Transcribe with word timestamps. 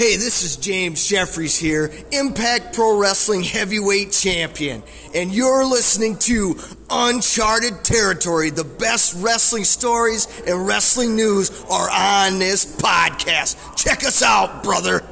Hey, 0.00 0.16
this 0.16 0.42
is 0.42 0.56
James 0.56 1.06
Jeffries 1.06 1.58
here, 1.58 1.92
Impact 2.10 2.74
Pro 2.74 2.96
Wrestling 2.96 3.42
Heavyweight 3.42 4.12
Champion, 4.12 4.82
and 5.14 5.30
you're 5.30 5.66
listening 5.66 6.16
to 6.20 6.56
Uncharted 6.88 7.84
Territory. 7.84 8.48
The 8.48 8.64
best 8.64 9.22
wrestling 9.22 9.64
stories 9.64 10.26
and 10.46 10.66
wrestling 10.66 11.16
news 11.16 11.50
are 11.70 11.90
on 11.90 12.38
this 12.38 12.64
podcast. 12.64 13.76
Check 13.76 14.02
us 14.02 14.22
out, 14.22 14.64
brother. 14.64 15.02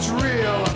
It's 0.00 0.08
real 0.08 0.69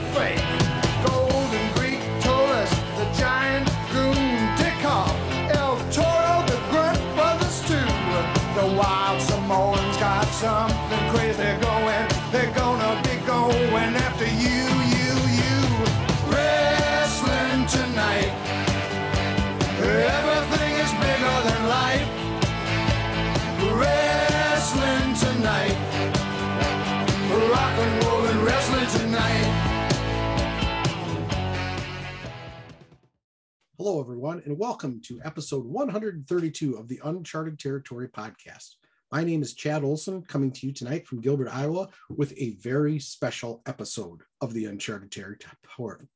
Everyone, 34.00 34.42
and 34.44 34.58
welcome 34.58 35.00
to 35.04 35.20
episode 35.24 35.64
132 35.64 36.76
of 36.76 36.88
the 36.88 37.00
Uncharted 37.04 37.60
Territory 37.60 38.08
podcast. 38.08 38.74
My 39.12 39.22
name 39.22 39.40
is 39.40 39.54
Chad 39.54 39.84
Olson, 39.84 40.22
coming 40.22 40.50
to 40.50 40.66
you 40.66 40.72
tonight 40.72 41.06
from 41.06 41.20
Gilbert, 41.20 41.48
Iowa, 41.48 41.88
with 42.10 42.34
a 42.36 42.56
very 42.60 42.98
special 42.98 43.62
episode 43.66 44.22
of 44.40 44.52
the 44.52 44.64
Uncharted 44.64 45.12
Territory 45.12 46.08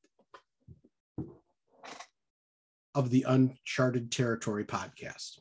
of 2.97 3.11
the 3.11 3.25
Uncharted 3.29 4.11
Territory 4.11 4.65
podcast. 4.65 5.39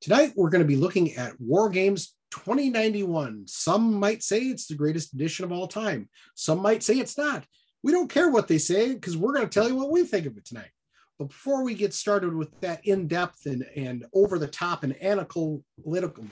Tonight, 0.00 0.32
we're 0.36 0.50
going 0.50 0.62
to 0.62 0.68
be 0.68 0.76
looking 0.76 1.16
at 1.16 1.38
War 1.40 1.68
Games 1.68 2.14
2091. 2.30 3.48
Some 3.48 3.98
might 3.98 4.22
say 4.22 4.38
it's 4.42 4.68
the 4.68 4.76
greatest 4.76 5.14
edition 5.14 5.44
of 5.44 5.52
all 5.52 5.66
time. 5.66 6.08
Some 6.36 6.62
might 6.62 6.84
say 6.84 6.94
it's 6.94 7.18
not. 7.18 7.44
We 7.82 7.90
don't 7.90 8.08
care 8.08 8.30
what 8.30 8.46
they 8.46 8.58
say 8.58 8.94
because 8.94 9.16
we're 9.16 9.34
going 9.34 9.48
to 9.48 9.52
tell 9.52 9.68
you 9.68 9.74
what 9.74 9.90
we 9.90 10.04
think 10.04 10.26
of 10.26 10.36
it 10.36 10.44
tonight. 10.44 10.70
But 11.20 11.28
before 11.28 11.62
we 11.62 11.74
get 11.74 11.92
started 11.92 12.34
with 12.34 12.48
that 12.62 12.80
in-depth 12.86 13.44
and, 13.44 13.66
and 13.76 14.06
over-the-top 14.14 14.84
and 14.84 14.96
analytical 15.02 16.26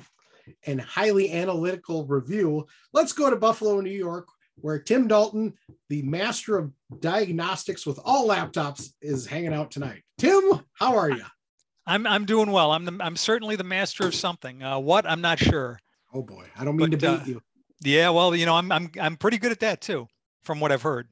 and 0.64 0.80
highly 0.80 1.30
analytical 1.30 2.06
review, 2.06 2.66
let's 2.94 3.12
go 3.12 3.28
to 3.28 3.36
Buffalo, 3.36 3.82
New 3.82 3.90
York, 3.90 4.26
where 4.54 4.78
Tim 4.78 5.06
Dalton, 5.06 5.52
the 5.90 6.00
master 6.00 6.56
of 6.56 6.72
diagnostics 7.00 7.84
with 7.84 8.00
all 8.02 8.26
laptops, 8.28 8.94
is 9.02 9.26
hanging 9.26 9.52
out 9.52 9.70
tonight. 9.70 10.04
Tim, 10.16 10.42
how 10.72 10.96
are 10.96 11.10
you? 11.10 11.24
I'm 11.86 12.06
I'm 12.06 12.24
doing 12.24 12.50
well. 12.50 12.72
I'm 12.72 12.86
the, 12.86 12.96
I'm 13.00 13.16
certainly 13.16 13.56
the 13.56 13.64
master 13.64 14.06
of 14.06 14.14
something. 14.14 14.62
Uh, 14.62 14.78
what 14.78 15.04
I'm 15.06 15.20
not 15.20 15.38
sure. 15.38 15.78
Oh 16.14 16.22
boy, 16.22 16.46
I 16.56 16.64
don't 16.64 16.76
mean 16.76 16.88
But, 16.88 17.00
to 17.00 17.10
beat 17.10 17.20
uh, 17.20 17.24
you. 17.26 17.42
Yeah, 17.84 18.08
well, 18.08 18.34
you 18.34 18.46
know, 18.46 18.54
I'm 18.54 18.72
I'm 18.72 18.90
I'm 18.98 19.16
pretty 19.18 19.36
good 19.36 19.52
at 19.52 19.60
that 19.60 19.82
too, 19.82 20.08
from 20.44 20.60
what 20.60 20.72
I've 20.72 20.80
heard. 20.80 21.08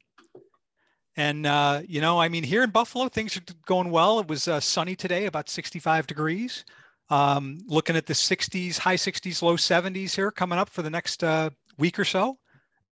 And 1.16 1.46
uh, 1.46 1.82
you 1.88 2.00
know, 2.00 2.20
I 2.20 2.28
mean, 2.28 2.44
here 2.44 2.62
in 2.62 2.70
Buffalo, 2.70 3.08
things 3.08 3.36
are 3.36 3.42
going 3.64 3.90
well. 3.90 4.20
It 4.20 4.28
was 4.28 4.48
uh, 4.48 4.60
sunny 4.60 4.94
today, 4.94 5.26
about 5.26 5.48
65 5.48 6.06
degrees. 6.06 6.64
Um, 7.08 7.58
looking 7.66 7.96
at 7.96 8.06
the 8.06 8.12
60s, 8.12 8.78
high 8.78 8.96
60s, 8.96 9.40
low 9.40 9.56
70s 9.56 10.14
here 10.14 10.30
coming 10.30 10.58
up 10.58 10.68
for 10.68 10.82
the 10.82 10.90
next 10.90 11.22
uh, 11.22 11.50
week 11.78 11.98
or 11.98 12.04
so. 12.04 12.36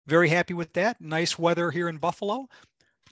Very 0.06 0.28
happy 0.28 0.54
with 0.54 0.72
that. 0.74 1.00
Nice 1.00 1.38
weather 1.38 1.70
here 1.70 1.88
in 1.88 1.96
Buffalo. 1.96 2.48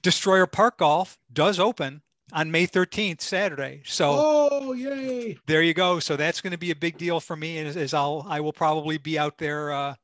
Destroyer 0.03 0.47
Park 0.47 0.79
Golf 0.79 1.19
does 1.33 1.59
open 1.59 2.03
on 2.33 2.51
May 2.51 2.67
13th, 2.67 3.21
Saturday. 3.21 3.83
So 3.85 4.15
Oh, 4.19 4.73
yay! 4.73 5.39
there 5.47 5.63
you 5.63 5.75
go. 5.75 5.99
So 5.99 6.17
that's 6.17 6.41
going 6.41 6.53
to 6.53 6.59
be 6.59 6.71
a 6.71 6.77
big 6.77 6.99
deal 6.99 7.21
for 7.21 7.37
me, 7.37 7.59
as, 7.59 7.77
as 7.77 7.95
I'll 7.95 8.25
I 8.29 8.41
will 8.41 8.53
probably 8.53 8.99
be 8.99 9.19
out 9.19 9.39
there, 9.39 9.73
uh, 9.73 9.95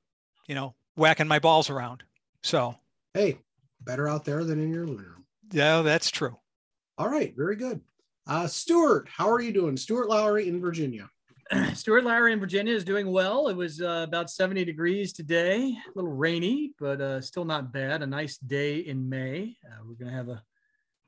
you 0.46 0.54
know, 0.54 0.74
whacking 0.96 1.28
my 1.28 1.38
balls 1.38 1.70
around. 1.70 2.02
So 2.42 2.74
Hey, 3.14 3.38
better 3.82 4.08
out 4.08 4.24
there 4.24 4.44
than 4.44 4.60
in 4.60 4.72
your 4.72 4.86
living 4.86 5.04
room. 5.04 5.24
yeah, 5.52 5.82
that's 5.82 6.10
true. 6.10 6.36
All 6.96 7.08
right, 7.08 7.34
very 7.36 7.56
good. 7.56 7.80
Uh, 8.26 8.46
Stuart, 8.46 9.08
how 9.08 9.30
are 9.30 9.40
you 9.40 9.52
doing? 9.52 9.76
Stuart 9.76 10.08
Lowry 10.08 10.48
in 10.48 10.60
Virginia. 10.60 11.08
Stuart 11.74 12.04
Lowry 12.04 12.32
in 12.32 12.40
Virginia 12.40 12.74
is 12.74 12.84
doing 12.84 13.10
well. 13.10 13.48
It 13.48 13.56
was 13.56 13.80
uh, 13.80 14.04
about 14.06 14.30
70 14.30 14.64
degrees 14.64 15.12
today, 15.14 15.60
a 15.72 15.90
little 15.94 16.12
rainy, 16.12 16.72
but 16.78 17.00
uh, 17.00 17.20
still 17.22 17.46
not 17.46 17.72
bad. 17.72 18.02
A 18.02 18.06
nice 18.06 18.36
day 18.36 18.80
in 18.80 19.08
May. 19.08 19.56
Uh, 19.64 19.78
we're 19.86 19.94
going 19.94 20.10
to 20.10 20.16
have 20.16 20.28
a 20.28 20.42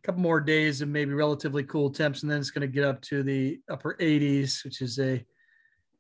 couple 0.03 0.23
more 0.23 0.41
days 0.41 0.81
of 0.81 0.89
maybe 0.89 1.13
relatively 1.13 1.63
cool 1.65 1.91
temps, 1.91 2.23
and 2.23 2.31
then 2.31 2.39
it's 2.39 2.51
going 2.51 2.67
to 2.67 2.75
get 2.75 2.85
up 2.85 3.03
to 3.03 3.23
the 3.23 3.61
upper 3.69 3.97
80s, 4.01 4.65
which 4.65 4.81
is 4.81 4.99
a 4.99 5.23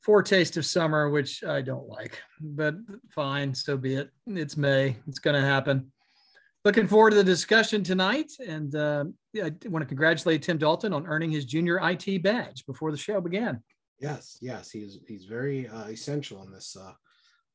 foretaste 0.03 0.57
of 0.57 0.65
summer, 0.65 1.11
which 1.11 1.45
I 1.45 1.61
don't 1.61 1.89
like, 1.89 2.23
but 2.41 2.77
fine, 3.11 3.55
so 3.55 3.77
be 3.77 3.97
it. 3.97 4.11
It's 4.27 4.57
May. 4.57 4.97
It's 5.07 5.19
going 5.19 5.39
to 5.39 5.47
happen. 5.47 5.93
Looking 6.63 6.87
forward 6.87 7.11
to 7.11 7.17
the 7.17 7.25
discussion 7.25 7.83
tonight, 7.83 8.33
and 8.47 8.75
uh, 8.75 9.05
I 9.43 9.53
want 9.65 9.83
to 9.83 9.87
congratulate 9.87 10.43
Tim 10.43 10.59
Dalton 10.59 10.93
on 10.93 11.07
earning 11.07 11.31
his 11.31 11.47
junior 11.47 11.81
IT 11.83 12.23
badge 12.23 12.67
before 12.67 12.91
the 12.91 12.99
show 12.99 13.19
began. 13.23 13.63
Yes, 13.99 14.37
yes, 14.43 14.71
he's 14.71 14.99
he's 15.09 15.25
very 15.25 15.69
uh, 15.69 15.87
essential 15.87 16.43
in 16.43 16.53
this 16.53 16.77
uh, 16.79 16.93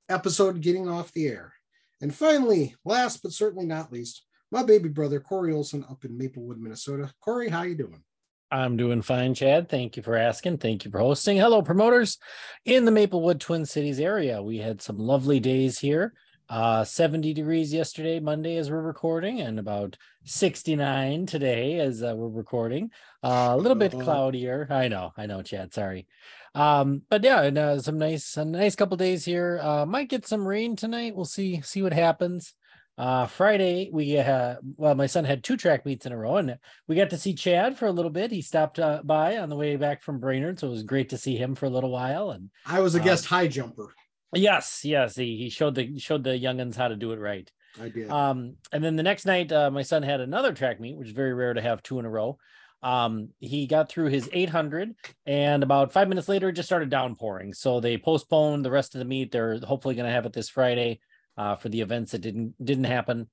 episode 0.10 0.62
getting 0.62 0.90
off 0.90 1.12
the 1.14 1.28
air. 1.28 1.54
And 2.02 2.14
finally, 2.14 2.76
last 2.84 3.22
but 3.22 3.32
certainly 3.32 3.68
not 3.68 3.92
least, 3.92 4.24
my 4.52 4.64
baby 4.64 4.90
brother 4.90 5.20
Corey 5.20 5.54
Olson 5.54 5.86
up 5.88 6.04
in 6.04 6.18
Maplewood, 6.18 6.58
Minnesota. 6.58 7.12
Corey, 7.24 7.50
how 7.50 7.62
you 7.62 7.76
doing? 7.76 8.04
I'm 8.52 8.76
doing 8.76 9.04
fine, 9.04 9.36
Chad. 9.36 9.70
Thank 9.70 9.98
you 9.98 10.04
for 10.04 10.16
asking. 10.16 10.58
Thank 10.58 10.84
you 10.84 10.92
for 10.92 11.00
hosting. 11.00 11.38
Hello, 11.38 11.62
promoters 11.62 12.18
in 12.64 12.86
the 12.86 12.92
Maplewood 12.92 13.40
Twin 13.40 13.66
Cities 13.66 14.00
area. 14.00 14.42
We 14.42 14.58
had 14.58 14.82
some 14.82 14.98
lovely 14.98 15.40
days 15.40 15.78
here. 15.78 16.14
Uh, 16.48 16.84
70 16.84 17.34
degrees 17.34 17.74
yesterday, 17.74 18.20
Monday, 18.20 18.58
as 18.58 18.70
we're 18.70 18.82
recording, 18.82 19.42
and 19.42 19.58
about 19.60 19.98
69 20.26 21.26
today 21.26 21.80
as 21.80 22.04
uh, 22.04 22.14
we're 22.16 22.28
recording. 22.30 22.92
Uh, 23.24 23.50
a 23.54 23.58
little 23.58 23.76
bit 23.78 23.92
cloudier. 23.92 24.68
I 24.70 24.88
know, 24.88 25.12
I 25.18 25.26
know, 25.26 25.42
Chad. 25.42 25.74
Sorry. 25.74 26.06
Um, 26.54 27.02
but 27.10 27.24
yeah, 27.24 27.42
and, 27.42 27.58
uh, 27.58 27.80
some 27.82 27.98
nice, 27.98 28.38
a 28.38 28.46
nice 28.46 28.76
couple 28.76 28.96
days 28.96 29.26
here. 29.26 29.60
Uh, 29.62 29.86
might 29.86 30.08
get 30.10 30.28
some 30.28 30.48
rain 30.48 30.76
tonight. 30.76 31.16
We'll 31.16 31.26
see, 31.26 31.62
see 31.62 31.82
what 31.82 31.94
happens. 31.94 32.54
Uh, 32.98 33.26
Friday, 33.28 33.90
we 33.92 34.18
uh, 34.18 34.56
well, 34.78 34.96
my 34.96 35.06
son 35.08 35.26
had 35.26 35.44
two 35.44 35.58
track 35.58 35.86
meets 35.86 36.06
in 36.06 36.14
a 36.14 36.18
row, 36.18 36.38
and 36.38 36.58
we 36.88 36.96
got 36.96 37.10
to 37.10 37.18
see 37.18 37.34
Chad 37.34 37.78
for 37.78 37.88
a 37.88 37.92
little 37.92 38.10
bit. 38.10 38.32
He 38.32 38.42
stopped 38.42 38.80
uh, 38.80 39.02
by 39.04 39.36
on 39.38 39.50
the 39.50 39.56
way 39.58 39.76
back 39.76 40.02
from 40.02 40.22
Brainerd, 40.22 40.60
so 40.62 40.68
it 40.68 40.72
was 40.72 40.84
great 40.84 41.10
to 41.10 41.18
see 41.18 41.36
him 41.36 41.56
for 41.56 41.66
a 41.66 41.70
little 41.70 41.92
while. 41.92 42.32
And 42.32 42.52
I 42.66 42.80
was 42.80 42.96
a 42.96 43.02
Uh, 43.02 43.04
guest 43.04 43.26
high 43.26 43.48
jumper. 43.50 43.94
Yes, 44.36 44.82
yes, 44.84 45.16
he, 45.16 45.38
he 45.38 45.50
showed 45.50 45.76
the 45.76 45.98
showed 46.00 46.24
the 46.24 46.32
youngins 46.32 46.76
how 46.76 46.88
to 46.88 46.96
do 46.96 47.12
it 47.12 47.20
right. 47.20 47.50
I 47.82 47.90
did. 47.90 48.10
Um, 48.10 48.56
and 48.72 48.84
then 48.84 48.96
the 48.96 49.04
next 49.04 49.26
night, 49.26 49.52
uh, 49.52 49.70
my 49.70 49.82
son 49.82 50.04
had 50.04 50.22
another 50.22 50.54
track 50.54 50.80
meet, 50.80 50.98
which 50.98 51.10
is 51.10 51.14
very 51.14 51.34
rare 51.34 51.54
to 51.54 51.62
have 51.62 51.84
two 51.84 52.00
in 52.00 52.06
a 52.06 52.10
row. 52.10 52.38
Um, 52.82 53.30
he 53.40 53.68
got 53.68 53.90
through 53.90 54.10
his 54.10 54.30
800, 54.32 54.96
and 55.26 55.64
about 55.64 55.92
five 55.92 56.08
minutes 56.08 56.30
later, 56.30 56.50
it 56.50 56.54
just 56.54 56.70
started 56.70 56.90
downpouring. 56.90 57.54
So 57.54 57.80
they 57.80 57.98
postponed 57.98 58.64
the 58.64 58.72
rest 58.72 58.94
of 58.94 59.00
the 59.00 59.06
meet. 59.06 59.32
They're 59.32 59.60
hopefully 59.60 59.96
going 59.96 60.06
to 60.06 60.14
have 60.14 60.26
it 60.26 60.34
this 60.34 60.50
Friday 60.50 61.00
uh, 61.38 61.56
for 61.56 61.70
the 61.70 61.82
events 61.82 62.12
that 62.12 62.22
didn't 62.22 62.54
didn't 62.64 62.86
happen. 62.86 63.28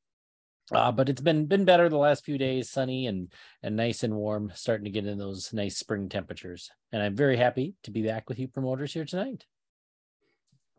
Uh, 0.71 0.91
but 0.91 1.09
it's 1.09 1.21
been 1.21 1.47
been 1.47 1.65
better 1.65 1.89
the 1.89 1.99
last 1.99 2.25
few 2.25 2.39
days, 2.39 2.71
sunny 2.71 3.07
and 3.07 3.33
and 3.63 3.77
nice 3.77 4.03
and 4.03 4.15
warm, 4.15 4.53
starting 4.55 4.85
to 4.85 4.91
get 4.91 5.07
in 5.07 5.19
those 5.19 5.53
nice 5.53 5.77
spring 5.77 6.09
temperatures. 6.09 6.71
And 6.91 7.03
I'm 7.03 7.17
very 7.17 7.37
happy 7.37 7.75
to 7.83 7.91
be 7.91 8.03
back 8.03 8.29
with 8.29 8.39
you 8.39 8.49
promoters 8.49 8.95
here 8.95 9.05
tonight. 9.05 9.45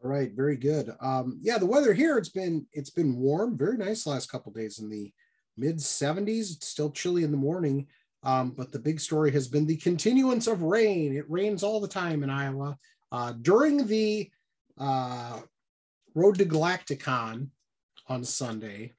All 0.04 0.10
right, 0.10 0.32
very 0.34 0.58
good. 0.58 0.92
Um, 1.00 1.40
yeah, 1.42 1.58
the 1.58 1.66
weather 1.66 1.94
here 1.94 2.18
it's 2.18 2.30
been 2.30 2.66
it's 2.74 2.90
been 2.90 3.16
warm, 3.16 3.58
very 3.58 3.78
nice 3.78 4.06
last 4.06 4.30
couple 4.30 4.52
days 4.52 4.80
in 4.80 4.90
the 4.90 5.14
mid 5.56 5.78
70s. 5.78 6.56
It's 6.56 6.68
still 6.68 6.92
chilly 6.92 7.24
in 7.24 7.32
the 7.32 7.38
morning, 7.38 7.88
um, 8.24 8.52
but 8.52 8.74
the 8.74 8.80
big 8.80 9.00
story 9.00 9.32
has 9.32 9.48
been 9.48 9.66
the 9.66 9.78
continuance 9.78 10.48
of 10.48 10.62
rain. 10.62 11.16
It 11.16 11.30
rains 11.30 11.64
all 11.64 11.80
the 11.80 11.88
time 11.88 12.22
in 12.22 12.30
Iowa. 12.30 12.78
Uh, 13.14 13.34
during 13.42 13.88
the 13.88 14.30
uh, 14.78 15.40
Road 16.16 16.38
to 16.40 16.46
Galacticon 16.46 17.48
on 18.08 18.24
Sunday, 18.26 18.92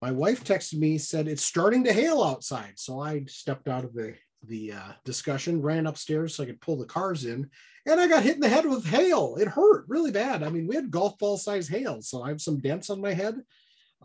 my 0.00 0.10
wife 0.10 0.42
texted 0.42 0.78
me 0.78 0.96
said 0.96 1.28
it's 1.28 1.44
starting 1.44 1.84
to 1.84 1.92
hail 1.92 2.24
outside 2.24 2.72
so 2.74 3.00
i 3.00 3.24
stepped 3.26 3.68
out 3.68 3.84
of 3.84 3.94
the 3.94 4.14
the 4.48 4.72
uh, 4.72 4.92
discussion 5.04 5.62
ran 5.62 5.86
upstairs 5.86 6.34
so 6.34 6.42
i 6.42 6.46
could 6.46 6.60
pull 6.60 6.76
the 6.76 6.84
cars 6.84 7.24
in 7.24 7.48
and 7.86 8.00
i 8.00 8.06
got 8.06 8.22
hit 8.22 8.34
in 8.34 8.40
the 8.40 8.48
head 8.48 8.64
with 8.66 8.84
hail 8.84 9.36
it 9.40 9.48
hurt 9.48 9.84
really 9.88 10.10
bad 10.10 10.42
i 10.42 10.48
mean 10.48 10.66
we 10.66 10.74
had 10.74 10.90
golf 10.90 11.18
ball 11.18 11.36
size 11.36 11.68
hail 11.68 12.00
so 12.02 12.22
i 12.22 12.28
have 12.28 12.40
some 12.40 12.58
dents 12.60 12.90
on 12.90 13.00
my 13.00 13.12
head 13.12 13.36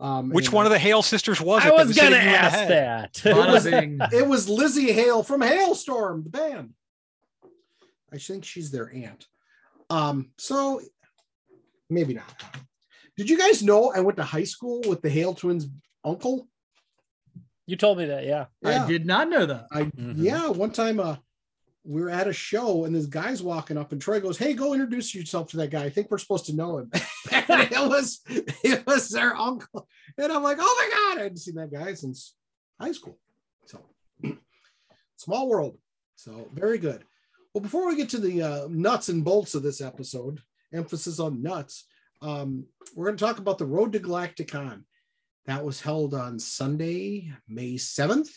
um, 0.00 0.30
Which 0.30 0.52
one 0.52 0.64
of 0.64 0.70
the 0.70 0.78
Hale 0.78 1.02
sisters 1.02 1.40
was 1.40 1.64
it? 1.64 1.72
I 1.72 1.76
that 1.76 1.86
was 1.88 1.96
gonna 1.96 2.10
you 2.10 2.22
in 2.22 2.24
the 2.26 2.30
ask 2.38 2.68
that. 2.68 3.14
Bada 3.14 3.64
bing. 3.68 3.98
it 4.12 4.24
was 4.24 4.46
Lzzy 4.48 4.92
hale 4.94 5.24
from 5.24 5.40
Halestorm 5.40 6.22
the 6.22 6.30
band 6.30 6.74
i 8.12 8.16
think 8.16 8.44
she's 8.44 8.70
their 8.70 8.92
aunt 8.94 9.26
um 9.90 10.30
so 10.38 10.80
maybe 11.90 12.14
not 12.14 12.32
did 13.16 13.28
you 13.28 13.36
guys 13.36 13.60
know 13.62 13.92
i 13.92 13.98
went 13.98 14.16
to 14.18 14.22
high 14.22 14.44
school 14.44 14.80
with 14.86 15.02
the 15.02 15.10
hale 15.10 15.34
twins 15.34 15.66
uncle 16.04 16.46
you 17.66 17.76
told 17.76 17.98
me 17.98 18.06
that, 18.06 18.24
yeah. 18.24 18.46
Yeah. 18.62 18.84
I 18.84 18.88
did 18.88 19.04
not 19.04 19.28
know 19.28 19.44
that. 19.44 19.66
I 19.70 19.82
Mhm. 19.82 20.14
yeah, 20.16 20.48
one 20.48 20.70
time 20.70 20.98
uh 21.00 21.16
we 21.88 22.02
were 22.02 22.10
at 22.10 22.28
a 22.28 22.32
show 22.34 22.84
and 22.84 22.94
this 22.94 23.06
guy's 23.06 23.42
walking 23.42 23.78
up 23.78 23.92
and 23.92 24.00
Troy 24.00 24.20
goes, 24.20 24.36
Hey, 24.36 24.52
go 24.52 24.74
introduce 24.74 25.14
yourself 25.14 25.50
to 25.50 25.56
that 25.56 25.70
guy. 25.70 25.84
I 25.84 25.90
think 25.90 26.10
we're 26.10 26.18
supposed 26.18 26.44
to 26.46 26.54
know 26.54 26.78
him. 26.78 26.90
it 27.30 27.88
was 27.88 28.20
it 28.28 28.86
was 28.86 29.08
their 29.08 29.34
uncle. 29.34 29.88
And 30.18 30.30
I'm 30.30 30.42
like, 30.42 30.58
oh 30.60 30.76
my 30.78 31.14
god, 31.14 31.20
I 31.20 31.22
hadn't 31.24 31.38
seen 31.38 31.54
that 31.54 31.72
guy 31.72 31.94
since 31.94 32.34
high 32.78 32.92
school. 32.92 33.18
So 33.64 33.80
small 35.16 35.48
world. 35.48 35.78
So 36.16 36.50
very 36.52 36.76
good. 36.76 37.04
Well, 37.54 37.62
before 37.62 37.88
we 37.88 37.96
get 37.96 38.10
to 38.10 38.18
the 38.18 38.42
uh, 38.42 38.68
nuts 38.68 39.08
and 39.08 39.24
bolts 39.24 39.54
of 39.54 39.62
this 39.62 39.80
episode, 39.80 40.42
emphasis 40.74 41.18
on 41.18 41.42
nuts, 41.42 41.86
um, 42.20 42.66
we're 42.94 43.06
going 43.06 43.16
to 43.16 43.24
talk 43.24 43.38
about 43.38 43.56
the 43.56 43.66
Road 43.66 43.92
to 43.92 44.00
Galacticon. 44.00 44.82
That 45.46 45.64
was 45.64 45.80
held 45.80 46.12
on 46.12 46.38
Sunday, 46.38 47.32
May 47.48 47.74
7th 47.74 48.28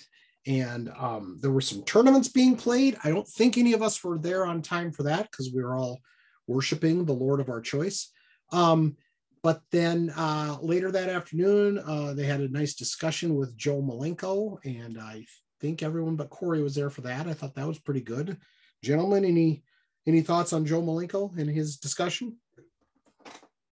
and 0.48 0.92
um, 0.98 1.38
there 1.42 1.52
were 1.52 1.62
some 1.62 1.84
tournaments 1.84 2.28
being 2.28 2.56
played. 2.56 2.98
I 3.04 3.10
don't 3.10 3.28
think 3.28 3.58
any 3.58 3.74
of 3.74 3.82
us 3.82 4.04
were 4.04 4.18
there 4.18 4.46
on 4.46 4.62
time 4.62 4.92
for 4.92 5.04
that 5.04 5.30
because 5.30 5.52
we 5.54 5.64
were 5.64 5.76
all 5.76 6.00
worshiping 6.48 7.06
the 7.06 7.14
Lord 7.14 7.40
of 7.40 7.50
our 7.50 7.62
choice. 7.62 8.12
Um, 8.52 8.98
but 9.44 9.62
then 9.72 10.12
uh, 10.16 10.58
later 10.62 10.92
that 10.92 11.10
afternoon, 11.10 11.80
uh, 11.80 12.14
they 12.14 12.26
had 12.26 12.42
a 12.42 12.50
nice 12.50 12.76
discussion 12.76 13.36
with 13.36 13.58
Joe 13.58 13.82
Malenko, 13.82 14.58
and 14.64 15.00
I 15.00 15.26
think 15.60 15.82
everyone 15.82 16.16
but 16.16 16.30
Corey 16.30 16.62
was 16.62 16.76
there 16.76 16.90
for 16.90 17.02
that. 17.02 17.28
I 17.28 17.34
thought 17.34 17.56
that 17.56 17.68
was 17.68 17.80
pretty 17.80 18.02
good. 18.02 18.38
Gentlemen, 18.84 19.26
any 19.26 19.64
any 20.08 20.22
thoughts 20.22 20.54
on 20.54 20.66
Joe 20.66 20.82
Malenko 20.82 21.38
and 21.38 21.50
his 21.50 21.78
discussion? 21.78 22.38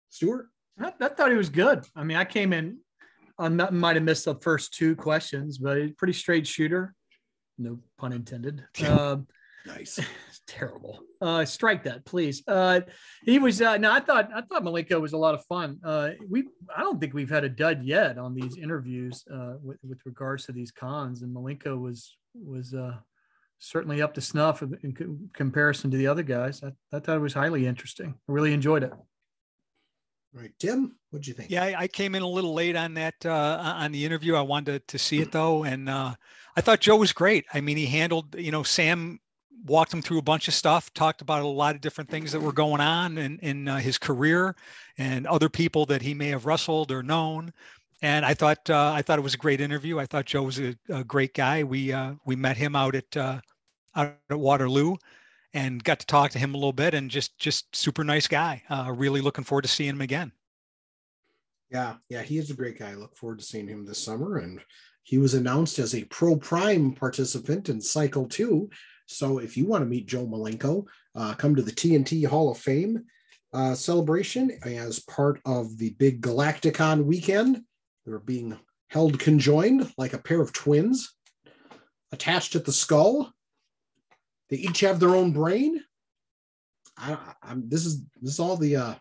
Stuart? 0.09 0.49
I, 0.79 0.93
I 1.01 1.09
thought 1.09 1.31
he 1.31 1.37
was 1.37 1.51
good. 1.51 1.85
I 1.95 2.05
mean, 2.05 2.17
I 2.17 2.25
came 2.25 2.53
in, 2.53 2.79
I 3.39 3.49
might 3.49 3.97
have 3.97 4.05
missed 4.05 4.27
the 4.27 4.37
first 4.37 4.75
two 4.75 4.95
questions, 4.97 5.59
but 5.59 5.77
a 5.77 5.89
pretty 5.89 6.13
straight 6.13 6.47
shooter. 6.47 6.95
No 7.59 7.79
pun 7.99 8.13
intended. 8.13 8.65
Um, 8.87 9.27
Nice. 9.67 9.99
terrible. 10.47 11.01
Uh, 11.21 11.45
strike 11.45 11.85
that, 11.85 12.05
please. 12.05 12.43
Uh, 12.47 12.81
he 13.25 13.39
was. 13.39 13.63
Uh, 13.63 13.79
no, 13.79 13.93
I 13.93 14.01
thought 14.01 14.29
I 14.35 14.43
thought 14.43 14.63
Malenko 14.63 15.01
was 15.01 15.13
a 15.15 15.19
lot 15.19 15.35
of 15.35 15.45
fun. 15.47 15.79
Uh, 15.83 16.11
we 16.29 16.45
I 16.75 16.83
don't 16.83 17.01
think 17.01 17.15
we've 17.15 17.31
had 17.31 17.45
a 17.45 17.49
dud 17.49 17.83
yet 17.83 18.19
on 18.19 18.35
these 18.35 18.57
interviews 18.57 19.25
uh, 19.33 19.55
with 19.63 19.79
with 19.83 20.01
regards 20.05 20.47
to 20.47 20.53
these 20.53 20.71
cons, 20.71 21.23
and 21.23 21.35
Malenko 21.35 21.81
was 21.81 22.17
was 22.35 22.75
uh, 22.75 22.97
certainly 23.59 24.03
up 24.03 24.15
to 24.15 24.21
snuff 24.21 24.63
in, 24.63 24.77
in 24.83 25.31
comparison 25.33 25.91
to 25.91 25.97
the 25.97 26.09
other 26.09 26.23
guys. 26.23 26.63
I, 26.63 26.73
I 26.95 27.01
thought 27.01 27.17
it 27.17 27.21
was 27.21 27.35
highly 27.35 27.67
interesting. 27.67 28.15
I 28.29 28.33
really 28.33 28.53
enjoyed 28.53 28.83
it. 28.83 28.93
Right, 30.35 30.51
Tim, 30.59 30.97
what'd 31.11 31.29
you 31.29 31.35
think? 31.35 31.49
Yeah, 31.49 31.63
I, 31.63 31.83
I 31.83 31.89
came 31.89 32.17
in 32.17 32.23
a 32.23 32.29
little 32.29 32.55
late 32.55 32.75
on 32.75 32.95
that 32.95 33.15
uh, 33.25 33.77
on 33.79 33.93
the 33.93 34.05
interview. 34.05 34.35
I 34.35 34.41
wanted 34.41 34.73
to, 34.89 34.99
to 34.99 34.99
see 34.99 35.21
it 35.21 35.31
though, 35.31 35.63
and 35.63 35.89
uh, 35.89 36.13
I 36.57 36.61
thought 36.61 36.81
Joe 36.81 36.97
was 36.97 37.13
great. 37.13 37.45
I 37.55 37.61
mean, 37.61 37.77
he 37.77 37.87
handled. 37.87 38.35
You 38.37 38.51
know, 38.51 38.65
Sam 38.65 39.21
walked 39.65 39.95
him 39.95 40.03
through 40.03 40.19
a 40.19 40.23
bunch 40.23 40.49
of 40.49 40.55
stuff, 40.55 40.93
talked 40.93 41.23
about 41.23 41.43
a 41.43 41.47
lot 41.47 41.77
of 41.77 41.81
different 41.81 42.11
things 42.11 42.33
that 42.33 42.41
were 42.41 42.53
going 42.53 42.81
on 42.81 43.17
in 43.17 43.39
in 43.41 43.69
uh, 43.69 43.77
his 43.77 43.97
career, 43.97 44.57
and 44.99 45.25
other 45.29 45.49
people 45.49 45.87
that 45.87 46.03
he 46.03 46.15
may 46.15 46.29
have 46.29 46.47
wrestled 46.47 46.91
or 46.91 47.05
known. 47.05 47.53
And 48.03 48.27
I 48.27 48.35
thought 48.35 48.69
uh, 48.69 48.93
I 48.93 49.03
thought 49.03 49.21
it 49.21 49.23
was 49.23 49.35
a 49.35 49.39
great 49.39 49.61
interview. 49.61 50.01
I 50.01 50.07
thought 50.07 50.27
Joe 50.27 50.43
was 50.43 50.59
a, 50.59 50.75
a 50.89 51.05
great 51.05 51.35
guy. 51.35 51.63
We 51.63 51.93
uh, 51.93 52.15
we 52.27 52.35
met 52.35 52.57
him 52.57 52.75
out 52.75 52.97
at 52.97 53.17
uh, 53.17 53.41
out 53.95 54.17
at 54.31 54.39
Waterloo, 54.39 54.97
and 55.55 55.83
got 55.83 56.01
to 56.01 56.07
talk 56.07 56.33
to 56.33 56.39
him 56.39 56.55
a 56.55 56.59
little 56.59 56.73
bit. 56.73 56.93
And 56.95 57.11
just 57.11 57.39
just 57.39 57.75
super 57.75 58.05
nice 58.05 58.29
guy. 58.29 58.63
Uh, 58.69 58.93
really 58.95 59.21
looking 59.21 59.45
forward 59.45 59.63
to 59.63 59.69
seeing 59.69 59.91
him 59.91 60.01
again. 60.01 60.33
Yeah, 61.71 61.95
yeah, 62.09 62.23
he 62.23 62.39
is 62.39 62.51
a 62.51 62.55
great 62.55 62.79
guy. 62.79 62.91
I 62.91 62.95
look 62.95 63.17
forward 63.17 63.39
to 63.39 63.45
seeing 63.45 63.67
him 63.67 63.85
this 63.85 64.05
summer. 64.05 64.39
And 64.39 64.61
he 65.03 65.19
was 65.19 65.35
announced 65.35 65.79
as 65.79 65.95
a 65.95 66.05
Pro 66.05 66.37
Prime 66.37 66.93
participant 66.93 67.69
in 67.69 67.81
Cycle 67.81 68.27
2. 68.27 68.69
So 69.07 69.39
if 69.39 69.57
you 69.57 69.67
want 69.67 69.83
to 69.83 69.89
meet 69.89 70.07
Joe 70.07 70.27
Malenko, 70.27 70.87
uh, 71.15 71.35
come 71.35 71.55
to 71.57 71.63
the 71.63 71.73
TNT 71.73 72.27
Hall 72.27 72.51
of 72.51 72.59
Fame 72.59 73.05
uh, 73.53 73.75
celebration 73.75 74.51
as 74.65 75.01
part 75.01 75.41
of 75.45 75.77
the 75.79 75.91
big 75.91 76.23
Galacticon 76.23 77.05
weekend. 77.05 77.63
They're 78.07 78.19
being 78.19 78.59
held 78.89 79.19
conjoined 79.19 79.93
like 79.99 80.13
a 80.13 80.19
pair 80.19 80.41
of 80.41 80.53
twins 80.53 81.15
attached 82.13 82.57
at 82.57 82.65
the 82.65 82.73
skull. 82.73 83.34
They 84.51 84.57
each 84.57 84.81
have 84.81 85.01
their 85.01 85.11
own 85.17 85.33
brain. 85.33 85.83
I, 86.97 87.17
I'm 87.43 87.69
this 87.69 87.87
is 87.87 88.03
this 88.21 88.35
is 88.35 88.41
all 88.41 88.57
the 88.57 88.77
uh 88.77 88.95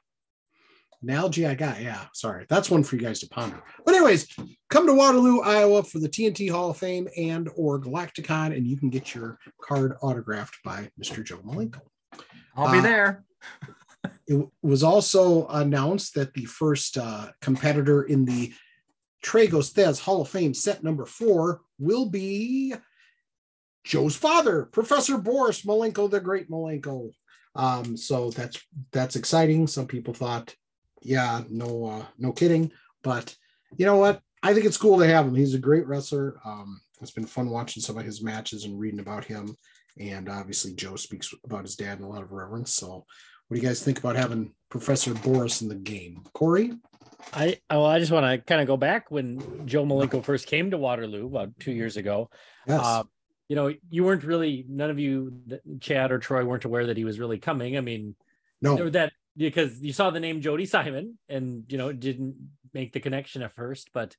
analogy 1.04 1.46
I 1.46 1.54
got. 1.54 1.82
Yeah, 1.82 2.06
sorry. 2.14 2.46
That's 2.50 2.72
one 2.72 2.84
for 2.84 2.96
you 2.96 3.02
guys 3.02 3.20
to 3.20 3.28
ponder. 3.30 3.62
But 3.86 3.96
anyways, 3.96 4.28
come 4.70 4.88
to 4.88 4.94
Waterloo, 4.94 5.42
Iowa 5.42 5.84
for 5.84 6.00
the 6.00 6.10
TNT 6.10 6.50
Hall 6.50 6.70
of 6.72 6.78
Fame 6.78 7.08
and 7.18 7.50
or 7.56 7.80
Galacticon, 7.80 8.56
and 8.56 8.66
you 8.66 8.78
can 8.78 8.90
get 8.90 9.14
your 9.14 9.38
card 9.62 9.96
autographed 10.02 10.58
by 10.64 10.90
Mr. 11.02 11.24
Joe 11.24 11.38
Malenko. 11.40 11.82
I'll 12.56 12.72
be 12.72 12.80
Uh, 12.80 12.82
there. 12.82 13.26
It 14.28 14.48
was 14.62 14.84
also 14.84 15.48
announced 15.48 16.16
that 16.16 16.34
the 16.34 16.46
first 16.46 16.98
uh, 16.98 17.28
competitor 17.42 18.04
in 18.04 18.26
the 18.26 18.54
Tragos 19.24 19.72
Thesz 19.74 20.00
Hall 20.00 20.22
of 20.22 20.30
Fame 20.30 20.54
set 20.54 20.84
number 20.84 21.06
four 21.06 21.62
will 21.80 22.10
be 22.10 22.74
Joe's 23.84 24.16
father, 24.16 24.64
Professor 24.72 25.18
Boris 25.18 25.64
Malenko, 25.64 26.10
the 26.10 26.20
great 26.20 26.50
Malenko. 26.50 27.12
Um, 27.56 27.98
so 27.98 28.32
that's 28.32 28.62
that's 28.92 29.16
exciting. 29.16 29.68
Some 29.68 29.88
people 29.88 30.14
thought, 30.14 30.56
yeah, 31.02 31.42
no, 31.50 31.86
uh, 31.86 32.06
no 32.18 32.32
kidding. 32.32 32.72
But 33.04 33.36
you 33.78 33.86
know 33.86 33.98
what? 33.98 34.22
I 34.42 34.54
think 34.54 34.66
it's 34.66 34.78
cool 34.78 35.00
to 35.00 35.08
have 35.08 35.28
him. 35.28 35.36
He's 35.36 35.54
a 35.54 35.60
great 35.60 35.88
wrestler. 35.88 36.40
Um, 36.46 36.82
it's 37.02 37.12
been 37.12 37.26
fun 37.26 37.50
watching 37.50 37.82
some 37.82 37.98
of 37.98 38.06
his 38.06 38.24
matches 38.24 38.66
and 38.66 38.80
reading 38.80 39.00
about 39.00 39.26
him. 39.26 39.56
And 40.00 40.30
obviously, 40.30 40.74
Joe 40.74 40.96
speaks 40.96 41.34
about 41.44 41.64
his 41.64 41.76
dad 41.76 42.00
in 42.00 42.04
a 42.04 42.10
lot 42.10 42.24
of 42.24 42.32
reverence. 42.32 42.74
So, 42.74 43.06
what 43.48 43.56
do 43.56 43.62
you 43.62 43.68
guys 43.68 43.84
think 43.84 44.00
about 44.00 44.16
having 44.16 44.54
Professor 44.70 45.14
Boris 45.14 45.62
in 45.62 45.68
the 45.68 45.76
game? 45.76 46.24
Corey? 46.34 46.74
I 47.32 47.58
well, 47.70 47.86
I 47.86 48.00
just 48.00 48.12
want 48.12 48.26
to 48.26 48.38
kind 48.46 48.62
of 48.62 48.68
go 48.68 48.76
back 48.76 49.12
when 49.12 49.68
Joe 49.68 49.86
Malenko 49.86 50.24
first 50.24 50.48
came 50.48 50.72
to 50.72 50.78
Waterloo 50.78 51.28
about 51.28 51.58
two 51.60 51.72
years 51.72 51.96
ago. 51.96 52.30
Yes. 52.68 52.82
Uh, 52.84 53.04
you 53.54 53.56
know, 53.56 53.72
you 53.92 54.04
weren't 54.04 54.24
really 54.24 54.66
none 54.68 54.90
of 54.90 54.98
you, 54.98 55.32
Chad 55.80 56.12
or 56.12 56.18
Troy, 56.18 56.44
weren't 56.44 56.66
aware 56.66 56.88
that 56.88 56.98
he 56.98 57.06
was 57.06 57.20
really 57.20 57.38
coming. 57.38 57.78
I 57.78 57.82
mean, 57.82 58.16
no. 58.64 58.90
that 58.90 59.14
because 59.38 59.80
you 59.80 59.94
saw 59.94 60.10
the 60.10 60.20
name 60.20 60.42
Jody 60.42 60.66
Simon 60.66 61.20
and 61.30 61.64
you 61.70 61.78
know 61.78 61.94
didn't 61.94 62.34
make 62.74 62.94
the 62.94 63.00
connection 63.00 63.44
at 63.44 63.54
first, 63.54 63.92
but 63.94 64.16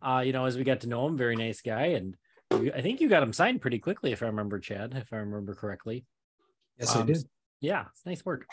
uh, 0.00 0.22
you 0.24 0.32
know, 0.32 0.46
as 0.46 0.56
we 0.56 0.64
got 0.64 0.80
to 0.80 0.88
know 0.88 1.06
him, 1.06 1.18
very 1.18 1.36
nice 1.36 1.60
guy, 1.60 1.98
and 1.98 2.16
I 2.50 2.80
think 2.80 3.02
you 3.02 3.10
got 3.10 3.22
him 3.22 3.34
signed 3.34 3.60
pretty 3.60 3.78
quickly, 3.78 4.12
if 4.12 4.22
I 4.22 4.26
remember, 4.28 4.58
Chad, 4.58 4.94
if 4.96 5.12
I 5.12 5.16
remember 5.16 5.54
correctly. 5.54 6.06
Yes, 6.78 6.96
I 6.96 7.00
um, 7.00 7.06
did. 7.08 7.18
Yeah, 7.60 7.84
nice 8.06 8.24
work. 8.24 8.46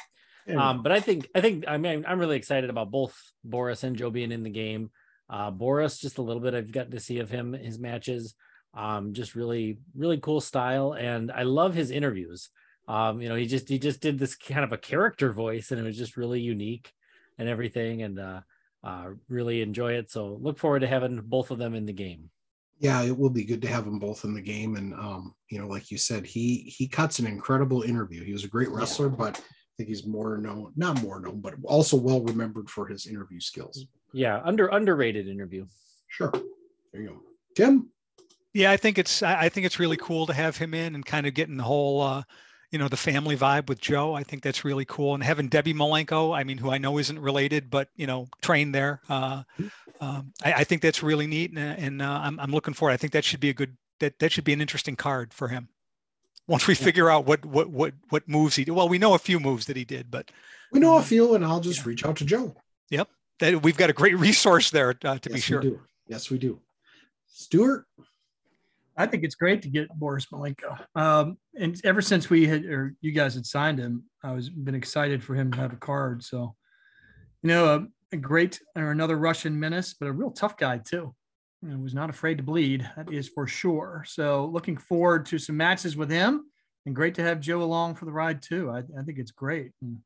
We 0.45 0.55
Um, 0.55 0.83
but 0.83 0.91
I 0.91 0.99
think 0.99 1.29
I 1.33 1.39
think 1.39 1.63
I 1.65 1.77
mean 1.77 2.03
I'm 2.05 2.19
really 2.19 2.35
excited 2.35 2.69
about 2.69 2.91
both 2.91 3.17
Boris 3.41 3.85
and 3.85 3.95
Joe 3.95 4.09
being 4.09 4.33
in 4.33 4.43
the 4.43 4.49
game. 4.49 4.91
Uh, 5.29 5.49
Boris, 5.49 5.97
just 5.97 6.17
a 6.17 6.21
little 6.21 6.41
bit 6.41 6.55
I've 6.55 6.73
gotten 6.73 6.91
to 6.91 6.99
see 6.99 7.19
of 7.19 7.29
him, 7.29 7.53
his 7.53 7.79
matches. 7.79 8.35
Um, 8.75 9.13
just 9.13 9.35
really, 9.35 9.77
really 9.95 10.17
cool 10.19 10.41
style, 10.41 10.93
and 10.93 11.31
I 11.31 11.43
love 11.43 11.73
his 11.73 11.91
interviews. 11.91 12.49
Um, 12.87 13.21
you 13.21 13.29
know, 13.29 13.35
he 13.35 13.45
just 13.45 13.69
he 13.69 13.79
just 13.79 14.01
did 14.01 14.19
this 14.19 14.35
kind 14.35 14.63
of 14.65 14.73
a 14.73 14.77
character 14.77 15.31
voice, 15.31 15.71
and 15.71 15.79
it 15.79 15.83
was 15.83 15.97
just 15.97 16.17
really 16.17 16.41
unique 16.41 16.91
and 17.37 17.47
everything, 17.49 18.03
and 18.03 18.19
uh, 18.19 18.41
uh, 18.83 19.05
really 19.29 19.61
enjoy 19.61 19.93
it. 19.93 20.11
So 20.11 20.37
look 20.41 20.59
forward 20.59 20.81
to 20.81 20.87
having 20.87 21.21
both 21.21 21.51
of 21.51 21.57
them 21.57 21.73
in 21.73 21.85
the 21.85 21.93
game. 21.93 22.29
yeah, 22.79 23.01
it 23.03 23.17
will 23.17 23.29
be 23.29 23.45
good 23.45 23.61
to 23.61 23.69
have 23.69 23.85
them 23.85 23.99
both 23.99 24.25
in 24.25 24.33
the 24.33 24.41
game. 24.41 24.75
And 24.75 24.93
um, 24.93 25.33
you 25.49 25.59
know, 25.59 25.67
like 25.67 25.89
you 25.89 25.97
said, 25.97 26.25
he 26.25 26.57
he 26.77 26.87
cuts 26.87 27.19
an 27.19 27.27
incredible 27.27 27.83
interview. 27.83 28.23
He 28.23 28.33
was 28.33 28.43
a 28.43 28.49
great 28.49 28.69
wrestler, 28.69 29.09
but 29.09 29.39
I 29.39 29.73
think 29.77 29.89
he's 29.89 30.05
more 30.05 30.37
known, 30.37 30.73
not 30.75 31.01
more 31.01 31.19
known, 31.19 31.39
but 31.41 31.55
also 31.63 31.97
well 31.97 32.21
remembered 32.21 32.69
for 32.69 32.87
his 32.87 33.07
interview 33.07 33.39
skills. 33.39 33.85
Yeah, 34.13 34.41
under 34.43 34.67
underrated 34.67 35.27
interview. 35.27 35.65
Sure. 36.07 36.31
There 36.91 37.01
you 37.01 37.07
go. 37.09 37.21
Tim? 37.55 37.89
Yeah, 38.55 38.71
I 38.71 38.77
think 38.77 38.97
it's 38.97 39.21
I 39.21 39.49
think 39.49 39.65
it's 39.65 39.79
really 39.79 39.97
cool 39.97 40.27
to 40.27 40.33
have 40.33 40.55
him 40.55 40.73
in 40.73 40.95
and 40.95 41.05
kind 41.05 41.27
of 41.27 41.33
getting 41.33 41.57
the 41.57 41.63
whole 41.63 42.01
uh, 42.01 42.23
you 42.71 42.79
know 42.79 42.87
the 42.87 42.95
family 42.95 43.35
vibe 43.35 43.67
with 43.67 43.81
Joe. 43.81 44.13
I 44.13 44.23
think 44.23 44.43
that's 44.43 44.63
really 44.63 44.85
cool, 44.85 45.13
and 45.13 45.21
having 45.21 45.49
Debbie 45.49 45.73
Malenko, 45.73 46.33
I 46.33 46.45
mean, 46.45 46.57
who 46.57 46.71
I 46.71 46.77
know 46.77 46.97
isn't 46.97 47.19
related, 47.19 47.69
but 47.69 47.89
you 47.97 48.07
know, 48.07 48.29
trained 48.41 48.73
there. 48.73 49.01
Uh, 49.09 49.43
um, 49.99 50.31
I, 50.41 50.53
I, 50.53 50.63
think 50.63 50.81
that's 50.81 51.03
really 51.03 51.27
neat, 51.27 51.51
and, 51.51 51.59
and 51.59 52.01
uh, 52.01 52.19
I'm, 52.23 52.39
I'm 52.39 52.51
looking 52.51 52.73
forward. 52.73 52.93
I 52.93 52.97
think 52.97 53.11
that 53.11 53.25
should 53.25 53.41
be 53.41 53.49
a 53.49 53.53
good 53.53 53.75
that 53.99 54.19
that 54.19 54.31
should 54.31 54.45
be 54.45 54.53
an 54.53 54.61
interesting 54.61 54.95
card 54.95 55.33
for 55.33 55.49
him. 55.49 55.67
Once 56.47 56.65
we 56.65 56.75
figure 56.75 57.09
out 57.09 57.25
what 57.25 57.45
what 57.45 57.69
what 57.69 57.93
what 58.07 58.25
moves 58.29 58.55
he 58.55 58.63
did. 58.63 58.71
Well, 58.71 58.87
we 58.87 58.99
know 58.99 59.15
a 59.15 59.19
few 59.19 59.37
moves 59.37 59.65
that 59.65 59.75
he 59.75 59.83
did, 59.83 60.09
but 60.09 60.31
we 60.71 60.79
know 60.79 60.95
a 60.95 61.03
few, 61.03 61.35
and 61.35 61.43
I'll 61.43 61.59
just 61.59 61.79
yeah. 61.79 61.89
reach 61.89 62.05
out 62.05 62.15
to 62.17 62.25
Joe. 62.25 62.55
Yep, 62.89 63.09
that 63.39 63.63
we've 63.63 63.75
got 63.75 63.89
a 63.89 63.93
great 63.93 64.17
resource 64.17 64.71
there 64.71 64.95
uh, 65.03 65.17
to 65.17 65.29
yes, 65.29 65.35
be 65.35 65.41
sure. 65.41 65.59
We. 65.59 65.75
Yes, 66.07 66.29
we 66.29 66.37
do. 66.37 66.61
Stuart. 67.27 67.85
I 68.97 69.05
think 69.05 69.23
it's 69.23 69.35
great 69.35 69.61
to 69.63 69.69
get 69.69 69.89
Boris 69.89 70.27
Malenko. 70.27 70.77
Um, 70.95 71.37
and 71.59 71.79
ever 71.83 72.01
since 72.01 72.29
we 72.29 72.47
had, 72.47 72.65
or 72.65 72.95
you 73.01 73.11
guys 73.11 73.35
had 73.35 73.45
signed 73.45 73.79
him, 73.79 74.03
I 74.23 74.31
was 74.31 74.49
been 74.49 74.75
excited 74.75 75.23
for 75.23 75.35
him 75.35 75.51
to 75.51 75.57
have 75.57 75.73
a 75.73 75.77
card. 75.77 76.23
So, 76.23 76.55
you 77.43 77.49
know, 77.49 77.75
a, 77.75 77.87
a 78.13 78.17
great 78.17 78.59
or 78.75 78.91
another 78.91 79.17
Russian 79.17 79.59
menace, 79.59 79.93
but 79.93 80.07
a 80.07 80.13
real 80.13 80.31
tough 80.31 80.57
guy 80.57 80.77
too. 80.77 81.13
You 81.61 81.69
know, 81.69 81.77
was 81.77 81.93
not 81.93 82.09
afraid 82.09 82.37
to 82.37 82.43
bleed. 82.43 82.89
That 82.95 83.11
is 83.11 83.27
for 83.27 83.47
sure. 83.47 84.05
So, 84.07 84.45
looking 84.45 84.77
forward 84.77 85.25
to 85.27 85.39
some 85.39 85.57
matches 85.57 85.97
with 85.97 86.11
him, 86.11 86.45
and 86.85 86.95
great 86.95 87.15
to 87.15 87.23
have 87.23 87.39
Joe 87.39 87.63
along 87.63 87.95
for 87.95 88.05
the 88.05 88.11
ride 88.11 88.41
too. 88.41 88.69
I, 88.69 88.79
I 88.79 89.03
think 89.03 89.17
it's 89.17 89.31
great 89.31 89.71
and 89.81 89.97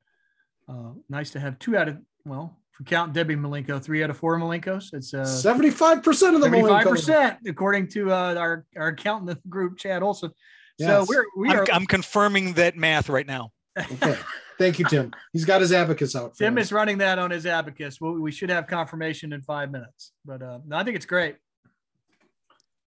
uh, 0.70 0.92
nice 1.10 1.32
to 1.32 1.40
have 1.40 1.60
two 1.60 1.76
out 1.76 1.90
of 1.90 1.98
well, 2.26 2.58
if 2.80 2.86
we 2.86 2.86
count 2.86 3.14
Debbie 3.14 3.36
Malenko, 3.36 3.82
three 3.82 4.04
out 4.04 4.10
of 4.10 4.18
four 4.18 4.38
Malenkos. 4.38 4.94
It's 4.94 5.14
uh, 5.14 5.24
75% 5.24 6.36
of 6.36 6.42
the 6.42 6.48
75%, 6.48 7.38
according 7.48 7.88
to 7.90 8.12
uh, 8.12 8.36
our, 8.36 8.66
our 8.78 8.88
accountant 8.88 9.30
in 9.30 9.36
the 9.36 9.50
group, 9.50 9.78
Chad 9.78 10.02
Olson. 10.02 10.32
Yes. 10.78 10.90
So 10.90 11.06
we're, 11.08 11.26
we 11.38 11.50
I'm, 11.50 11.60
are, 11.60 11.68
I'm 11.74 11.86
confirming 11.86 12.54
that 12.54 12.78
math 12.78 13.10
right 13.10 13.28
now. 13.28 13.52
Okay. 13.78 14.18
Thank 14.58 14.78
you, 14.78 14.86
Tim. 14.86 15.14
He's 15.32 15.46
got 15.46 15.62
his 15.62 15.72
abacus 15.72 16.16
out. 16.16 16.36
Tim 16.36 16.58
us. 16.58 16.66
is 16.66 16.72
running 16.74 16.98
that 16.98 17.18
on 17.18 17.32
his 17.32 17.46
abacus. 17.46 18.02
Well, 18.02 18.14
we 18.14 18.32
should 18.32 18.50
have 18.50 18.68
confirmation 18.68 19.32
in 19.32 19.42
five 19.42 19.72
minutes, 19.72 20.12
but 20.26 20.42
uh, 20.42 20.60
I 20.72 20.84
think 20.84 20.98
it's 20.98 21.06
great. 21.06 21.38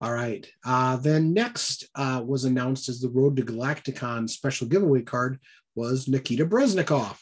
All 0.00 0.12
right. 0.12 0.46
Uh, 0.64 0.96
then 0.96 1.32
next 1.32 1.88
uh, 1.94 2.22
was 2.24 2.44
announced 2.44 2.90
as 2.90 3.00
the 3.00 3.08
Road 3.08 3.36
to 3.36 3.42
Galacticon 3.42 4.28
special 4.28 4.66
giveaway 4.66 5.00
card 5.00 5.38
was 5.74 6.06
Nikita 6.06 6.44
Breznikov. 6.44 7.16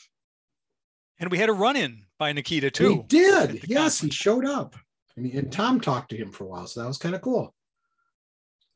And 1.20 1.30
we 1.30 1.38
had 1.38 1.48
a 1.48 1.52
run 1.52 1.76
in 1.76 2.02
by 2.22 2.32
Nikita 2.32 2.70
too. 2.70 2.88
He 2.88 3.02
did. 3.08 3.64
Yes, 3.68 4.00
he 4.00 4.08
showed 4.08 4.44
up. 4.44 4.76
And, 5.16 5.26
he, 5.26 5.36
and 5.36 5.50
Tom 5.50 5.80
talked 5.80 6.10
to 6.10 6.16
him 6.16 6.30
for 6.30 6.44
a 6.44 6.46
while. 6.46 6.68
So 6.68 6.80
that 6.80 6.86
was 6.86 6.96
kind 6.96 7.16
of 7.16 7.20
cool. 7.20 7.52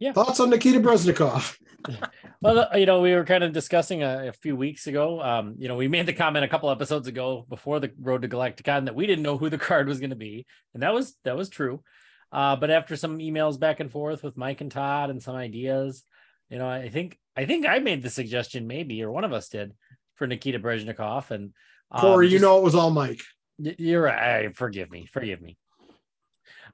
Yeah. 0.01 0.15
Thoughts 0.15 0.41
on 0.41 0.51
Nikita 0.51 0.81
Breznikov? 0.81 1.57
well, 2.43 2.69
you 2.77 2.87
know, 2.87 3.01
we 3.03 3.15
were 3.15 3.25
kind 3.25 3.45
of 3.45 3.53
discussing 3.53 4.03
a, 4.03 4.31
a, 4.31 4.33
few 4.33 4.57
weeks 4.57 4.89
ago. 4.89 5.23
Um, 5.23 5.55
you 5.59 5.69
know, 5.69 5.77
we 5.77 5.87
made 5.87 6.07
the 6.07 6.13
comment 6.13 6.45
a 6.45 6.49
couple 6.49 6.69
episodes 6.73 7.07
ago 7.07 7.47
before 7.49 7.79
the 7.79 7.93
Road 8.01 8.23
to 8.23 8.29
Galacticon 8.29 8.87
that 8.87 8.97
we 8.97 9.07
didn't 9.07 9.23
know 9.23 9.39
who 9.39 9.49
the 9.49 9.59
card 9.59 9.87
was 9.87 10.01
going 10.01 10.11
to 10.11 10.17
be, 10.17 10.45
and 10.75 10.83
that 10.83 10.93
was 10.93 11.15
that 11.23 11.37
was 11.37 11.49
true. 11.49 11.85
Uh, 12.33 12.57
but 12.57 12.73
after 12.73 12.97
some 12.97 13.19
emails 13.19 13.61
back 13.61 13.79
and 13.79 13.93
forth 13.93 14.25
with 14.25 14.37
Mike 14.37 14.61
and 14.61 14.73
Todd 14.73 15.09
and 15.11 15.23
some 15.23 15.37
ideas, 15.37 16.03
you 16.51 16.59
know, 16.59 16.69
I 16.69 16.89
think 16.89 17.17
I 17.37 17.45
think 17.47 17.65
I 17.65 17.79
made 17.79 18.03
the 18.03 18.11
suggestion 18.11 18.67
maybe, 18.67 19.05
or 19.05 19.13
one 19.13 19.25
of 19.25 19.33
us 19.33 19.49
did, 19.49 19.73
for 20.17 20.27
Nikita 20.27 20.59
Breznikov, 20.59 21.31
and 21.31 21.53
Corey, 21.95 22.27
um, 22.27 22.33
you 22.33 22.41
know 22.41 22.59
it 22.59 22.65
was 22.65 22.75
all 22.75 22.91
Mike. 22.91 23.23
You're 23.59 24.03
right. 24.03 24.55
Forgive 24.55 24.91
me. 24.91 25.07
Forgive 25.07 25.41
me. 25.41 25.57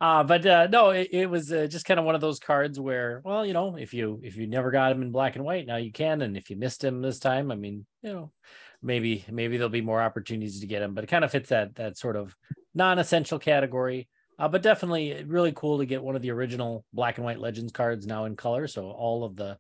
Uh, 0.01 0.25
but 0.25 0.45
uh, 0.45 0.67
no, 0.67 0.91
it, 0.91 1.09
it 1.13 1.31
was 1.31 1.53
uh, 1.53 1.67
just 1.69 1.85
kind 1.85 2.01
of 2.01 2.07
one 2.07 2.15
of 2.15 2.21
those 2.21 2.41
cards 2.41 2.81
where, 2.81 3.23
well, 3.25 3.47
you 3.47 3.53
know, 3.53 3.77
if 3.77 3.95
you 3.95 4.21
if 4.23 4.37
you 4.37 4.47
never 4.47 4.71
got 4.71 4.91
him 4.91 5.03
in 5.03 5.13
black 5.13 5.37
and 5.37 5.45
white, 5.45 5.67
now 5.67 5.77
you 5.77 5.93
can, 5.93 6.23
and 6.23 6.37
if 6.37 6.51
you 6.51 6.57
missed 6.57 6.83
him 6.83 7.03
this 7.03 7.19
time, 7.19 7.53
I 7.53 7.55
mean, 7.55 7.87
you 8.03 8.13
know, 8.13 8.33
maybe 8.83 9.25
maybe 9.31 9.57
there'll 9.57 9.71
be 9.71 9.81
more 9.81 10.03
opportunities 10.03 10.61
to 10.61 10.67
get 10.67 10.83
him. 10.83 10.95
But 10.95 11.05
it 11.05 11.11
kind 11.11 11.25
of 11.25 11.31
fits 11.31 11.51
that 11.51 11.77
that 11.77 11.99
sort 11.99 12.17
of 12.17 12.35
non-essential 12.75 13.39
category. 13.39 14.09
Uh, 14.39 14.49
but 14.49 14.63
definitely 14.63 15.23
really 15.25 15.53
cool 15.53 15.79
to 15.79 15.87
get 15.87 16.03
one 16.03 16.17
of 16.17 16.23
the 16.23 16.33
original 16.33 16.85
black 16.93 17.19
and 17.19 17.25
white 17.25 17.39
legends 17.39 17.71
cards 17.71 18.07
now 18.07 18.25
in 18.25 18.35
color. 18.35 18.67
So 18.67 18.91
all 18.91 19.25
of 19.25 19.37
the 19.37 19.59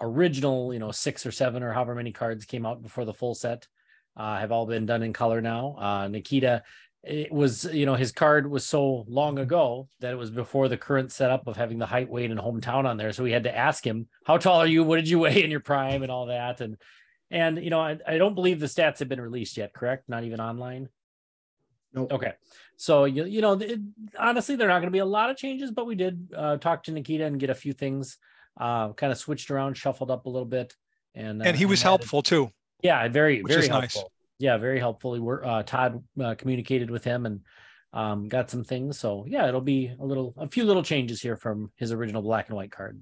original, 0.00 0.72
you 0.72 0.80
know, 0.80 0.90
six 0.90 1.24
or 1.26 1.30
seven 1.30 1.62
or 1.62 1.72
however 1.72 1.94
many 1.94 2.12
cards 2.12 2.44
came 2.44 2.66
out 2.66 2.82
before 2.82 3.04
the 3.04 3.14
full 3.14 3.34
set 3.36 3.68
uh, 4.16 4.38
have 4.38 4.52
all 4.52 4.66
been 4.66 4.86
done 4.86 5.02
in 5.02 5.12
color 5.12 5.40
now. 5.40 5.76
Uh, 5.78 6.08
Nikita, 6.08 6.62
it 7.02 7.30
was, 7.30 7.64
you 7.72 7.86
know, 7.86 7.94
his 7.94 8.10
card 8.10 8.50
was 8.50 8.66
so 8.66 9.04
long 9.06 9.38
ago 9.38 9.88
that 10.00 10.12
it 10.12 10.16
was 10.16 10.30
before 10.30 10.68
the 10.68 10.76
current 10.76 11.12
setup 11.12 11.46
of 11.46 11.56
having 11.56 11.78
the 11.78 11.86
height, 11.86 12.08
weight, 12.08 12.30
and 12.30 12.40
hometown 12.40 12.84
on 12.84 12.96
there. 12.96 13.12
So 13.12 13.22
we 13.22 13.30
had 13.30 13.44
to 13.44 13.56
ask 13.56 13.86
him, 13.86 14.08
how 14.24 14.38
tall 14.38 14.60
are 14.60 14.66
you? 14.66 14.82
What 14.82 14.96
did 14.96 15.08
you 15.08 15.20
weigh 15.20 15.44
in 15.44 15.50
your 15.50 15.60
prime 15.60 16.02
and 16.02 16.10
all 16.10 16.26
that? 16.26 16.60
And, 16.60 16.76
and, 17.30 17.62
you 17.62 17.70
know, 17.70 17.80
I, 17.80 17.98
I 18.06 18.18
don't 18.18 18.34
believe 18.34 18.58
the 18.58 18.66
stats 18.66 18.98
have 18.98 19.08
been 19.08 19.20
released 19.20 19.56
yet, 19.56 19.72
correct? 19.72 20.08
Not 20.08 20.24
even 20.24 20.40
online? 20.40 20.88
Nope. 21.92 22.12
Okay. 22.12 22.32
So, 22.76 23.04
you, 23.04 23.24
you 23.24 23.40
know, 23.40 23.52
it, 23.52 23.80
honestly, 24.18 24.56
there 24.56 24.68
are 24.68 24.72
not 24.72 24.80
going 24.80 24.88
to 24.88 24.96
be 24.96 24.98
a 24.98 25.06
lot 25.06 25.30
of 25.30 25.36
changes, 25.36 25.70
but 25.70 25.86
we 25.86 25.94
did 25.94 26.28
uh, 26.36 26.56
talk 26.56 26.82
to 26.84 26.92
Nikita 26.92 27.24
and 27.24 27.38
get 27.38 27.50
a 27.50 27.54
few 27.54 27.72
things 27.72 28.18
uh, 28.58 28.92
kind 28.94 29.12
of 29.12 29.18
switched 29.18 29.50
around, 29.50 29.76
shuffled 29.76 30.10
up 30.10 30.26
a 30.26 30.28
little 30.28 30.46
bit. 30.46 30.74
And, 31.14 31.40
and 31.46 31.56
he 31.56 31.64
uh, 31.64 31.68
was 31.68 31.80
and 31.80 31.84
helpful 31.84 32.22
too. 32.22 32.50
Yeah, 32.82 33.08
very, 33.08 33.42
Which 33.42 33.52
very 33.52 33.68
helpful. 33.68 34.02
Nice. 34.02 34.10
Yeah, 34.38 34.58
very 34.58 34.78
helpful. 34.78 35.14
He 35.14 35.20
were 35.20 35.44
uh, 35.44 35.62
Todd 35.62 36.02
uh, 36.22 36.34
communicated 36.34 36.90
with 36.90 37.04
him 37.04 37.24
and 37.26 37.40
um, 37.92 38.28
got 38.28 38.50
some 38.50 38.64
things. 38.64 38.98
So 38.98 39.24
yeah, 39.26 39.48
it'll 39.48 39.60
be 39.60 39.92
a 39.98 40.04
little, 40.04 40.34
a 40.36 40.48
few 40.48 40.64
little 40.64 40.82
changes 40.82 41.22
here 41.22 41.36
from 41.36 41.72
his 41.76 41.92
original 41.92 42.22
black 42.22 42.48
and 42.48 42.56
white 42.56 42.70
card. 42.70 43.00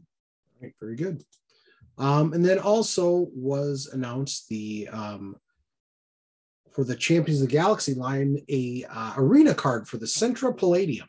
Right, 0.63 0.73
very 0.81 0.97
good. 0.97 1.23
Um, 1.99 2.33
and 2.33 2.45
then 2.45 2.59
also 2.59 3.29
was 3.35 3.89
announced 3.93 4.49
the 4.49 4.89
um, 4.93 5.37
for 6.73 6.85
the 6.85 6.97
Champions 6.97 7.41
of 7.41 7.49
the 7.49 7.53
Galaxy 7.53 7.95
line 7.95 8.39
a 8.49 8.85
uh, 8.91 9.15
arena 9.17 9.55
card 9.55 9.87
for 9.87 9.97
the 9.97 10.07
Centra 10.07 10.57
Palladium. 10.57 11.09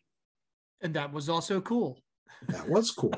And 0.81 0.93
that 0.93 1.11
was 1.11 1.27
also 1.27 1.59
cool. 1.59 1.99
That 2.49 2.69
was 2.69 2.91
cool. 2.91 3.15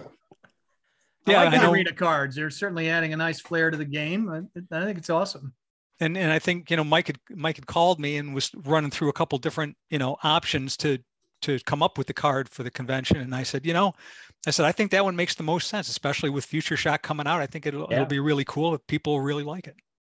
Yeah, 1.27 1.41
I 1.41 1.45
like 1.45 1.59
I 1.59 1.69
arena 1.69 1.93
cards. 1.93 2.35
They're 2.35 2.49
certainly 2.49 2.89
adding 2.89 3.13
a 3.13 3.17
nice 3.17 3.39
flair 3.39 3.69
to 3.69 3.77
the 3.77 3.85
game. 3.85 4.29
I, 4.29 4.75
I 4.75 4.85
think 4.85 4.97
it's 4.97 5.09
awesome 5.09 5.53
and 5.99 6.17
and 6.17 6.31
I 6.31 6.39
think 6.39 6.69
you 6.69 6.77
know 6.77 6.83
Mike 6.83 7.07
had 7.07 7.19
Mike 7.29 7.55
had 7.55 7.67
called 7.67 7.99
me 7.99 8.17
and 8.17 8.33
was 8.33 8.51
running 8.53 8.91
through 8.91 9.09
a 9.09 9.13
couple 9.13 9.37
different 9.37 9.75
you 9.89 9.99
know 9.99 10.17
options 10.23 10.77
to 10.77 10.99
to 11.41 11.59
come 11.61 11.83
up 11.83 11.97
with 11.97 12.07
the 12.07 12.13
card 12.13 12.49
for 12.49 12.63
the 12.63 12.71
convention, 12.71 13.17
and 13.17 13.33
I 13.35 13.43
said, 13.43 13.65
you 13.65 13.73
know, 13.73 13.93
I 14.47 14.51
said 14.51 14.65
I 14.65 14.71
think 14.71 14.91
that 14.91 15.03
one 15.03 15.15
makes 15.15 15.35
the 15.35 15.43
most 15.43 15.67
sense, 15.67 15.89
especially 15.89 16.29
with 16.29 16.45
Future 16.45 16.77
Shock 16.77 17.03
coming 17.03 17.27
out. 17.27 17.41
I 17.41 17.45
think 17.45 17.65
it'll, 17.65 17.87
yeah. 17.89 17.97
it'll 17.97 18.07
be 18.07 18.19
really 18.19 18.43
cool 18.45 18.73
if 18.73 18.85
people 18.87 19.21
really 19.21 19.43
like 19.43 19.67
it. 19.67 19.75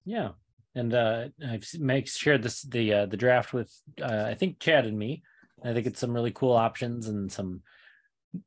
Yeah, 0.06 0.30
and 0.76 0.94
uh, 0.94 1.30
I've 1.48 1.68
Mike 1.80 2.08
shared 2.08 2.44
this 2.44 2.62
the 2.62 2.94
uh, 2.94 3.06
the 3.08 3.18
draft 3.18 3.54
with 3.54 3.76
uh, 4.02 4.26
I 4.28 4.36
think 4.36 4.60
Chad 4.60 4.86
and 4.86 4.98
me. 4.98 5.24
I 5.64 5.74
think 5.74 5.88
it's 5.88 6.00
some 6.00 6.14
really 6.14 6.32
cool 6.32 6.54
options 6.54 7.08
and 7.08 7.32
some 7.32 7.62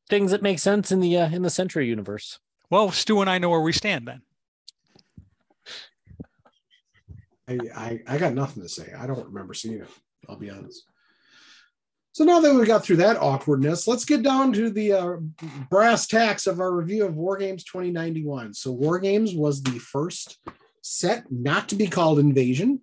things 0.09 0.31
that 0.31 0.43
make 0.43 0.61
sense 0.61 0.93
in 0.93 1.00
the 1.00 1.17
uh, 1.17 1.31
in 1.31 1.43
the 1.43 1.50
Century 1.50 1.87
universe. 1.87 2.38
Well, 2.71 2.93
Stu 2.93 3.21
and 3.21 3.29
I 3.29 3.39
know 3.39 3.50
where 3.50 3.61
we 3.61 3.73
stand 3.73 4.07
then. 4.07 4.23
I, 7.49 7.59
I, 7.77 8.00
I 8.07 8.19
got 8.19 8.33
nothing 8.33 8.62
to 8.62 8.69
say. 8.69 8.93
I 8.97 9.09
don't 9.09 9.27
remember 9.27 9.55
seeing 9.55 9.81
it. 9.81 9.89
I'll 10.29 10.37
be 10.37 10.50
honest. 10.50 10.85
So 12.12 12.25
now 12.25 12.41
that 12.41 12.55
we 12.55 12.67
got 12.67 12.85
through 12.85 12.97
that 12.97 13.17
awkwardness, 13.17 13.89
let's 13.89 14.05
get 14.05 14.23
down 14.23 14.53
to 14.53 14.71
the 14.71 14.93
uh, 14.93 15.17
brass 15.69 16.07
tacks 16.07 16.47
of 16.47 16.61
our 16.61 16.73
review 16.73 17.05
of 17.05 17.17
War 17.17 17.37
Games 17.37 17.65
2091. 17.65 18.55
So 18.55 18.73
War 18.73 18.99
Games 18.99 19.35
was 19.35 19.62
the 19.62 19.79
first 19.79 20.39
set 20.83 21.25
not 21.31 21.69
to 21.69 21.77
be 21.77 21.87
called 21.87 22.19
Invasion. 22.19 22.81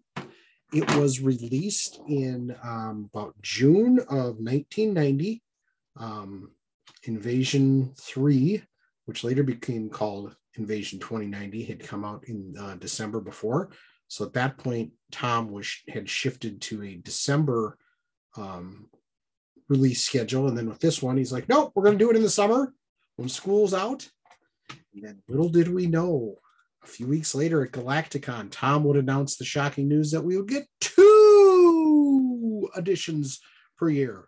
It 0.73 0.95
was 0.95 1.21
released 1.21 1.99
in 2.07 2.55
um, 2.63 3.09
about 3.13 3.35
June 3.41 3.99
of 3.99 4.37
1990. 4.39 5.41
Um, 5.97 6.51
Invasion 7.03 7.93
3, 7.97 8.63
which 9.07 9.23
later 9.23 9.41
became 9.41 9.89
called 9.89 10.35
Invasion 10.55 10.99
2090, 10.99 11.63
had 11.63 11.79
come 11.79 12.03
out 12.03 12.25
in 12.27 12.53
uh, 12.59 12.75
December 12.75 13.21
before. 13.21 13.69
So 14.09 14.25
at 14.25 14.33
that 14.33 14.57
point, 14.57 14.91
Tom 15.11 15.49
was 15.49 15.73
had 15.87 16.09
shifted 16.09 16.61
to 16.63 16.83
a 16.83 16.95
December 16.95 17.77
um, 18.35 18.89
release 19.69 20.03
schedule, 20.03 20.47
and 20.49 20.57
then 20.57 20.67
with 20.67 20.79
this 20.79 21.01
one, 21.01 21.15
he's 21.15 21.31
like, 21.31 21.47
"Nope, 21.47 21.71
we're 21.73 21.83
going 21.83 21.97
to 21.97 22.03
do 22.03 22.09
it 22.11 22.17
in 22.17 22.21
the 22.21 22.29
summer 22.29 22.73
when 23.15 23.29
school's 23.29 23.73
out." 23.73 24.09
And 24.93 25.03
then 25.03 25.21
little 25.29 25.49
did 25.49 25.73
we 25.73 25.87
know, 25.87 26.35
a 26.83 26.87
few 26.87 27.07
weeks 27.07 27.33
later 27.33 27.63
at 27.63 27.71
Galacticon, 27.71 28.49
Tom 28.51 28.83
would 28.83 28.97
announce 28.97 29.37
the 29.37 29.45
shocking 29.45 29.87
news 29.87 30.11
that 30.11 30.23
we 30.23 30.35
would 30.35 30.49
get 30.49 30.67
two 30.81 32.69
editions 32.75 33.39
per 33.77 33.89
year. 33.89 34.27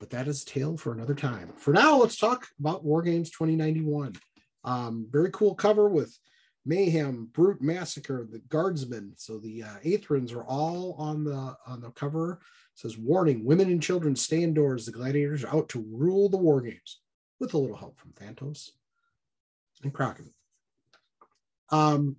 But 0.00 0.10
that 0.10 0.28
is 0.28 0.44
tale 0.44 0.76
for 0.76 0.92
another 0.92 1.14
time. 1.14 1.52
For 1.56 1.72
now, 1.72 1.96
let's 1.98 2.16
talk 2.16 2.48
about 2.60 2.84
War 2.84 3.02
Games 3.02 3.30
2091. 3.30 4.14
Um, 4.64 5.06
very 5.10 5.30
cool 5.32 5.54
cover 5.54 5.88
with 5.88 6.16
Mayhem, 6.64 7.28
Brute 7.32 7.60
Massacre, 7.62 8.26
the 8.30 8.40
Guardsmen. 8.48 9.14
So 9.16 9.38
the 9.38 9.64
uh, 9.64 9.78
Athrans 9.84 10.34
are 10.34 10.44
all 10.44 10.94
on 10.98 11.24
the 11.24 11.56
on 11.66 11.80
the 11.80 11.90
cover. 11.90 12.40
It 12.74 12.80
says 12.80 12.98
warning: 12.98 13.44
women 13.44 13.70
and 13.70 13.82
children 13.82 14.14
stay 14.14 14.42
indoors. 14.42 14.86
The 14.86 14.92
gladiators 14.92 15.44
are 15.44 15.56
out 15.56 15.68
to 15.70 15.84
rule 15.90 16.28
the 16.28 16.36
war 16.36 16.60
games, 16.60 17.00
with 17.40 17.54
a 17.54 17.58
little 17.58 17.76
help 17.76 17.98
from 17.98 18.12
Thantos 18.12 18.70
and 19.82 19.92
Kraken. 19.92 20.32
Um, 21.70 22.16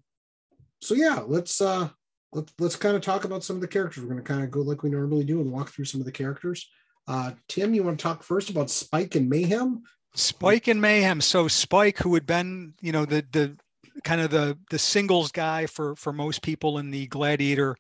so 0.81 0.95
yeah, 0.95 1.21
let's 1.25 1.62
uh 1.62 1.89
let's 2.33 2.53
let's 2.59 2.75
kind 2.75 2.95
of 2.95 3.01
talk 3.01 3.25
about 3.25 3.43
some 3.43 3.55
of 3.55 3.62
the 3.62 3.67
characters. 3.67 4.03
We're 4.03 4.09
going 4.09 4.24
to 4.24 4.27
kind 4.27 4.43
of 4.43 4.51
go 4.51 4.62
like 4.62 4.83
we 4.83 4.89
normally 4.89 5.24
do 5.24 5.41
and 5.41 5.51
walk 5.51 5.69
through 5.69 5.86
some 5.86 6.01
of 6.01 6.05
the 6.05 6.12
characters. 6.12 6.69
Uh, 7.10 7.32
Tim, 7.48 7.74
you 7.74 7.82
want 7.82 7.98
to 7.98 8.04
talk 8.04 8.22
first 8.22 8.51
about 8.51 8.70
Spike 8.70 9.16
and 9.16 9.28
Mayhem? 9.28 9.82
Spike 10.13 10.68
and 10.68 10.80
Mayhem. 10.80 11.22
So 11.22 11.48
Spike, 11.48 11.98
who 11.98 12.13
had 12.13 12.28
been, 12.28 12.75
you 12.82 12.92
know, 12.92 13.04
the 13.04 13.25
the 13.32 13.58
kind 14.04 14.22
of 14.22 14.30
the 14.30 14.56
the 14.70 14.78
singles 14.78 15.32
guy 15.32 15.66
for 15.66 15.96
for 15.96 16.13
most 16.13 16.44
people 16.44 16.78
in 16.78 16.92
the 16.92 17.08
Gladiator 17.08 17.75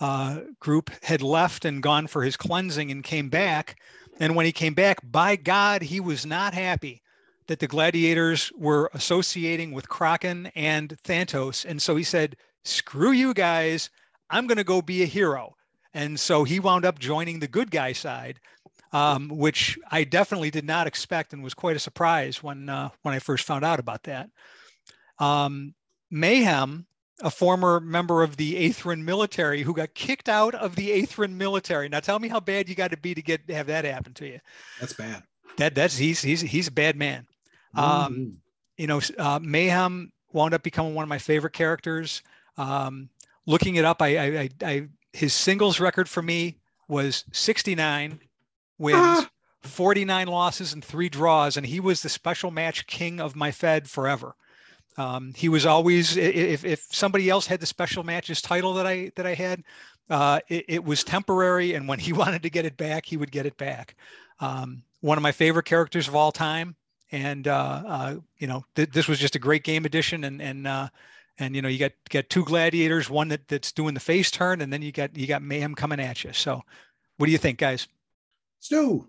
uh, 0.00 0.42
group, 0.60 0.88
had 1.02 1.20
left 1.20 1.64
and 1.64 1.82
gone 1.82 2.06
for 2.06 2.22
his 2.22 2.36
cleansing 2.36 2.92
and 2.92 3.02
came 3.02 3.28
back. 3.28 3.76
And 4.20 4.36
when 4.36 4.46
he 4.46 4.52
came 4.52 4.74
back, 4.74 4.98
by 5.02 5.34
God, 5.34 5.82
he 5.82 5.98
was 5.98 6.24
not 6.24 6.54
happy 6.54 7.02
that 7.48 7.58
the 7.58 7.66
gladiators 7.66 8.52
were 8.56 8.88
associating 8.94 9.72
with 9.72 9.88
Kraken 9.88 10.52
and 10.54 10.96
Thantos. 11.02 11.64
And 11.64 11.82
so 11.82 11.96
he 11.96 12.04
said, 12.04 12.36
screw 12.64 13.10
you 13.10 13.34
guys, 13.34 13.90
I'm 14.28 14.46
going 14.46 14.58
to 14.58 14.64
go 14.64 14.80
be 14.80 15.02
a 15.02 15.06
hero. 15.06 15.56
And 15.92 16.20
so 16.20 16.44
he 16.44 16.60
wound 16.60 16.84
up 16.84 17.00
joining 17.00 17.40
the 17.40 17.48
good 17.48 17.70
guy 17.70 17.92
side, 17.92 18.38
um, 18.92 19.28
which 19.28 19.78
I 19.90 20.04
definitely 20.04 20.50
did 20.50 20.64
not 20.64 20.86
expect 20.86 21.32
and 21.32 21.42
was 21.42 21.54
quite 21.54 21.76
a 21.76 21.80
surprise 21.80 22.42
when 22.42 22.68
uh, 22.68 22.90
when 23.02 23.14
I 23.14 23.18
first 23.18 23.44
found 23.46 23.64
out 23.64 23.80
about 23.80 24.04
that. 24.04 24.30
Um, 25.18 25.74
Mayhem, 26.10 26.86
a 27.22 27.30
former 27.30 27.80
member 27.80 28.22
of 28.22 28.36
the 28.36 28.54
Aethrin 28.68 29.02
military 29.04 29.62
who 29.62 29.74
got 29.74 29.94
kicked 29.94 30.28
out 30.28 30.54
of 30.54 30.74
the 30.76 30.88
Aethrin 30.90 31.32
military. 31.34 31.88
Now 31.88 32.00
tell 32.00 32.18
me 32.18 32.28
how 32.28 32.40
bad 32.40 32.68
you 32.68 32.74
got 32.74 32.90
to 32.90 32.96
be 32.96 33.14
to 33.14 33.22
get 33.22 33.48
have 33.50 33.66
that 33.68 33.84
happen 33.84 34.14
to 34.14 34.26
you. 34.26 34.40
That's 34.78 34.92
bad. 34.94 35.22
That 35.56 35.74
that's 35.74 35.96
he's 35.96 36.22
he's 36.22 36.40
he's 36.40 36.68
a 36.68 36.72
bad 36.72 36.96
man. 36.96 37.26
Um, 37.74 38.12
Mm-hmm. 38.14 38.30
you 38.76 38.86
know, 38.86 39.00
uh, 39.18 39.38
Mayhem 39.42 40.12
wound 40.32 40.54
up 40.54 40.62
becoming 40.62 40.94
one 40.94 41.02
of 41.02 41.08
my 41.08 41.18
favorite 41.18 41.52
characters. 41.52 42.22
Um, 42.56 43.08
looking 43.46 43.76
it 43.76 43.84
up, 43.84 44.02
I, 44.02 44.16
I, 44.16 44.38
I, 44.40 44.48
I 44.62 44.88
his 45.12 45.34
singles 45.34 45.80
record 45.80 46.08
for 46.08 46.22
me 46.22 46.58
was 46.88 47.24
69 47.32 48.20
wins, 48.80 48.96
Ah. 48.98 49.30
49 49.62 50.26
losses, 50.26 50.72
and 50.72 50.84
three 50.84 51.08
draws, 51.08 51.56
and 51.56 51.66
he 51.66 51.78
was 51.80 52.02
the 52.02 52.08
special 52.08 52.50
match 52.50 52.86
king 52.86 53.20
of 53.20 53.36
my 53.36 53.52
Fed 53.52 53.88
forever. 53.88 54.34
Um, 54.96 55.32
he 55.36 55.48
was 55.48 55.66
always 55.66 56.16
if 56.16 56.64
if 56.64 56.86
somebody 56.90 57.30
else 57.30 57.46
had 57.46 57.60
the 57.60 57.66
special 57.66 58.02
matches 58.02 58.42
title 58.42 58.74
that 58.74 58.86
I 58.86 59.12
that 59.16 59.26
I 59.26 59.34
had, 59.34 59.62
uh, 60.08 60.40
it, 60.48 60.64
it 60.66 60.84
was 60.84 61.04
temporary, 61.04 61.74
and 61.74 61.86
when 61.86 61.98
he 61.98 62.12
wanted 62.22 62.42
to 62.42 62.50
get 62.50 62.64
it 62.64 62.76
back, 62.76 63.06
he 63.06 63.16
would 63.16 63.30
get 63.30 63.46
it 63.46 63.56
back. 63.56 63.94
Um, 64.40 64.82
one 65.00 65.18
of 65.18 65.22
my 65.22 65.32
favorite 65.32 65.66
characters 65.66 66.08
of 66.08 66.16
all 66.16 66.32
time, 66.32 66.74
and 67.12 67.46
uh, 67.46 67.82
uh, 67.86 68.14
you 68.38 68.46
know 68.46 68.64
th- 68.74 68.90
this 68.90 69.08
was 69.08 69.18
just 69.18 69.36
a 69.36 69.38
great 69.38 69.62
game 69.62 69.84
edition, 69.84 70.24
and 70.24 70.42
and 70.42 70.66
uh, 70.66 70.88
and 71.38 71.54
you 71.54 71.62
know 71.62 71.68
you 71.68 71.78
got 71.78 71.92
got 72.08 72.28
two 72.28 72.44
gladiators, 72.44 73.08
one 73.08 73.28
that 73.28 73.46
that's 73.46 73.72
doing 73.72 73.94
the 73.94 74.00
face 74.00 74.30
turn, 74.30 74.60
and 74.60 74.72
then 74.72 74.82
you 74.82 74.90
got 74.90 75.16
you 75.16 75.26
got 75.26 75.42
mayhem 75.42 75.74
coming 75.74 76.00
at 76.00 76.24
you. 76.24 76.32
So, 76.32 76.62
what 77.18 77.26
do 77.26 77.32
you 77.32 77.38
think, 77.38 77.58
guys? 77.58 77.86
Stu. 78.60 79.08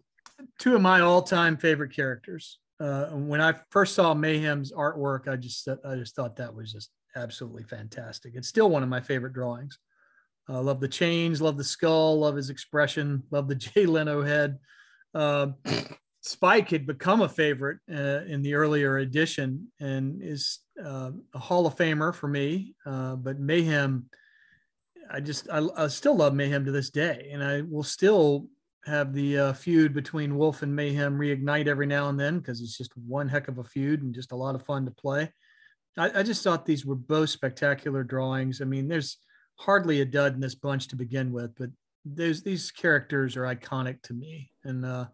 two 0.60 0.75
of 0.75 0.81
my 0.81 1.01
all-time 1.01 1.58
favorite 1.58 1.93
characters. 1.93 2.60
Uh, 2.79 3.08
when 3.10 3.41
I 3.41 3.53
first 3.70 3.93
saw 3.93 4.13
Mayhem's 4.13 4.72
artwork, 4.72 5.27
I 5.27 5.36
just 5.36 5.67
I 5.86 5.96
just 5.96 6.15
thought 6.15 6.38
that 6.38 6.55
was 6.55 6.72
just 6.74 6.89
absolutely 7.15 7.63
fantastic. 7.63 8.34
It's 8.36 8.48
still 8.48 8.70
one 8.70 8.81
of 8.81 8.89
my 8.89 9.01
favorite 9.01 9.34
drawings. 9.34 9.77
I 10.50 10.58
love 10.58 10.79
the 10.79 10.88
chains, 10.88 11.41
love 11.41 11.58
the 11.58 11.63
skull, 11.63 12.20
love 12.20 12.36
his 12.36 12.50
expression, 12.50 13.24
love 13.29 13.48
the 13.48 13.55
Jay 13.74 13.86
Leno 13.86 14.24
head. 14.24 14.58
Uh, 15.13 15.50
Spike 16.22 16.70
had 16.70 16.88
become 16.88 17.22
a 17.22 17.29
favorite 17.29 17.79
uh, 17.91 18.22
in 18.27 18.41
the 18.41 18.53
earlier 18.53 18.98
edition 18.98 19.72
and 19.79 20.22
is 20.22 20.60
uh, 20.84 21.12
a 21.34 21.39
Hall 21.39 21.65
of 21.65 21.75
Famer 21.75 22.13
for 22.13 22.27
me. 22.27 22.75
Uh, 22.86 23.15
but 23.15 23.39
Mayhem, 23.39 24.08
I 25.10 25.20
just 25.20 25.50
I, 25.51 25.67
I 25.77 25.88
still 25.88 26.15
love 26.15 26.34
Mayhem 26.34 26.65
to 26.65 26.72
this 26.72 26.89
day, 26.89 27.29
and 27.31 27.43
I 27.43 27.62
will 27.62 27.84
still 27.84 28.48
have 28.85 29.13
the 29.13 29.38
uh, 29.38 29.53
feud 29.53 29.93
between 29.93 30.38
Wolf 30.38 30.63
and 30.63 30.75
Mayhem 30.75 31.17
reignite 31.17 31.67
every 31.67 31.85
now 31.85 32.09
and 32.09 32.19
then 32.19 32.39
because 32.39 32.61
it's 32.61 32.77
just 32.77 32.95
one 32.97 33.29
heck 33.29 33.47
of 33.47 33.59
a 33.59 33.63
feud 33.63 34.01
and 34.01 34.13
just 34.13 34.31
a 34.31 34.35
lot 34.35 34.55
of 34.55 34.65
fun 34.65 34.85
to 34.85 34.91
play. 34.91 35.31
I, 35.97 36.19
I 36.19 36.23
just 36.23 36.43
thought 36.43 36.65
these 36.65 36.85
were 36.85 36.95
both 36.95 37.29
spectacular 37.29 38.03
drawings. 38.03 38.61
I 38.61 38.65
mean, 38.65 38.88
there's 38.88 39.17
hardly 39.57 40.01
a 40.01 40.05
dud 40.05 40.33
in 40.33 40.39
this 40.39 40.55
bunch 40.55 40.87
to 40.87 40.96
begin 40.96 41.31
with, 41.31 41.55
but 41.57 41.70
there's 42.05 42.41
these 42.41 42.72
characters 42.72 43.37
are 43.37 43.44
iconic 43.44 44.01
to 44.03 44.13
me, 44.13 44.51
and 44.63 44.85
uh, 44.85 45.05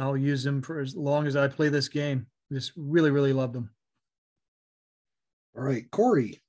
I'll 0.00 0.16
use 0.16 0.42
them 0.42 0.62
for 0.62 0.80
as 0.80 0.96
long 0.96 1.26
as 1.26 1.36
I 1.36 1.48
play 1.48 1.68
this 1.68 1.88
game. 1.88 2.26
Just 2.52 2.72
really, 2.76 3.10
really 3.10 3.32
love 3.32 3.52
them. 3.52 3.70
All 5.56 5.64
right, 5.64 5.90
Corey. 5.90 6.40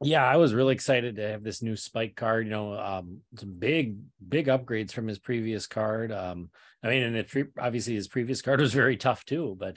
Yeah, 0.00 0.24
I 0.24 0.36
was 0.36 0.54
really 0.54 0.74
excited 0.74 1.16
to 1.16 1.28
have 1.28 1.42
this 1.42 1.60
new 1.60 1.74
spike 1.74 2.14
card. 2.14 2.46
You 2.46 2.52
know, 2.52 2.78
um, 2.78 3.18
some 3.36 3.54
big, 3.58 3.96
big 4.26 4.46
upgrades 4.46 4.92
from 4.92 5.08
his 5.08 5.18
previous 5.18 5.66
card. 5.66 6.12
Um, 6.12 6.50
I 6.82 6.88
mean, 6.88 7.02
and 7.02 7.16
it, 7.16 7.28
obviously 7.58 7.94
his 7.94 8.06
previous 8.06 8.40
card 8.42 8.60
was 8.60 8.72
very 8.72 8.96
tough 8.96 9.24
too, 9.24 9.56
but 9.58 9.76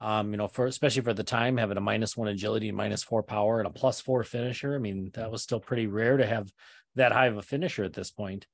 um, 0.00 0.30
you 0.30 0.36
know, 0.36 0.48
for 0.48 0.66
especially 0.66 1.02
for 1.02 1.12
the 1.12 1.24
time, 1.24 1.56
having 1.56 1.76
a 1.76 1.82
minus 1.82 2.16
one 2.16 2.28
agility 2.28 2.70
minus 2.72 3.02
four 3.02 3.22
power 3.22 3.58
and 3.58 3.66
a 3.66 3.70
plus 3.70 4.00
four 4.00 4.22
finisher. 4.22 4.74
I 4.74 4.78
mean, 4.78 5.10
that 5.14 5.30
was 5.30 5.42
still 5.42 5.60
pretty 5.60 5.86
rare 5.86 6.16
to 6.16 6.26
have 6.26 6.50
that 6.94 7.12
high 7.12 7.26
of 7.26 7.36
a 7.36 7.42
finisher 7.42 7.84
at 7.84 7.92
this 7.92 8.10
point. 8.10 8.46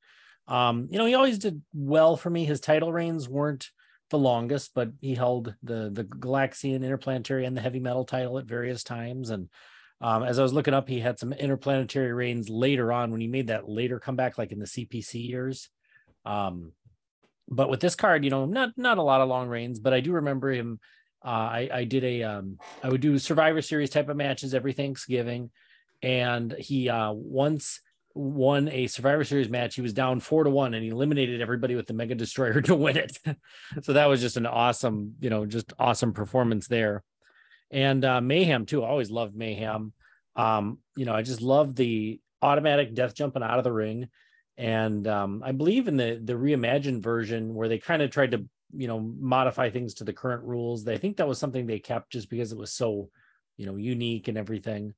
Um, 0.48 0.88
you 0.90 0.98
know, 0.98 1.06
he 1.06 1.14
always 1.14 1.38
did 1.38 1.62
well 1.72 2.16
for 2.16 2.30
me. 2.30 2.44
His 2.44 2.60
title 2.60 2.92
reigns 2.92 3.28
weren't 3.28 3.70
the 4.10 4.18
longest, 4.18 4.72
but 4.74 4.90
he 5.00 5.14
held 5.14 5.54
the 5.62 5.90
the 5.92 6.04
Galaxian, 6.04 6.82
Interplanetary, 6.82 7.44
and 7.44 7.56
the 7.56 7.60
Heavy 7.60 7.80
Metal 7.80 8.04
title 8.04 8.38
at 8.38 8.46
various 8.46 8.82
times. 8.82 9.30
And 9.30 9.48
um, 10.04 10.22
as 10.22 10.38
I 10.38 10.42
was 10.42 10.52
looking 10.52 10.74
up, 10.74 10.86
he 10.86 11.00
had 11.00 11.18
some 11.18 11.32
interplanetary 11.32 12.12
reigns 12.12 12.50
later 12.50 12.92
on 12.92 13.10
when 13.10 13.22
he 13.22 13.26
made 13.26 13.46
that 13.46 13.70
later 13.70 13.98
comeback, 13.98 14.36
like 14.36 14.52
in 14.52 14.58
the 14.58 14.66
CPC 14.66 15.26
years. 15.26 15.70
Um, 16.26 16.72
but 17.48 17.70
with 17.70 17.80
this 17.80 17.94
card, 17.94 18.22
you 18.22 18.28
know, 18.28 18.44
not 18.44 18.72
not 18.76 18.98
a 18.98 19.02
lot 19.02 19.22
of 19.22 19.30
long 19.30 19.48
reigns, 19.48 19.80
but 19.80 19.94
I 19.94 20.00
do 20.00 20.12
remember 20.12 20.50
him. 20.52 20.78
Uh, 21.24 21.28
I 21.28 21.70
I 21.72 21.84
did 21.84 22.04
a 22.04 22.22
um, 22.22 22.58
I 22.82 22.90
would 22.90 23.00
do 23.00 23.18
Survivor 23.18 23.62
Series 23.62 23.88
type 23.88 24.10
of 24.10 24.16
matches 24.18 24.52
every 24.52 24.74
Thanksgiving, 24.74 25.50
and 26.02 26.52
he 26.52 26.90
uh, 26.90 27.12
once 27.12 27.80
won 28.12 28.68
a 28.68 28.88
Survivor 28.88 29.24
Series 29.24 29.48
match. 29.48 29.74
He 29.74 29.80
was 29.80 29.94
down 29.94 30.20
four 30.20 30.44
to 30.44 30.50
one, 30.50 30.74
and 30.74 30.84
he 30.84 30.90
eliminated 30.90 31.40
everybody 31.40 31.76
with 31.76 31.86
the 31.86 31.94
Mega 31.94 32.14
Destroyer 32.14 32.60
to 32.64 32.74
win 32.74 32.98
it. 32.98 33.18
so 33.80 33.94
that 33.94 34.04
was 34.04 34.20
just 34.20 34.36
an 34.36 34.44
awesome, 34.44 35.14
you 35.20 35.30
know, 35.30 35.46
just 35.46 35.72
awesome 35.78 36.12
performance 36.12 36.68
there 36.68 37.02
and 37.74 38.04
uh, 38.04 38.20
mayhem 38.20 38.64
too. 38.64 38.82
I 38.84 38.88
always 38.88 39.10
loved 39.10 39.34
mayhem. 39.36 39.92
Um, 40.36 40.78
you 40.96 41.04
know, 41.04 41.12
I 41.14 41.22
just 41.22 41.42
love 41.42 41.74
the 41.74 42.20
automatic 42.40 42.94
death 42.94 43.14
jumping 43.14 43.42
out 43.42 43.58
of 43.58 43.64
the 43.64 43.72
ring, 43.72 44.08
and 44.56 45.06
um, 45.08 45.42
I 45.44 45.52
believe 45.52 45.88
in 45.88 45.96
the 45.96 46.20
the 46.22 46.34
reimagined 46.34 47.02
version 47.02 47.54
where 47.54 47.68
they 47.68 47.78
kind 47.78 48.00
of 48.00 48.10
tried 48.10 48.30
to 48.30 48.46
you 48.76 48.86
know 48.88 49.00
modify 49.00 49.70
things 49.70 49.94
to 49.94 50.04
the 50.04 50.12
current 50.12 50.44
rules. 50.44 50.86
I 50.88 50.96
think 50.96 51.16
that 51.18 51.28
was 51.28 51.38
something 51.38 51.66
they 51.66 51.80
kept 51.80 52.12
just 52.12 52.30
because 52.30 52.52
it 52.52 52.58
was 52.58 52.72
so 52.72 53.10
you 53.56 53.66
know 53.66 53.76
unique 53.76 54.28
and 54.28 54.38
everything. 54.38 54.94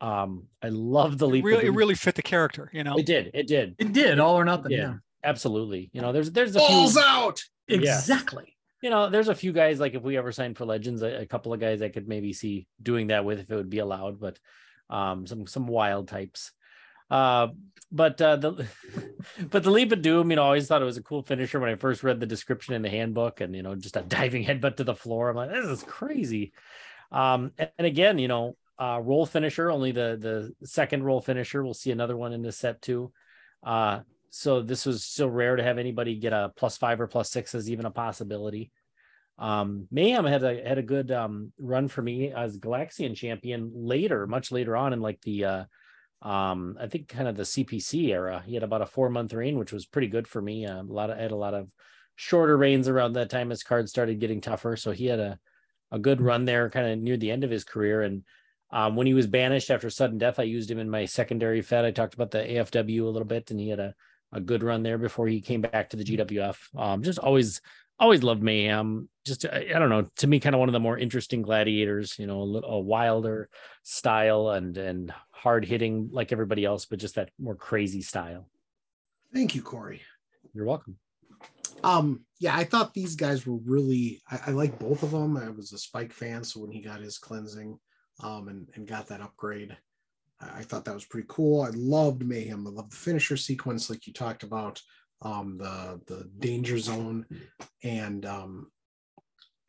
Um, 0.00 0.44
I 0.62 0.68
love 0.70 1.18
the 1.18 1.26
It 1.28 1.32
leap. 1.32 1.44
of 1.44 1.48
really, 1.48 1.66
it 1.66 1.70
really 1.74 1.94
fit 1.94 2.14
the 2.14 2.22
character, 2.22 2.68
you 2.72 2.84
know. 2.84 2.96
it 2.98 3.06
did. 3.06 3.30
It 3.32 3.46
did. 3.46 3.76
It 3.78 3.92
did 3.92 4.18
all 4.18 4.38
or 4.38 4.44
nothing. 4.44 4.72
Yeah. 4.72 4.78
Yeah, 4.78 4.94
Absolutely. 5.22 5.88
You 5.92 6.02
know, 6.02 6.12
there's 6.12 6.30
there's 6.32 6.56
a 6.56 6.58
Balls 6.58 6.92
few 6.94 7.02
out. 7.02 7.40
Yeah. 7.68 7.78
exactly. 7.78 8.53
You 8.84 8.90
know, 8.90 9.08
there's 9.08 9.28
a 9.28 9.34
few 9.34 9.54
guys 9.54 9.80
like 9.80 9.94
if 9.94 10.02
we 10.02 10.18
ever 10.18 10.30
signed 10.30 10.58
for 10.58 10.66
Legends, 10.66 11.00
a, 11.00 11.22
a 11.22 11.26
couple 11.26 11.54
of 11.54 11.58
guys 11.58 11.80
I 11.80 11.88
could 11.88 12.06
maybe 12.06 12.34
see 12.34 12.66
doing 12.82 13.06
that 13.06 13.24
with 13.24 13.40
if 13.40 13.50
it 13.50 13.56
would 13.56 13.70
be 13.70 13.78
allowed, 13.78 14.20
but 14.20 14.38
um, 14.90 15.26
some 15.26 15.46
some 15.46 15.66
wild 15.66 16.06
types. 16.08 16.52
Uh, 17.10 17.48
but 17.90 18.20
uh, 18.20 18.36
the 18.36 18.68
but 19.50 19.62
the 19.62 19.70
leap 19.70 19.90
of 19.90 20.02
doom, 20.02 20.28
you 20.28 20.36
know, 20.36 20.42
I 20.42 20.46
always 20.48 20.68
thought 20.68 20.82
it 20.82 20.84
was 20.84 20.98
a 20.98 21.02
cool 21.02 21.22
finisher 21.22 21.58
when 21.58 21.70
I 21.70 21.76
first 21.76 22.02
read 22.02 22.20
the 22.20 22.26
description 22.26 22.74
in 22.74 22.82
the 22.82 22.90
handbook, 22.90 23.40
and 23.40 23.56
you 23.56 23.62
know, 23.62 23.74
just 23.74 23.96
a 23.96 24.02
diving 24.06 24.44
headbutt 24.44 24.76
to 24.76 24.84
the 24.84 24.94
floor. 24.94 25.30
I'm 25.30 25.36
like, 25.36 25.50
this 25.50 25.64
is 25.64 25.82
crazy. 25.82 26.52
Um, 27.10 27.52
and, 27.56 27.70
and 27.78 27.86
again, 27.86 28.18
you 28.18 28.28
know, 28.28 28.54
uh, 28.78 29.00
roll 29.02 29.24
finisher, 29.24 29.70
only 29.70 29.92
the 29.92 30.52
the 30.60 30.66
second 30.66 31.04
roll 31.04 31.22
finisher. 31.22 31.64
We'll 31.64 31.72
see 31.72 31.90
another 31.90 32.18
one 32.18 32.34
in 32.34 32.42
this 32.42 32.58
set 32.58 32.82
too. 32.82 33.12
Uh, 33.62 34.00
so 34.34 34.62
this 34.62 34.84
was 34.84 35.04
still 35.04 35.30
rare 35.30 35.54
to 35.54 35.62
have 35.62 35.78
anybody 35.78 36.16
get 36.16 36.32
a 36.32 36.52
plus 36.56 36.76
five 36.76 37.00
or 37.00 37.06
plus 37.06 37.30
six 37.30 37.54
as 37.54 37.70
even 37.70 37.86
a 37.86 37.90
possibility. 37.90 38.72
Um, 39.38 39.86
Mayhem 39.92 40.24
had 40.24 40.42
a 40.42 40.68
had 40.68 40.78
a 40.78 40.82
good 40.82 41.12
um, 41.12 41.52
run 41.60 41.86
for 41.86 42.02
me 42.02 42.32
as 42.32 42.58
Galaxian 42.58 43.14
champion 43.14 43.70
later, 43.72 44.26
much 44.26 44.50
later 44.50 44.76
on 44.76 44.92
in 44.92 45.00
like 45.00 45.20
the 45.22 45.44
uh, 45.44 45.64
um, 46.22 46.76
I 46.80 46.88
think 46.88 47.06
kind 47.06 47.28
of 47.28 47.36
the 47.36 47.44
CPC 47.44 48.08
era. 48.08 48.42
He 48.44 48.54
had 48.54 48.64
about 48.64 48.82
a 48.82 48.86
four 48.86 49.08
month 49.08 49.32
reign, 49.32 49.56
which 49.56 49.72
was 49.72 49.86
pretty 49.86 50.08
good 50.08 50.26
for 50.26 50.42
me. 50.42 50.66
Uh, 50.66 50.82
a 50.82 50.84
lot 50.84 51.10
of 51.10 51.18
I 51.18 51.22
had 51.22 51.30
a 51.30 51.36
lot 51.36 51.54
of 51.54 51.70
shorter 52.16 52.56
reigns 52.56 52.88
around 52.88 53.12
that 53.12 53.30
time 53.30 53.52
as 53.52 53.62
cards 53.62 53.90
started 53.92 54.18
getting 54.18 54.40
tougher. 54.40 54.76
So 54.76 54.90
he 54.90 55.06
had 55.06 55.20
a 55.20 55.38
a 55.92 55.98
good 56.00 56.20
run 56.20 56.44
there, 56.44 56.70
kind 56.70 56.88
of 56.88 56.98
near 56.98 57.16
the 57.16 57.30
end 57.30 57.44
of 57.44 57.50
his 57.50 57.62
career. 57.62 58.02
And 58.02 58.24
um, 58.72 58.96
when 58.96 59.06
he 59.06 59.14
was 59.14 59.28
banished 59.28 59.70
after 59.70 59.90
sudden 59.90 60.18
death, 60.18 60.40
I 60.40 60.42
used 60.42 60.68
him 60.68 60.80
in 60.80 60.90
my 60.90 61.04
secondary 61.04 61.62
fed. 61.62 61.84
I 61.84 61.92
talked 61.92 62.14
about 62.14 62.32
the 62.32 62.38
AFW 62.38 63.02
a 63.02 63.04
little 63.04 63.28
bit, 63.28 63.52
and 63.52 63.60
he 63.60 63.68
had 63.68 63.78
a 63.78 63.94
a 64.34 64.40
good 64.40 64.62
run 64.62 64.82
there 64.82 64.98
before 64.98 65.26
he 65.28 65.40
came 65.40 65.62
back 65.62 65.90
to 65.90 65.96
the 65.96 66.04
GWF. 66.04 66.56
Um, 66.76 67.02
just 67.02 67.18
always 67.18 67.60
always 67.98 68.22
loved 68.22 68.42
Mayhem. 68.42 69.08
Just 69.24 69.46
I, 69.46 69.68
I 69.74 69.78
don't 69.78 69.88
know, 69.88 70.08
to 70.16 70.26
me, 70.26 70.40
kind 70.40 70.54
of 70.54 70.58
one 70.58 70.68
of 70.68 70.72
the 70.72 70.80
more 70.80 70.98
interesting 70.98 71.42
gladiators. 71.42 72.18
You 72.18 72.26
know, 72.26 72.42
a, 72.42 72.44
little, 72.44 72.70
a 72.70 72.80
wilder 72.80 73.48
style 73.82 74.50
and 74.50 74.76
and 74.76 75.14
hard 75.30 75.64
hitting 75.64 76.10
like 76.12 76.32
everybody 76.32 76.64
else, 76.64 76.84
but 76.84 76.98
just 76.98 77.14
that 77.14 77.30
more 77.38 77.54
crazy 77.54 78.02
style. 78.02 78.48
Thank 79.32 79.54
you, 79.54 79.62
Corey. 79.62 80.02
You're 80.52 80.66
welcome. 80.66 80.98
Um, 81.82 82.24
yeah, 82.38 82.56
I 82.56 82.64
thought 82.64 82.94
these 82.94 83.14
guys 83.14 83.46
were 83.46 83.58
really. 83.64 84.22
I, 84.30 84.40
I 84.48 84.50
like 84.50 84.78
both 84.78 85.02
of 85.02 85.12
them. 85.12 85.36
I 85.36 85.50
was 85.50 85.72
a 85.72 85.78
Spike 85.78 86.12
fan, 86.12 86.44
so 86.44 86.60
when 86.60 86.70
he 86.70 86.80
got 86.80 87.00
his 87.00 87.18
cleansing, 87.18 87.78
um, 88.22 88.48
and 88.48 88.68
and 88.74 88.86
got 88.86 89.06
that 89.08 89.20
upgrade, 89.20 89.76
I, 90.54 90.62
thought 90.62 90.84
that 90.84 90.94
was 90.94 91.04
pretty 91.04 91.26
cool. 91.28 91.62
I 91.62 91.70
loved 91.74 92.26
Mayhem. 92.26 92.66
I 92.66 92.70
loved 92.70 92.92
the 92.92 92.96
finisher 92.96 93.36
sequence, 93.36 93.88
like 93.88 94.06
you 94.06 94.12
talked 94.12 94.42
about, 94.42 94.80
um, 95.22 95.56
the 95.58 96.00
the 96.06 96.28
danger 96.38 96.78
zone, 96.78 97.24
and 97.82 98.26
um, 98.26 98.70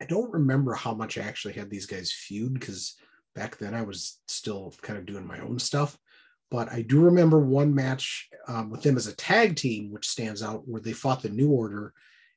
I 0.02 0.04
don't 0.04 0.32
remember 0.32 0.74
how 0.74 0.92
much 0.92 1.16
I 1.16 1.22
actually 1.22 1.54
had 1.54 1.70
these 1.70 1.86
guys 1.86 2.12
feud 2.12 2.54
because 2.54 2.96
back 3.34 3.56
then 3.56 3.74
I 3.74 3.82
was 3.82 4.18
still 4.28 4.74
kind 4.82 4.98
of 4.98 5.06
doing 5.06 5.26
my 5.26 5.38
own 5.38 5.58
stuff. 5.58 5.96
But 6.50 6.72
I 6.72 6.82
do 6.82 7.00
remember 7.00 7.40
one 7.40 7.74
match 7.74 8.28
um, 8.46 8.70
with 8.70 8.82
them 8.82 8.96
as 8.96 9.06
a 9.06 9.16
tag 9.16 9.56
team, 9.56 9.90
which 9.90 10.06
stands 10.06 10.42
out, 10.42 10.68
where 10.68 10.80
they 10.80 10.92
fought 10.92 11.22
the 11.22 11.28
New 11.28 11.50
Order, 11.50 11.92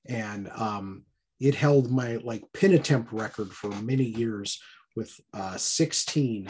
and 0.08 0.50
um, 0.56 1.04
it 1.40 1.56
held 1.56 1.92
my 1.92 2.16
like 2.18 2.44
pin 2.54 2.74
attempt 2.74 3.12
record 3.12 3.52
for 3.52 3.70
many 3.82 4.06
years 4.06 4.62
with 4.96 5.20
uh, 5.34 5.58
16. 5.58 6.50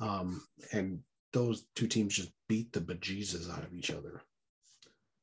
Um, 0.00 0.42
and 0.72 1.00
those 1.36 1.66
two 1.74 1.86
teams 1.86 2.14
just 2.14 2.32
beat 2.48 2.72
the 2.72 2.80
bejesus 2.80 3.52
out 3.52 3.62
of 3.62 3.74
each 3.74 3.90
other. 3.90 4.22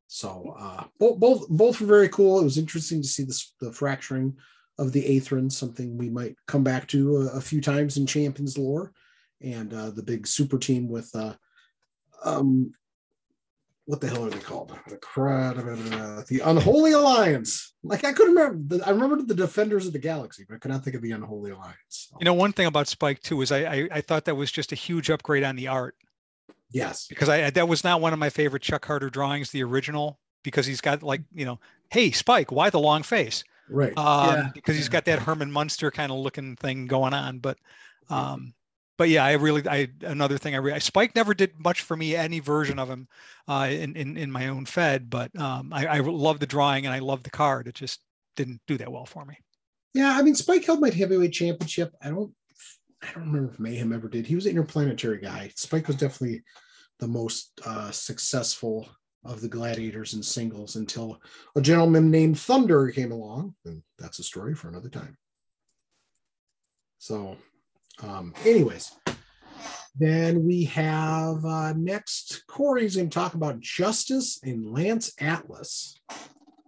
So 0.08 0.56
uh, 0.60 0.84
both, 1.00 1.20
both 1.20 1.50
both 1.50 1.82
were 1.82 1.88
very 1.88 2.10
cool. 2.10 2.40
It 2.40 2.44
was 2.44 2.60
interesting 2.60 3.02
to 3.02 3.08
see 3.08 3.24
this, 3.24 3.56
the 3.60 3.74
fracturing 3.74 4.38
of 4.78 4.92
the 4.92 5.04
Aetherans, 5.04 5.54
something 5.54 5.98
we 5.98 6.12
might 6.12 6.36
come 6.46 6.64
back 6.64 6.88
to 6.90 7.18
a, 7.18 7.38
a 7.38 7.42
few 7.42 7.62
times 7.62 7.98
in 7.98 8.06
Champions 8.06 8.60
lore, 8.60 8.94
and 9.42 9.74
uh, 9.74 9.90
the 9.90 10.04
big 10.04 10.28
super 10.28 10.60
team 10.60 10.88
with 10.88 11.10
uh, 11.16 11.34
um, 12.24 12.74
what 13.86 14.00
the 14.00 14.08
hell 14.08 14.26
are 14.26 14.30
they 14.30 14.40
called? 14.40 14.74
The 14.88 14.98
crowd, 14.98 15.58
the 15.58 16.42
Unholy 16.46 16.94
Alliance. 16.94 17.74
Like 17.84 18.06
I 18.06 18.14
couldn't 18.14 18.36
remember. 18.36 18.78
The, 18.78 18.88
I 18.88 18.92
remember 18.92 19.22
the 19.22 19.34
Defenders 19.36 19.86
of 19.86 19.94
the 19.94 20.00
Galaxy, 20.00 20.46
but 20.48 20.56
I 20.56 20.58
could 20.60 20.72
not 20.72 20.84
think 20.84 20.96
of 20.96 21.02
the 21.02 21.12
Unholy 21.12 21.52
Alliance. 21.52 22.10
You 22.20 22.26
know, 22.26 22.34
one 22.34 22.54
thing 22.54 22.68
about 22.68 22.88
Spike 22.88 23.22
too 23.22 23.42
is 23.42 23.52
I, 23.52 23.60
I 23.66 23.90
I 23.92 24.02
thought 24.02 24.26
that 24.26 24.36
was 24.36 24.52
just 24.52 24.72
a 24.72 24.76
huge 24.76 25.10
upgrade 25.10 25.44
on 25.44 25.56
the 25.56 25.68
art 25.68 25.96
Yes. 26.72 27.08
because 27.08 27.28
I 27.30 27.50
that 27.50 27.68
was 27.68 27.84
not 27.84 28.00
one 28.02 28.14
of 28.14 28.20
my 28.20 28.30
favorite 28.30 28.64
Chuck 28.64 28.86
Harder 28.86 29.10
drawings, 29.10 29.52
the 29.52 29.64
original, 29.64 30.18
because 30.44 30.66
he's 30.66 30.82
got 30.82 31.04
like 31.04 31.22
you 31.34 31.46
know, 31.46 31.60
hey 31.92 32.12
Spike, 32.12 32.52
why 32.52 32.70
the 32.70 32.80
long 32.80 33.04
face? 33.04 33.44
Right. 33.70 33.98
Um, 33.98 34.30
Yeah, 34.36 34.50
because 34.54 34.76
he's 34.76 34.90
got 34.90 35.06
that 35.06 35.20
Herman 35.20 35.52
Munster 35.52 35.92
kind 35.92 36.12
of 36.12 36.18
looking 36.20 36.56
thing 36.56 36.88
going 36.88 37.14
on, 37.14 37.40
but 37.40 37.58
um, 38.10 38.54
but 39.04 39.10
yeah, 39.10 39.26
I 39.26 39.34
really 39.34 39.68
I 39.68 39.90
another 40.04 40.38
thing 40.38 40.56
I 40.56 40.60
really 40.60 40.80
Spike 40.80 41.14
never 41.14 41.34
did 41.34 41.60
much 41.60 41.82
for 41.82 41.98
me 41.98 42.16
any 42.16 42.40
version 42.40 42.80
of 42.80 42.90
him 42.90 43.10
uh, 43.50 43.68
in 43.70 43.98
in 43.98 44.16
in 44.16 44.32
my 44.32 44.48
own 44.48 44.66
Fed, 44.66 45.10
but 45.10 45.38
um, 45.38 45.74
I 45.74 45.88
I 45.88 46.00
love 46.00 46.40
the 46.40 46.46
drawing 46.46 46.86
and 46.86 46.96
I 46.96 47.00
love 47.00 47.22
the 47.22 47.30
card. 47.30 47.68
It 47.68 47.76
just 47.76 48.00
didn't 48.38 48.62
do 48.66 48.78
that 48.78 48.90
well 48.90 49.06
for 49.06 49.26
me. 49.26 49.38
Yeah, 49.94 50.18
I 50.18 50.22
mean, 50.22 50.36
Spike 50.36 50.64
held 50.64 50.80
my 50.80 50.90
heavyweight 50.90 51.34
championship. 51.34 51.94
I 52.02 52.12
don't, 52.12 52.32
I 53.02 53.12
don't 53.12 53.26
remember 53.26 53.52
if 53.52 53.60
Mayhem 53.60 53.92
ever 53.92 54.08
did. 54.08 54.26
He 54.26 54.36
was 54.36 54.46
an 54.46 54.52
interplanetary 54.52 55.20
guy. 55.20 55.52
Spike 55.58 55.88
was 55.88 55.98
definitely 55.98 56.44
the 57.02 57.10
most 57.10 57.60
uh, 57.66 57.92
successful 57.92 58.88
of 59.26 59.42
the 59.42 59.50
gladiators 59.50 60.14
in 60.14 60.24
singles 60.24 60.78
until 60.78 61.20
a 61.58 61.62
gentleman 61.62 62.10
named 62.10 62.40
Thunder 62.40 62.90
came 62.90 63.12
along, 63.12 63.54
and 63.66 63.84
that's 64.00 64.20
a 64.20 64.24
story 64.24 64.56
for 64.56 64.70
another 64.70 64.90
time. 64.90 65.18
So, 67.00 67.36
um, 68.02 68.34
anyways, 68.46 68.92
then 69.96 70.44
we 70.46 70.64
have 70.66 71.46
uh, 71.46 71.74
next 71.74 72.46
Corey's 72.48 72.96
going 72.96 73.10
to 73.10 73.14
talk 73.14 73.36
about 73.36 73.60
Justice 73.60 74.40
and 74.44 74.74
Lance 74.74 75.14
Atlas. 75.20 76.00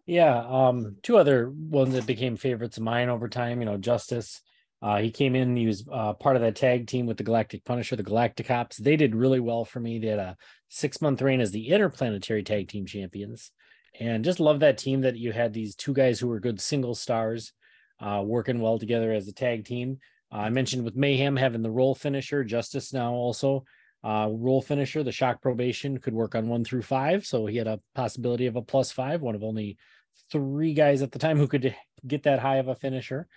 Yeah, 0.06 0.46
um, 0.48 0.98
two 1.02 1.18
other 1.18 1.50
ones 1.50 1.96
that 1.96 2.06
became 2.06 2.38
favorites 2.38 2.78
of 2.78 2.84
mine 2.84 3.10
over 3.10 3.28
time. 3.28 3.60
You 3.60 3.66
know, 3.66 3.78
Justice. 3.78 4.42
Uh, 4.82 4.98
he 4.98 5.10
came 5.10 5.36
in. 5.36 5.56
He 5.56 5.66
was 5.66 5.84
uh, 5.92 6.14
part 6.14 6.36
of 6.36 6.44
that 6.44 6.56
tag 6.56 6.86
team 6.86 7.08
with 7.08 7.18
the 7.18 7.24
Galactic 7.24 7.66
Punisher, 7.66 7.96
the 7.96 8.04
Galacticops. 8.04 8.76
They 8.76 8.98
did 8.98 9.16
really 9.16 9.40
well 9.40 9.66
for 9.66 9.80
me. 9.80 9.98
They 9.98 10.08
had 10.08 10.20
a 10.20 10.38
six 10.70 11.02
month 11.02 11.22
reign 11.24 11.42
as 11.42 11.50
the 11.50 11.70
Interplanetary 11.70 12.44
Tag 12.44 12.68
Team 12.68 12.86
Champions, 12.86 13.52
and 14.00 14.24
just 14.24 14.40
love 14.40 14.60
that 14.60 14.78
team 14.78 15.02
that 15.02 15.18
you 15.18 15.32
had 15.32 15.54
these 15.54 15.76
two 15.76 15.94
guys 15.94 16.20
who 16.20 16.28
were 16.28 16.40
good 16.40 16.62
single 16.62 16.94
stars, 16.94 17.52
uh, 18.00 18.22
working 18.24 18.60
well 18.60 18.78
together 18.78 19.12
as 19.12 19.28
a 19.28 19.34
tag 19.34 19.66
team. 19.66 19.98
Uh, 20.32 20.38
I 20.38 20.50
mentioned 20.50 20.84
with 20.84 20.96
Mayhem 20.96 21.36
having 21.36 21.62
the 21.62 21.72
roll 21.72 21.96
finisher, 21.96 22.44
Justice 22.44 22.94
now 22.94 23.14
also 23.14 23.64
uh, 24.04 24.30
roll 24.32 24.62
finisher. 24.62 25.04
The 25.04 25.12
shock 25.12 25.42
probation 25.42 25.98
could 26.00 26.14
work 26.14 26.36
on 26.36 26.48
one 26.48 26.64
through 26.64 26.84
five, 26.84 27.26
so 27.26 27.46
he 27.46 27.58
had 27.58 27.68
a 27.68 27.80
possibility 27.94 28.46
of 28.46 28.56
a 28.56 28.62
plus 28.62 28.92
five. 28.92 29.22
One 29.22 29.36
of 29.36 29.44
only 29.44 29.78
three 30.32 30.74
guys 30.74 31.02
at 31.02 31.12
the 31.12 31.20
time 31.20 31.38
who 31.38 31.48
could 31.48 31.76
get 32.06 32.24
that 32.24 32.40
high 32.40 32.58
of 32.58 32.68
a 32.68 32.76
finisher. 32.76 33.28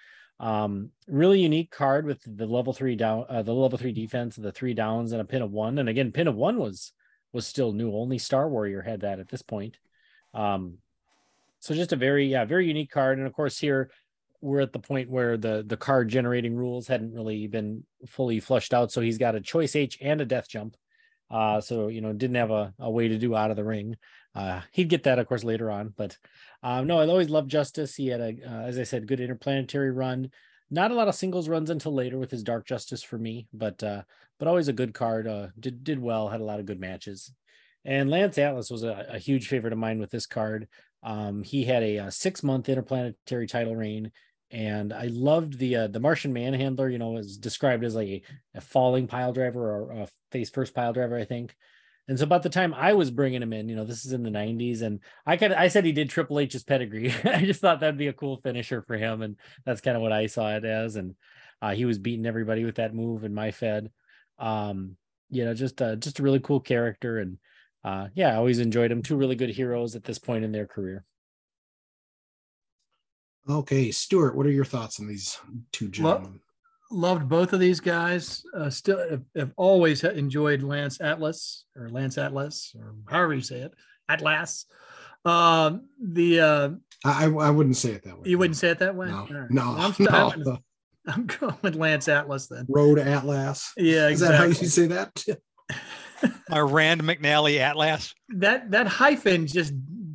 Um, 0.40 0.90
really 1.09 1.40
unique 1.40 1.70
card 1.70 2.07
with 2.07 2.20
the 2.24 2.46
level 2.46 2.72
three 2.72 2.96
down, 2.96 3.24
uh, 3.29 3.42
the 3.42 3.55
level 3.55 3.79
three 3.79 3.92
defense, 3.92 4.37
the 4.37 4.53
three 4.53 4.74
downs, 4.74 5.12
and 5.12 5.20
a 5.20 5.24
pin 5.24 5.42
of 5.42 5.51
one. 5.51 5.79
And 5.79 5.88
again, 5.88 6.12
pin 6.12 6.29
of 6.29 6.37
one 6.37 6.59
was 6.59 6.92
was 7.33 7.46
still 7.46 7.72
new. 7.72 7.92
Only 7.92 8.18
Star 8.18 8.48
Warrior 8.48 8.83
had 8.83 9.01
that 9.01 9.20
at 9.20 9.29
this 9.29 9.42
point. 9.42 9.79
Um, 10.35 10.79
so 11.61 11.74
just 11.74 11.92
a 11.92 11.96
very 11.96 12.27
yeah 12.27 12.44
very 12.44 12.66
unique 12.66 12.90
card. 12.90 13.18
And 13.18 13.27
of 13.27 13.33
course 13.33 13.59
here 13.59 13.90
we're 14.40 14.61
at 14.61 14.72
the 14.72 14.79
point 14.79 15.11
where 15.11 15.37
the 15.37 15.64
the 15.66 15.77
card 15.77 16.09
generating 16.09 16.55
rules 16.55 16.87
hadn't 16.87 17.12
really 17.12 17.46
been 17.46 17.85
fully 18.07 18.40
flushed 18.40 18.72
out. 18.72 18.92
So 18.92 19.01
he's 19.01 19.18
got 19.18 19.35
a 19.35 19.40
choice 19.40 19.74
H 19.74 19.98
and 20.01 20.20
a 20.20 20.24
death 20.24 20.48
jump. 20.48 20.77
Uh, 21.31 21.61
so 21.61 21.88
you 21.88 22.01
know 22.01 22.12
didn't 22.12 22.37
have 22.37 22.51
a, 22.51 22.72
a 22.79 22.90
way 22.90 23.09
to 23.09 23.18
do 23.18 23.37
out 23.37 23.51
of 23.51 23.57
the 23.57 23.64
ring. 23.64 23.96
Uh, 24.35 24.61
he'd 24.72 24.88
get 24.88 25.03
that 25.03 25.18
of 25.18 25.27
course 25.27 25.44
later 25.44 25.70
on, 25.70 25.92
but 25.96 26.16
um, 26.62 26.87
no, 26.87 26.98
I 26.98 27.07
always 27.07 27.31
loved 27.31 27.51
Justice. 27.51 27.94
He 27.94 28.09
had 28.09 28.20
a, 28.20 28.37
uh, 28.46 28.62
as 28.62 28.79
I 28.79 28.85
said, 28.85 29.07
good 29.07 29.20
interplanetary 29.20 29.90
run. 29.90 30.31
Not 30.70 30.90
a 30.90 30.94
lot 30.94 31.09
of 31.09 31.14
singles 31.14 31.48
runs 31.48 31.70
until 31.70 31.94
later 31.94 32.18
with 32.18 32.31
his 32.31 32.42
Dark 32.42 32.66
Justice 32.66 33.03
for 33.03 33.18
me, 33.18 33.48
but 33.53 33.83
uh, 33.83 34.03
but 34.38 34.48
always 34.48 34.68
a 34.68 34.72
good 34.72 34.94
card. 34.94 35.27
Uh, 35.27 35.48
did 35.59 35.85
did 35.85 36.01
well, 36.01 36.29
had 36.29 36.40
a 36.40 36.44
lot 36.44 36.61
of 36.61 36.66
good 36.66 36.81
matches. 36.81 37.33
And 37.85 38.11
Lance 38.11 38.38
Atlas 38.38 38.70
was 38.70 38.83
a, 38.83 39.07
a 39.11 39.18
huge 39.18 39.48
favorite 39.48 39.72
of 39.72 39.79
mine 39.79 39.98
with 39.98 40.11
this 40.11 40.27
card. 40.27 40.68
Um, 41.03 41.42
he 41.42 41.64
had 41.64 41.83
a, 41.83 41.96
a 41.96 42.11
six 42.11 42.42
month 42.42 42.68
interplanetary 42.68 43.46
title 43.46 43.77
reign, 43.77 44.12
and 44.51 44.93
I 44.93 45.07
loved 45.07 45.59
the 45.59 45.77
uh, 45.77 45.87
the 45.89 46.01
Martian 46.01 46.35
Manhandler. 46.35 46.91
You 46.91 46.99
know, 46.99 47.11
was 47.11 47.37
described 47.37 47.85
as 47.85 47.95
like 47.95 48.09
a, 48.09 48.23
a 48.55 48.61
falling 48.61 49.07
pile 49.07 49.33
driver 49.33 49.61
or 49.61 49.91
a 49.91 50.09
face 50.33 50.51
first 50.51 50.75
pile 50.75 50.93
driver, 50.93 51.17
I 51.19 51.25
think. 51.25 51.55
And 52.09 52.19
so 52.19 52.25
about 52.25 52.43
the 52.43 52.49
time 52.49 52.73
I 52.73 52.95
was 52.95 53.11
bringing 53.11 53.43
him 53.43 53.53
in, 53.53 53.69
you 53.69 53.77
know, 53.77 53.85
this 53.85 54.07
is 54.07 54.15
in 54.15 54.23
the 54.23 54.31
90s, 54.31 54.81
and 54.81 55.01
I 55.27 55.37
kind 55.37 55.53
of 55.53 55.59
I 55.59 55.69
said 55.69 55.85
he 55.85 55.93
did 55.93 56.09
Triple 56.09 56.41
H's 56.41 56.65
pedigree. 56.65 57.13
I 57.25 57.45
just 57.45 57.61
thought 57.61 57.81
that'd 57.81 57.99
be 57.99 58.09
a 58.09 58.15
cool 58.15 58.39
finisher 58.39 58.81
for 58.83 58.97
him, 58.97 59.21
and 59.21 59.37
that's 59.67 59.83
kind 59.83 59.97
of 59.97 60.03
what 60.03 60.13
I 60.13 60.27
saw 60.27 60.57
it 60.57 60.65
as. 60.65 60.97
And 60.97 61.17
uh, 61.61 61.75
he 61.75 61.85
was 61.85 61.99
beating 61.99 62.25
everybody 62.25 62.65
with 62.65 62.77
that 62.77 62.95
move 62.95 63.25
in 63.25 63.35
my 63.35 63.51
Fed. 63.51 63.91
Um, 64.39 64.97
you 65.29 65.45
know, 65.45 65.53
just 65.53 65.83
uh, 65.83 65.97
just 65.97 66.19
a 66.19 66.23
really 66.23 66.41
cool 66.41 66.61
character, 66.61 67.19
and 67.19 67.37
uh, 67.85 68.09
yeah, 68.15 68.33
I 68.33 68.37
always 68.37 68.59
enjoyed 68.59 68.91
him. 68.91 69.03
Two 69.03 69.17
really 69.17 69.37
good 69.37 69.51
heroes 69.51 69.95
at 69.95 70.05
this 70.05 70.19
point 70.19 70.45
in 70.45 70.53
their 70.53 70.67
career. 70.67 71.05
Okay, 73.49 73.91
Stuart, 73.91 74.37
what 74.37 74.47
are 74.47 74.51
your 74.51 74.65
thoughts 74.65 75.01
on 75.01 75.07
these 75.09 75.39
two 75.73 75.89
gentlemen? 75.89 76.41
loved 76.91 77.29
both 77.29 77.53
of 77.53 77.61
these 77.61 77.81
guys. 77.81 78.43
Uh, 78.57 78.71
still 78.71 78.99
have, 79.11 79.23
have 79.37 79.53
always 79.57 80.05
enjoyed 80.05 80.63
Lance 80.63 81.01
Atlas 81.01 81.65
or 81.77 81.89
Lance 81.89 82.19
Atlas 82.19 82.75
or 82.79 82.95
however 83.09 83.35
you 83.35 83.43
say 83.43 83.61
it, 83.61 83.73
Atlas. 84.09 84.67
Um, 85.25 85.89
the 86.03 86.41
uh, 86.41 86.71
I, 87.05 87.27
I 87.27 87.51
wouldn't 87.51 87.77
say 87.77 87.91
it 87.91 88.05
that 88.05 88.19
way. 88.19 88.31
you 88.31 88.39
wouldn't 88.39 88.57
say 88.57 88.71
it 88.71 88.79
that 88.79 88.95
way. 88.95 89.09
No, 89.09 89.17
All 89.19 89.27
right. 89.29 89.51
no, 89.51 89.75
I'm, 89.77 89.95
no. 89.99 90.11
I'm, 90.11 90.45
the 90.45 90.59
I'm 91.07 91.27
going 91.27 91.57
with 91.63 91.75
Lance 91.75 92.09
Atlas 92.09 92.49
then. 92.49 92.67
Road 92.69 92.99
Atlas. 92.99 93.73
Yeah, 93.77 94.09
Is 94.09 94.21
that 94.21 94.35
how 94.35 94.45
you 94.45 94.55
say 94.55 94.87
that? 94.87 95.25
My 96.49 96.61
Rand 96.61 97.03
McNally 97.03 97.59
Atlas. 97.59 98.15
that 98.31 98.71
that 98.71 98.87
hyphen 98.87 99.47
just 99.47 99.73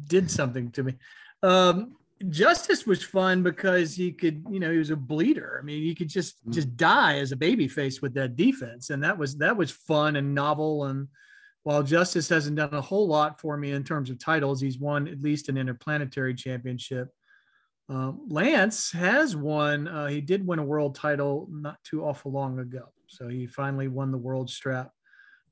did 0.08 0.30
something 0.30 0.72
to 0.72 0.84
me. 0.84 0.96
Um, 1.41 1.96
Justice 2.29 2.86
was 2.86 3.03
fun 3.03 3.43
because 3.43 3.95
he 3.95 4.12
could, 4.12 4.45
you 4.49 4.59
know, 4.59 4.71
he 4.71 4.77
was 4.77 4.89
a 4.91 4.95
bleeder. 4.95 5.57
I 5.62 5.65
mean, 5.65 5.83
he 5.83 5.95
could 5.95 6.09
just 6.09 6.45
Mm. 6.45 6.53
just 6.53 6.75
die 6.77 7.19
as 7.19 7.31
a 7.31 7.36
baby 7.38 7.67
face 7.67 8.01
with 8.01 8.13
that 8.15 8.36
defense, 8.36 8.89
and 8.89 9.03
that 9.03 9.17
was 9.17 9.38
that 9.38 9.57
was 9.57 9.71
fun 9.71 10.15
and 10.15 10.33
novel. 10.36 10.86
And 10.86 11.07
while 11.63 11.83
Justice 11.83 12.29
hasn't 12.29 12.57
done 12.57 12.73
a 12.73 12.81
whole 12.81 13.07
lot 13.07 13.39
for 13.39 13.57
me 13.57 13.71
in 13.71 13.83
terms 13.83 14.09
of 14.09 14.19
titles, 14.19 14.62
he's 14.62 14.77
won 14.79 15.07
at 15.07 15.21
least 15.21 15.49
an 15.49 15.57
interplanetary 15.57 16.36
championship. 16.36 17.09
Um, 17.89 18.25
Lance 18.29 18.91
has 18.91 19.36
won. 19.36 19.88
Uh, 19.88 20.07
he 20.07 20.21
did 20.21 20.45
win 20.47 20.59
a 20.59 20.63
world 20.63 20.95
title 20.95 21.47
not 21.51 21.83
too 21.83 22.03
awful 22.05 22.31
long 22.31 22.59
ago, 22.59 22.89
so 23.07 23.27
he 23.27 23.45
finally 23.47 23.88
won 23.88 24.12
the 24.12 24.17
world 24.17 24.49
strap. 24.49 24.91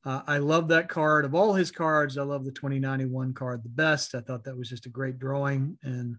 Uh, 0.03 0.21
I 0.25 0.38
love 0.39 0.67
that 0.69 0.89
card. 0.89 1.25
Of 1.25 1.36
all 1.36 1.53
his 1.53 1.69
cards, 1.71 2.17
I 2.17 2.23
love 2.23 2.43
the 2.45 2.51
2091 2.51 3.34
card 3.34 3.63
the 3.63 3.69
best. 3.69 4.15
I 4.15 4.21
thought 4.21 4.43
that 4.45 4.57
was 4.57 4.69
just 4.69 4.86
a 4.88 4.89
great 4.89 5.19
drawing 5.19 5.77
and 5.84 6.17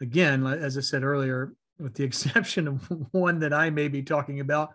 again, 0.00 0.46
as 0.46 0.76
I 0.76 0.80
said 0.80 1.02
earlier, 1.02 1.54
with 1.78 1.94
the 1.94 2.04
exception 2.10 2.68
of 2.68 2.88
one 3.12 3.40
that 3.40 3.52
I 3.52 3.70
may 3.70 3.88
be 3.88 4.02
talking 4.02 4.40
about, 4.40 4.70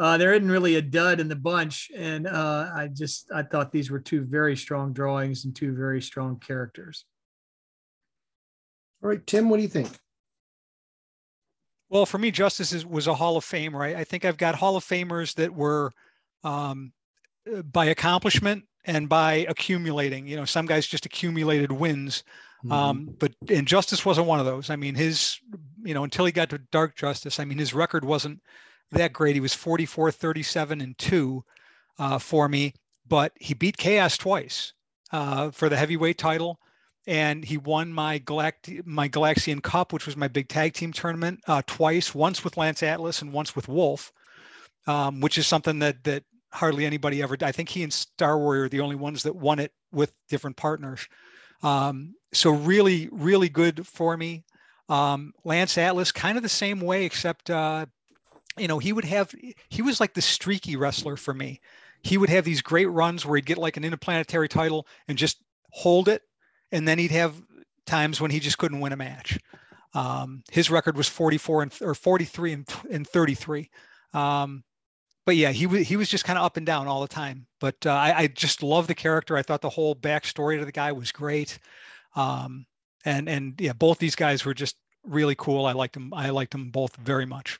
uh, 0.00 0.16
there 0.16 0.32
isn't 0.32 0.50
really 0.50 0.76
a 0.76 0.82
dud 0.82 1.20
in 1.20 1.28
the 1.28 1.36
bunch. 1.36 1.90
And 1.96 2.26
uh, 2.26 2.70
I 2.74 2.88
just 2.88 3.30
I 3.34 3.42
thought 3.42 3.72
these 3.72 3.90
were 3.90 4.00
two 4.00 4.24
very 4.24 4.56
strong 4.56 4.92
drawings 4.92 5.44
and 5.44 5.54
two 5.54 5.74
very 5.74 6.00
strong 6.00 6.38
characters. 6.38 7.04
All 9.02 9.08
right, 9.08 9.24
Tim, 9.26 9.48
what 9.48 9.56
do 9.56 9.62
you 9.62 9.68
think? 9.68 9.88
Well, 11.88 12.04
for 12.04 12.18
me, 12.18 12.30
Justice 12.30 12.72
is, 12.72 12.84
was 12.84 13.06
a 13.06 13.14
Hall 13.14 13.36
of 13.36 13.44
Famer. 13.44 13.74
Right? 13.74 13.96
I 13.96 14.04
think 14.04 14.24
I've 14.24 14.36
got 14.36 14.54
Hall 14.54 14.76
of 14.76 14.84
Famers 14.84 15.34
that 15.34 15.54
were 15.54 15.92
um, 16.44 16.92
uh, 17.52 17.62
by 17.62 17.86
accomplishment 17.86 18.64
and 18.88 19.08
by 19.08 19.46
accumulating. 19.48 20.26
You 20.26 20.36
know, 20.36 20.44
some 20.46 20.66
guys 20.66 20.86
just 20.86 21.06
accumulated 21.06 21.70
wins. 21.70 22.24
Mm-hmm. 22.64 22.72
Um, 22.72 23.16
but 23.18 23.32
and 23.48 23.68
Justice 23.68 24.04
wasn't 24.04 24.26
one 24.26 24.40
of 24.40 24.46
those. 24.46 24.70
I 24.70 24.76
mean, 24.76 24.96
his, 24.96 25.38
you 25.84 25.94
know, 25.94 26.02
until 26.02 26.24
he 26.24 26.32
got 26.32 26.50
to 26.50 26.58
Dark 26.72 26.96
Justice, 26.96 27.38
I 27.38 27.44
mean, 27.44 27.58
his 27.58 27.74
record 27.74 28.04
wasn't 28.04 28.40
that 28.90 29.12
great. 29.12 29.36
He 29.36 29.40
was 29.40 29.54
44, 29.54 30.10
37, 30.10 30.80
and 30.80 30.98
two 30.98 31.44
uh, 31.98 32.18
for 32.18 32.48
me, 32.48 32.74
but 33.06 33.32
he 33.38 33.54
beat 33.54 33.76
Chaos 33.76 34.16
twice 34.16 34.72
uh, 35.12 35.50
for 35.50 35.68
the 35.68 35.76
heavyweight 35.76 36.18
title. 36.18 36.58
And 37.06 37.44
he 37.44 37.56
won 37.56 37.92
my 37.92 38.18
Galact- 38.20 38.84
my 38.84 39.08
Galaxian 39.08 39.62
Cup, 39.62 39.92
which 39.92 40.04
was 40.04 40.16
my 40.16 40.28
big 40.28 40.48
tag 40.48 40.74
team 40.74 40.92
tournament, 40.92 41.40
uh, 41.46 41.62
twice. 41.66 42.14
Once 42.14 42.44
with 42.44 42.56
Lance 42.56 42.82
Atlas 42.82 43.22
and 43.22 43.32
once 43.32 43.54
with 43.56 43.68
Wolf, 43.68 44.12
um, 44.86 45.20
which 45.20 45.38
is 45.38 45.46
something 45.46 45.78
that 45.78 46.04
that 46.04 46.24
hardly 46.52 46.86
anybody 46.86 47.22
ever. 47.22 47.36
I 47.42 47.52
think 47.52 47.68
he 47.68 47.82
and 47.82 47.92
Star 47.92 48.38
Warrior 48.38 48.64
are 48.64 48.68
the 48.68 48.80
only 48.80 48.96
ones 48.96 49.22
that 49.24 49.36
won 49.36 49.58
it 49.58 49.72
with 49.92 50.12
different 50.28 50.56
partners. 50.56 51.06
Um, 51.62 52.14
so 52.32 52.50
really, 52.50 53.08
really 53.12 53.48
good 53.48 53.86
for 53.86 54.16
me. 54.16 54.44
Um, 54.88 55.32
Lance 55.44 55.76
Atlas, 55.76 56.12
kind 56.12 56.36
of 56.36 56.42
the 56.42 56.48
same 56.48 56.80
way, 56.80 57.04
except 57.04 57.50
uh, 57.50 57.86
you 58.56 58.68
know 58.68 58.78
he 58.78 58.92
would 58.92 59.04
have 59.04 59.34
he 59.68 59.82
was 59.82 60.00
like 60.00 60.14
the 60.14 60.22
streaky 60.22 60.76
wrestler 60.76 61.16
for 61.16 61.34
me. 61.34 61.60
He 62.02 62.16
would 62.16 62.30
have 62.30 62.44
these 62.44 62.62
great 62.62 62.86
runs 62.86 63.26
where 63.26 63.36
he'd 63.36 63.46
get 63.46 63.58
like 63.58 63.76
an 63.76 63.84
interplanetary 63.84 64.48
title 64.48 64.86
and 65.08 65.18
just 65.18 65.42
hold 65.70 66.08
it, 66.08 66.22
and 66.72 66.88
then 66.88 66.98
he'd 66.98 67.10
have 67.10 67.34
times 67.86 68.20
when 68.20 68.30
he 68.30 68.40
just 68.40 68.58
couldn't 68.58 68.80
win 68.80 68.92
a 68.92 68.96
match. 68.96 69.38
Um, 69.94 70.42
his 70.50 70.70
record 70.70 70.96
was 70.96 71.08
44 71.08 71.62
and 71.62 71.72
or 71.80 71.94
43 71.94 72.52
and, 72.52 72.68
and 72.90 73.06
33. 73.06 73.70
Um, 74.14 74.62
but 75.28 75.36
yeah, 75.36 75.52
he 75.52 75.66
was 75.66 75.86
he 75.86 75.96
was 75.96 76.08
just 76.08 76.24
kind 76.24 76.38
of 76.38 76.44
up 76.46 76.56
and 76.56 76.64
down 76.64 76.86
all 76.86 77.02
the 77.02 77.06
time. 77.06 77.46
But 77.60 77.76
uh, 77.84 77.92
I, 77.92 78.18
I, 78.20 78.26
just 78.28 78.62
love 78.62 78.86
the 78.86 78.94
character. 78.94 79.36
I 79.36 79.42
thought 79.42 79.60
the 79.60 79.68
whole 79.68 79.94
backstory 79.94 80.58
to 80.58 80.64
the 80.64 80.72
guy 80.72 80.90
was 80.90 81.12
great. 81.12 81.58
Um, 82.16 82.64
and 83.04 83.28
and 83.28 83.52
yeah, 83.60 83.74
both 83.74 83.98
these 83.98 84.14
guys 84.14 84.46
were 84.46 84.54
just 84.54 84.76
really 85.04 85.34
cool. 85.34 85.66
I 85.66 85.72
liked 85.72 85.92
them. 85.92 86.14
I 86.14 86.30
liked 86.30 86.52
them 86.52 86.70
both 86.70 86.96
very 86.96 87.26
much. 87.26 87.58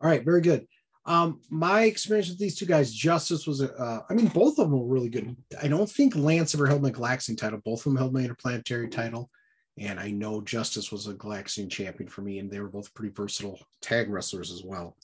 All 0.00 0.08
right, 0.08 0.24
very 0.24 0.40
good. 0.40 0.66
Um, 1.04 1.42
my 1.50 1.82
experience 1.82 2.30
with 2.30 2.38
these 2.38 2.56
two 2.56 2.64
guys, 2.64 2.94
Justice 2.94 3.46
was, 3.46 3.60
uh, 3.60 4.00
I 4.08 4.14
mean, 4.14 4.28
both 4.28 4.58
of 4.58 4.70
them 4.70 4.72
were 4.72 4.86
really 4.86 5.10
good. 5.10 5.36
I 5.62 5.68
don't 5.68 5.90
think 5.90 6.16
Lance 6.16 6.54
ever 6.54 6.66
held 6.66 6.80
my 6.80 6.92
Galaxian 6.92 7.36
title. 7.36 7.60
Both 7.62 7.80
of 7.80 7.92
them 7.92 7.96
held 7.96 8.14
my 8.14 8.20
interplanetary 8.20 8.88
title. 8.88 9.28
And 9.76 10.00
I 10.00 10.10
know 10.10 10.40
Justice 10.40 10.90
was 10.90 11.08
a 11.08 11.12
Galaxian 11.12 11.70
champion 11.70 12.08
for 12.08 12.22
me, 12.22 12.38
and 12.38 12.50
they 12.50 12.60
were 12.60 12.70
both 12.70 12.94
pretty 12.94 13.12
versatile 13.12 13.60
tag 13.82 14.08
wrestlers 14.08 14.50
as 14.50 14.62
well. 14.64 14.96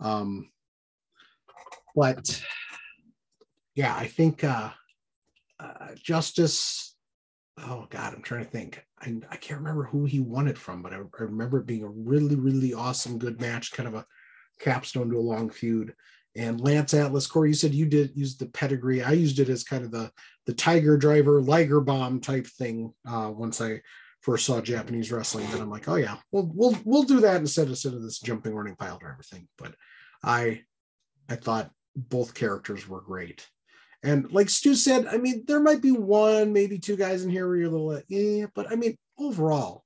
Um, 0.00 0.50
but 1.94 2.42
yeah, 3.74 3.94
I 3.94 4.06
think 4.06 4.44
uh, 4.44 4.70
uh, 5.60 5.88
Justice. 5.96 6.96
Oh 7.58 7.86
God, 7.88 8.14
I'm 8.14 8.22
trying 8.22 8.44
to 8.44 8.50
think. 8.50 8.84
I, 9.00 9.14
I 9.30 9.36
can't 9.36 9.60
remember 9.60 9.84
who 9.84 10.06
he 10.06 10.20
won 10.20 10.48
it 10.48 10.58
from, 10.58 10.82
but 10.82 10.92
I, 10.92 10.96
I 10.96 11.22
remember 11.22 11.58
it 11.58 11.66
being 11.66 11.84
a 11.84 11.88
really, 11.88 12.34
really 12.34 12.74
awesome, 12.74 13.18
good 13.18 13.40
match, 13.40 13.72
kind 13.72 13.88
of 13.88 13.94
a 13.94 14.06
capstone 14.60 15.10
to 15.10 15.18
a 15.18 15.20
long 15.20 15.50
feud. 15.50 15.94
And 16.36 16.60
Lance 16.60 16.94
Atlas, 16.94 17.28
Corey, 17.28 17.50
you 17.50 17.54
said 17.54 17.74
you 17.74 17.86
did 17.86 18.16
use 18.16 18.36
the 18.36 18.46
pedigree. 18.46 19.04
I 19.04 19.12
used 19.12 19.38
it 19.38 19.48
as 19.48 19.62
kind 19.62 19.84
of 19.84 19.92
the 19.92 20.10
the 20.46 20.54
Tiger 20.54 20.96
Driver, 20.96 21.40
Liger 21.40 21.80
Bomb 21.80 22.20
type 22.20 22.46
thing. 22.46 22.92
Uh, 23.08 23.30
once 23.32 23.60
I 23.60 23.80
first 24.24 24.46
saw 24.46 24.60
Japanese 24.60 25.12
wrestling, 25.12 25.46
then 25.50 25.60
I'm 25.60 25.70
like, 25.70 25.86
oh 25.86 25.96
yeah, 25.96 26.16
we'll 26.32 26.50
we'll 26.54 26.76
we'll 26.84 27.02
do 27.02 27.20
that 27.20 27.40
instead 27.40 27.68
instead 27.68 27.92
of 27.92 28.02
this 28.02 28.20
jumping 28.20 28.54
running 28.54 28.74
pile 28.74 28.98
driver 28.98 29.22
thing. 29.22 29.46
But 29.58 29.74
I 30.22 30.62
I 31.28 31.36
thought 31.36 31.70
both 31.94 32.34
characters 32.34 32.88
were 32.88 33.02
great. 33.02 33.46
And 34.02 34.30
like 34.32 34.50
Stu 34.50 34.74
said, 34.74 35.06
I 35.06 35.16
mean, 35.16 35.44
there 35.46 35.60
might 35.60 35.80
be 35.80 35.92
one, 35.92 36.52
maybe 36.52 36.78
two 36.78 36.96
guys 36.96 37.24
in 37.24 37.30
here 37.30 37.46
where 37.46 37.56
you're 37.56 37.68
a 37.68 37.70
little, 37.70 38.02
yeah, 38.08 38.44
eh, 38.44 38.46
but 38.54 38.70
I 38.70 38.76
mean, 38.76 38.98
overall, 39.18 39.84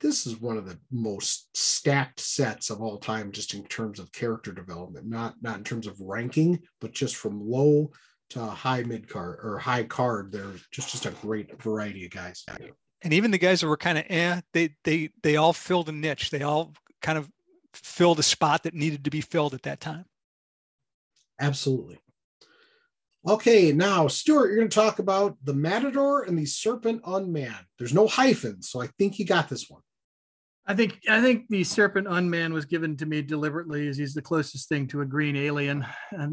this 0.00 0.26
is 0.26 0.40
one 0.40 0.56
of 0.56 0.66
the 0.66 0.78
most 0.90 1.48
stacked 1.56 2.20
sets 2.20 2.70
of 2.70 2.80
all 2.80 2.98
time, 2.98 3.32
just 3.32 3.54
in 3.54 3.64
terms 3.64 3.98
of 3.98 4.12
character 4.12 4.52
development, 4.52 5.06
not 5.06 5.34
not 5.42 5.58
in 5.58 5.64
terms 5.64 5.86
of 5.86 6.00
ranking, 6.00 6.60
but 6.80 6.92
just 6.92 7.16
from 7.16 7.40
low 7.40 7.90
to 8.30 8.40
high 8.40 8.82
mid 8.82 9.08
card 9.08 9.40
or 9.42 9.58
high 9.58 9.84
card. 9.84 10.32
There's 10.32 10.66
just 10.72 10.90
just 10.90 11.06
a 11.06 11.10
great 11.22 11.60
variety 11.62 12.04
of 12.06 12.12
guys. 12.12 12.44
And 13.02 13.12
even 13.12 13.30
the 13.30 13.38
guys 13.38 13.60
that 13.60 13.68
were 13.68 13.76
kind 13.76 13.98
of 13.98 14.04
eh, 14.08 14.40
they 14.52 14.74
they 14.84 15.10
they 15.22 15.36
all 15.36 15.52
filled 15.52 15.88
a 15.88 15.92
niche. 15.92 16.30
They 16.30 16.42
all 16.42 16.72
kind 17.00 17.18
of 17.18 17.30
filled 17.72 18.18
a 18.18 18.22
spot 18.22 18.64
that 18.64 18.74
needed 18.74 19.04
to 19.04 19.10
be 19.10 19.20
filled 19.20 19.54
at 19.54 19.62
that 19.62 19.80
time. 19.80 20.04
Absolutely. 21.40 21.98
Okay, 23.26 23.72
now 23.72 24.08
Stuart, 24.08 24.48
you're 24.48 24.56
going 24.56 24.68
to 24.68 24.74
talk 24.74 24.98
about 24.98 25.36
the 25.44 25.52
Matador 25.52 26.22
and 26.22 26.38
the 26.38 26.46
Serpent 26.46 27.02
Unman. 27.04 27.54
There's 27.78 27.92
no 27.92 28.06
hyphen, 28.06 28.62
so 28.62 28.80
I 28.80 28.88
think 28.98 29.18
you 29.18 29.26
got 29.26 29.48
this 29.48 29.68
one. 29.68 29.82
I 30.66 30.74
think 30.74 31.00
I 31.08 31.20
think 31.20 31.48
the 31.48 31.64
Serpent 31.64 32.06
Unman 32.06 32.52
was 32.52 32.64
given 32.64 32.96
to 32.98 33.06
me 33.06 33.22
deliberately, 33.22 33.88
as 33.88 33.96
he's 33.96 34.14
the 34.14 34.22
closest 34.22 34.68
thing 34.68 34.86
to 34.88 35.00
a 35.00 35.06
green 35.06 35.36
alien 35.36 35.84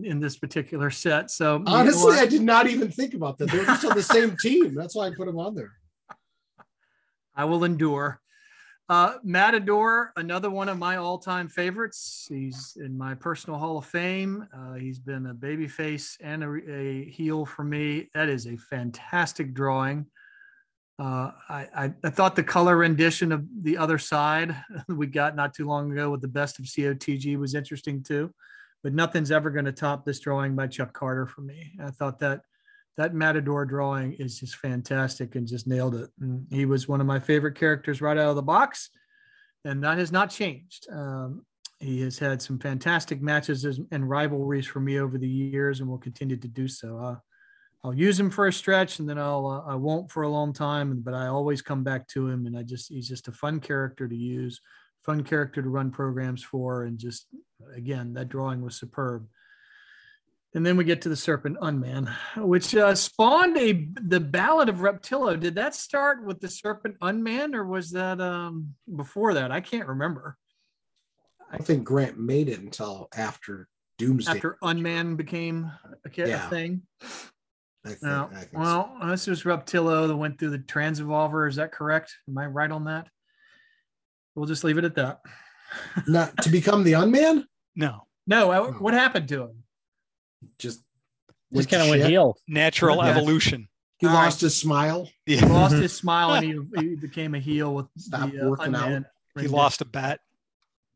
in 0.03 0.19
this 0.19 0.38
particular 0.38 0.89
set. 0.91 1.32
So 1.32 1.63
honestly, 1.65 2.17
I 2.17 2.25
did 2.25 2.43
not 2.43 2.67
even 2.67 2.91
think 2.91 3.15
about 3.15 3.38
that. 3.39 3.49
They're 3.49 3.65
just 3.65 3.86
on 3.86 3.95
the 3.95 4.03
same 4.03 4.38
team. 4.38 4.75
That's 4.75 4.95
why 4.95 5.08
I 5.08 5.12
put 5.15 5.25
them 5.25 5.39
on 5.39 5.56
there. 5.56 5.71
I 7.38 7.45
will 7.45 7.63
endure. 7.63 8.19
Uh, 8.89 9.15
Matador, 9.21 10.13
another 10.15 10.50
one 10.50 10.69
of 10.69 10.78
my 10.78 10.95
all-time 10.95 11.50
favorites. 11.50 12.26
He's 12.30 12.78
in 12.80 12.97
my 12.97 13.15
personal 13.15 13.60
Hall 13.60 13.78
of 13.78 13.86
Fame. 13.86 14.47
Uh, 14.56 14.76
he's 14.76 14.97
been 14.97 15.28
a 15.28 15.34
babyface 15.34 16.17
and 16.21 16.43
a, 16.43 16.71
a, 16.71 17.06
heel 17.06 17.45
for 17.45 17.65
me. 17.65 18.10
That 18.13 18.30
is 18.30 18.47
a 18.47 18.56
fantastic 18.56 19.54
drawing. 19.54 20.06
Uh, 21.00 21.32
I, 21.50 21.67
I, 21.76 21.93
I, 22.06 22.10
thought 22.10 22.36
the 22.36 22.43
color 22.43 22.78
rendition 22.78 23.32
of 23.32 23.45
the 23.62 23.78
other 23.78 24.00
side 24.00 24.56
we 24.88 25.06
got 25.06 25.36
not 25.36 25.54
too 25.54 25.67
long 25.67 25.91
ago 25.91 26.10
with 26.10 26.21
the 26.21 26.28
best 26.28 26.58
of 26.58 26.65
COTG 26.65 27.38
was 27.38 27.54
interesting 27.54 28.02
too, 28.02 28.34
but 28.84 28.93
nothing's 28.93 29.32
ever 29.32 29.52
going 29.52 29.65
to 29.65 29.71
top 29.71 30.06
this 30.06 30.19
drawing 30.19 30.56
by 30.56 30.65
Chuck 30.65 30.93
Carter 30.93 31.28
for 31.28 31.41
me. 31.41 31.73
I 31.84 31.91
thought 31.91 32.19
that 32.19 32.41
that 32.97 33.13
Matador 33.13 33.65
drawing 33.65 34.13
is 34.13 34.39
just 34.39 34.55
fantastic 34.55 35.36
and 35.36 35.47
just 35.47 35.67
nailed 35.67 35.95
it. 35.95 36.10
And 36.19 36.47
he 36.51 36.65
was 36.65 36.88
one 36.88 36.99
of 36.99 37.07
my 37.07 37.19
favorite 37.19 37.55
characters 37.55 38.01
right 38.01 38.17
out 38.17 38.29
of 38.29 38.36
the 38.36 38.41
box, 38.41 38.89
and 39.63 39.83
that 39.83 39.97
has 39.97 40.12
not 40.12 40.31
changed. 40.31 40.88
Um, 40.91 41.45
he 41.79 42.01
has 42.01 42.17
had 42.17 42.41
some 42.41 42.57
fantastic 42.57 43.21
matches 43.21 43.63
and 43.91 44.10
rivalries 44.10 44.65
for 44.65 44.79
me 44.79 44.99
over 44.99 45.17
the 45.17 45.27
years, 45.27 45.79
and 45.79 45.88
will 45.88 45.99
continue 45.99 46.38
to 46.38 46.47
do 46.47 46.67
so. 46.67 46.97
Uh, 46.97 47.15
I'll 47.83 47.93
use 47.93 48.19
him 48.19 48.31
for 48.31 48.47
a 48.47 48.53
stretch, 48.53 48.97
and 48.97 49.07
then 49.07 49.19
I'll 49.19 49.45
uh, 49.45 49.71
I 49.71 49.75
won't 49.75 50.12
for 50.12 50.23
a 50.23 50.29
long 50.29 50.53
time. 50.53 50.99
But 51.01 51.13
I 51.13 51.27
always 51.27 51.62
come 51.62 51.83
back 51.83 52.07
to 52.10 52.27
him, 52.27 52.47
and 52.47 52.57
I 52.57 52.63
just 52.63 52.89
he's 52.89 53.07
just 53.07 53.27
a 53.27 53.31
fun 53.31 53.60
character 53.60 54.07
to 54.07 54.15
use, 54.15 54.60
fun 55.05 55.23
character 55.23 55.62
to 55.62 55.69
run 55.69 55.91
programs 55.91 56.43
for, 56.43 56.83
and 56.83 56.97
just 56.97 57.27
again 57.75 58.13
that 58.13 58.29
drawing 58.29 58.63
was 58.63 58.75
superb. 58.75 59.27
And 60.58 60.65
then 60.65 60.76
we 60.76 60.86
get 60.86 61.04
to 61.04 61.10
the 61.10 61.15
Serpent 61.15 61.56
Unman, 61.62 62.10
which 62.36 62.74
uh, 62.74 62.96
spawned 62.96 63.56
a 63.60 63.88
the 64.02 64.20
Ballad 64.20 64.70
of 64.70 64.82
Reptillo. 64.82 65.39
Did 65.39 65.54
that 65.54 65.76
start 65.76 66.26
with 66.26 66.39
the 66.39 66.50
Serpent 66.50 66.96
Unman, 67.00 67.54
or 67.54 67.63
was 67.63 67.91
that 67.91 68.20
um, 68.20 68.74
before 68.96 69.36
that? 69.36 69.52
I 69.52 69.62
can't 69.62 69.88
remember. 69.88 70.36
I 71.52 71.60
think 71.60 71.84
Grant 71.84 72.17
made 72.17 72.50
it 72.50 72.60
until 72.60 73.08
after 73.15 73.67
Doomsday. 74.00 74.32
After 74.32 74.58
Unman 74.63 75.15
became 75.15 75.72
a, 76.04 76.10
yeah. 76.28 76.50
thing. 76.50 76.82
I 77.86 77.89
think, 77.89 78.02
no. 78.02 78.28
I 78.34 78.39
think 78.39 78.54
well, 78.54 78.98
so. 79.00 79.08
this 79.10 79.28
was 79.28 79.46
Reptillo 79.46 80.08
that 80.08 80.17
went 80.17 80.39
through 80.39 80.50
the 80.50 80.58
Transevolver. 80.58 81.48
Is 81.48 81.58
that 81.58 81.72
correct? 81.72 82.15
Am 82.28 82.36
I 82.36 82.48
right 82.48 82.72
on 82.72 82.86
that? 82.86 83.08
We'll 84.34 84.48
just 84.48 84.63
leave 84.63 84.80
it 84.80 84.86
at 84.86 84.96
that. 84.96 85.20
Not 86.08 86.36
to 86.41 86.50
become 86.50 86.84
the 86.84 86.96
Unman? 86.96 87.46
No. 87.76 88.08
No. 88.26 88.50
Uh, 88.50 88.72
what 88.72 88.96
happened 88.96 89.30
to 89.30 89.43
him? 89.43 89.63
Just 90.60 90.82
just 91.54 91.69
kind 91.69 91.84
of 91.84 91.89
went 91.89 92.04
heel. 92.04 92.38
Natural 92.47 92.97
yeah. 92.97 93.10
evolution. 93.10 93.67
He 94.00 94.08
All 94.08 94.13
lost 94.13 94.38
right. 94.38 94.41
his 94.41 94.58
smile. 94.58 95.10
Yeah. 95.26 95.39
He 95.39 95.45
lost 95.45 95.76
his 95.76 95.93
smile 95.93 96.34
and 96.34 96.45
he, 96.45 96.88
he 96.88 96.95
became 96.95 97.36
a 97.36 97.39
heel 97.39 97.73
with 97.73 97.88
Stop 97.97 98.32
the, 98.32 98.45
uh, 98.45 98.50
working 98.50 98.76
out. 98.76 99.04
He 99.39 99.47
lost 99.47 99.82
a 99.82 99.86
bet. 99.86 100.19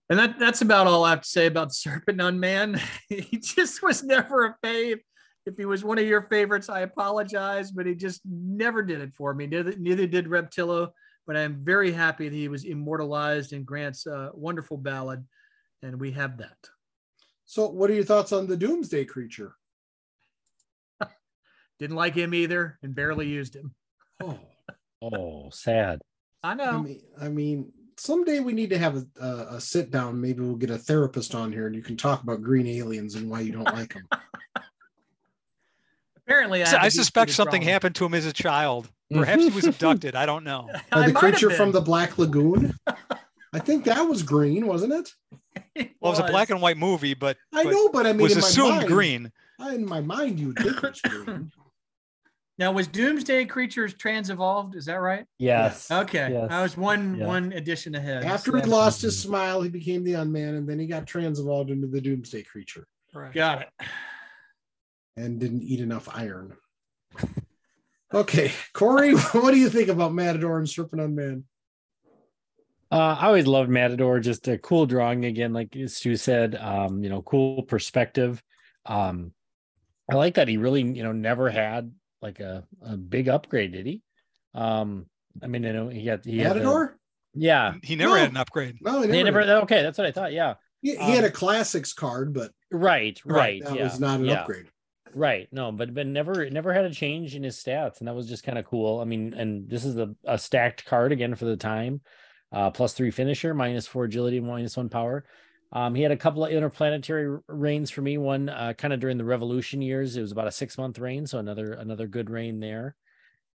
And 0.10 0.20
that, 0.20 0.40
that's 0.40 0.62
about 0.62 0.88
all 0.88 1.06
I 1.06 1.12
have 1.12 1.22
to 1.22 1.28
say 1.28 1.46
about 1.46 1.70
the 1.70 1.74
Serpent 1.76 2.20
Unman. 2.20 2.80
he 3.10 3.38
just 3.38 3.82
was 3.82 4.04
never 4.04 4.46
a 4.46 4.56
fave. 4.64 5.00
If 5.46 5.58
he 5.58 5.66
was 5.66 5.84
one 5.84 5.98
of 5.98 6.06
your 6.06 6.24
favorites, 6.24 6.70
I 6.70 6.82
apologize, 6.82 7.72
but 7.72 7.88
he 7.88 7.96
just 7.96 8.22
never 8.26 8.84
did 8.84 9.02
it 9.02 9.16
for 9.16 9.34
me. 9.34 9.48
Neither, 9.48 9.74
neither 9.78 10.06
did 10.06 10.28
Reptillo. 10.28 10.90
but 11.26 11.36
I'm 11.36 11.64
very 11.64 11.92
happy 11.92 12.30
that 12.30 12.36
he 12.36 12.48
was 12.48 12.66
immortalized 12.66 13.54
in 13.54 13.64
Grant's 13.64 14.06
uh, 14.06 14.30
wonderful 14.34 14.78
ballad, 14.78 15.26
and 15.82 16.00
we 16.00 16.12
have 16.12 16.38
that. 16.38 16.58
So, 17.46 17.68
what 17.68 17.90
are 17.90 17.94
your 17.94 18.04
thoughts 18.04 18.32
on 18.32 18.48
the 18.48 18.56
Doomsday 18.58 19.06
Creature? 19.06 19.54
Didn't 21.80 21.96
like 21.96 22.16
him 22.16 22.34
either, 22.34 22.78
and 22.82 22.96
barely 22.96 23.28
used 23.28 23.56
him. 23.56 23.74
Oh, 24.24 24.38
Oh, 25.04 25.50
sad. 25.52 26.00
I 26.44 26.54
know. 26.54 26.64
I 26.64 26.72
know. 26.74 26.84
mean, 26.84 27.02
I 27.20 27.28
mean, 27.30 27.72
someday 27.98 28.40
we 28.40 28.54
need 28.54 28.70
to 28.70 28.78
have 28.78 28.98
a, 28.98 29.06
a, 29.20 29.56
a 29.56 29.62
sit 29.62 29.90
down. 29.90 30.22
Maybe 30.22 30.42
we'll 30.42 30.56
get 30.56 30.70
a 30.70 30.78
therapist 30.78 31.34
on 31.34 31.52
here, 31.52 31.66
and 31.66 31.76
you 31.76 31.82
can 31.82 31.98
talk 31.98 32.22
about 32.22 32.44
green 32.44 32.68
aliens 32.68 33.16
and 33.16 33.30
why 33.30 33.40
you 33.42 33.52
don't 33.52 33.64
like 33.64 33.94
them. 33.96 34.08
Apparently, 36.18 36.62
I, 36.62 36.66
So 36.66 36.72
have 36.72 36.82
a 36.82 36.82
I 36.82 36.86
deep-seated 36.86 37.04
suspect 37.04 37.32
something 37.32 37.62
problem. 37.62 37.74
happened 37.74 37.96
to 37.96 38.06
him 38.06 38.14
as 38.14 38.26
a 38.28 38.34
child. 38.34 38.86
Mm-hmm. 39.12 39.20
Perhaps 39.20 39.44
he 39.44 39.50
was 39.50 39.66
abducted. 39.66 40.16
I 40.16 40.26
don't 40.26 40.44
know. 40.44 40.70
I 40.92 41.04
Or 41.04 41.08
the 41.08 41.14
creature 41.14 41.50
from 41.50 41.72
the 41.72 41.82
Black 41.82 42.18
Lagoon. 42.18 42.74
I 43.54 43.60
think 43.60 43.86
that 43.86 44.02
was 44.08 44.24
green, 44.24 44.68
wasn't 44.68 44.94
it? 44.94 45.12
Well, 45.56 45.66
it 45.76 45.90
was 46.02 46.20
a 46.20 46.24
black 46.24 46.50
and 46.50 46.62
white 46.62 46.78
movie, 46.78 47.14
but, 47.14 47.38
I 47.54 47.64
but 47.64 47.72
know, 47.72 47.90
but 47.90 48.06
I 48.08 48.14
mean, 48.14 48.22
was 48.24 48.34
in 48.34 48.40
my 48.42 48.48
assumed 48.48 48.76
mind, 48.78 48.88
green. 48.88 49.32
In 49.74 49.86
my 49.86 50.02
mind, 50.02 50.40
you 50.40 50.48
would 50.48 50.58
think 50.58 50.78
it 50.78 50.82
was 50.84 51.02
green. 51.02 51.52
Now, 52.58 52.72
was 52.74 52.88
Doomsday 52.88 53.46
Creatures 53.46 53.94
trans 53.96 54.30
evolved? 54.30 54.76
Is 54.76 54.86
that 54.86 54.96
right? 55.02 55.26
Yes. 55.40 55.90
Okay, 55.90 56.30
Yes. 56.32 56.48
I 56.52 56.62
was 56.62 56.78
one 56.78 57.16
Yeah. 57.16 57.26
one 57.28 57.54
edition 57.54 57.96
ahead. 57.96 58.24
After 58.24 58.56
he'd 58.56 58.68
lost 58.68 59.02
his 59.02 59.20
smile, 59.20 59.62
he 59.62 59.70
became 59.70 60.04
the 60.04 60.14
unman, 60.14 60.56
and 60.56 60.68
then 60.70 60.78
he 60.78 60.86
got 60.86 61.08
trans 61.08 61.40
evolved 61.40 61.72
into 61.72 61.88
the 61.88 62.00
Doomsday 62.02 62.44
Creature 62.44 62.86
Right. 63.14 63.34
Got 63.34 63.62
it. 63.64 63.70
and 65.18 65.40
didn't 65.40 65.64
eat 65.64 65.80
enough 65.80 66.08
iron. 66.12 66.56
Okay, 68.14 68.52
Corey, 68.74 69.14
what 69.32 69.52
do 69.52 69.58
you 69.58 69.70
think 69.70 69.88
about 69.88 70.14
Matador 70.14 70.58
and 70.58 70.70
Serpent 70.70 71.02
Unman? 71.02 71.46
Uh, 72.92 73.16
I 73.20 73.28
always 73.28 73.48
loved 73.48 73.70
Matador. 73.70 74.20
Just 74.20 74.48
a 74.48 74.58
cool 74.58 74.86
drawing 74.86 75.26
again, 75.26 75.54
like 75.54 75.76
Stu 75.88 76.16
said. 76.18 76.56
Um, 76.56 77.04
you 77.04 77.10
know, 77.10 77.22
cool 77.22 77.64
perspective. 77.64 78.44
Um, 78.86 79.32
I 80.10 80.16
like 80.16 80.36
that 80.36 80.48
he 80.48 80.58
really, 80.58 80.82
you 80.82 81.04
know, 81.04 81.14
never 81.14 81.50
had 81.50 81.92
like 82.22 82.40
a, 82.40 82.66
a 82.82 82.98
big 82.98 83.30
upgrade, 83.30 83.72
did 83.72 83.86
he? 83.86 84.02
Um, 84.54 85.06
I 85.42 85.48
mean, 85.48 85.64
you 85.64 85.72
know, 85.74 85.88
he 85.88 86.04
got 86.04 86.26
he 86.26 86.40
had 86.40 86.52
the- 86.52 86.56
Matador? 86.56 86.98
yeah, 87.34 87.74
He 87.82 87.96
never 87.96 88.16
No. 88.16 88.20
had 88.20 88.32
an 88.32 88.38
upgrade. 88.38 88.78
No, 88.82 89.02
he 89.02 89.12
he 89.12 89.24
never. 89.24 89.46
never. 89.46 89.62
Okay, 89.62 89.82
that's 89.82 89.98
what 89.98 90.08
I 90.08 90.12
thought. 90.12 90.34
Yeah, 90.34 90.56
he, 90.82 90.92
he 90.98 91.12
had 91.12 91.24
um, 91.24 91.30
a 91.30 91.32
classics 91.32 91.94
card, 91.94 92.34
but 92.34 92.52
right, 92.72 93.20
right. 93.24 93.64
that 93.64 93.76
yeah, 93.76 93.84
was 93.86 94.00
not 94.02 94.20
an 94.20 94.26
yeah. 94.26 94.42
upgrade. 94.42 94.68
Right. 95.14 95.48
No, 95.52 95.72
but 95.72 95.94
but 95.94 96.08
never 96.08 96.50
never 96.50 96.74
had 96.74 96.86
a 96.86 96.94
change 96.94 97.36
in 97.36 97.44
his 97.44 97.58
stats, 97.58 98.00
and 98.00 98.08
that 98.08 98.16
was 98.16 98.28
just 98.28 98.44
kind 98.44 98.58
of 98.58 98.66
cool. 98.66 99.00
I 99.00 99.06
mean, 99.06 99.34
and 99.34 99.70
this 99.70 99.86
is 99.86 99.98
a, 99.98 100.14
a 100.26 100.38
stacked 100.38 100.86
card 100.86 101.12
again 101.12 101.36
for 101.36 101.46
the 101.46 101.58
time. 101.58 102.02
Uh, 102.52 102.70
plus 102.70 102.94
three 102.94 103.12
finisher, 103.12 103.54
minus 103.54 103.88
four 103.88 104.06
agility, 104.06 104.40
minus 104.40 104.76
one 104.76 104.90
power. 104.90 105.26
Um, 105.74 105.96
he 105.96 106.02
had 106.02 106.12
a 106.12 106.18
couple 106.18 106.44
of 106.44 106.52
interplanetary 106.52 107.40
reigns 107.48 107.90
for 107.90 108.02
me. 108.02 108.18
One 108.18 108.50
uh, 108.50 108.74
kind 108.78 108.94
of 108.94 109.00
during 109.00 109.18
the 109.18 109.24
Revolution 109.24 109.82
years. 109.82 110.18
It 110.18 110.22
was 110.22 110.34
about 110.34 110.48
a 110.48 110.52
six 110.52 110.78
month 110.78 111.00
reign, 111.00 111.26
so 111.26 111.40
another 111.40 111.74
another 111.74 112.08
good 112.08 112.30
reign 112.30 112.60
there. 112.60 112.96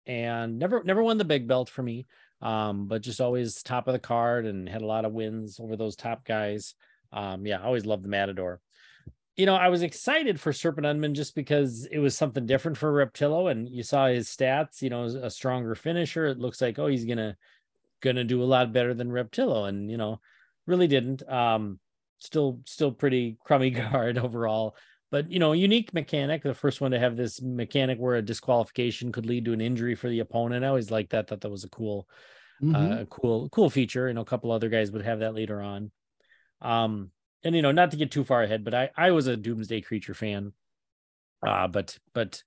And 0.06 0.58
never 0.58 0.84
never 0.84 1.02
won 1.02 1.18
the 1.18 1.24
big 1.24 1.48
belt 1.48 1.68
for 1.68 1.82
me, 1.82 2.06
um, 2.40 2.86
but 2.86 3.02
just 3.02 3.20
always 3.20 3.62
top 3.62 3.88
of 3.88 3.94
the 3.94 3.98
card 3.98 4.46
and 4.46 4.68
had 4.68 4.82
a 4.82 4.86
lot 4.86 5.04
of 5.04 5.12
wins 5.12 5.58
over 5.58 5.76
those 5.76 5.96
top 5.96 6.24
guys. 6.24 6.74
Um, 7.12 7.46
yeah, 7.46 7.60
I 7.60 7.64
always 7.64 7.86
loved 7.86 8.04
the 8.04 8.08
Matador 8.08 8.60
you 9.36 9.46
know, 9.46 9.56
I 9.56 9.68
was 9.68 9.82
excited 9.82 10.40
for 10.40 10.52
Serpent 10.52 10.86
Unman 10.86 11.14
just 11.14 11.34
because 11.34 11.86
it 11.90 11.98
was 11.98 12.16
something 12.16 12.46
different 12.46 12.76
for 12.78 12.92
Reptillo, 12.92 13.50
and 13.50 13.68
you 13.68 13.82
saw 13.82 14.06
his 14.06 14.28
stats. 14.28 14.80
You 14.80 14.90
know, 14.90 15.04
a 15.04 15.30
stronger 15.30 15.74
finisher. 15.74 16.26
It 16.26 16.38
looks 16.38 16.60
like 16.60 16.78
oh, 16.78 16.86
he's 16.86 17.04
gonna 17.04 17.36
gonna 18.04 18.24
do 18.24 18.42
a 18.42 18.44
lot 18.44 18.72
better 18.72 18.94
than 18.94 19.10
Reptillo, 19.10 19.64
and 19.68 19.90
you 19.90 19.96
know, 19.96 20.20
really 20.66 20.86
didn't. 20.86 21.28
Um, 21.28 21.80
still 22.20 22.60
still 22.66 22.92
pretty 22.92 23.36
crummy 23.44 23.70
card 23.72 24.18
overall, 24.18 24.76
but 25.10 25.30
you 25.32 25.40
know, 25.40 25.52
unique 25.52 25.92
mechanic. 25.94 26.42
The 26.42 26.54
first 26.54 26.80
one 26.80 26.92
to 26.92 26.98
have 27.00 27.16
this 27.16 27.42
mechanic 27.42 27.98
where 27.98 28.16
a 28.16 28.22
disqualification 28.22 29.10
could 29.12 29.26
lead 29.26 29.44
to 29.46 29.52
an 29.52 29.60
injury 29.60 29.96
for 29.96 30.08
the 30.08 30.20
opponent. 30.20 30.64
I 30.64 30.68
always 30.68 30.90
liked 30.92 31.10
that. 31.10 31.28
Thought 31.28 31.40
that 31.40 31.50
was 31.50 31.64
a 31.64 31.68
cool 31.70 32.08
Mhm. 32.62 33.02
uh, 33.02 33.04
cool 33.06 33.48
cool 33.48 33.70
feature. 33.70 34.08
You 34.08 34.14
know, 34.14 34.20
a 34.22 34.26
couple 34.26 34.52
other 34.52 34.68
guys 34.68 34.92
would 34.92 35.04
have 35.04 35.20
that 35.20 35.34
later 35.34 35.60
on. 35.60 35.90
Um, 36.60 37.10
and 37.42 37.56
you 37.56 37.62
know, 37.62 37.72
not 37.72 37.90
to 37.90 37.96
get 37.96 38.10
too 38.12 38.24
far 38.24 38.42
ahead, 38.42 38.64
but 38.64 38.74
I 38.74 38.90
I 38.96 39.10
was 39.10 39.26
a 39.26 39.36
Doomsday 39.36 39.80
Creature 39.82 40.14
fan. 40.14 40.52
Uh, 41.46 41.68
but 41.68 41.98
but 42.14 42.42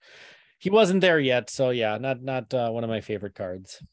he 0.59 0.69
wasn't 0.69 1.01
there 1.01 1.19
yet, 1.19 1.49
so 1.49 1.69
yeah, 1.69 1.97
not 1.97 2.21
not 2.21 2.53
uh, 2.53 2.69
one 2.71 2.83
of 2.83 2.89
my 2.89 3.01
favorite 3.01 3.35
cards. 3.35 3.83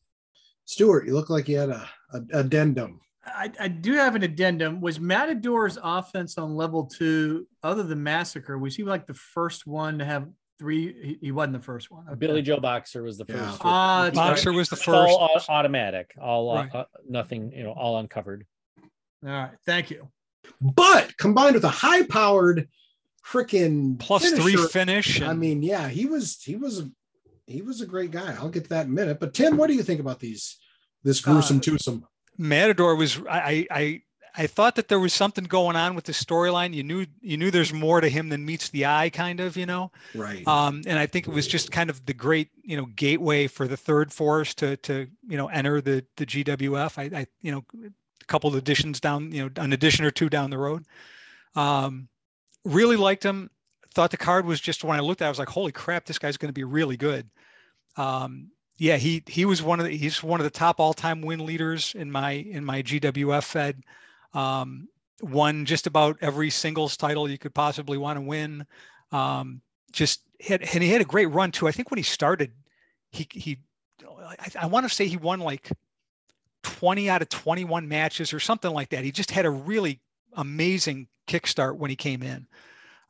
Stuart, 0.65 1.07
you 1.07 1.15
look 1.15 1.31
like 1.31 1.49
you 1.49 1.59
had 1.59 1.71
a, 1.71 1.89
a 2.13 2.41
addendum. 2.41 3.01
I, 3.27 3.51
I 3.59 3.69
do 3.69 3.95
have 3.95 4.17
an 4.17 4.23
addendum. 4.23 4.81
Was 4.81 5.01
Matador's 5.01 5.79
offense 5.83 6.37
on 6.37 6.55
level 6.57 6.85
two, 6.85 7.47
other 7.63 7.83
than 7.83 8.03
Massacre, 8.03 8.59
was 8.59 8.77
he 8.77 8.85
like 8.85 9.07
the 9.07 9.15
first 9.15 9.67
one 9.67 9.99
to 9.99 10.05
have 10.05 10.29
three? 10.59 10.95
He, 11.03 11.19
he 11.21 11.33
wasn't 11.33 11.55
the 11.55 11.63
first 11.63 11.91
one. 11.91 12.05
Okay. 12.07 12.17
Billy 12.17 12.43
Joe 12.43 12.61
Boxer 12.61 13.03
was 13.03 13.17
the 13.17 13.25
first. 13.25 13.61
Ah, 13.63 14.05
that's 14.05 14.17
Boxer 14.17 14.51
right. 14.51 14.57
was 14.57 14.69
the 14.69 14.77
It's 14.77 14.85
first. 14.85 14.97
all 15.19 15.41
automatic, 15.49 16.15
all 16.21 16.51
uh, 16.51 16.67
uh, 16.75 16.85
nothing, 17.09 17.53
you 17.53 17.63
know, 17.63 17.73
all 17.73 17.99
uncovered. 17.99 18.47
All 19.25 19.31
right. 19.31 19.53
Thank 19.65 19.91
you. 19.91 20.09
But 20.61 21.17
combined 21.17 21.55
with 21.55 21.65
a 21.65 21.71
high 21.71 22.03
powered 22.03 22.69
freaking 23.27 23.99
Plus 23.99 24.31
three 24.33 24.57
finish. 24.57 25.23
I 25.23 25.33
mean, 25.33 25.63
yeah, 25.63 25.89
he 25.89 26.05
was 26.05 26.43
he 26.43 26.57
was 26.57 26.81
a 26.81 26.91
he 27.47 27.63
was 27.63 27.81
a 27.81 27.87
great 27.87 28.11
guy. 28.11 28.35
I'll 28.39 28.49
get 28.49 28.65
to 28.65 28.71
that 28.71 28.87
in 28.87 28.93
a 28.93 28.95
minute. 28.95 29.21
But 29.21 29.35
Tim, 29.35 29.57
what 29.57 29.69
do 29.69 29.75
you 29.75 29.83
think 29.83 30.01
about 30.01 30.21
these 30.21 30.59
this 31.03 31.21
gruesome 31.21 31.59
Uh, 31.59 31.61
twosome? 31.61 32.07
Matador 32.39 32.97
was 32.97 33.19
I 33.29 33.67
I 33.71 34.03
I 34.37 34.47
thought 34.49 34.75
that 34.75 34.89
there 34.89 34.99
was 34.99 35.15
something 35.15 35.45
going 35.45 35.77
on 35.77 35.95
with 35.95 36.05
the 36.05 36.13
storyline. 36.13 36.75
You 36.75 36.83
knew 36.83 37.07
you 37.21 37.37
knew 37.37 37.51
there's 37.51 37.73
more 37.73 38.01
to 38.01 38.09
him 38.09 38.29
than 38.29 38.45
meets 38.45 38.69
the 38.71 38.87
eye, 38.87 39.11
kind 39.11 39.39
of, 39.39 39.57
you 39.57 39.67
know. 39.67 39.93
Right. 40.15 40.47
Um, 40.49 40.83
and 40.87 40.99
I 40.99 41.07
think 41.07 41.29
it 41.29 41.33
was 41.33 41.47
just 41.47 41.71
kind 41.71 41.89
of 41.89 42.05
the 42.07 42.15
great, 42.15 42.49
you 42.63 42.77
know, 42.77 42.87
gateway 42.97 43.47
for 43.47 43.69
the 43.69 43.77
third 43.77 44.13
force 44.13 44.55
to 44.55 44.77
to 44.79 45.07
you 45.29 45.37
know 45.37 45.47
enter 45.49 45.81
the 45.81 46.05
the 46.17 46.27
GWF. 46.27 46.99
I, 46.99 47.21
I 47.21 47.27
you 47.43 47.53
know 47.53 47.65
a 47.75 48.25
couple 48.27 48.51
of 48.51 48.57
editions 48.57 48.99
down, 48.99 49.31
you 49.31 49.45
know, 49.45 49.63
an 49.63 49.73
edition 49.73 50.05
or 50.05 50.11
two 50.11 50.29
down 50.29 50.51
the 50.51 50.59
road. 50.59 50.85
Um, 51.55 52.09
really 52.65 52.97
liked 52.97 53.23
him. 53.23 53.51
Thought 53.95 54.11
the 54.11 54.17
card 54.17 54.45
was 54.45 54.61
just 54.61 54.83
when 54.85 54.97
I 54.97 55.01
looked 55.01 55.23
at, 55.23 55.27
it, 55.27 55.29
I 55.29 55.31
was 55.31 55.39
like, 55.39 55.49
holy 55.49 55.73
crap, 55.73 56.05
this 56.05 56.19
guy's 56.19 56.37
going 56.37 56.49
to 56.49 56.55
be 56.55 56.65
really 56.65 56.97
good. 56.97 57.29
Um, 57.97 58.51
yeah, 58.77 58.97
he 58.97 59.23
he 59.29 59.45
was 59.45 59.63
one 59.63 59.79
of 59.79 59.87
the 59.87 59.97
he's 59.97 60.23
one 60.23 60.41
of 60.41 60.45
the 60.45 60.51
top 60.51 60.81
all 60.81 60.93
time 60.93 61.23
win 61.23 61.47
leaders 61.47 61.95
in 61.95 62.11
my 62.11 62.33
in 62.33 62.65
my 62.65 62.83
GWF 62.83 63.45
Fed. 63.45 63.85
Um, 64.33 64.89
won 65.23 65.65
just 65.65 65.87
about 65.87 66.19
every 66.21 66.51
singles 66.51 66.97
title 66.97 67.31
you 67.31 67.39
could 67.39 67.55
possibly 67.55 67.97
want 67.97 68.17
to 68.17 68.21
win. 68.21 68.67
Um, 69.13 69.61
just 69.93 70.23
had 70.41 70.63
and 70.63 70.83
he 70.83 70.91
had 70.91 71.01
a 71.01 71.05
great 71.05 71.27
run 71.27 71.53
too. 71.53 71.69
I 71.69 71.73
think 71.73 71.91
when 71.91 71.99
he 71.99 72.03
started, 72.03 72.51
he 73.13 73.29
he 73.31 73.59
I, 74.27 74.37
I 74.63 74.67
want 74.67 74.89
to 74.89 74.95
say 74.95 75.07
he 75.07 75.17
won 75.17 75.39
like 75.39 75.71
20 76.63 77.09
out 77.09 77.23
of 77.23 77.29
21 77.29 77.87
matches 77.87 78.33
or 78.33 78.41
something 78.41 78.73
like 78.73 78.89
that. 78.89 79.05
He 79.05 79.13
just 79.13 79.31
had 79.31 79.47
a 79.47 79.51
really 79.51 80.01
amazing 80.33 81.07
kickstart 81.29 81.77
when 81.77 81.91
he 81.91 81.97
came 81.97 82.23
in. 82.23 82.47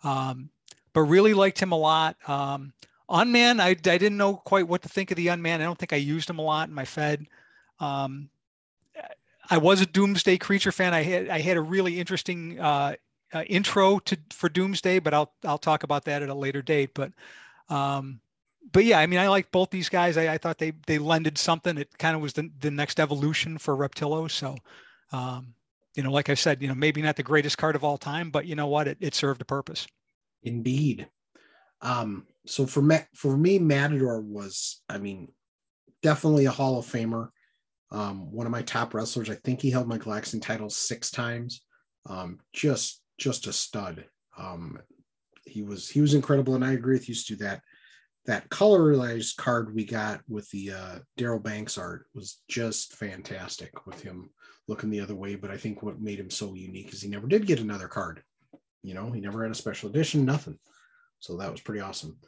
Um, 0.02 0.50
but 0.94 1.02
really 1.02 1.34
liked 1.34 1.60
him 1.60 1.72
a 1.72 1.76
lot. 1.76 2.16
Um, 2.26 2.72
Unman, 3.10 3.60
I, 3.60 3.68
I 3.68 3.74
didn't 3.74 4.16
know 4.16 4.36
quite 4.36 4.66
what 4.66 4.80
to 4.82 4.88
think 4.88 5.10
of 5.10 5.18
the 5.18 5.28
Unman. 5.28 5.60
I 5.60 5.64
don't 5.64 5.78
think 5.78 5.92
I 5.92 5.96
used 5.96 6.30
him 6.30 6.38
a 6.38 6.42
lot 6.42 6.68
in 6.68 6.74
my 6.74 6.86
Fed. 6.86 7.26
Um, 7.80 8.30
I 9.50 9.58
was 9.58 9.82
a 9.82 9.86
Doomsday 9.86 10.38
Creature 10.38 10.72
fan. 10.72 10.94
I 10.94 11.02
had 11.02 11.28
I 11.28 11.40
had 11.40 11.58
a 11.58 11.60
really 11.60 12.00
interesting 12.00 12.58
uh, 12.58 12.94
uh, 13.34 13.42
intro 13.42 13.98
to 13.98 14.16
for 14.30 14.48
Doomsday, 14.48 15.00
but 15.00 15.12
I'll 15.12 15.30
I'll 15.44 15.58
talk 15.58 15.82
about 15.82 16.06
that 16.06 16.22
at 16.22 16.30
a 16.30 16.34
later 16.34 16.62
date. 16.62 16.94
But 16.94 17.12
um, 17.68 18.20
but 18.72 18.86
yeah, 18.86 18.98
I 19.00 19.06
mean, 19.06 19.18
I 19.18 19.28
like 19.28 19.52
both 19.52 19.68
these 19.68 19.90
guys. 19.90 20.16
I, 20.16 20.32
I 20.32 20.38
thought 20.38 20.56
they 20.56 20.72
they 20.86 20.96
lended 20.96 21.36
something. 21.36 21.76
It 21.76 21.98
kind 21.98 22.16
of 22.16 22.22
was 22.22 22.32
the 22.32 22.50
the 22.60 22.70
next 22.70 22.98
evolution 22.98 23.58
for 23.58 23.76
Reptillo. 23.76 24.30
So 24.30 24.56
um, 25.12 25.54
you 25.94 26.02
know, 26.02 26.10
like 26.10 26.30
I 26.30 26.34
said, 26.34 26.62
you 26.62 26.68
know, 26.68 26.74
maybe 26.74 27.02
not 27.02 27.16
the 27.16 27.22
greatest 27.22 27.58
card 27.58 27.76
of 27.76 27.84
all 27.84 27.98
time, 27.98 28.30
but 28.30 28.46
you 28.46 28.54
know 28.54 28.66
what, 28.66 28.88
it, 28.88 28.98
it 29.00 29.14
served 29.14 29.42
a 29.42 29.44
purpose. 29.44 29.86
Indeed. 30.44 31.08
Um, 31.80 32.26
so 32.46 32.66
for 32.66 32.82
me, 32.82 32.98
for 33.14 33.36
me, 33.36 33.58
Matador 33.58 34.20
was, 34.20 34.82
I 34.88 34.98
mean, 34.98 35.32
definitely 36.02 36.44
a 36.44 36.50
Hall 36.50 36.78
of 36.78 36.86
Famer. 36.86 37.28
Um, 37.90 38.32
one 38.32 38.46
of 38.46 38.52
my 38.52 38.62
top 38.62 38.94
wrestlers. 38.94 39.30
I 39.30 39.34
think 39.36 39.60
he 39.60 39.70
held 39.70 39.88
my 39.88 39.98
Jackson 39.98 40.40
title 40.40 40.70
six 40.70 41.10
times. 41.10 41.62
Um, 42.06 42.38
just 42.52 43.02
just 43.18 43.46
a 43.46 43.52
stud. 43.52 44.04
Um, 44.36 44.78
he 45.44 45.62
was 45.62 45.88
he 45.88 46.00
was 46.00 46.14
incredible, 46.14 46.54
and 46.54 46.64
I 46.64 46.72
agree 46.72 46.94
with 46.94 47.08
you, 47.08 47.14
Stu. 47.14 47.36
That 47.36 47.60
that 48.26 48.48
colorized 48.48 49.36
card 49.36 49.74
we 49.74 49.84
got 49.84 50.20
with 50.28 50.50
the 50.50 50.72
uh, 50.72 50.98
Daryl 51.18 51.42
Banks 51.42 51.78
art 51.78 52.06
was 52.14 52.40
just 52.48 52.94
fantastic 52.94 53.86
with 53.86 54.02
him 54.02 54.30
looking 54.66 54.90
the 54.90 55.00
other 55.00 55.14
way. 55.14 55.36
But 55.36 55.50
I 55.50 55.56
think 55.56 55.82
what 55.82 56.00
made 56.00 56.18
him 56.18 56.30
so 56.30 56.54
unique 56.54 56.92
is 56.92 57.02
he 57.02 57.08
never 57.08 57.28
did 57.28 57.46
get 57.46 57.60
another 57.60 57.88
card. 57.88 58.22
You 58.84 58.94
know, 58.94 59.10
he 59.10 59.20
never 59.20 59.42
had 59.42 59.50
a 59.50 59.56
special 59.56 59.88
edition, 59.88 60.24
nothing. 60.24 60.58
So 61.18 61.36
that 61.38 61.50
was 61.50 61.60
pretty 61.60 61.80
awesome. 61.80 62.18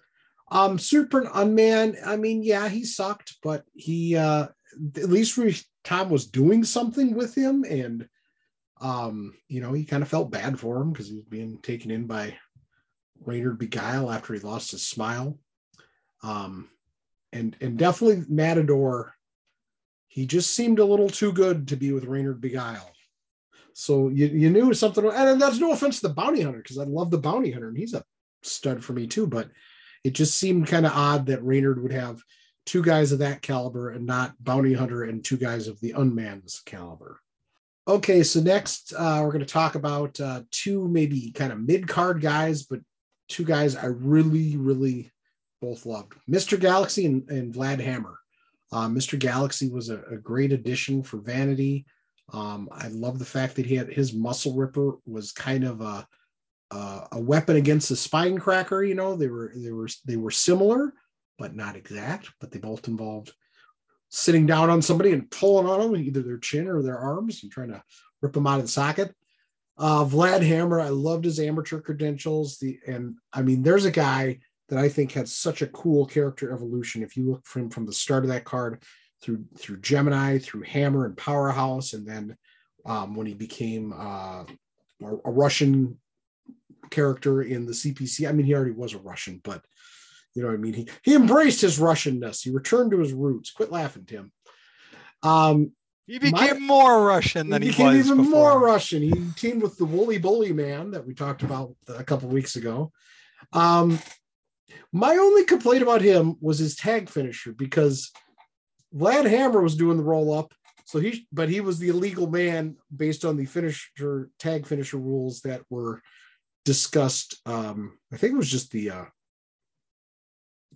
Um, 0.50 0.78
Super 0.78 1.22
Unman, 1.22 1.96
I 2.04 2.16
mean, 2.16 2.42
yeah, 2.42 2.68
he 2.68 2.84
sucked, 2.84 3.36
but 3.42 3.64
he 3.74 4.16
uh 4.16 4.48
at 4.96 5.08
least 5.08 5.36
we 5.36 5.56
Tom 5.84 6.10
was 6.10 6.26
doing 6.26 6.64
something 6.64 7.14
with 7.14 7.34
him, 7.34 7.64
and 7.68 8.08
um, 8.80 9.34
you 9.48 9.60
know, 9.60 9.72
he 9.72 9.84
kind 9.84 10.02
of 10.02 10.08
felt 10.08 10.30
bad 10.30 10.58
for 10.58 10.80
him 10.80 10.92
because 10.92 11.08
he 11.08 11.16
was 11.16 11.24
being 11.24 11.58
taken 11.62 11.90
in 11.90 12.06
by 12.06 12.36
Raynard 13.24 13.58
Beguile 13.58 14.10
after 14.10 14.34
he 14.34 14.40
lost 14.40 14.72
his 14.72 14.86
smile. 14.86 15.38
Um, 16.22 16.68
and 17.32 17.56
and 17.60 17.78
definitely 17.78 18.24
Matador, 18.28 19.14
he 20.08 20.26
just 20.26 20.50
seemed 20.50 20.78
a 20.78 20.84
little 20.84 21.08
too 21.08 21.32
good 21.32 21.68
to 21.68 21.76
be 21.76 21.92
with 21.92 22.04
Raynard 22.04 22.40
Beguile. 22.40 22.90
So 23.78 24.08
you, 24.08 24.28
you 24.28 24.48
knew 24.48 24.72
something, 24.72 25.04
and 25.04 25.38
that's 25.38 25.58
no 25.58 25.70
offense 25.70 26.00
to 26.00 26.08
the 26.08 26.14
bounty 26.14 26.40
hunter, 26.40 26.62
because 26.62 26.78
I 26.78 26.84
love 26.84 27.10
the 27.10 27.18
bounty 27.18 27.50
hunter, 27.50 27.68
and 27.68 27.76
he's 27.76 27.92
a 27.92 28.02
stud 28.42 28.82
for 28.82 28.94
me 28.94 29.06
too. 29.06 29.26
But 29.26 29.50
it 30.02 30.14
just 30.14 30.38
seemed 30.38 30.66
kind 30.66 30.86
of 30.86 30.92
odd 30.92 31.26
that 31.26 31.44
Raynard 31.44 31.82
would 31.82 31.92
have 31.92 32.22
two 32.64 32.82
guys 32.82 33.12
of 33.12 33.18
that 33.18 33.42
caliber 33.42 33.90
and 33.90 34.06
not 34.06 34.32
bounty 34.42 34.72
hunter 34.72 35.04
and 35.04 35.22
two 35.22 35.36
guys 35.36 35.68
of 35.68 35.78
the 35.80 35.92
Unman's 35.92 36.62
caliber. 36.64 37.20
Okay, 37.86 38.22
so 38.22 38.40
next 38.40 38.94
uh, 38.96 39.20
we're 39.22 39.30
going 39.30 39.40
to 39.40 39.46
talk 39.46 39.74
about 39.74 40.18
uh, 40.20 40.40
two 40.50 40.88
maybe 40.88 41.30
kind 41.32 41.52
of 41.52 41.60
mid 41.60 41.86
card 41.86 42.22
guys, 42.22 42.62
but 42.62 42.80
two 43.28 43.44
guys 43.44 43.76
I 43.76 43.86
really, 43.86 44.56
really 44.56 45.12
both 45.60 45.84
loved 45.84 46.14
Mr. 46.26 46.58
Galaxy 46.58 47.04
and, 47.04 47.28
and 47.28 47.52
Vlad 47.52 47.80
Hammer. 47.80 48.18
Uh, 48.72 48.88
Mr. 48.88 49.18
Galaxy 49.18 49.68
was 49.68 49.90
a, 49.90 50.00
a, 50.10 50.16
great 50.16 50.50
addition 50.50 51.02
for 51.02 51.18
Vanity. 51.18 51.84
Um, 52.32 52.68
I 52.72 52.88
love 52.88 53.18
the 53.18 53.24
fact 53.24 53.56
that 53.56 53.66
he 53.66 53.76
had 53.76 53.92
his 53.92 54.12
muscle 54.12 54.54
ripper 54.54 54.94
was 55.06 55.32
kind 55.32 55.64
of 55.64 55.80
a, 55.80 56.06
a, 56.70 57.08
a 57.12 57.20
weapon 57.20 57.56
against 57.56 57.88
the 57.88 57.96
spine 57.96 58.38
cracker. 58.38 58.82
You 58.82 58.94
know, 58.94 59.14
they 59.16 59.28
were 59.28 59.52
they 59.54 59.72
were 59.72 59.88
they 60.04 60.16
were 60.16 60.30
similar, 60.30 60.92
but 61.38 61.54
not 61.54 61.76
exact. 61.76 62.30
But 62.40 62.50
they 62.50 62.58
both 62.58 62.88
involved 62.88 63.32
sitting 64.08 64.46
down 64.46 64.70
on 64.70 64.82
somebody 64.82 65.12
and 65.12 65.30
pulling 65.30 65.66
on 65.66 65.80
them, 65.80 66.00
either 66.00 66.22
their 66.22 66.38
chin 66.38 66.66
or 66.68 66.82
their 66.82 66.98
arms, 66.98 67.42
and 67.42 67.52
trying 67.52 67.68
to 67.68 67.82
rip 68.22 68.32
them 68.32 68.46
out 68.46 68.58
of 68.58 68.62
the 68.62 68.68
socket. 68.68 69.14
Uh, 69.78 70.04
Vlad 70.04 70.42
Hammer, 70.42 70.80
I 70.80 70.88
loved 70.88 71.24
his 71.24 71.38
amateur 71.38 71.80
credentials. 71.80 72.58
The 72.58 72.78
and 72.86 73.16
I 73.32 73.42
mean, 73.42 73.62
there's 73.62 73.84
a 73.84 73.90
guy 73.90 74.40
that 74.68 74.78
I 74.78 74.88
think 74.88 75.12
had 75.12 75.28
such 75.28 75.62
a 75.62 75.68
cool 75.68 76.06
character 76.06 76.52
evolution. 76.52 77.02
If 77.02 77.16
you 77.16 77.30
look 77.30 77.46
from 77.46 77.70
from 77.70 77.86
the 77.86 77.92
start 77.92 78.24
of 78.24 78.30
that 78.30 78.44
card 78.44 78.82
through 79.26 79.44
through 79.58 79.78
Gemini, 79.78 80.38
through 80.38 80.62
Hammer 80.62 81.04
and 81.04 81.16
Powerhouse, 81.16 81.94
and 81.94 82.06
then 82.06 82.36
um, 82.86 83.16
when 83.16 83.26
he 83.26 83.34
became 83.34 83.92
uh, 83.92 84.44
a, 85.02 85.30
Russian 85.30 85.98
character 86.90 87.42
in 87.42 87.66
the 87.66 87.72
CPC. 87.72 88.28
I 88.28 88.32
mean, 88.32 88.46
he 88.46 88.54
already 88.54 88.70
was 88.70 88.94
a 88.94 88.98
Russian, 88.98 89.40
but 89.42 89.64
you 90.34 90.42
know 90.42 90.48
what 90.48 90.54
I 90.54 90.58
mean? 90.58 90.74
He 90.74 90.88
he 91.02 91.14
embraced 91.16 91.60
his 91.60 91.80
Russianness. 91.80 92.44
He 92.44 92.50
returned 92.50 92.92
to 92.92 93.00
his 93.00 93.12
roots. 93.12 93.50
Quit 93.50 93.72
laughing, 93.72 94.04
Tim. 94.06 94.30
Um, 95.24 95.72
he 96.06 96.20
became 96.20 96.60
my, 96.60 96.74
more 96.74 97.04
Russian 97.04 97.50
than 97.50 97.62
he, 97.62 97.68
was. 97.68 97.76
He 97.76 97.82
became 97.82 97.98
even 97.98 98.16
before. 98.18 98.30
more 98.30 98.60
Russian. 98.64 99.02
He 99.02 99.12
teamed 99.34 99.60
with 99.60 99.76
the 99.76 99.86
Woolly 99.86 100.18
Bully 100.18 100.52
Man 100.52 100.92
that 100.92 101.04
we 101.04 101.14
talked 101.14 101.42
about 101.42 101.74
a 101.88 102.04
couple 102.04 102.28
weeks 102.28 102.54
ago. 102.54 102.92
Um, 103.52 103.98
my 104.92 105.16
only 105.16 105.44
complaint 105.44 105.82
about 105.82 106.00
him 106.00 106.36
was 106.40 106.60
his 106.60 106.76
tag 106.76 107.08
finisher 107.08 107.52
because 107.52 108.12
Vlad 108.94 109.28
Hammer 109.28 109.60
was 109.60 109.76
doing 109.76 109.96
the 109.96 110.02
roll 110.02 110.36
up, 110.36 110.54
so 110.84 110.98
he 110.98 111.26
but 111.32 111.48
he 111.48 111.60
was 111.60 111.78
the 111.78 111.88
illegal 111.88 112.28
man 112.28 112.76
based 112.94 113.24
on 113.24 113.36
the 113.36 113.44
finisher 113.44 114.30
tag 114.38 114.66
finisher 114.66 114.98
rules 114.98 115.40
that 115.42 115.62
were 115.68 116.00
discussed. 116.64 117.40
Um, 117.46 117.98
I 118.12 118.16
think 118.16 118.34
it 118.34 118.38
was 118.38 118.50
just 118.50 118.70
the 118.70 118.90
uh, 118.90 119.04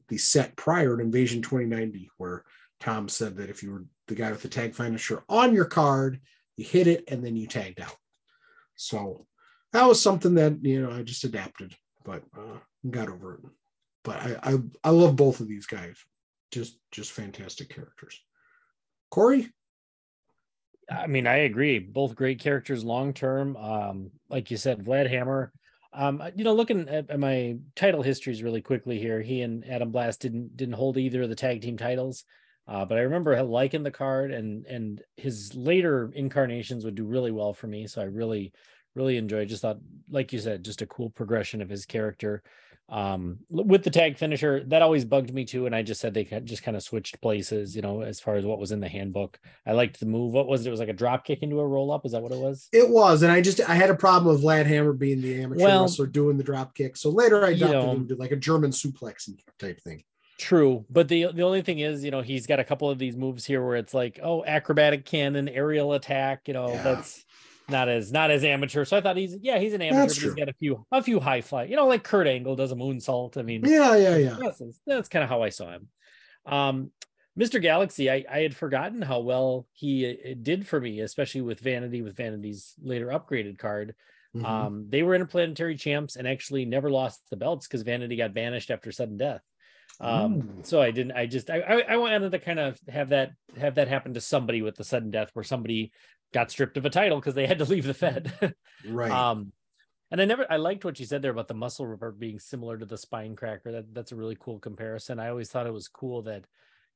the 0.09 0.19
set 0.19 0.57
prior 0.57 0.97
to 0.97 1.03
Invasion 1.03 1.43
2090, 1.43 2.11
where 2.17 2.45
Tom 2.81 3.09
said 3.09 3.37
that 3.37 3.51
if 3.51 3.63
you 3.63 3.73
were 3.73 3.85
the 4.09 4.15
guy 4.15 4.31
with 4.33 4.43
the 4.43 4.49
tag 4.49 4.75
finisher 4.75 5.23
on 5.29 5.55
your 5.55 5.67
card, 5.67 6.21
you 6.57 6.65
hit 6.65 6.87
it 6.87 7.05
and 7.09 7.25
then 7.25 7.37
you 7.37 7.47
tagged 7.47 7.81
out. 7.81 7.97
So 8.75 9.27
that 9.73 9.87
was 9.87 10.03
something 10.03 10.35
that 10.35 10.65
you 10.65 10.83
know 10.83 10.91
I 10.91 11.03
just 11.03 11.25
adapted, 11.25 11.75
but 12.05 12.23
uh, 12.37 12.59
got 12.91 13.09
over 13.09 13.35
it. 13.35 13.41
But 14.03 14.17
I, 14.17 14.37
I 14.43 14.59
I 14.85 14.91
love 14.91 15.15
both 15.17 15.41
of 15.41 15.49
these 15.49 15.67
guys, 15.67 15.97
just 16.51 16.78
just 16.90 17.12
fantastic 17.12 17.68
characters. 17.74 18.20
Corey, 19.11 19.48
I 20.90 21.07
mean, 21.07 21.26
I 21.26 21.38
agree. 21.38 21.78
Both 21.78 22.14
great 22.14 22.40
characters 22.40 22.84
long 22.84 23.12
term. 23.12 23.57
Um, 23.57 24.11
like 24.28 24.51
you 24.51 24.57
said, 24.57 24.84
Vlad 24.84 25.09
Hammer 25.09 25.53
um, 25.92 26.22
you 26.36 26.44
know, 26.44 26.55
looking 26.55 26.88
at, 26.88 27.18
my 27.18 27.57
title 27.74 28.03
histories 28.03 28.42
really 28.42 28.62
quickly 28.62 28.98
here, 28.98 29.20
he 29.20 29.42
and 29.42 29.66
Adam 29.68 29.90
Blast 29.90 30.20
didn't 30.20 30.57
didn't 30.57 30.74
hold 30.74 30.96
either 30.96 31.22
of 31.22 31.28
the 31.28 31.34
tag 31.34 31.62
team 31.62 31.76
titles, 31.76 32.24
uh, 32.68 32.84
but 32.84 32.96
I 32.96 33.03
remember 33.03 33.40
liking 33.42 33.82
the 33.82 33.90
card, 33.90 34.30
and 34.30 34.66
and 34.66 35.03
his 35.16 35.55
later 35.55 36.12
incarnations 36.14 36.84
would 36.84 36.94
do 36.94 37.05
really 37.05 37.32
well 37.32 37.53
for 37.53 37.66
me. 37.66 37.88
So 37.88 38.01
I 38.01 38.05
really 38.05 38.53
really 38.94 39.16
enjoyed. 39.16 39.48
Just 39.48 39.62
thought, 39.62 39.78
like 40.09 40.32
you 40.32 40.38
said, 40.38 40.64
just 40.64 40.82
a 40.82 40.86
cool 40.86 41.11
progression 41.11 41.61
of 41.61 41.68
his 41.68 41.86
character 41.86 42.42
um 42.91 43.38
with 43.51 43.84
the 43.84 43.91
tag 43.91 44.18
finisher 44.18 44.64
that 44.66 44.82
always 44.82 45.05
bugged 45.05 45.32
me 45.32 45.45
too 45.45 45.66
and 45.66 45.74
i 45.74 45.82
just 45.82 46.01
said 46.01 46.12
they 46.12 46.24
just 46.45 46.62
kind 46.62 46.76
of 46.76 46.82
switched 46.82 47.20
places 47.20 47.76
you 47.76 47.82
know 47.82 48.03
as 48.03 48.20
far 48.20 48.34
as 48.34 48.45
what 48.45 48.59
was 48.59 48.72
in 48.72 48.80
the 48.80 48.88
handbook. 48.88 49.38
I 49.66 49.72
liked 49.72 50.01
the 50.01 50.07
move. 50.07 50.32
What 50.32 50.49
was 50.49 50.64
it, 50.64 50.68
it 50.68 50.70
was 50.70 50.80
like 50.80 50.88
a 50.88 50.95
drop 50.95 51.24
kick 51.24 51.43
into 51.43 51.61
a 51.61 51.66
roll 51.66 51.93
up 51.93 52.05
is 52.05 52.12
that 52.12 52.22
what 52.22 52.32
it 52.32 52.38
was? 52.38 52.68
It 52.72 52.88
was 52.88 53.22
and 53.22 53.32
i 53.32 53.41
just 53.41 53.61
i 53.68 53.74
had 53.74 53.91
a 53.91 53.95
problem 53.95 54.34
with 54.34 54.43
vlad 54.43 54.66
hammer 54.66 54.93
being 54.93 55.20
the 55.20 55.43
amateur 55.43 55.64
well, 55.64 55.82
wrestler 55.82 56.07
doing 56.07 56.36
the 56.36 56.45
drop 56.45 56.74
kick 56.74 56.97
so 56.97 57.11
later 57.11 57.45
i 57.45 57.51
adopted 57.51 57.97
him 57.97 58.09
to 58.09 58.16
like 58.16 58.32
a 58.32 58.36
german 58.36 58.70
suplex 58.70 59.30
type 59.59 59.80
thing. 59.80 60.03
True, 60.38 60.86
but 60.88 61.09
the 61.09 61.26
the 61.34 61.43
only 61.43 61.61
thing 61.61 61.80
is, 61.80 62.03
you 62.03 62.11
know, 62.11 62.22
he's 62.22 62.47
got 62.47 62.61
a 62.61 62.64
couple 62.64 62.88
of 62.88 62.99
these 62.99 63.14
moves 63.14 63.45
here 63.45 63.62
where 63.62 63.76
it's 63.76 63.93
like, 63.93 64.18
oh, 64.22 64.43
acrobatic 64.47 65.05
cannon, 65.05 65.51
aerial 65.51 65.93
attack. 65.93 66.49
You 66.49 66.55
know, 66.55 66.70
yeah. 66.70 66.82
that's 66.82 67.26
not 67.71 67.89
as 67.89 68.12
not 68.12 68.31
as 68.31 68.45
amateur. 68.45 68.85
So 68.85 68.97
I 68.97 69.01
thought 69.01 69.16
he's 69.16 69.37
yeah 69.41 69.59
he's 69.59 69.75
an 69.75 69.83
amateur, 69.83 70.01
that's 70.01 70.14
but 70.14 70.21
true. 70.21 70.31
he's 70.31 70.39
got 70.39 70.49
a 70.49 70.55
few 70.55 70.87
a 70.93 71.03
few 71.03 71.21
high 71.21 71.41
fly. 71.41 71.64
You 71.64 71.77
know, 71.77 71.87
like 71.87 72.05
Kurt 72.05 72.27
Angle 72.27 72.57
does 72.57 72.73
a 72.73 72.77
moonsault. 72.77 73.37
I 73.37 73.43
mean, 73.43 73.62
yeah, 73.64 73.97
yeah, 73.97 74.16
yeah. 74.16 74.37
That's, 74.41 74.62
that's 74.87 75.09
kind 75.09 75.23
of 75.23 75.29
how 75.29 75.43
I 75.43 75.51
saw 75.51 75.71
him. 75.71 75.89
Um, 76.47 76.91
Mr. 77.39 77.62
Galaxy, 77.62 78.11
I, 78.11 78.25
I 78.31 78.41
had 78.41 78.57
forgotten 78.57 79.01
how 79.01 79.21
well 79.21 79.66
he 79.73 80.11
uh, 80.11 80.35
did 80.43 80.66
for 80.66 80.81
me, 80.81 81.01
especially 81.01 81.41
with 81.43 81.61
Vanity, 81.61 82.03
with 82.03 82.16
Vanity's 82.16 82.75
later 82.83 83.07
upgraded 83.07 83.57
card. 83.59 83.95
Mm-hmm. 84.37 84.47
Um, 84.47 84.87
they 84.89 85.03
were 85.03 85.14
interplanetary 85.14 85.77
champs 85.77 86.16
and 86.16 86.27
actually 86.27 86.64
never 86.64 86.91
lost 86.91 87.23
the 87.31 87.37
belts 87.37 87.66
because 87.66 87.83
Vanity 87.83 88.16
got 88.16 88.35
banished 88.35 88.71
after 88.71 88.93
sudden 88.93 89.16
death. 89.16 89.43
Um, 90.01 90.61
so 90.62 90.81
I 90.81 90.93
didn't. 90.93 91.12
I 91.12 91.27
just 91.27 91.51
I, 91.51 91.61
I 91.61 91.81
I 91.81 91.97
wanted 91.97 92.33
to 92.33 92.39
kind 92.39 92.59
of 92.59 92.79
have 92.89 93.11
that 93.11 93.33
have 93.59 93.75
that 93.75 93.89
happen 93.89 94.14
to 94.14 94.21
somebody 94.21 94.62
with 94.62 94.77
the 94.77 94.85
sudden 94.85 95.11
death, 95.11 95.31
where 95.35 95.43
somebody 95.43 95.93
got 96.33 96.51
stripped 96.51 96.76
of 96.76 96.85
a 96.85 96.91
title 96.91 97.18
because 97.18 97.35
they 97.35 97.47
had 97.47 97.59
to 97.59 97.64
leave 97.64 97.85
the 97.85 97.95
Fed. 97.95 98.55
right. 98.89 99.11
Um, 99.11 99.53
and 100.11 100.20
I 100.20 100.24
never 100.24 100.47
I 100.51 100.57
liked 100.57 100.85
what 100.85 100.99
you 100.99 101.07
said 101.07 101.22
there 101.22 101.31
about 101.31 101.49
the 101.49 101.55
muscle 101.55 101.87
ripper 101.87 102.11
being 102.11 102.41
similar 102.41 102.76
to 102.76 102.87
the 102.87 102.99
spine 102.99 103.37
cracker. 103.37 103.72
That 103.72 103.95
that's 103.95 104.12
a 104.12 104.16
really 104.16 104.37
cool 104.39 104.59
comparison. 104.59 105.20
I 105.20 105.28
always 105.28 105.51
thought 105.51 105.66
it 105.66 105.72
was 105.72 105.89
cool 105.89 106.22
that, 106.22 106.45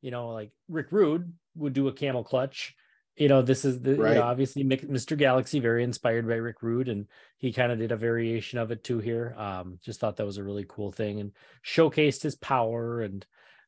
you 0.03 0.11
know, 0.11 0.31
like 0.31 0.51
Rick 0.69 0.89
Rude 0.91 1.33
would 1.55 1.73
do 1.73 1.89
a 1.89 1.93
camel 1.93 2.25
clutch. 2.25 2.75
You 3.17 3.29
know, 3.29 3.43
this 3.43 3.65
is 3.65 3.81
the 3.81 3.95
right. 3.95 4.15
you 4.15 4.15
know, 4.17 4.25
obviously 4.25 4.65
Mr. 4.65 5.17
Galaxy, 5.17 5.61
very 5.61 5.85
inspired 5.85 6.27
by 6.27 6.35
Rick 6.35 6.63
Rude, 6.63 6.89
and 6.89 7.07
he 7.39 7.53
kind 7.53 7.71
of 7.71 7.79
did 7.79 7.93
a 7.93 7.97
variation 7.97 8.59
of 8.59 8.73
it 8.73 8.83
too 8.83 8.99
here. 8.99 9.37
Um, 9.39 9.79
just 9.85 10.01
thought 10.01 10.17
that 10.17 10.27
was 10.27 10.39
a 10.39 10.45
really 10.45 10.67
cool 10.69 10.91
thing 10.91 11.21
and 11.21 11.31
showcased 11.65 12.25
his 12.25 12.35
power 12.35 13.03
and 13.03 13.25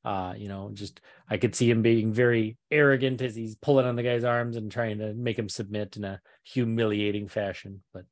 uh, 0.06 0.34
you 0.36 0.46
know, 0.46 0.70
just 0.72 1.00
I 1.28 1.36
could 1.36 1.56
see 1.56 1.68
him 1.68 1.82
being 1.82 2.12
very 2.12 2.56
arrogant 2.70 3.20
as 3.22 3.34
he's 3.34 3.56
pulling 3.56 3.86
on 3.86 3.96
the 3.96 4.04
guy's 4.04 4.22
arms 4.22 4.56
and 4.56 4.70
trying 4.70 4.98
to 4.98 5.12
make 5.14 5.36
him 5.36 5.48
submit 5.48 5.96
in 5.96 6.04
a 6.04 6.20
humiliating 6.44 7.26
fashion. 7.26 7.82
But 7.92 8.04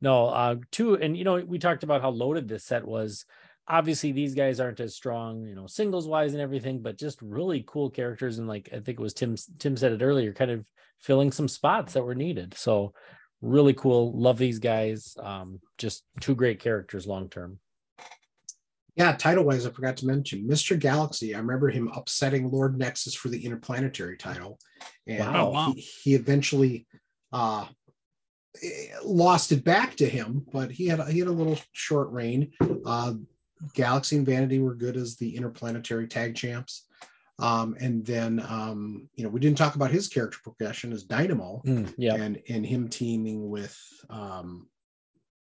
no, 0.00 0.28
uh, 0.28 0.56
two, 0.70 0.94
and 0.94 1.14
you 1.14 1.24
know, 1.24 1.36
we 1.36 1.58
talked 1.58 1.82
about 1.82 2.00
how 2.00 2.08
loaded 2.08 2.48
this 2.48 2.64
set 2.64 2.86
was. 2.86 3.26
Obviously, 3.68 4.12
these 4.12 4.34
guys 4.34 4.58
aren't 4.58 4.80
as 4.80 4.94
strong, 4.94 5.46
you 5.46 5.54
know, 5.54 5.66
singles 5.66 6.08
wise 6.08 6.32
and 6.32 6.40
everything, 6.40 6.80
but 6.80 6.96
just 6.96 7.20
really 7.20 7.62
cool 7.66 7.90
characters. 7.90 8.38
And 8.38 8.48
like 8.48 8.70
I 8.72 8.76
think 8.76 8.98
it 8.98 9.00
was 9.00 9.12
Tim, 9.12 9.36
Tim 9.58 9.76
said 9.76 9.92
it 9.92 10.02
earlier, 10.02 10.32
kind 10.32 10.50
of 10.50 10.64
filling 10.98 11.30
some 11.30 11.48
spots 11.48 11.92
that 11.92 12.04
were 12.04 12.14
needed. 12.14 12.54
So 12.54 12.94
really 13.42 13.74
cool. 13.74 14.18
Love 14.18 14.38
these 14.38 14.60
guys. 14.60 15.14
Um, 15.20 15.60
just 15.76 16.04
two 16.20 16.34
great 16.34 16.60
characters 16.60 17.06
long 17.06 17.28
term. 17.28 17.58
Yeah, 18.96 19.12
title 19.12 19.44
wise, 19.44 19.66
I 19.66 19.70
forgot 19.70 19.96
to 19.98 20.06
mention 20.06 20.46
Mr. 20.46 20.78
Galaxy. 20.78 21.34
I 21.34 21.38
remember 21.38 21.68
him 21.68 21.90
upsetting 21.94 22.50
Lord 22.50 22.78
Nexus 22.78 23.14
for 23.14 23.28
the 23.28 23.44
interplanetary 23.44 24.16
title, 24.16 24.58
and 25.06 25.32
wow, 25.32 25.50
wow. 25.50 25.72
He, 25.74 25.80
he, 25.80 26.14
eventually 26.14 26.86
uh, 27.32 27.66
lost 29.04 29.50
it 29.50 29.64
back 29.64 29.96
to 29.96 30.08
him. 30.08 30.46
But 30.52 30.70
he 30.70 30.86
had 30.86 31.00
he 31.08 31.18
had 31.18 31.28
a 31.28 31.32
little 31.32 31.58
short 31.72 32.12
reign. 32.12 32.52
Uh, 32.86 33.14
Galaxy 33.74 34.16
and 34.16 34.26
Vanity 34.26 34.60
were 34.60 34.74
good 34.74 34.96
as 34.96 35.16
the 35.16 35.36
interplanetary 35.36 36.06
tag 36.06 36.36
champs. 36.36 36.86
Um, 37.40 37.76
and 37.80 38.06
then 38.06 38.44
um, 38.48 39.08
you 39.16 39.24
know 39.24 39.30
we 39.30 39.40
didn't 39.40 39.58
talk 39.58 39.74
about 39.74 39.90
his 39.90 40.06
character 40.06 40.38
progression 40.44 40.92
as 40.92 41.02
Dynamo, 41.02 41.62
mm, 41.66 41.92
yeah, 41.98 42.14
and 42.14 42.40
and 42.48 42.64
him 42.64 42.88
teaming 42.88 43.50
with 43.50 43.76
um, 44.08 44.68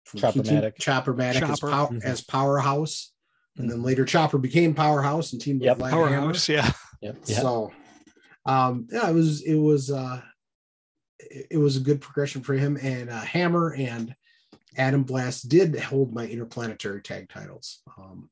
Choppermatic, 0.05 0.77
Choppermatic 0.77 1.39
Chopper. 1.39 1.51
as, 1.53 1.59
pow- 1.61 1.87
mm-hmm. 1.87 1.99
as 2.03 2.21
Powerhouse 2.21 3.13
and 3.59 3.69
then 3.69 3.83
later 3.83 4.05
Chopper 4.05 4.37
became 4.37 4.73
Powerhouse 4.73 5.33
and 5.33 5.41
teamed 5.41 5.61
yep. 5.61 5.77
with 5.77 5.91
Powerhouse, 5.91 6.49
yeah. 6.49 6.71
Yep. 7.01 7.25
So 7.25 7.71
um, 8.45 8.87
yeah, 8.91 9.09
it 9.09 9.13
was 9.13 9.41
it 9.43 9.55
was 9.55 9.91
uh, 9.91 10.21
it, 11.19 11.47
it 11.51 11.57
was 11.57 11.77
a 11.77 11.81
good 11.81 12.01
progression 12.01 12.41
for 12.41 12.53
him. 12.53 12.77
And 12.81 13.09
uh, 13.09 13.19
Hammer 13.19 13.75
and 13.77 14.15
Adam 14.77 15.03
Blast 15.03 15.49
did 15.49 15.77
hold 15.79 16.13
my 16.13 16.25
interplanetary 16.25 17.01
tag 17.01 17.29
titles, 17.29 17.81
um, 17.97 18.29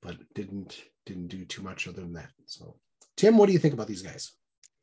but 0.00 0.16
didn't 0.34 0.82
didn't 1.06 1.28
do 1.28 1.44
too 1.44 1.62
much 1.62 1.88
other 1.88 2.00
than 2.00 2.14
that. 2.14 2.30
So, 2.46 2.76
Tim, 3.16 3.36
what 3.36 3.46
do 3.46 3.52
you 3.52 3.58
think 3.58 3.74
about 3.74 3.88
these 3.88 4.02
guys? 4.02 4.32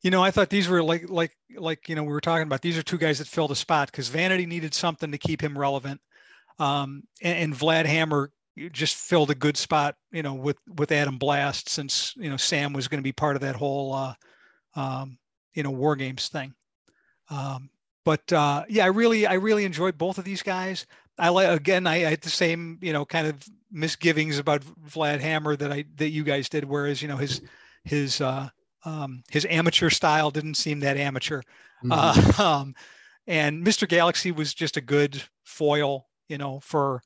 You 0.02 0.10
know, 0.10 0.22
I 0.22 0.30
thought 0.30 0.50
these 0.50 0.68
were 0.68 0.82
like 0.82 1.08
like 1.10 1.36
like 1.56 1.88
you 1.88 1.94
know 1.94 2.04
we 2.04 2.12
were 2.12 2.20
talking 2.20 2.46
about. 2.46 2.62
These 2.62 2.78
are 2.78 2.82
two 2.82 2.98
guys 2.98 3.18
that 3.18 3.26
filled 3.26 3.50
a 3.50 3.56
spot 3.56 3.90
because 3.90 4.08
Vanity 4.08 4.46
needed 4.46 4.74
something 4.74 5.10
to 5.12 5.18
keep 5.18 5.42
him 5.42 5.58
relevant, 5.58 6.00
um, 6.58 7.02
and, 7.22 7.38
and 7.38 7.54
Vlad 7.54 7.86
Hammer 7.86 8.30
just 8.68 8.96
filled 8.96 9.30
a 9.30 9.34
good 9.34 9.56
spot. 9.56 9.96
You 10.12 10.22
know, 10.22 10.34
with 10.34 10.58
with 10.76 10.92
Adam 10.92 11.18
Blast 11.18 11.68
since 11.68 12.14
you 12.16 12.28
know 12.28 12.36
Sam 12.36 12.72
was 12.72 12.88
going 12.88 12.98
to 12.98 13.02
be 13.02 13.12
part 13.12 13.36
of 13.36 13.42
that 13.42 13.56
whole 13.56 13.94
uh, 13.94 14.14
um, 14.74 15.18
you 15.54 15.62
know 15.62 15.70
war 15.70 15.96
games 15.96 16.28
thing. 16.28 16.54
Um, 17.30 17.70
but 18.04 18.32
uh, 18.32 18.64
yeah, 18.68 18.84
I 18.84 18.88
really 18.88 19.26
I 19.26 19.34
really 19.34 19.64
enjoyed 19.64 19.96
both 19.96 20.18
of 20.18 20.24
these 20.24 20.42
guys. 20.42 20.86
I 21.18 21.28
like 21.28 21.48
again 21.48 21.86
I, 21.86 22.06
I 22.06 22.10
had 22.10 22.22
the 22.22 22.30
same 22.30 22.78
you 22.80 22.92
know 22.92 23.04
kind 23.04 23.26
of 23.26 23.42
misgivings 23.70 24.38
about 24.38 24.62
Vlad 24.88 25.20
Hammer 25.20 25.56
that 25.56 25.72
I 25.72 25.84
that 25.96 26.10
you 26.10 26.24
guys 26.24 26.48
did, 26.48 26.64
whereas 26.64 27.02
you 27.02 27.08
know 27.08 27.16
his 27.16 27.40
his 27.84 28.20
uh, 28.20 28.48
um, 28.84 29.22
his 29.30 29.46
amateur 29.48 29.90
style 29.90 30.30
didn't 30.30 30.54
seem 30.54 30.80
that 30.80 30.96
amateur. 30.96 31.42
Mm-hmm. 31.84 32.40
Uh, 32.40 32.42
um, 32.60 32.74
and 33.26 33.64
Mr. 33.64 33.88
Galaxy 33.88 34.32
was 34.32 34.54
just 34.54 34.76
a 34.76 34.80
good 34.80 35.22
foil, 35.44 36.08
you 36.28 36.38
know, 36.38 36.60
for 36.60 37.02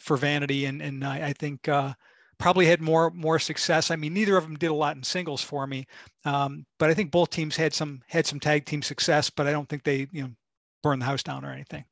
for 0.00 0.16
Vanity, 0.16 0.66
and 0.66 0.82
and 0.82 1.04
I, 1.04 1.28
I 1.28 1.32
think 1.32 1.68
uh, 1.68 1.92
probably 2.38 2.66
had 2.66 2.80
more 2.80 3.10
more 3.10 3.38
success. 3.38 3.90
I 3.90 3.96
mean, 3.96 4.14
neither 4.14 4.36
of 4.36 4.44
them 4.44 4.56
did 4.56 4.70
a 4.70 4.74
lot 4.74 4.96
in 4.96 5.02
singles 5.02 5.42
for 5.42 5.66
me, 5.66 5.86
um, 6.24 6.64
but 6.78 6.90
I 6.90 6.94
think 6.94 7.10
both 7.10 7.30
teams 7.30 7.56
had 7.56 7.72
some 7.72 8.00
had 8.08 8.26
some 8.26 8.40
tag 8.40 8.66
team 8.66 8.82
success, 8.82 9.30
but 9.30 9.46
I 9.46 9.52
don't 9.52 9.68
think 9.68 9.84
they 9.84 10.06
you 10.12 10.22
know 10.22 10.30
burned 10.82 11.02
the 11.02 11.06
house 11.06 11.22
down 11.22 11.44
or 11.44 11.52
anything. 11.52 11.84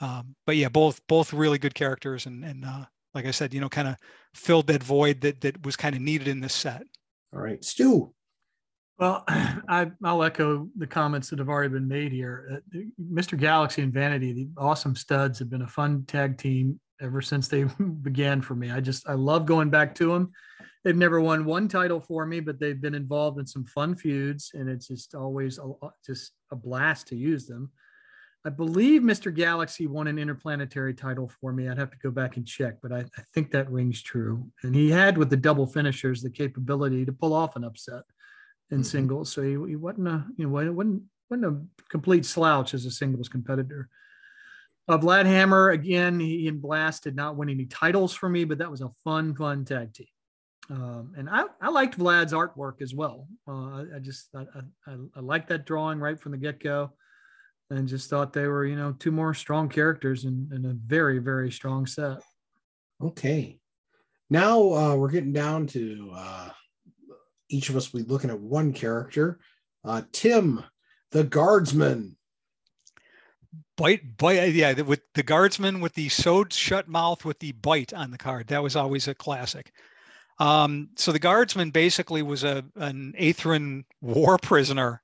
Um, 0.00 0.34
but 0.46 0.56
yeah, 0.56 0.68
both 0.68 1.00
both 1.08 1.32
really 1.32 1.58
good 1.58 1.74
characters, 1.74 2.26
and 2.26 2.44
and 2.44 2.64
uh, 2.64 2.84
like 3.14 3.26
I 3.26 3.30
said, 3.30 3.52
you 3.52 3.60
know, 3.60 3.68
kind 3.68 3.88
of 3.88 3.96
filled 4.34 4.66
that 4.68 4.82
void 4.82 5.20
that 5.22 5.40
that 5.40 5.64
was 5.64 5.76
kind 5.76 5.96
of 5.96 6.02
needed 6.02 6.28
in 6.28 6.40
this 6.40 6.54
set. 6.54 6.82
All 7.34 7.40
right, 7.40 7.62
Stu. 7.64 8.12
Well, 8.98 9.24
I, 9.28 9.90
will 10.00 10.24
echo 10.24 10.68
the 10.76 10.86
comments 10.86 11.30
that 11.30 11.38
have 11.38 11.48
already 11.48 11.72
been 11.72 11.86
made 11.86 12.10
here. 12.10 12.60
Uh, 12.74 12.78
Mr. 13.00 13.38
Galaxy 13.38 13.82
and 13.82 13.92
Vanity, 13.92 14.32
the 14.32 14.48
awesome 14.56 14.96
studs, 14.96 15.38
have 15.38 15.50
been 15.50 15.62
a 15.62 15.68
fun 15.68 16.04
tag 16.06 16.36
team 16.36 16.80
ever 17.00 17.20
since 17.22 17.48
they 17.48 17.64
began 18.02 18.40
for 18.40 18.54
me. 18.54 18.70
I 18.70 18.80
just 18.80 19.08
I 19.08 19.14
love 19.14 19.46
going 19.46 19.70
back 19.70 19.94
to 19.96 20.12
them. 20.12 20.32
They've 20.84 20.96
never 20.96 21.20
won 21.20 21.44
one 21.44 21.68
title 21.68 22.00
for 22.00 22.24
me, 22.24 22.40
but 22.40 22.60
they've 22.60 22.80
been 22.80 22.94
involved 22.94 23.38
in 23.38 23.46
some 23.46 23.64
fun 23.64 23.94
feuds, 23.96 24.52
and 24.54 24.68
it's 24.68 24.86
just 24.88 25.14
always 25.14 25.58
a, 25.58 25.72
just 26.06 26.32
a 26.50 26.56
blast 26.56 27.08
to 27.08 27.16
use 27.16 27.46
them. 27.46 27.70
I 28.44 28.50
believe 28.50 29.02
Mr. 29.02 29.34
Galaxy 29.34 29.86
won 29.86 30.06
an 30.06 30.18
interplanetary 30.18 30.94
title 30.94 31.30
for 31.40 31.52
me. 31.52 31.68
I'd 31.68 31.78
have 31.78 31.90
to 31.90 31.98
go 31.98 32.10
back 32.10 32.36
and 32.36 32.46
check, 32.46 32.76
but 32.80 32.92
I, 32.92 33.00
I 33.00 33.22
think 33.34 33.50
that 33.50 33.70
rings 33.70 34.00
true. 34.00 34.50
And 34.62 34.74
he 34.74 34.88
had 34.90 35.18
with 35.18 35.28
the 35.28 35.36
double 35.36 35.66
finishers 35.66 36.22
the 36.22 36.30
capability 36.30 37.04
to 37.04 37.12
pull 37.12 37.34
off 37.34 37.56
an 37.56 37.64
upset 37.64 38.04
in 38.70 38.78
mm-hmm. 38.78 38.84
singles. 38.84 39.32
So 39.32 39.42
he, 39.42 39.50
he 39.50 39.76
wasn't 39.76 40.08
a 40.08 40.24
you 40.36 40.46
know 40.46 40.52
wasn't 40.52 41.02
wasn't 41.28 41.46
a 41.46 41.88
complete 41.90 42.24
slouch 42.24 42.74
as 42.74 42.86
a 42.86 42.90
singles 42.90 43.28
competitor. 43.28 43.88
Uh, 44.88 44.96
Vlad 44.96 45.26
Hammer 45.26 45.70
again, 45.70 46.18
he 46.18 46.48
and 46.48 46.62
Blast 46.62 47.04
did 47.04 47.14
not 47.14 47.36
win 47.36 47.50
any 47.50 47.66
titles 47.66 48.14
for 48.14 48.28
me, 48.28 48.44
but 48.44 48.58
that 48.58 48.70
was 48.70 48.80
a 48.80 48.88
fun, 49.04 49.34
fun 49.34 49.64
tag 49.64 49.92
team. 49.92 50.06
Um, 50.70 51.14
and 51.16 51.28
I, 51.30 51.44
I 51.60 51.68
liked 51.68 51.98
Vlad's 51.98 52.32
artwork 52.32 52.82
as 52.82 52.94
well. 52.94 53.26
Uh, 53.46 53.84
I, 53.94 53.98
just 54.00 54.28
I, 54.34 54.46
I, 54.86 54.96
I 55.16 55.20
liked 55.20 55.48
that 55.48 55.64
drawing 55.64 55.98
right 55.98 56.18
from 56.18 56.32
the 56.32 56.38
get 56.38 56.62
go, 56.62 56.92
and 57.70 57.88
just 57.88 58.10
thought 58.10 58.32
they 58.32 58.46
were 58.46 58.66
you 58.66 58.76
know 58.76 58.92
two 58.92 59.12
more 59.12 59.32
strong 59.32 59.68
characters 59.68 60.24
and, 60.24 60.52
and 60.52 60.66
a 60.66 60.74
very 60.74 61.18
very 61.20 61.50
strong 61.50 61.86
set. 61.86 62.18
Okay, 63.02 63.58
now 64.28 64.60
uh, 64.72 64.94
we're 64.94 65.10
getting 65.10 65.32
down 65.32 65.66
to 65.68 66.10
uh, 66.14 66.50
each 67.48 67.70
of 67.70 67.76
us 67.76 67.92
will 67.92 68.00
be 68.02 68.08
looking 68.08 68.30
at 68.30 68.40
one 68.40 68.74
character. 68.74 69.38
Uh, 69.84 70.02
Tim, 70.12 70.62
the 71.12 71.24
guardsman 71.24 72.17
bite 73.76 74.16
bite 74.16 74.52
yeah 74.52 74.72
with 74.82 75.00
the 75.14 75.22
guardsman 75.22 75.80
with 75.80 75.94
the 75.94 76.08
sewed 76.08 76.52
shut 76.52 76.88
mouth 76.88 77.24
with 77.24 77.38
the 77.38 77.52
bite 77.52 77.92
on 77.92 78.10
the 78.10 78.18
card. 78.18 78.48
That 78.48 78.62
was 78.62 78.76
always 78.76 79.08
a 79.08 79.14
classic. 79.14 79.72
Um, 80.38 80.90
so 80.96 81.10
the 81.10 81.18
guardsman 81.18 81.70
basically 81.70 82.22
was 82.22 82.44
a 82.44 82.64
an 82.76 83.14
atherin 83.18 83.84
war 84.00 84.38
prisoner. 84.38 85.02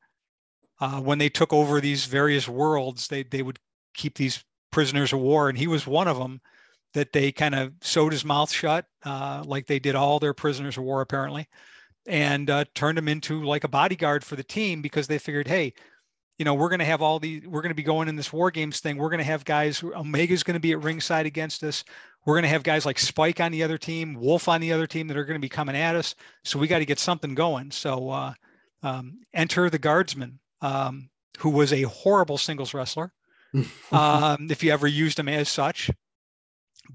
Uh, 0.80 1.00
when 1.00 1.18
they 1.18 1.28
took 1.28 1.52
over 1.52 1.80
these 1.80 2.04
various 2.04 2.48
worlds 2.48 3.06
they 3.08 3.22
they 3.22 3.42
would 3.42 3.58
keep 3.94 4.16
these 4.18 4.44
prisoners 4.72 5.12
of 5.12 5.20
war 5.20 5.48
and 5.48 5.56
he 5.56 5.68
was 5.68 5.86
one 5.86 6.08
of 6.08 6.18
them 6.18 6.40
that 6.94 7.12
they 7.12 7.30
kind 7.30 7.54
of 7.54 7.72
sewed 7.80 8.12
his 8.12 8.24
mouth 8.24 8.50
shut 8.50 8.84
uh, 9.04 9.42
like 9.46 9.66
they 9.66 9.78
did 9.78 9.94
all 9.94 10.18
their 10.18 10.34
prisoners 10.34 10.76
of 10.76 10.82
war 10.82 11.00
apparently 11.00 11.48
and 12.06 12.50
uh, 12.50 12.64
turned 12.74 12.98
him 12.98 13.06
into 13.06 13.44
like 13.44 13.62
a 13.62 13.68
bodyguard 13.68 14.24
for 14.24 14.34
the 14.34 14.42
team 14.42 14.82
because 14.82 15.06
they 15.06 15.16
figured 15.16 15.46
hey 15.46 15.72
you 16.38 16.44
know, 16.44 16.54
we're 16.54 16.68
going 16.68 16.80
to 16.80 16.84
have 16.84 17.02
all 17.02 17.18
these, 17.18 17.46
we're 17.46 17.62
going 17.62 17.70
to 17.70 17.76
be 17.76 17.82
going 17.82 18.08
in 18.08 18.16
this 18.16 18.32
war 18.32 18.50
games 18.50 18.80
thing. 18.80 18.96
We're 18.96 19.08
going 19.08 19.18
to 19.18 19.24
have 19.24 19.44
guys, 19.44 19.82
Omega's 19.82 20.42
going 20.42 20.54
to 20.54 20.60
be 20.60 20.72
at 20.72 20.82
ringside 20.82 21.26
against 21.26 21.62
us. 21.62 21.84
We're 22.24 22.34
going 22.34 22.44
to 22.44 22.48
have 22.48 22.62
guys 22.62 22.86
like 22.86 22.98
Spike 22.98 23.40
on 23.40 23.52
the 23.52 23.62
other 23.62 23.78
team, 23.78 24.14
Wolf 24.14 24.48
on 24.48 24.60
the 24.60 24.72
other 24.72 24.86
team 24.86 25.06
that 25.08 25.16
are 25.16 25.24
going 25.24 25.38
to 25.38 25.44
be 25.44 25.48
coming 25.48 25.76
at 25.76 25.94
us. 25.94 26.14
So 26.42 26.58
we 26.58 26.66
got 26.66 26.78
to 26.78 26.86
get 26.86 26.98
something 26.98 27.34
going. 27.34 27.70
So 27.70 28.10
uh, 28.10 28.34
um, 28.82 29.20
enter 29.32 29.70
the 29.70 29.78
guardsman, 29.78 30.38
um, 30.60 31.08
who 31.38 31.50
was 31.50 31.72
a 31.72 31.82
horrible 31.82 32.38
singles 32.38 32.74
wrestler. 32.74 33.12
um, 33.92 34.48
if 34.50 34.64
you 34.64 34.72
ever 34.72 34.88
used 34.88 35.18
him 35.18 35.28
as 35.28 35.48
such, 35.48 35.88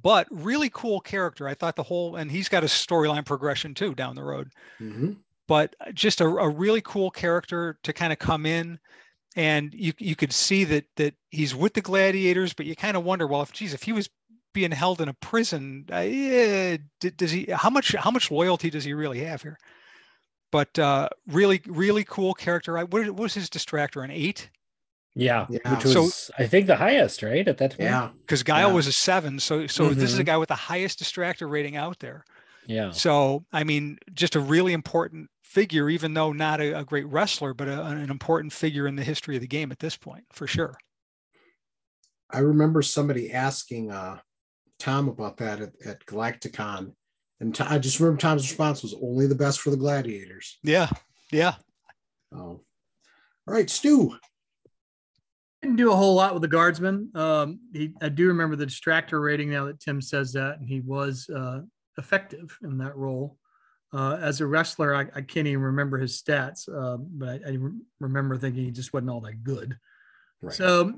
but 0.01 0.27
really 0.29 0.69
cool 0.73 0.99
character. 0.99 1.47
I 1.47 1.53
thought 1.53 1.77
the 1.77 1.83
whole, 1.83 2.17
and 2.17 2.29
he's 2.29 2.49
got 2.49 2.63
a 2.63 2.67
storyline 2.67 3.25
progression 3.25 3.73
too 3.73 3.95
down 3.95 4.15
the 4.15 4.23
road. 4.23 4.51
Mm-hmm. 4.81 5.13
But 5.47 5.75
just 5.93 6.21
a, 6.21 6.27
a 6.27 6.49
really 6.49 6.81
cool 6.81 7.09
character 7.09 7.79
to 7.83 7.93
kind 7.93 8.11
of 8.11 8.19
come 8.19 8.45
in 8.45 8.79
and 9.39 9.73
you 9.73 9.93
you 9.99 10.17
could 10.17 10.33
see 10.33 10.65
that 10.65 10.83
that 10.97 11.13
he's 11.31 11.55
with 11.55 11.73
the 11.73 11.81
gladiators, 11.81 12.51
but 12.51 12.65
you 12.65 12.75
kind 12.75 12.97
of 12.97 13.05
wonder, 13.05 13.25
well, 13.25 13.41
if 13.41 13.53
geez, 13.53 13.73
if 13.73 13.83
he 13.83 13.93
was 13.93 14.09
being 14.53 14.71
held 14.71 14.99
in 14.99 15.07
a 15.07 15.13
prison, 15.13 15.85
uh, 15.93 15.99
yeah, 15.99 16.75
does 17.15 17.31
he? 17.31 17.47
How 17.49 17.69
much 17.69 17.95
how 17.95 18.11
much 18.11 18.29
loyalty 18.31 18.69
does 18.69 18.83
he 18.83 18.93
really 18.93 19.19
have 19.19 19.41
here? 19.41 19.57
But 20.51 20.77
uh, 20.77 21.07
really, 21.25 21.61
really 21.67 22.03
cool 22.03 22.33
character. 22.33 22.75
What, 22.75 22.89
what 22.91 23.15
was 23.15 23.33
his 23.33 23.49
distractor? 23.49 24.03
An 24.03 24.11
eight? 24.11 24.49
Yeah, 25.15 25.45
yeah. 25.49 25.73
which 25.73 25.85
was 25.85 26.15
so, 26.15 26.33
I 26.37 26.45
think 26.45 26.67
the 26.67 26.75
highest, 26.75 27.23
right? 27.23 27.47
At 27.47 27.59
that 27.59 27.77
point. 27.77 27.89
Yeah, 27.89 28.09
because 28.21 28.43
Guile 28.43 28.67
yeah. 28.67 28.73
was 28.73 28.87
a 28.87 28.91
seven. 28.91 29.39
So 29.39 29.67
so 29.67 29.85
mm-hmm. 29.85 29.99
this 29.99 30.11
is 30.11 30.19
a 30.19 30.21
mm-hmm. 30.21 30.31
guy 30.31 30.37
with 30.37 30.49
the 30.49 30.55
highest 30.55 31.01
distractor 31.01 31.49
rating 31.49 31.77
out 31.77 31.99
there. 31.99 32.25
Yeah. 32.67 32.91
So 32.91 33.45
I 33.53 33.63
mean, 33.63 33.99
just 34.13 34.35
a 34.35 34.41
really 34.41 34.73
important 34.73 35.29
figure, 35.49 35.89
even 35.89 36.13
though 36.13 36.31
not 36.31 36.61
a, 36.61 36.79
a 36.79 36.85
great 36.85 37.07
wrestler, 37.07 37.55
but 37.55 37.67
a, 37.67 37.83
an 37.83 38.11
important 38.11 38.53
figure 38.53 38.87
in 38.87 38.95
the 38.95 39.03
history 39.03 39.35
of 39.35 39.41
the 39.41 39.47
game 39.47 39.71
at 39.71 39.79
this 39.79 39.97
point, 39.97 40.23
for 40.31 40.45
sure. 40.45 40.77
I 42.29 42.39
remember 42.39 42.83
somebody 42.83 43.33
asking 43.33 43.89
uh, 43.89 44.19
Tom 44.77 45.09
about 45.09 45.37
that 45.37 45.59
at, 45.59 45.71
at 45.83 46.05
Galacticon, 46.05 46.93
and 47.39 47.55
Tom, 47.55 47.67
I 47.67 47.79
just 47.79 47.99
remember 47.99 48.21
Tom's 48.21 48.47
response 48.47 48.83
was 48.83 48.93
only 49.01 49.25
the 49.25 49.33
best 49.33 49.61
for 49.61 49.71
the 49.71 49.77
gladiators. 49.77 50.59
Yeah, 50.63 50.89
yeah. 51.31 51.55
Oh, 52.31 52.61
all 53.47 53.53
right, 53.53 53.69
Stu. 53.69 54.15
Didn't 55.63 55.77
do 55.77 55.91
a 55.91 55.95
whole 55.95 56.13
lot 56.13 56.33
with 56.33 56.43
the 56.43 56.47
guardsman. 56.47 57.09
Um, 57.15 57.59
he, 57.73 57.91
I 58.01 58.09
do 58.09 58.27
remember 58.27 58.55
the 58.55 58.67
distractor 58.67 59.21
rating 59.21 59.49
now 59.49 59.65
that 59.65 59.79
Tim 59.79 59.99
says 59.99 60.31
that, 60.33 60.59
and 60.59 60.69
he 60.69 60.81
was 60.81 61.27
uh, 61.35 61.61
effective 61.97 62.55
in 62.61 62.77
that 62.77 62.95
role. 62.95 63.38
Uh, 63.91 64.17
as 64.21 64.39
a 64.39 64.45
wrestler, 64.45 64.93
I, 64.93 65.07
I, 65.15 65.21
can't 65.21 65.47
even 65.47 65.63
remember 65.63 65.97
his 65.97 66.21
stats, 66.21 66.69
uh, 66.69 66.97
but 66.97 67.41
I, 67.43 67.53
I, 67.53 67.57
remember 67.99 68.37
thinking 68.37 68.63
he 68.63 68.69
just 68.69 68.93
wasn't 68.93 69.09
all 69.09 69.21
that 69.21 69.43
good. 69.43 69.77
Right. 70.43 70.53
So, 70.53 70.93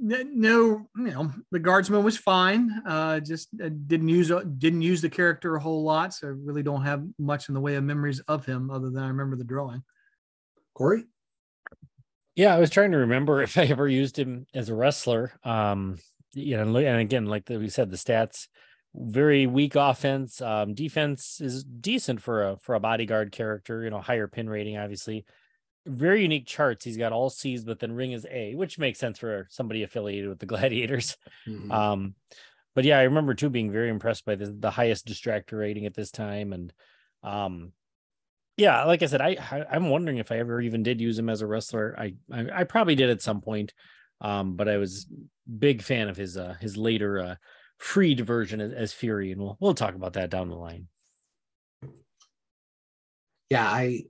no, 0.00 0.88
you 0.96 1.10
know, 1.10 1.32
the 1.52 1.60
guardsman 1.60 2.02
was 2.02 2.16
fine. 2.16 2.82
Uh, 2.84 3.20
just 3.20 3.48
uh, 3.62 3.70
didn't 3.86 4.08
use 4.08 4.32
uh, 4.32 4.42
didn't 4.58 4.82
use 4.82 5.00
the 5.00 5.08
character 5.08 5.54
a 5.54 5.60
whole 5.60 5.84
lot, 5.84 6.14
so 6.14 6.26
I 6.26 6.30
really 6.30 6.64
don't 6.64 6.82
have 6.82 7.04
much 7.16 7.48
in 7.48 7.54
the 7.54 7.60
way 7.60 7.76
of 7.76 7.84
memories 7.84 8.18
of 8.20 8.44
him, 8.44 8.70
other 8.70 8.90
than 8.90 9.04
I 9.04 9.08
remember 9.08 9.36
the 9.36 9.44
drawing. 9.44 9.84
Corey. 10.74 11.04
Yeah, 12.34 12.54
I 12.56 12.58
was 12.58 12.70
trying 12.70 12.92
to 12.92 12.98
remember 12.98 13.42
if 13.42 13.56
I 13.56 13.64
ever 13.66 13.86
used 13.86 14.18
him 14.18 14.46
as 14.52 14.68
a 14.68 14.74
wrestler. 14.74 15.32
Um, 15.44 15.98
you 16.34 16.56
know, 16.56 16.76
and 16.76 17.00
again, 17.00 17.26
like 17.26 17.48
we 17.48 17.68
said, 17.68 17.90
the 17.90 17.96
stats 17.96 18.48
very 18.94 19.46
weak 19.46 19.74
offense. 19.74 20.40
Um, 20.40 20.74
defense 20.74 21.40
is 21.40 21.64
decent 21.64 22.20
for 22.20 22.48
a 22.48 22.56
for 22.58 22.74
a 22.74 22.80
bodyguard 22.80 23.32
character. 23.32 23.82
You 23.82 23.90
know, 23.90 24.00
higher 24.00 24.28
pin 24.28 24.48
rating, 24.48 24.76
obviously. 24.76 25.24
Very 25.86 26.22
unique 26.22 26.46
charts. 26.46 26.84
He's 26.84 26.96
got 26.96 27.12
all 27.12 27.28
C's, 27.28 27.64
but 27.64 27.80
then 27.80 27.92
ring 27.92 28.12
is 28.12 28.26
A, 28.30 28.54
which 28.54 28.78
makes 28.78 28.98
sense 28.98 29.18
for 29.18 29.48
somebody 29.50 29.82
affiliated 29.82 30.28
with 30.28 30.38
the 30.38 30.46
Gladiators. 30.52 31.16
Mm-hmm. 31.46 31.72
Um, 31.72 32.14
but 32.74 32.84
yeah, 32.84 32.98
I 32.98 33.02
remember 33.02 33.34
too 33.34 33.50
being 33.50 33.72
very 33.72 33.88
impressed 33.88 34.24
by 34.24 34.34
the 34.34 34.46
the 34.46 34.70
highest 34.70 35.06
distractor 35.06 35.58
rating 35.58 35.86
at 35.86 35.94
this 35.94 36.10
time, 36.10 36.52
and 36.52 36.72
um, 37.22 37.72
yeah, 38.56 38.84
like 38.84 39.02
I 39.02 39.06
said, 39.06 39.20
I, 39.20 39.36
I 39.50 39.64
I'm 39.70 39.88
wondering 39.88 40.18
if 40.18 40.30
I 40.30 40.38
ever 40.38 40.60
even 40.60 40.82
did 40.82 41.00
use 41.00 41.18
him 41.18 41.28
as 41.28 41.40
a 41.40 41.46
wrestler. 41.46 41.96
I 41.98 42.14
I, 42.30 42.60
I 42.60 42.64
probably 42.64 42.94
did 42.94 43.10
at 43.10 43.22
some 43.22 43.40
point, 43.40 43.72
um, 44.20 44.56
but 44.56 44.68
I 44.68 44.76
was 44.76 45.06
big 45.58 45.82
fan 45.82 46.08
of 46.08 46.16
his 46.16 46.36
uh 46.36 46.54
his 46.60 46.76
later 46.76 47.18
uh 47.18 47.34
freed 47.82 48.20
version 48.20 48.60
as, 48.60 48.92
Fury, 48.92 49.32
and 49.32 49.40
we'll 49.40 49.56
we'll 49.60 49.74
talk 49.74 49.94
about 49.94 50.12
that 50.12 50.30
down 50.30 50.48
the 50.48 50.54
line. 50.54 50.86
Yeah, 53.50 53.68
I 53.68 54.04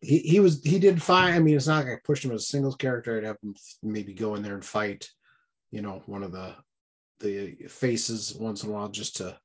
he 0.00 0.18
he 0.18 0.40
was 0.40 0.62
he 0.64 0.78
did 0.78 1.02
fine. 1.02 1.34
I 1.34 1.38
mean, 1.38 1.54
it's 1.54 1.66
not 1.66 1.84
like 1.84 1.94
I 1.94 2.00
pushed 2.02 2.24
him 2.24 2.32
as 2.32 2.42
a 2.42 2.46
singles 2.46 2.76
character. 2.76 3.16
I'd 3.16 3.24
have 3.24 3.36
him 3.42 3.54
maybe 3.82 4.14
go 4.14 4.34
in 4.34 4.42
there 4.42 4.54
and 4.54 4.64
fight, 4.64 5.10
you 5.70 5.82
know, 5.82 6.02
one 6.06 6.22
of 6.22 6.32
the 6.32 6.54
the 7.20 7.56
faces 7.68 8.34
once 8.34 8.64
in 8.64 8.70
a 8.70 8.72
while 8.72 8.88
just 8.88 9.16
to 9.16 9.38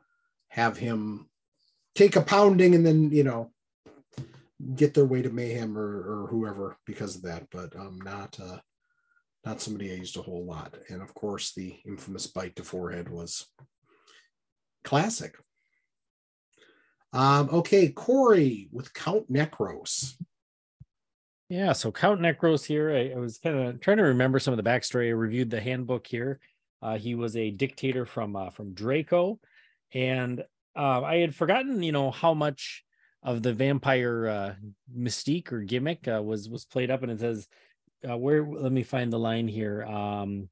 have 0.48 0.78
him 0.78 1.30
take 1.94 2.16
a 2.16 2.22
pounding 2.22 2.74
and 2.76 2.86
then 2.86 3.12
you 3.12 3.24
know 3.24 3.52
get 4.76 4.94
their 4.94 5.06
way 5.06 5.22
to 5.22 5.30
mayhem 5.30 5.78
or, 5.78 6.24
or 6.24 6.28
whoever 6.28 6.78
because 6.86 7.16
of 7.16 7.22
that 7.22 7.48
but 7.52 7.76
um 7.76 8.00
not 8.04 8.40
uh 8.40 8.58
not 9.46 9.62
somebody 9.62 9.92
i 9.92 9.96
used 9.96 10.18
a 10.18 10.22
whole 10.22 10.46
lot 10.46 10.76
and 10.90 11.02
of 11.02 11.14
course 11.14 11.54
the 11.54 11.76
infamous 11.86 12.28
bite 12.28 12.56
to 12.56 12.64
forehead 12.64 13.10
was 13.10 13.48
classic 14.84 15.36
um 17.14 17.50
okay 17.52 17.90
corey 17.90 18.68
with 18.72 18.94
count 18.94 19.32
necros 19.32 20.16
Yeah, 21.50 21.72
so 21.74 21.92
Count 21.94 22.20
Necros 22.20 22.66
here. 22.66 22.92
I, 22.92 23.16
I 23.16 23.20
was 23.20 23.38
kind 23.38 23.58
of 23.58 23.80
trying 23.80 23.98
to 23.98 24.04
remember 24.04 24.38
some 24.38 24.54
of 24.54 24.62
the 24.62 24.70
backstory. 24.70 25.08
I 25.08 25.12
reviewed 25.12 25.50
the 25.50 25.62
handbook 25.62 26.06
here. 26.06 26.40
Uh, 26.82 26.98
he 26.98 27.16
was 27.16 27.38
a 27.38 27.52
dictator 27.52 28.06
from 28.06 28.36
uh, 28.36 28.50
from 28.50 28.74
Draco, 28.74 29.40
and 29.94 30.44
uh, 30.76 31.02
I 31.04 31.18
had 31.18 31.34
forgotten, 31.34 31.82
you 31.82 31.94
know, 31.94 32.12
how 32.12 32.34
much 32.34 32.84
of 33.24 33.42
the 33.44 33.54
vampire 33.54 34.28
uh, 34.28 34.54
mystique 34.96 35.52
or 35.54 35.62
gimmick 35.62 36.06
uh, 36.08 36.22
was 36.22 36.50
was 36.50 36.66
played 36.66 36.92
up. 36.92 37.02
And 37.02 37.12
it 37.12 37.20
says, 37.22 37.48
uh, 38.10 38.18
"Where? 38.18 38.46
Let 38.46 38.72
me 38.72 38.84
find 38.84 39.12
the 39.12 39.20
line 39.20 39.48
here." 39.48 39.84
Um, 39.84 40.50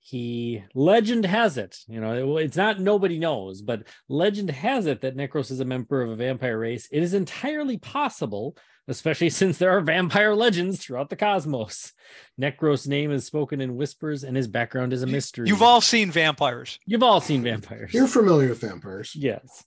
he 0.00 0.62
legend 0.72 1.24
has 1.26 1.58
it, 1.58 1.78
you 1.88 2.00
know, 2.00 2.36
it- 2.38 2.44
it's 2.44 2.56
not 2.56 2.78
nobody 2.78 3.18
knows, 3.18 3.60
but 3.60 3.82
legend 4.08 4.50
has 4.50 4.86
it 4.86 5.00
that 5.00 5.16
Necros 5.16 5.50
is 5.50 5.58
a 5.58 5.64
member 5.64 6.00
of 6.00 6.10
a 6.10 6.14
vampire 6.16 6.56
race. 6.58 6.86
It 6.92 7.02
is 7.02 7.12
entirely 7.14 7.76
possible 7.78 8.56
especially 8.88 9.28
since 9.40 9.58
there 9.58 9.70
are 9.76 9.80
vampire 9.80 10.32
legends 10.32 10.78
throughout 10.78 11.10
the 11.10 11.16
cosmos. 11.16 11.92
Necros' 12.40 12.86
name 12.86 13.10
is 13.10 13.26
spoken 13.26 13.60
in 13.60 13.74
whispers, 13.74 14.22
and 14.22 14.36
his 14.36 14.46
background 14.46 14.92
is 14.92 15.02
a 15.02 15.08
mystery. 15.08 15.48
You've 15.48 15.60
all 15.62 15.80
seen 15.80 16.12
vampires. 16.12 16.78
you've 16.86 17.02
all 17.02 17.20
seen 17.20 17.42
vampires. 17.42 17.92
you're 17.92 18.06
familiar 18.06 18.50
with 18.50 18.60
vampires 18.60 19.10
yes. 19.16 19.64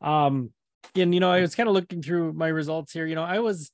Um, 0.00 0.52
and 0.96 1.12
you 1.12 1.20
know, 1.20 1.30
I 1.30 1.42
was 1.42 1.54
kind 1.54 1.68
of 1.68 1.74
looking 1.74 2.00
through 2.00 2.32
my 2.32 2.48
results 2.48 2.92
here. 2.94 3.04
You 3.06 3.14
know, 3.14 3.24
I 3.24 3.40
was, 3.40 3.70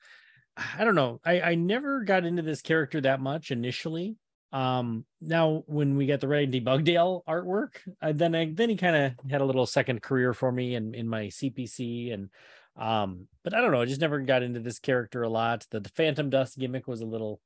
I 0.79 0.85
don't 0.85 0.95
know, 0.95 1.21
I 1.25 1.41
I 1.41 1.55
never 1.55 2.03
got 2.03 2.25
into 2.25 2.43
this 2.43 2.63
character 2.63 3.01
that 3.01 3.21
much 3.21 3.51
initially. 3.51 4.17
Um, 4.51 5.05
now 5.21 5.63
when 5.67 5.97
we 5.97 6.07
got 6.07 6.21
the 6.21 6.29
Randy 6.29 6.61
Bugdale 6.61 7.23
artwork, 7.29 7.77
uh, 8.01 8.13
then 8.13 8.35
I 8.35 8.51
then 8.53 8.71
he 8.71 8.77
kind 8.77 8.97
of 8.97 9.31
had 9.31 9.41
a 9.41 9.45
little 9.45 9.67
second 9.67 10.03
career 10.03 10.33
for 10.35 10.51
me 10.51 10.75
in 10.75 10.95
in 10.95 11.09
my 11.09 11.27
CPC 11.27 12.13
and 12.13 12.31
um, 12.77 13.27
but 13.43 13.55
I 13.55 13.61
don't 13.61 13.73
know, 13.73 13.81
I 13.81 13.87
just 13.87 14.01
never 14.01 14.21
got 14.21 14.43
into 14.43 14.61
this 14.61 14.79
character 14.79 15.23
a 15.23 15.29
lot. 15.29 15.67
The, 15.71 15.81
the 15.81 15.89
Phantom 15.89 16.31
Dust 16.31 16.59
gimmick 16.59 16.87
was 16.87 17.01
a 17.01 17.07
little 17.07 17.41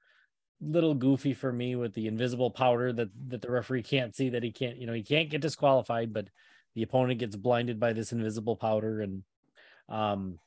little 0.61 0.95
goofy 0.95 1.35
for 1.35 1.53
me 1.53 1.75
with 1.75 1.93
the 1.95 2.07
invisible 2.07 2.51
powder 2.51 2.93
that 2.93 3.09
that 3.29 3.43
the 3.43 3.51
referee 3.51 3.83
can't 3.83 4.15
see 4.15 4.31
that 4.31 4.43
he 4.45 4.53
can't, 4.53 4.77
you 4.79 4.87
know, 4.87 4.93
he 4.93 5.03
can't 5.03 5.31
get 5.31 5.41
disqualified, 5.41 6.13
but 6.13 6.29
the 6.75 6.83
opponent 6.83 7.19
gets 7.19 7.37
blinded 7.37 7.81
by 7.81 7.93
this 7.93 8.13
invisible 8.13 8.57
powder 8.57 9.01
and 9.01 9.25
um 9.89 10.39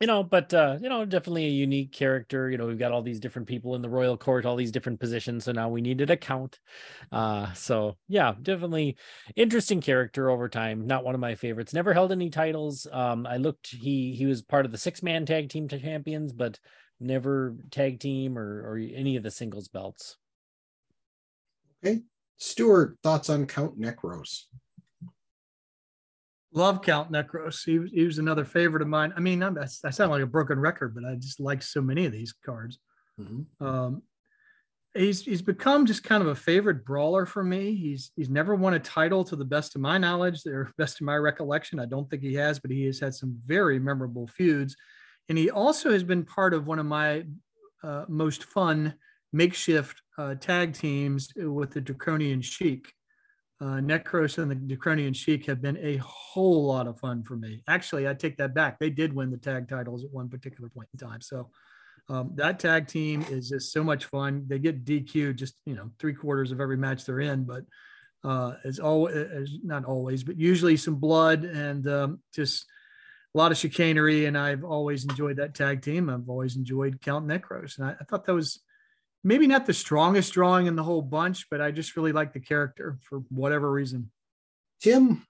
you 0.00 0.06
know 0.06 0.22
but 0.22 0.52
uh 0.52 0.76
you 0.80 0.88
know 0.88 1.04
definitely 1.04 1.46
a 1.46 1.50
unique 1.50 1.92
character 1.92 2.50
you 2.50 2.58
know 2.58 2.66
we've 2.66 2.78
got 2.78 2.92
all 2.92 3.02
these 3.02 3.20
different 3.20 3.46
people 3.48 3.74
in 3.74 3.82
the 3.82 3.88
royal 3.88 4.16
court 4.16 4.44
all 4.44 4.56
these 4.56 4.72
different 4.72 4.98
positions 4.98 5.44
so 5.44 5.52
now 5.52 5.68
we 5.68 5.80
needed 5.80 6.10
a 6.10 6.16
count 6.16 6.58
uh 7.12 7.52
so 7.52 7.96
yeah 8.08 8.34
definitely 8.42 8.96
interesting 9.36 9.80
character 9.80 10.30
over 10.30 10.48
time 10.48 10.86
not 10.86 11.04
one 11.04 11.14
of 11.14 11.20
my 11.20 11.34
favorites 11.34 11.72
never 11.72 11.92
held 11.94 12.12
any 12.12 12.28
titles. 12.28 12.86
Um 12.92 13.26
i 13.26 13.36
looked 13.36 13.68
he 13.68 14.14
he 14.14 14.26
was 14.26 14.42
part 14.42 14.66
of 14.66 14.72
the 14.72 14.78
six 14.78 15.02
man 15.02 15.26
tag 15.26 15.48
team 15.48 15.68
champions 15.68 16.32
but 16.32 16.58
never 17.00 17.56
tag 17.70 18.00
team 18.00 18.38
or 18.38 18.62
or 18.62 18.78
any 18.78 19.16
of 19.16 19.22
the 19.22 19.30
singles 19.30 19.68
belts. 19.68 20.16
Okay, 21.84 22.02
stuart 22.36 22.96
thoughts 23.02 23.28
on 23.28 23.46
count 23.46 23.78
necros 23.78 24.44
Love 26.54 26.80
Count 26.82 27.10
Necros. 27.12 27.64
He, 27.64 27.78
was- 27.78 27.90
he 27.90 28.04
was 28.04 28.18
another 28.18 28.44
favorite 28.44 28.82
of 28.82 28.88
mine. 28.88 29.12
I 29.16 29.20
mean, 29.20 29.42
I'm, 29.42 29.58
I 29.58 29.66
sound 29.66 30.10
like 30.10 30.22
a 30.22 30.26
broken 30.26 30.58
record, 30.58 30.94
but 30.94 31.04
I 31.04 31.16
just 31.16 31.40
like 31.40 31.62
so 31.62 31.80
many 31.82 32.06
of 32.06 32.12
these 32.12 32.32
cards. 32.32 32.78
Mhm. 33.20 33.46
Um, 33.60 34.02
he's 34.94 35.22
he's 35.24 35.42
become 35.42 35.86
just 35.86 36.04
kind 36.04 36.22
of 36.22 36.28
a 36.28 36.34
favorite 36.34 36.84
brawler 36.84 37.26
for 37.26 37.42
me. 37.44 37.74
He's 37.74 38.10
he's 38.16 38.28
never 38.30 38.54
won 38.54 38.74
a 38.74 38.78
title 38.78 39.24
to 39.24 39.36
the 39.36 39.44
best 39.44 39.74
of 39.74 39.80
my 39.80 39.98
knowledge, 39.98 40.46
or 40.46 40.70
best 40.78 41.00
of 41.00 41.04
my 41.06 41.16
recollection. 41.16 41.78
I 41.80 41.86
don't 41.86 42.08
think 42.08 42.22
he 42.22 42.34
has, 42.34 42.58
but 42.60 42.70
he 42.70 42.84
has 42.86 42.98
had 43.00 43.14
some 43.14 43.38
very 43.46 43.78
memorable 43.78 44.26
feuds, 44.28 44.76
and 45.28 45.36
he 45.38 45.50
also 45.50 45.92
has 45.92 46.02
been 46.04 46.24
part 46.24 46.54
of 46.54 46.66
one 46.66 46.78
of 46.78 46.86
my 46.86 47.24
uh, 47.82 48.04
most 48.08 48.44
fun 48.44 48.94
makeshift 49.32 50.00
uh, 50.18 50.34
tag 50.36 50.72
teams 50.74 51.28
with 51.36 51.70
the 51.72 51.80
Draconian 51.80 52.40
Sheik. 52.40 52.92
Uh, 53.60 53.78
Necros 53.80 54.38
and 54.38 54.50
the 54.50 54.56
Draconian 54.56 55.12
Sheik 55.12 55.46
have 55.46 55.62
been 55.62 55.78
a 55.78 55.96
whole 55.98 56.66
lot 56.66 56.88
of 56.88 56.98
fun 56.98 57.22
for 57.22 57.36
me. 57.36 57.62
Actually, 57.68 58.08
I 58.08 58.14
take 58.14 58.36
that 58.38 58.52
back. 58.52 58.78
They 58.78 58.90
did 58.90 59.14
win 59.14 59.30
the 59.30 59.36
tag 59.36 59.68
titles 59.68 60.04
at 60.04 60.10
one 60.10 60.28
particular 60.28 60.68
point 60.68 60.88
in 60.92 60.98
time. 60.98 61.20
So 61.20 61.50
um, 62.08 62.32
that 62.34 62.58
tag 62.58 62.88
team 62.88 63.24
is 63.30 63.48
just 63.48 63.72
so 63.72 63.84
much 63.84 64.06
fun. 64.06 64.44
They 64.48 64.58
get 64.58 64.84
DQ 64.84 65.36
just 65.36 65.54
you 65.64 65.74
know 65.74 65.90
three 65.98 66.14
quarters 66.14 66.52
of 66.52 66.60
every 66.60 66.76
match 66.76 67.04
they're 67.04 67.20
in, 67.20 67.44
but 67.44 67.64
uh, 68.24 68.54
as 68.64 68.78
always, 68.78 69.14
as 69.14 69.50
not 69.62 69.84
always, 69.84 70.24
but 70.24 70.38
usually 70.38 70.76
some 70.76 70.96
blood 70.96 71.44
and 71.44 71.86
um, 71.86 72.20
just 72.34 72.66
a 73.34 73.38
lot 73.38 73.52
of 73.52 73.58
chicanery. 73.58 74.26
And 74.26 74.36
I've 74.36 74.64
always 74.64 75.04
enjoyed 75.04 75.36
that 75.36 75.54
tag 75.54 75.82
team. 75.82 76.10
I've 76.10 76.28
always 76.28 76.56
enjoyed 76.56 77.00
Count 77.00 77.26
Necros, 77.26 77.78
and 77.78 77.86
I, 77.86 77.94
I 78.00 78.04
thought 78.04 78.24
that 78.26 78.34
was 78.34 78.60
maybe 79.24 79.46
not 79.46 79.66
the 79.66 79.74
strongest 79.74 80.32
drawing 80.34 80.66
in 80.66 80.76
the 80.76 80.82
whole 80.84 81.02
bunch, 81.02 81.48
but 81.50 81.60
I 81.60 81.70
just 81.72 81.96
really 81.96 82.12
like 82.12 82.32
the 82.32 82.40
character 82.40 82.98
for 83.02 83.20
whatever 83.30 83.70
reason. 83.72 84.10
tim 84.80 85.26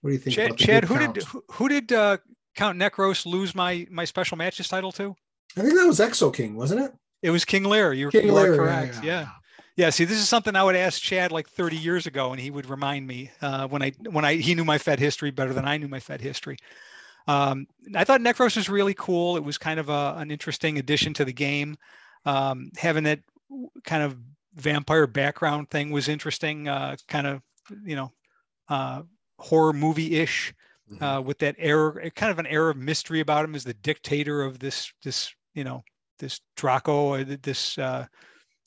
what 0.00 0.10
do 0.10 0.14
you 0.14 0.18
think 0.18 0.34
Chad, 0.36 0.46
about 0.46 0.58
Chad 0.58 0.84
who 0.84 0.96
count? 0.96 1.14
did 1.14 1.24
who, 1.24 1.44
who 1.50 1.68
did 1.68 1.92
uh, 1.92 2.16
Count 2.54 2.78
Necros 2.78 3.26
lose 3.26 3.54
my 3.54 3.86
my 3.90 4.04
special 4.04 4.36
matches 4.38 4.68
title 4.68 4.92
to? 4.92 5.14
i 5.56 5.60
think 5.60 5.74
that 5.74 5.86
was 5.86 6.00
exo 6.00 6.32
king 6.34 6.56
wasn't 6.56 6.80
it 6.80 6.92
It 7.22 7.30
was 7.30 7.44
King 7.44 7.64
Lear. 7.64 7.92
You're, 7.92 8.10
king 8.10 8.26
you 8.26 8.36
are 8.36 8.42
Lear, 8.42 8.56
correct. 8.56 8.98
Yeah. 9.04 9.28
yeah. 9.76 9.90
See, 9.90 10.04
this 10.04 10.18
is 10.18 10.28
something 10.28 10.56
I 10.56 10.64
would 10.64 10.74
ask 10.74 11.00
Chad 11.00 11.30
like 11.30 11.48
30 11.48 11.76
years 11.76 12.06
ago, 12.08 12.32
and 12.32 12.40
he 12.40 12.50
would 12.50 12.68
remind 12.68 13.06
me 13.06 13.30
uh, 13.40 13.68
when 13.68 13.80
I 13.80 13.92
when 14.10 14.24
I 14.24 14.34
he 14.34 14.56
knew 14.56 14.64
my 14.64 14.78
Fed 14.78 14.98
history 14.98 15.30
better 15.30 15.52
than 15.52 15.64
I 15.64 15.76
knew 15.76 15.86
my 15.88 16.00
Fed 16.00 16.20
history. 16.20 16.56
Um, 17.28 17.66
I 17.94 18.02
thought 18.02 18.20
Necros 18.20 18.56
was 18.56 18.68
really 18.68 18.94
cool. 18.94 19.36
It 19.36 19.44
was 19.44 19.56
kind 19.56 19.78
of 19.78 19.88
a, 19.88 20.14
an 20.18 20.32
interesting 20.32 20.78
addition 20.78 21.14
to 21.14 21.24
the 21.24 21.32
game. 21.32 21.76
Um, 22.24 22.70
having 22.76 23.04
that 23.04 23.20
kind 23.84 24.02
of 24.02 24.16
vampire 24.54 25.06
background 25.06 25.70
thing 25.70 25.90
was 25.90 26.08
interesting. 26.08 26.68
Uh, 26.68 26.96
kind 27.08 27.26
of 27.26 27.42
you 27.84 27.96
know 27.96 28.12
uh, 28.68 29.02
horror 29.38 29.72
movie 29.72 30.16
ish 30.16 30.52
Mhm. 30.90 31.18
uh, 31.18 31.22
with 31.22 31.38
that 31.38 31.54
air, 31.58 32.10
kind 32.10 32.30
of 32.32 32.38
an 32.38 32.46
air 32.46 32.68
of 32.68 32.76
mystery 32.76 33.20
about 33.20 33.44
him 33.44 33.54
as 33.54 33.64
the 33.64 33.74
dictator 33.74 34.42
of 34.42 34.58
this, 34.58 34.92
this, 35.02 35.32
you 35.54 35.64
know, 35.64 35.82
this 36.18 36.40
Draco, 36.56 37.22
this, 37.24 37.78
uh, 37.78 38.06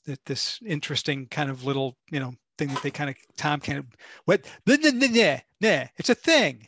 th- 0.06 0.18
this 0.26 0.58
interesting 0.66 1.26
kind 1.28 1.50
of 1.50 1.64
little, 1.64 1.96
you 2.10 2.20
know, 2.20 2.34
thing 2.58 2.68
that 2.68 2.82
they 2.82 2.90
kind 2.90 3.10
of 3.10 3.16
Tom 3.36 3.60
kind 3.60 3.78
of 3.78 3.86
what, 4.24 4.46
nah, 4.66 4.76
nah, 4.76 4.90
nah, 4.90 5.06
nah, 5.08 5.38
nah, 5.60 5.84
it's 5.96 6.08
a 6.08 6.14
thing. 6.14 6.66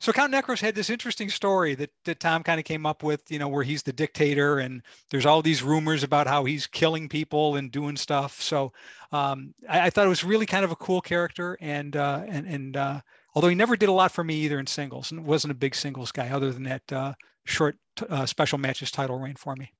So 0.00 0.12
Count 0.12 0.32
Necros 0.32 0.62
had 0.62 0.74
this 0.74 0.88
interesting 0.88 1.28
story 1.28 1.74
that, 1.74 1.90
that 2.06 2.20
Tom 2.20 2.42
kind 2.42 2.58
of 2.58 2.64
came 2.64 2.86
up 2.86 3.02
with, 3.02 3.30
you 3.30 3.38
know, 3.38 3.48
where 3.48 3.62
he's 3.62 3.82
the 3.82 3.92
dictator 3.92 4.60
and 4.60 4.80
there's 5.10 5.26
all 5.26 5.42
these 5.42 5.62
rumors 5.62 6.02
about 6.02 6.26
how 6.26 6.42
he's 6.46 6.66
killing 6.66 7.06
people 7.06 7.56
and 7.56 7.70
doing 7.70 7.96
stuff. 7.96 8.40
So 8.40 8.72
um, 9.12 9.52
I, 9.68 9.86
I 9.86 9.90
thought 9.90 10.06
it 10.06 10.08
was 10.08 10.24
really 10.24 10.46
kind 10.46 10.64
of 10.64 10.70
a 10.70 10.76
cool 10.76 11.02
character 11.02 11.58
and 11.60 11.96
uh, 11.96 12.22
and 12.26 12.46
and 12.46 12.76
uh, 12.78 13.00
although 13.34 13.48
he 13.48 13.54
never 13.54 13.76
did 13.76 13.90
a 13.90 13.92
lot 13.92 14.10
for 14.10 14.24
me 14.24 14.36
either 14.36 14.58
in 14.58 14.66
singles 14.66 15.12
and 15.12 15.22
wasn't 15.22 15.50
a 15.50 15.54
big 15.54 15.74
singles 15.74 16.10
guy 16.12 16.30
other 16.30 16.50
than 16.50 16.62
that 16.62 16.92
uh, 16.92 17.12
short 17.44 17.76
uh, 18.08 18.24
special 18.24 18.56
matches 18.56 18.90
title 18.90 19.18
reign 19.18 19.36
for 19.36 19.54
me. 19.54 19.70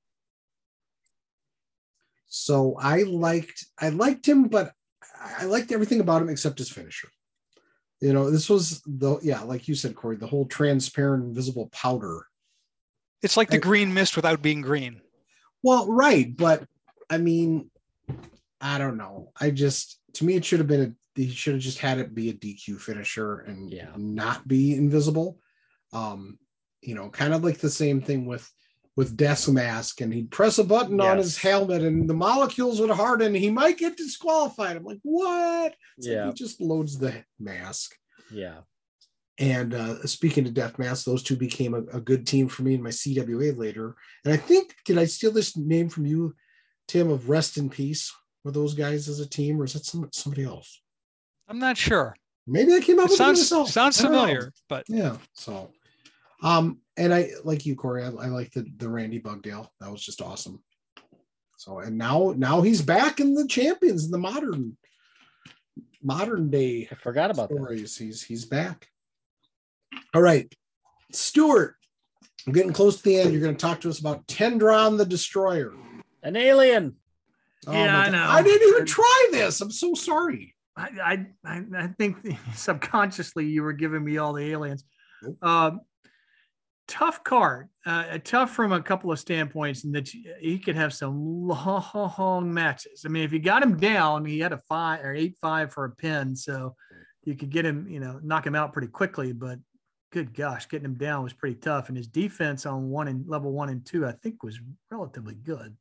So 2.27 2.77
I 2.79 3.03
liked 3.03 3.65
I 3.79 3.89
liked 3.89 4.27
him, 4.27 4.49
but 4.49 4.73
I 5.19 5.45
liked 5.45 5.71
everything 5.71 5.99
about 5.99 6.21
him 6.21 6.29
except 6.29 6.59
his 6.59 6.69
finisher. 6.69 7.09
You 8.01 8.13
know, 8.13 8.31
this 8.31 8.49
was 8.49 8.81
the 8.87 9.19
yeah, 9.21 9.41
like 9.41 9.67
you 9.67 9.75
said, 9.75 9.95
Corey, 9.95 10.15
the 10.17 10.27
whole 10.27 10.45
transparent 10.47 11.23
invisible 11.23 11.67
powder. 11.71 12.25
It's 13.21 13.37
like 13.37 13.49
the 13.49 13.57
I- 13.57 13.59
green 13.59 13.93
mist 13.93 14.15
without 14.15 14.41
being 14.41 14.61
green. 14.61 15.01
Well, 15.63 15.87
right, 15.87 16.35
but 16.35 16.65
I 17.09 17.19
mean, 17.19 17.69
I 18.59 18.79
don't 18.79 18.97
know. 18.97 19.31
I 19.39 19.51
just 19.51 19.99
to 20.13 20.25
me 20.25 20.35
it 20.35 20.43
should 20.43 20.59
have 20.59 20.67
been 20.67 20.81
a 20.81 21.19
he 21.19 21.29
should 21.29 21.53
have 21.53 21.61
just 21.61 21.77
had 21.77 21.99
it 21.99 22.15
be 22.15 22.29
a 22.29 22.33
DQ 22.33 22.79
finisher 22.79 23.39
and 23.39 23.69
Yeah. 23.71 23.91
not 23.97 24.47
be 24.47 24.73
invisible. 24.75 25.37
Um 25.93 26.39
you 26.81 26.95
know, 26.95 27.09
kind 27.09 27.33
of 27.35 27.43
like 27.43 27.59
the 27.59 27.69
same 27.69 28.01
thing 28.01 28.25
with 28.25 28.49
with 28.97 29.15
death 29.15 29.47
mask, 29.47 30.01
and 30.01 30.13
he'd 30.13 30.31
press 30.31 30.57
a 30.57 30.63
button 30.63 30.99
on 30.99 31.17
his 31.17 31.37
helmet, 31.37 31.81
and 31.81 32.09
the 32.09 32.13
molecules 32.13 32.79
would 32.81 32.89
harden. 32.89 33.33
He 33.33 33.49
might 33.49 33.77
get 33.77 33.95
disqualified. 33.97 34.75
I'm 34.75 34.83
like, 34.83 34.99
what? 35.03 35.73
It's 35.97 36.07
like 36.07 36.13
Yeah. 36.15 36.27
he 36.27 36.33
just 36.33 36.59
loads 36.59 36.97
the 36.99 37.13
mask. 37.39 37.95
Yeah. 38.31 38.59
And 39.39 39.73
uh, 39.73 40.05
speaking 40.05 40.45
of 40.45 40.53
Death 40.53 40.77
Mask, 40.77 41.05
those 41.05 41.23
two 41.23 41.35
became 41.37 41.73
a, 41.73 41.79
a 41.97 42.01
good 42.01 42.27
team 42.27 42.47
for 42.47 42.63
me 42.63 42.75
in 42.75 42.83
my 42.83 42.89
CWA 42.89 43.57
later. 43.57 43.95
And 44.25 44.33
I 44.33 44.37
think, 44.37 44.75
did 44.85 44.97
I 44.99 45.05
steal 45.05 45.31
this 45.31 45.55
name 45.57 45.89
from 45.89 46.05
you, 46.05 46.35
Tim, 46.87 47.09
of 47.09 47.29
Rest 47.29 47.57
in 47.57 47.69
Peace? 47.69 48.13
Were 48.43 48.51
those 48.51 48.73
guys 48.73 49.07
as 49.07 49.19
a 49.19 49.27
team, 49.27 49.59
or 49.59 49.65
is 49.65 49.73
that 49.73 49.85
some, 49.85 50.09
somebody 50.13 50.43
else? 50.43 50.81
I'm 51.47 51.59
not 51.59 51.77
sure. 51.77 52.15
Maybe 52.45 52.73
I 52.73 52.81
came 52.81 52.99
up 52.99 53.05
It 53.05 53.11
with 53.11 53.13
it 53.13 53.17
sounds 53.17 53.39
myself. 53.39 53.69
sounds 53.69 53.99
I 54.03 54.09
know. 54.09 54.19
familiar, 54.19 54.51
but 54.67 54.83
Yeah. 54.89 55.17
So, 55.33 55.71
um, 56.41 56.79
and 56.97 57.13
I 57.13 57.29
like 57.43 57.65
you, 57.65 57.75
Corey. 57.75 58.03
I, 58.03 58.07
I 58.07 58.27
like 58.27 58.51
the 58.51 58.65
the 58.77 58.89
Randy 58.89 59.19
Bugdale. 59.19 59.71
That 59.79 59.91
was 59.91 60.03
just 60.03 60.21
awesome. 60.21 60.61
So, 61.57 61.79
and 61.79 61.97
now 61.97 62.33
now 62.35 62.61
he's 62.61 62.81
back 62.81 63.19
in 63.19 63.35
the 63.35 63.47
champions 63.47 64.05
in 64.05 64.11
the 64.11 64.17
modern 64.17 64.77
modern 66.03 66.49
day 66.49 66.87
I 66.91 66.95
forgot 66.95 67.31
about 67.31 67.49
that. 67.49 67.55
stories. 67.55 67.97
He's 67.97 68.23
he's 68.23 68.45
back. 68.45 68.87
All 70.13 70.21
right, 70.21 70.53
Stuart. 71.11 71.75
I'm 72.47 72.53
getting 72.53 72.73
close 72.73 72.97
to 72.97 73.03
the 73.03 73.19
end. 73.19 73.31
You're 73.31 73.41
going 73.41 73.55
to 73.55 73.61
talk 73.61 73.81
to 73.81 73.89
us 73.89 73.99
about 73.99 74.25
Tendron 74.25 74.97
the 74.97 75.05
Destroyer. 75.05 75.73
An 76.23 76.35
alien. 76.35 76.95
Oh 77.67 77.71
Yeah, 77.71 77.99
I 77.99 78.09
know. 78.09 78.25
I 78.27 78.41
didn't 78.41 78.67
even 78.67 78.85
try 78.85 79.27
this. 79.31 79.61
I'm 79.61 79.69
so 79.69 79.93
sorry. 79.93 80.55
I, 80.75 80.89
I, 81.03 81.25
I 81.45 81.63
I 81.77 81.87
think 81.99 82.17
subconsciously 82.55 83.45
you 83.45 83.61
were 83.61 83.73
giving 83.73 84.03
me 84.03 84.17
all 84.17 84.33
the 84.33 84.51
aliens. 84.51 84.83
Nope. 85.21 85.43
Um, 85.43 85.81
tough 86.87 87.23
card, 87.23 87.69
uh, 87.85 88.17
tough 88.23 88.51
from 88.51 88.71
a 88.71 88.81
couple 88.81 89.11
of 89.11 89.19
standpoints, 89.19 89.83
and 89.83 89.95
that 89.95 90.09
he 90.39 90.59
could 90.59 90.75
have 90.75 90.93
some 90.93 91.47
long 91.47 92.53
matches. 92.53 93.03
I 93.05 93.09
mean, 93.09 93.23
if 93.23 93.31
you 93.31 93.39
got 93.39 93.63
him 93.63 93.77
down, 93.77 94.25
he 94.25 94.39
had 94.39 94.53
a 94.53 94.57
five 94.69 95.03
or 95.03 95.13
eight 95.13 95.37
five 95.41 95.71
for 95.73 95.85
a 95.85 95.91
pin, 95.91 96.35
so 96.35 96.75
you 97.23 97.35
could 97.35 97.49
get 97.49 97.65
him, 97.65 97.87
you 97.87 97.99
know, 97.99 98.19
knock 98.23 98.45
him 98.45 98.55
out 98.55 98.73
pretty 98.73 98.89
quickly. 98.89 99.31
But 99.31 99.59
good 100.11 100.33
gosh, 100.33 100.67
getting 100.67 100.85
him 100.85 100.95
down 100.95 101.23
was 101.23 101.33
pretty 101.33 101.55
tough, 101.55 101.87
and 101.87 101.97
his 101.97 102.07
defense 102.07 102.65
on 102.65 102.89
one 102.89 103.07
and 103.07 103.27
level 103.27 103.51
one 103.51 103.69
and 103.69 103.85
two, 103.85 104.05
I 104.05 104.11
think, 104.11 104.43
was 104.43 104.59
relatively 104.89 105.35
good. 105.35 105.75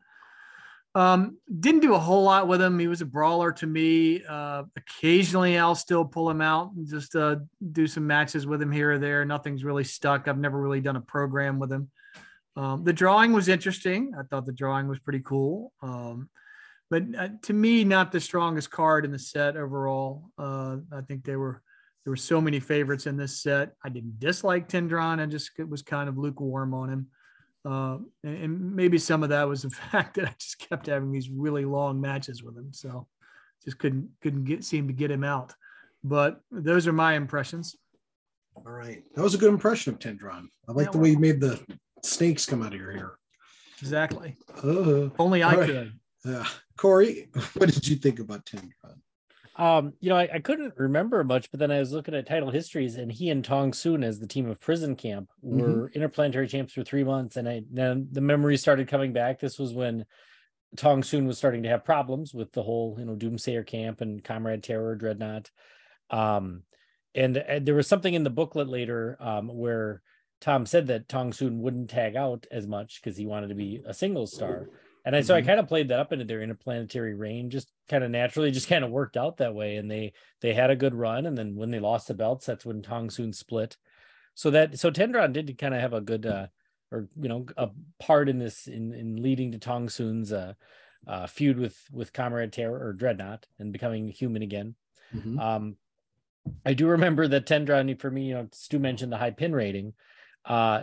Um, 0.95 1.39
didn't 1.61 1.81
do 1.81 1.95
a 1.95 1.99
whole 1.99 2.25
lot 2.25 2.49
with 2.49 2.61
him. 2.61 2.79
He 2.79 2.89
was 2.89 3.01
a 3.01 3.07
brawler 3.07 3.53
to 3.53 3.67
me. 3.67 4.25
Uh, 4.29 4.65
occasionally, 4.77 5.57
I'll 5.57 5.77
still 5.77 6.05
pull 6.05 6.29
him 6.29 6.41
out 6.41 6.73
and 6.73 6.87
just 6.89 7.15
uh, 7.15 7.37
do 7.73 7.87
some 7.87 8.07
matches 8.07 8.47
with 8.47 8.61
him 8.61 8.73
here 8.73 8.93
or 8.93 8.99
there. 8.99 9.25
Nothing's 9.25 9.63
really 9.63 9.85
stuck. 9.85 10.27
I've 10.27 10.39
never 10.39 10.61
really 10.61 10.81
done 10.81 10.97
a 10.97 11.01
program 11.01 11.59
with 11.61 11.71
him. 11.73 11.91
Um, 12.57 12.83
the 12.83 12.93
drawing 12.93 13.33
was 13.33 13.49
interesting. 13.49 14.13
I 14.19 14.23
thought 14.25 14.47
the 14.47 14.53
drawing 14.53 14.89
was 14.89 14.99
pretty 14.99 15.21
cool. 15.21 15.73
Um, 15.81 16.29
but 16.91 17.05
uh, 17.17 17.29
to 17.43 17.53
me, 17.53 17.85
not 17.85 18.11
the 18.11 18.21
strongest 18.21 18.71
card 18.71 19.05
in 19.05 19.13
the 19.13 19.19
set 19.19 19.57
overall. 19.57 20.31
Uh, 20.37 20.79
I 20.93 21.03
think 21.03 21.25
they 21.25 21.37
were 21.37 21.63
there 22.05 22.11
were 22.11 22.17
so 22.17 22.41
many 22.41 22.61
favorites 22.61 23.07
in 23.07 23.17
this 23.17 23.41
set. 23.41 23.75
I 23.85 23.91
didn't 23.91 24.19
dislike 24.19 24.69
Tendron. 24.69 25.21
I 25.21 25.27
just 25.27 25.53
it 25.59 25.69
was 25.69 25.83
kind 25.83 26.09
of 26.09 26.19
lukewarm 26.19 26.75
on 26.75 26.91
him. 26.91 27.07
Uh, 27.65 27.99
and, 28.25 28.37
and 28.45 28.75
maybe 28.77 28.97
some 28.99 29.23
of 29.23 29.29
that 29.31 29.49
was 29.49 29.63
the 29.63 29.71
fact 29.93 30.15
that 30.17 30.27
I 30.27 30.35
just 30.39 30.59
kept 30.59 30.87
having 30.87 31.13
these 31.13 31.29
really 31.31 31.65
long 31.65 32.01
matches 32.01 32.43
with 32.43 32.57
him, 32.57 32.73
so 32.73 33.07
just 33.65 33.79
couldn't 33.79 34.09
couldn't 34.23 34.45
get 34.45 34.65
seem 34.65 34.87
to 34.89 34.93
get 34.95 35.11
him 35.11 35.25
out. 35.25 35.53
But 36.03 36.41
those 36.51 36.87
are 36.87 36.93
my 36.93 37.15
impressions. 37.15 37.77
All 38.57 38.73
right, 38.73 39.03
that 39.15 39.23
was 39.23 39.35
a 39.35 39.39
good 39.39 39.53
impression 39.53 39.93
of 39.93 39.99
Tendron. 39.99 40.49
I 40.69 40.73
like 40.73 40.87
Yeah, 40.87 40.93
the 40.93 40.99
way 40.99 41.11
you 41.11 41.19
made 41.19 41.41
the 41.41 41.61
snakes 42.03 42.47
come 42.47 42.63
out 42.63 42.73
of 42.75 42.81
your 42.81 42.93
hair. 42.93 43.13
Exactly. 43.81 44.37
Uh, 44.63 45.09
Only 45.19 45.43
I 45.43 45.55
right. 45.55 45.67
could. 45.67 45.93
uh, 46.27 46.45
Corey, 46.77 47.29
what 47.55 47.71
did 47.73 47.87
you 47.87 47.97
think 47.97 48.19
about 48.19 48.45
Tendron? 48.45 49.01
Um, 49.61 49.93
you 50.01 50.09
know, 50.09 50.17
I, 50.17 50.27
I 50.33 50.39
couldn't 50.39 50.73
remember 50.79 51.23
much, 51.23 51.51
but 51.51 51.61
then 51.61 51.71
I 51.71 51.81
was 51.81 51.93
looking 51.93 52.15
at 52.15 52.27
title 52.27 52.51
histories, 52.51 52.97
and 52.97 53.13
he 53.13 53.29
and 53.29 53.45
Tong 53.45 53.75
Soon 53.75 54.03
as 54.03 54.19
the 54.19 54.27
team 54.27 54.49
of 54.49 54.59
Prison 54.59 54.97
Camp 54.97 55.29
were 55.43 55.91
interplanetary 55.91 56.49
champs 56.49 56.73
for 56.73 56.83
three 56.83 57.05
months, 57.05 57.37
and 57.37 57.47
I 57.47 57.63
then 57.71 58.09
the 58.11 58.23
memories 58.23 58.63
started 58.63 58.89
coming 58.89 59.13
back. 59.13 59.39
This 59.39 59.59
was 59.59 59.75
when 59.75 60.07
Tong 60.77 61.03
Soon 61.03 61.27
was 61.27 61.37
starting 61.37 61.65
to 61.65 61.69
have 61.69 61.85
problems 61.85 62.33
with 62.33 62.53
the 62.53 62.63
whole, 62.63 62.97
you 62.99 63.05
know, 63.05 63.17
Doomsayer 63.17 63.67
camp 63.67 64.01
and 64.01 64.25
Comrade 64.25 64.63
Terror, 64.63 64.97
Dreadnought. 64.97 65.51
Um, 66.09 66.63
and, 67.15 67.37
and 67.37 67.67
there 67.67 67.75
was 67.75 67.87
something 67.87 68.15
in 68.15 68.25
the 68.25 68.31
booklet 68.31 68.67
later 68.67 69.19
um, 69.21 69.49
where 69.49 70.01
Tom 70.41 70.65
said 70.65 70.87
that 70.87 71.07
Tong 71.07 71.35
Soon 71.35 71.61
wouldn't 71.61 71.91
tag 71.91 72.17
out 72.17 72.47
as 72.51 72.67
much 72.67 73.03
because 73.03 73.19
he 73.19 73.27
wanted 73.27 73.49
to 73.49 73.55
be 73.55 73.83
a 73.85 73.93
single 73.93 74.27
star. 74.27 74.69
And 75.05 75.17
I, 75.17 75.23
so 75.23 75.35
I 75.35 75.41
Mhm. 75.41 75.47
kind 75.47 75.61
of 75.61 75.69
played 75.69 75.89
that 75.89 76.01
up 76.01 76.13
into 76.13 76.25
their 76.25 76.43
interplanetary 76.43 77.15
reign, 77.15 77.51
just 77.51 77.73
kind 77.89 78.05
of 78.05 78.11
naturally, 78.11 78.51
just 78.51 78.69
kind 78.69 78.85
of 78.85 78.91
worked 78.91 79.17
out 79.17 79.39
that 79.39 79.55
way. 79.55 79.77
And 79.77 79.91
they 79.91 80.13
they 80.41 80.55
had 80.55 80.71
a 80.71 80.77
good 80.77 80.95
run, 80.95 81.27
and 81.27 81.37
then 81.37 81.57
when 81.57 81.71
they 81.71 81.81
lost 81.81 82.09
the 82.09 82.15
belts, 82.15 82.47
that's 82.47 82.67
when 82.67 82.83
Tong 82.83 83.11
Soon 83.11 83.33
split. 83.33 83.77
So 84.35 84.51
that 84.51 84.79
so 84.79 84.91
Tendron 84.91 85.33
did 85.33 85.57
kind 85.59 85.75
of 85.75 85.81
have 85.81 85.93
a 85.93 86.01
good 86.01 86.27
uh, 86.27 86.49
or 86.91 87.09
you 87.21 87.29
know 87.29 87.47
a 87.57 87.71
part 87.99 88.29
in 88.29 88.39
this 88.39 88.67
in 88.67 88.93
in 88.93 89.23
leading 89.23 89.53
to 89.53 89.59
Tong 89.59 89.89
Soon's 89.89 90.33
uh, 90.33 90.55
uh, 91.07 91.27
feud 91.27 91.59
with 91.59 91.79
with 91.93 92.13
Comrade 92.13 92.53
Terror 92.53 92.79
or 92.87 92.93
Dreadnought 92.93 93.47
and 93.59 93.73
becoming 93.73 94.09
human 94.09 94.43
again. 94.43 94.75
Mhm. 95.15 95.39
Um, 95.41 95.77
I 96.65 96.75
do 96.75 96.89
remember 96.89 97.29
that 97.29 97.47
Tendron 97.47 98.01
for 98.01 98.11
me, 98.11 98.29
you 98.29 98.35
know, 98.35 98.49
Stu 98.53 98.79
mentioned 98.79 99.13
the 99.13 99.19
high 99.19 99.31
pin 99.31 99.55
rating. 99.55 99.95
Uh, 100.45 100.83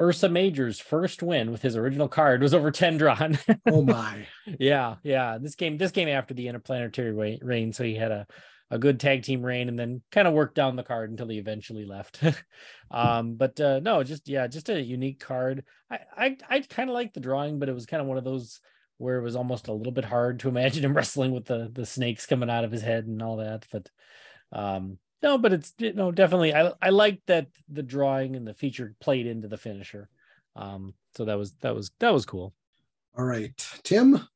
Ursa 0.00 0.28
Major's 0.28 0.80
first 0.80 1.22
win 1.22 1.50
with 1.50 1.62
his 1.62 1.76
original 1.76 2.08
card 2.08 2.42
was 2.42 2.54
over 2.54 2.70
Tendron. 2.70 3.38
Oh 3.66 3.82
my! 3.82 4.26
yeah, 4.58 4.96
yeah. 5.02 5.38
This 5.40 5.56
game, 5.56 5.76
this 5.76 5.90
game 5.90 6.08
after 6.08 6.34
the 6.34 6.48
interplanetary 6.48 7.38
reign, 7.42 7.72
so 7.72 7.84
he 7.84 7.94
had 7.94 8.12
a 8.12 8.26
a 8.70 8.78
good 8.78 8.98
tag 8.98 9.22
team 9.22 9.42
reign, 9.42 9.68
and 9.68 9.78
then 9.78 10.02
kind 10.10 10.26
of 10.26 10.34
worked 10.34 10.54
down 10.54 10.76
the 10.76 10.82
card 10.82 11.10
until 11.10 11.28
he 11.28 11.38
eventually 11.38 11.84
left. 11.84 12.20
um, 12.90 13.34
but 13.34 13.60
uh, 13.60 13.80
no, 13.80 14.02
just 14.02 14.28
yeah, 14.28 14.46
just 14.46 14.68
a 14.68 14.80
unique 14.80 15.20
card. 15.20 15.64
I 15.90 15.98
I, 16.16 16.36
I 16.48 16.60
kind 16.60 16.90
of 16.90 16.94
like 16.94 17.12
the 17.12 17.20
drawing, 17.20 17.58
but 17.58 17.68
it 17.68 17.74
was 17.74 17.86
kind 17.86 18.00
of 18.00 18.06
one 18.06 18.18
of 18.18 18.24
those 18.24 18.60
where 18.98 19.18
it 19.18 19.22
was 19.22 19.36
almost 19.36 19.68
a 19.68 19.72
little 19.72 19.92
bit 19.92 20.04
hard 20.04 20.40
to 20.40 20.48
imagine 20.48 20.84
him 20.84 20.94
wrestling 20.96 21.32
with 21.32 21.46
the 21.46 21.70
the 21.72 21.86
snakes 21.86 22.26
coming 22.26 22.50
out 22.50 22.64
of 22.64 22.72
his 22.72 22.82
head 22.82 23.06
and 23.06 23.22
all 23.22 23.36
that. 23.36 23.66
But 23.70 23.88
um, 24.52 24.98
no, 25.22 25.38
but 25.38 25.52
it's 25.52 25.74
you 25.78 25.92
know 25.92 26.10
definitely 26.12 26.54
I 26.54 26.72
I 26.80 26.90
like 26.90 27.20
that 27.26 27.48
the 27.68 27.82
drawing 27.82 28.36
and 28.36 28.46
the 28.46 28.54
feature 28.54 28.94
played 29.00 29.26
into 29.26 29.48
the 29.48 29.56
finisher. 29.58 30.08
Um, 30.54 30.94
so 31.14 31.24
that 31.24 31.36
was 31.38 31.52
that 31.60 31.74
was 31.74 31.90
that 32.00 32.12
was 32.12 32.26
cool. 32.26 32.52
All 33.16 33.24
right, 33.24 33.52
Tim. 33.82 34.26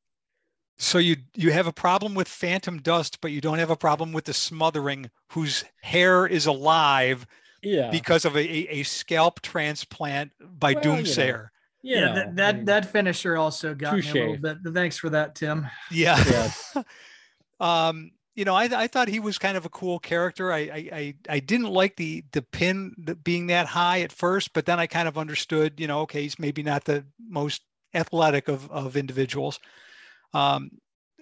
So 0.79 0.99
you 0.99 1.17
you 1.35 1.51
have 1.53 1.67
a 1.67 1.73
problem 1.73 2.15
with 2.15 2.27
phantom 2.29 2.81
dust, 2.81 3.21
but 3.21 3.31
you 3.33 3.41
don't 3.41 3.59
have 3.59 3.71
a 3.71 3.77
problem 3.77 4.13
with 4.13 4.25
the 4.25 4.33
smothering 4.33 5.11
whose 5.29 5.63
hair 5.83 6.27
is 6.27 6.47
alive 6.47 7.27
Yeah. 7.63 7.91
because 7.91 8.25
of 8.25 8.35
a, 8.37 8.41
a, 8.41 8.81
a 8.81 8.83
scalp 8.85 9.43
transplant 9.43 10.33
by 10.59 10.73
Well, 10.73 10.83
you 10.85 10.91
know. 10.91 10.97
Doomsayer. 11.03 11.49
you 11.83 11.97
yeah, 11.97 12.01
know, 12.01 12.15
that 12.15 12.27
I 12.29 12.31
that, 12.33 12.57
mean, 12.57 12.65
that 12.65 12.87
finisher 12.91 13.37
also 13.37 13.75
got 13.75 13.93
me 13.93 13.99
a 14.01 14.03
Touche. 14.03 14.15
little 14.15 14.37
bit. 14.39 14.59
Thanks 14.73 14.97
for 14.97 15.11
that, 15.11 15.35
Tim. 15.35 15.67
Yeah. 15.91 16.51
Yeah. 16.75 16.83
um, 17.89 18.11
you 18.41 18.47
know, 18.47 18.55
I, 18.55 18.71
I 18.73 18.87
thought 18.87 19.09
he 19.09 19.21
was 19.21 19.37
kind 19.37 19.59
of 19.59 19.67
a 19.67 19.69
cool 19.69 19.99
character. 19.99 20.51
I 20.51 20.61
I, 20.61 21.15
I, 21.29 21.41
didn't 21.41 21.69
like 21.69 21.97
the 21.97 22.25
the 22.33 22.41
pin 22.41 22.95
being 23.23 23.49
that 23.49 23.67
high 23.67 24.01
at 24.01 24.13
first, 24.13 24.55
but 24.55 24.65
then 24.65 24.81
I 24.81 24.87
kind 24.87 25.07
of 25.07 25.19
understood. 25.19 25.79
You 25.79 25.87
know, 25.87 26.01
okay, 26.01 26.23
he's 26.23 26.39
maybe 26.39 26.63
not 26.63 26.87
the 26.87 27.05
most 27.29 27.61
athletic 27.93 28.49
of 28.49 28.71
of 28.71 28.97
individuals. 28.97 29.61
Um, 30.33 30.71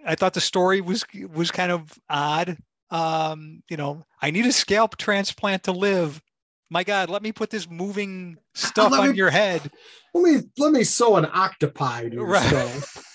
I 0.06 0.14
thought 0.14 0.32
the 0.32 0.40
story 0.40 0.80
was 0.80 1.04
was 1.34 1.50
kind 1.50 1.72
of 1.72 1.92
odd. 2.08 2.56
Um, 2.92 3.64
you 3.68 3.76
know, 3.76 4.06
I 4.22 4.30
need 4.30 4.46
a 4.46 4.52
scalp 4.52 4.96
transplant 4.96 5.64
to 5.64 5.72
live. 5.72 6.22
My 6.70 6.84
God, 6.84 7.10
let 7.10 7.22
me 7.24 7.32
put 7.32 7.50
this 7.50 7.68
moving 7.68 8.36
stuff 8.54 8.92
on 8.92 9.10
me- 9.10 9.16
your 9.16 9.30
head. 9.30 9.72
Let 10.14 10.22
me 10.22 10.42
let 10.56 10.70
me 10.70 10.84
sew 10.84 11.16
an 11.16 11.26
octopi 11.26 12.10
to 12.10 12.14
your 12.14 12.26
Right. 12.26 12.84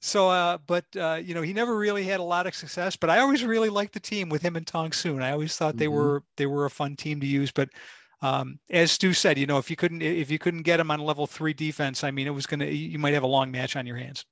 So, 0.00 0.30
uh, 0.30 0.58
but 0.66 0.84
uh, 0.96 1.20
you 1.22 1.34
know, 1.34 1.42
he 1.42 1.52
never 1.52 1.76
really 1.76 2.04
had 2.04 2.20
a 2.20 2.24
lot 2.24 2.46
of 2.46 2.54
success. 2.54 2.96
But 2.96 3.10
I 3.10 3.18
always 3.18 3.44
really 3.44 3.68
liked 3.68 3.92
the 3.92 4.00
team 4.00 4.28
with 4.30 4.40
him 4.42 4.56
and 4.56 4.66
Tong 4.66 4.92
Soon. 4.92 5.22
I 5.22 5.32
always 5.32 5.56
thought 5.56 5.76
they 5.76 5.86
Mhm. 5.86 5.92
were 5.92 6.24
they 6.36 6.46
were 6.46 6.64
a 6.64 6.70
fun 6.70 6.96
team 6.96 7.20
to 7.20 7.26
use. 7.26 7.50
But 7.50 7.68
um, 8.22 8.58
as 8.70 8.92
Stu 8.92 9.12
said, 9.12 9.38
you 9.38 9.46
know, 9.46 9.58
if 9.58 9.68
you 9.70 9.76
couldn't 9.76 10.02
if 10.02 10.30
you 10.30 10.38
couldn't 10.38 10.62
get 10.62 10.80
him 10.80 10.90
on 10.90 11.00
level 11.00 11.26
three 11.26 11.52
defense, 11.52 12.02
I 12.02 12.10
mean, 12.10 12.26
it 12.26 12.30
was 12.34 12.46
gonna 12.46 12.66
you 12.66 12.98
might 12.98 13.14
have 13.14 13.22
a 13.24 13.26
long 13.28 13.50
match 13.50 13.76
on 13.76 13.86
your 13.86 13.96
hands. 13.96 14.24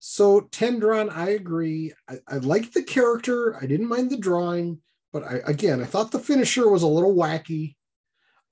So 0.00 0.42
Tendron, 0.42 1.10
I 1.14 1.30
agree. 1.30 1.92
I, 2.08 2.16
I 2.28 2.36
liked 2.36 2.74
the 2.74 2.82
character. 2.82 3.56
I 3.56 3.66
didn't 3.66 3.88
mind 3.88 4.10
the 4.10 4.16
drawing, 4.18 4.80
but 5.12 5.24
I 5.24 5.40
again 5.46 5.80
I 5.80 5.86
thought 5.86 6.10
the 6.10 6.18
finisher 6.18 6.68
was 6.68 6.82
a 6.82 6.86
little 6.86 7.14
wacky. 7.14 7.76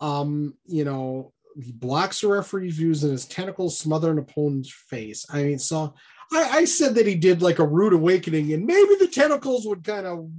Um, 0.00 0.54
you 0.66 0.84
know, 0.84 1.32
he 1.60 1.72
blocks 1.72 2.20
the 2.20 2.28
referee's 2.28 2.76
views 2.76 3.02
and 3.02 3.12
his 3.12 3.26
tentacles 3.26 3.76
smother 3.78 4.10
an 4.12 4.18
opponent's 4.18 4.72
face. 4.72 5.26
I 5.30 5.42
mean, 5.42 5.58
so 5.58 5.94
I, 6.32 6.58
I 6.58 6.64
said 6.64 6.94
that 6.94 7.06
he 7.06 7.14
did 7.14 7.42
like 7.42 7.58
a 7.58 7.66
rude 7.66 7.92
awakening, 7.92 8.52
and 8.52 8.66
maybe 8.66 8.94
the 8.98 9.08
tentacles 9.08 9.66
would 9.66 9.84
kind 9.84 10.06
of, 10.06 10.30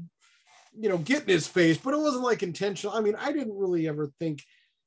you 0.78 0.90
know, 0.90 0.98
get 0.98 1.24
in 1.24 1.30
his 1.30 1.48
face, 1.48 1.78
but 1.78 1.94
it 1.94 2.00
wasn't 2.00 2.24
like 2.24 2.44
intentional. 2.44 2.96
I 2.96 3.02
mean, 3.02 3.16
I 3.16 3.32
didn't 3.32 3.58
really 3.58 3.88
ever 3.88 4.12
think 4.20 4.44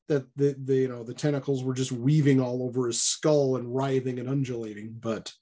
that 0.09 0.27
the, 0.37 0.55
the 0.63 0.77
you 0.77 0.89
know 0.89 1.05
the 1.05 1.15
tentacles 1.15 1.65
were 1.65 1.75
just 1.75 1.93
weaving 1.93 2.41
all 2.41 2.63
over 2.63 2.87
his 2.87 3.03
skull 3.03 3.57
and 3.57 3.75
writhing 3.75 4.19
and 4.19 4.29
undulating. 4.29 4.97
But 4.99 5.33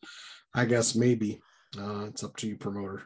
I 0.55 0.65
guess 0.65 0.95
maybe 0.95 1.41
uh, 1.79 2.07
it's 2.07 2.25
up 2.25 2.37
to 2.39 2.49
you, 2.49 2.57
promoter. 2.57 3.03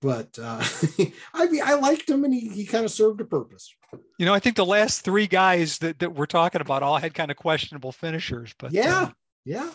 But 0.00 0.38
uh, 0.40 0.62
I 1.34 1.46
mean, 1.46 1.62
I 1.64 1.74
liked 1.74 2.08
him, 2.08 2.24
and 2.24 2.32
he, 2.32 2.48
he 2.48 2.64
kind 2.64 2.84
of 2.84 2.90
served 2.90 3.20
a 3.20 3.24
purpose. 3.24 3.74
You 4.18 4.26
know, 4.26 4.34
I 4.34 4.38
think 4.38 4.56
the 4.56 4.64
last 4.64 5.02
three 5.02 5.26
guys 5.26 5.78
that, 5.78 5.98
that 5.98 6.14
we're 6.14 6.26
talking 6.26 6.60
about 6.60 6.82
all 6.82 6.98
had 6.98 7.14
kind 7.14 7.30
of 7.30 7.36
questionable 7.36 7.92
finishers, 7.92 8.54
but 8.58 8.72
yeah, 8.72 9.02
uh, 9.02 9.10
yeah. 9.44 9.70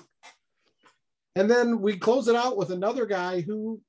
And 1.35 1.49
then 1.49 1.81
we 1.81 1.97
close 1.97 2.27
it 2.27 2.35
out 2.35 2.57
with 2.57 2.71
another 2.71 3.05
guy 3.05 3.41
who, 3.41 3.81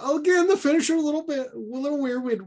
again, 0.00 0.46
the 0.46 0.56
finisher 0.56 0.94
a 0.94 1.00
little 1.00 1.26
bit, 1.26 1.48
a 1.52 1.58
little 1.58 2.00
weird. 2.00 2.22
We 2.22 2.38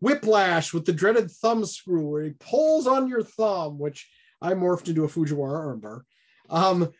Whiplash 0.00 0.72
with 0.72 0.86
the 0.86 0.92
dreaded 0.92 1.30
thumb 1.30 1.64
screw, 1.64 2.06
where 2.06 2.22
he 2.24 2.30
pulls 2.30 2.86
on 2.86 3.06
your 3.06 3.22
thumb, 3.22 3.78
which 3.78 4.08
I 4.40 4.54
morphed 4.54 4.88
into 4.88 5.04
a 5.04 5.08
Fujiwara 5.08 5.78
armbar. 5.78 6.00
Um, 6.48 6.90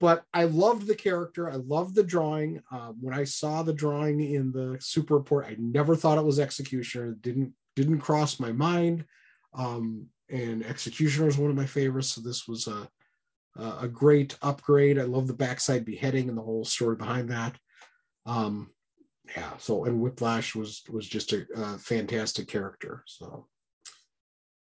but 0.00 0.24
I 0.32 0.44
loved 0.44 0.86
the 0.86 0.94
character. 0.94 1.50
I 1.50 1.56
loved 1.56 1.94
the 1.94 2.02
drawing. 2.02 2.62
Um, 2.70 2.96
when 3.00 3.14
I 3.14 3.24
saw 3.24 3.62
the 3.62 3.72
drawing 3.72 4.20
in 4.20 4.52
the 4.52 4.76
super 4.80 5.16
report, 5.16 5.46
I 5.46 5.56
never 5.58 5.94
thought 5.94 6.18
it 6.18 6.24
was 6.24 6.40
Executioner. 6.40 7.16
Didn't 7.20 7.54
didn't 7.74 8.00
cross 8.00 8.38
my 8.38 8.52
mind. 8.52 9.04
Um, 9.54 10.06
and 10.28 10.64
Executioner 10.64 11.28
is 11.28 11.38
one 11.38 11.50
of 11.50 11.56
my 11.56 11.66
favorites, 11.66 12.08
so 12.08 12.20
this 12.20 12.48
was 12.48 12.66
a 12.66 12.88
a 13.56 13.88
great 13.88 14.36
upgrade. 14.42 14.98
I 14.98 15.02
love 15.02 15.26
the 15.26 15.34
backside 15.34 15.84
beheading 15.84 16.28
and 16.28 16.38
the 16.38 16.42
whole 16.42 16.64
story 16.64 16.96
behind 16.96 17.28
that. 17.30 17.56
Um, 18.26 18.70
yeah. 19.36 19.50
So 19.58 19.84
and 19.84 20.00
Whiplash 20.00 20.54
was 20.54 20.82
was 20.90 21.08
just 21.08 21.32
a, 21.32 21.46
a 21.54 21.78
fantastic 21.78 22.48
character. 22.48 23.04
So. 23.06 23.46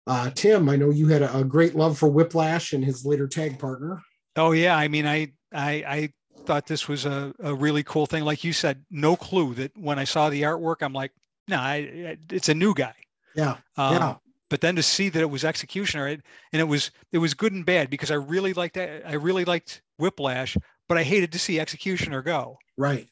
Uh, 0.07 0.31
Tim, 0.31 0.71
I 0.71 0.77
know 0.77 0.89
you 0.89 1.09
had 1.09 1.21
a, 1.21 1.37
a 1.37 1.45
great 1.45 1.75
love 1.75 1.99
for 1.99 2.09
Whiplash 2.09 2.73
and 2.73 2.83
his 2.83 3.05
later 3.05 3.29
tag 3.29 3.59
partner. 3.59 4.01
Oh 4.37 4.53
yeah, 4.53 4.75
I 4.75 4.89
mean, 4.89 5.07
I 5.07 5.33
I 5.53 5.85
I 5.87 6.13
thought 6.47 6.67
this 6.67 6.89
was 6.89 7.05
a, 7.05 7.35
a 7.41 7.55
really 7.55 7.83
cool 7.83 8.07
thing. 8.07 8.25
Like 8.25 8.43
you 8.43 8.55
said, 8.55 8.83
no 8.91 9.17
clue 9.17 9.53
that 9.55 9.77
when 9.77 9.99
I 9.99 10.05
saw 10.05 10.31
the 10.31 10.43
artwork, 10.43 10.77
I'm 10.81 10.95
like, 10.95 11.13
no, 11.47 11.59
I, 11.59 12.17
it's 12.31 12.49
a 12.49 12.55
new 12.55 12.73
guy. 12.73 12.95
Yeah, 13.35 13.59
Um, 13.77 13.95
yeah, 13.95 14.15
But 14.51 14.61
then 14.61 14.77
to 14.77 14.83
see 14.83 15.09
that 15.11 15.21
it 15.21 15.31
was 15.31 15.45
Executioner, 15.45 16.09
it, 16.09 16.23
and 16.53 16.61
it 16.61 16.65
was 16.65 16.91
it 17.13 17.19
was 17.19 17.35
good 17.35 17.53
and 17.53 17.67
bad 17.67 17.91
because 17.91 18.11
I 18.11 18.15
really 18.15 18.55
liked 18.55 18.75
that. 18.75 19.03
I 19.07 19.15
really 19.15 19.45
liked 19.45 19.83
Whiplash, 19.99 20.57
but 20.89 20.97
I 20.97 21.03
hated 21.03 21.33
to 21.33 21.39
see 21.39 21.61
Executioner 21.61 22.23
go. 22.23 22.59
right. 22.77 23.07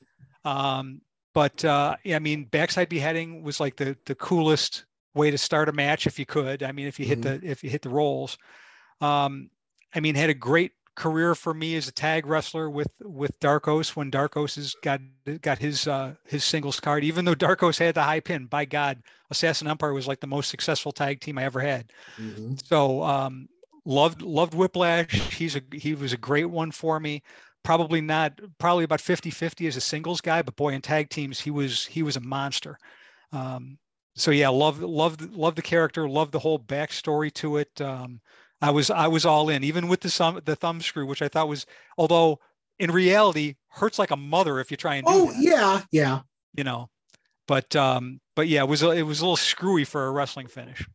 Um, 0.44 1.00
but 1.34 1.62
uh, 1.64 1.96
yeah, 2.04 2.16
I 2.16 2.20
mean, 2.20 2.44
backside 2.44 2.88
beheading 2.88 3.42
was 3.42 3.60
like 3.60 3.76
the 3.76 3.96
the 4.06 4.14
coolest 4.14 4.86
way 5.14 5.30
to 5.30 5.38
start 5.38 5.68
a 5.68 5.72
match 5.72 6.06
if 6.06 6.18
you 6.18 6.24
could. 6.24 6.62
I 6.62 6.72
mean, 6.72 6.86
if 6.86 6.98
you 6.98 7.06
hit 7.06 7.22
the 7.22 7.40
if 7.42 7.62
you 7.62 7.70
hit 7.70 7.82
the 7.82 7.90
rolls. 7.90 8.38
Um, 9.00 9.50
I 9.94 10.00
mean, 10.00 10.14
had 10.14 10.30
a 10.30 10.34
great 10.34 10.72
career 10.96 11.34
for 11.34 11.54
me 11.54 11.76
as 11.76 11.88
a 11.88 11.92
tag 11.92 12.26
wrestler 12.26 12.70
with 12.70 12.88
with 13.02 13.38
Darkos 13.40 13.96
when 13.96 14.10
Darkos 14.10 14.56
has 14.56 14.74
got 14.82 15.00
got 15.42 15.58
his 15.58 15.86
uh, 15.86 16.14
his 16.24 16.44
singles 16.44 16.80
card. 16.80 17.04
Even 17.04 17.24
though 17.24 17.34
Darkos 17.34 17.78
had 17.78 17.94
the 17.94 18.02
high 18.02 18.20
pin, 18.20 18.46
by 18.46 18.64
God, 18.64 19.02
Assassin 19.30 19.68
Empire 19.68 19.92
was 19.94 20.08
like 20.08 20.20
the 20.20 20.26
most 20.26 20.50
successful 20.50 20.92
tag 20.92 21.20
team 21.20 21.38
I 21.38 21.44
ever 21.44 21.60
had. 21.60 21.92
Mhm. 22.18 22.56
So 22.64 23.02
um, 23.02 23.48
loved 23.84 24.22
loved 24.22 24.54
Whiplash. 24.54 25.34
He's 25.34 25.56
a 25.56 25.62
he 25.72 25.94
was 25.94 26.12
a 26.12 26.16
great 26.18 26.46
one 26.46 26.70
for 26.70 27.00
me. 27.00 27.22
Probably 27.62 28.00
not 28.00 28.38
probably 28.58 28.84
about 28.84 29.00
50-50 29.00 29.66
as 29.66 29.76
a 29.76 29.80
singles 29.80 30.20
guy, 30.20 30.42
but 30.42 30.56
boy 30.56 30.72
in 30.74 30.80
tag 30.82 31.10
teams 31.10 31.40
he 31.40 31.50
was 31.50 31.86
he 31.86 32.02
was 32.02 32.16
a 32.16 32.20
monster. 32.20 32.78
Um, 33.32 33.78
so 34.14 34.30
yeah, 34.30 34.48
love 34.48 34.80
love 34.80 35.20
love 35.34 35.54
the 35.56 35.62
character, 35.62 36.08
love 36.08 36.30
the 36.32 36.38
whole 36.38 36.58
backstory 36.58 37.32
to 37.34 37.58
it. 37.58 37.80
Um, 37.80 38.20
I 38.62 38.70
was 38.70 38.90
I 38.90 39.06
was 39.06 39.26
all 39.26 39.48
in, 39.48 39.64
even 39.64 39.88
with 39.88 40.00
the 40.00 40.10
thumb 40.10 40.40
the 40.44 40.56
thumb 40.56 40.80
screw, 40.80 41.06
which 41.06 41.22
I 41.22 41.28
thought 41.28 41.48
was 41.48 41.66
although 41.98 42.40
in 42.78 42.90
reality 42.90 43.56
hurts 43.68 43.98
like 43.98 44.10
a 44.10 44.16
mother 44.16 44.60
if 44.60 44.70
you 44.70 44.76
try 44.76 44.96
and 44.96 45.06
do 45.06 45.12
Oh 45.12 45.26
that, 45.32 45.42
yeah, 45.42 45.80
yeah. 45.92 46.20
you 46.54 46.64
know. 46.64 46.88
But 47.46 47.76
um, 47.76 48.20
but 48.34 48.48
yeah, 48.48 48.62
it 48.62 48.68
was 48.68 48.82
a, 48.82 48.90
it 48.90 49.02
was 49.02 49.20
a 49.20 49.24
little 49.24 49.36
screwy 49.36 49.84
for 49.84 50.06
a 50.06 50.10
wrestling 50.10 50.46
finish. 50.48 50.86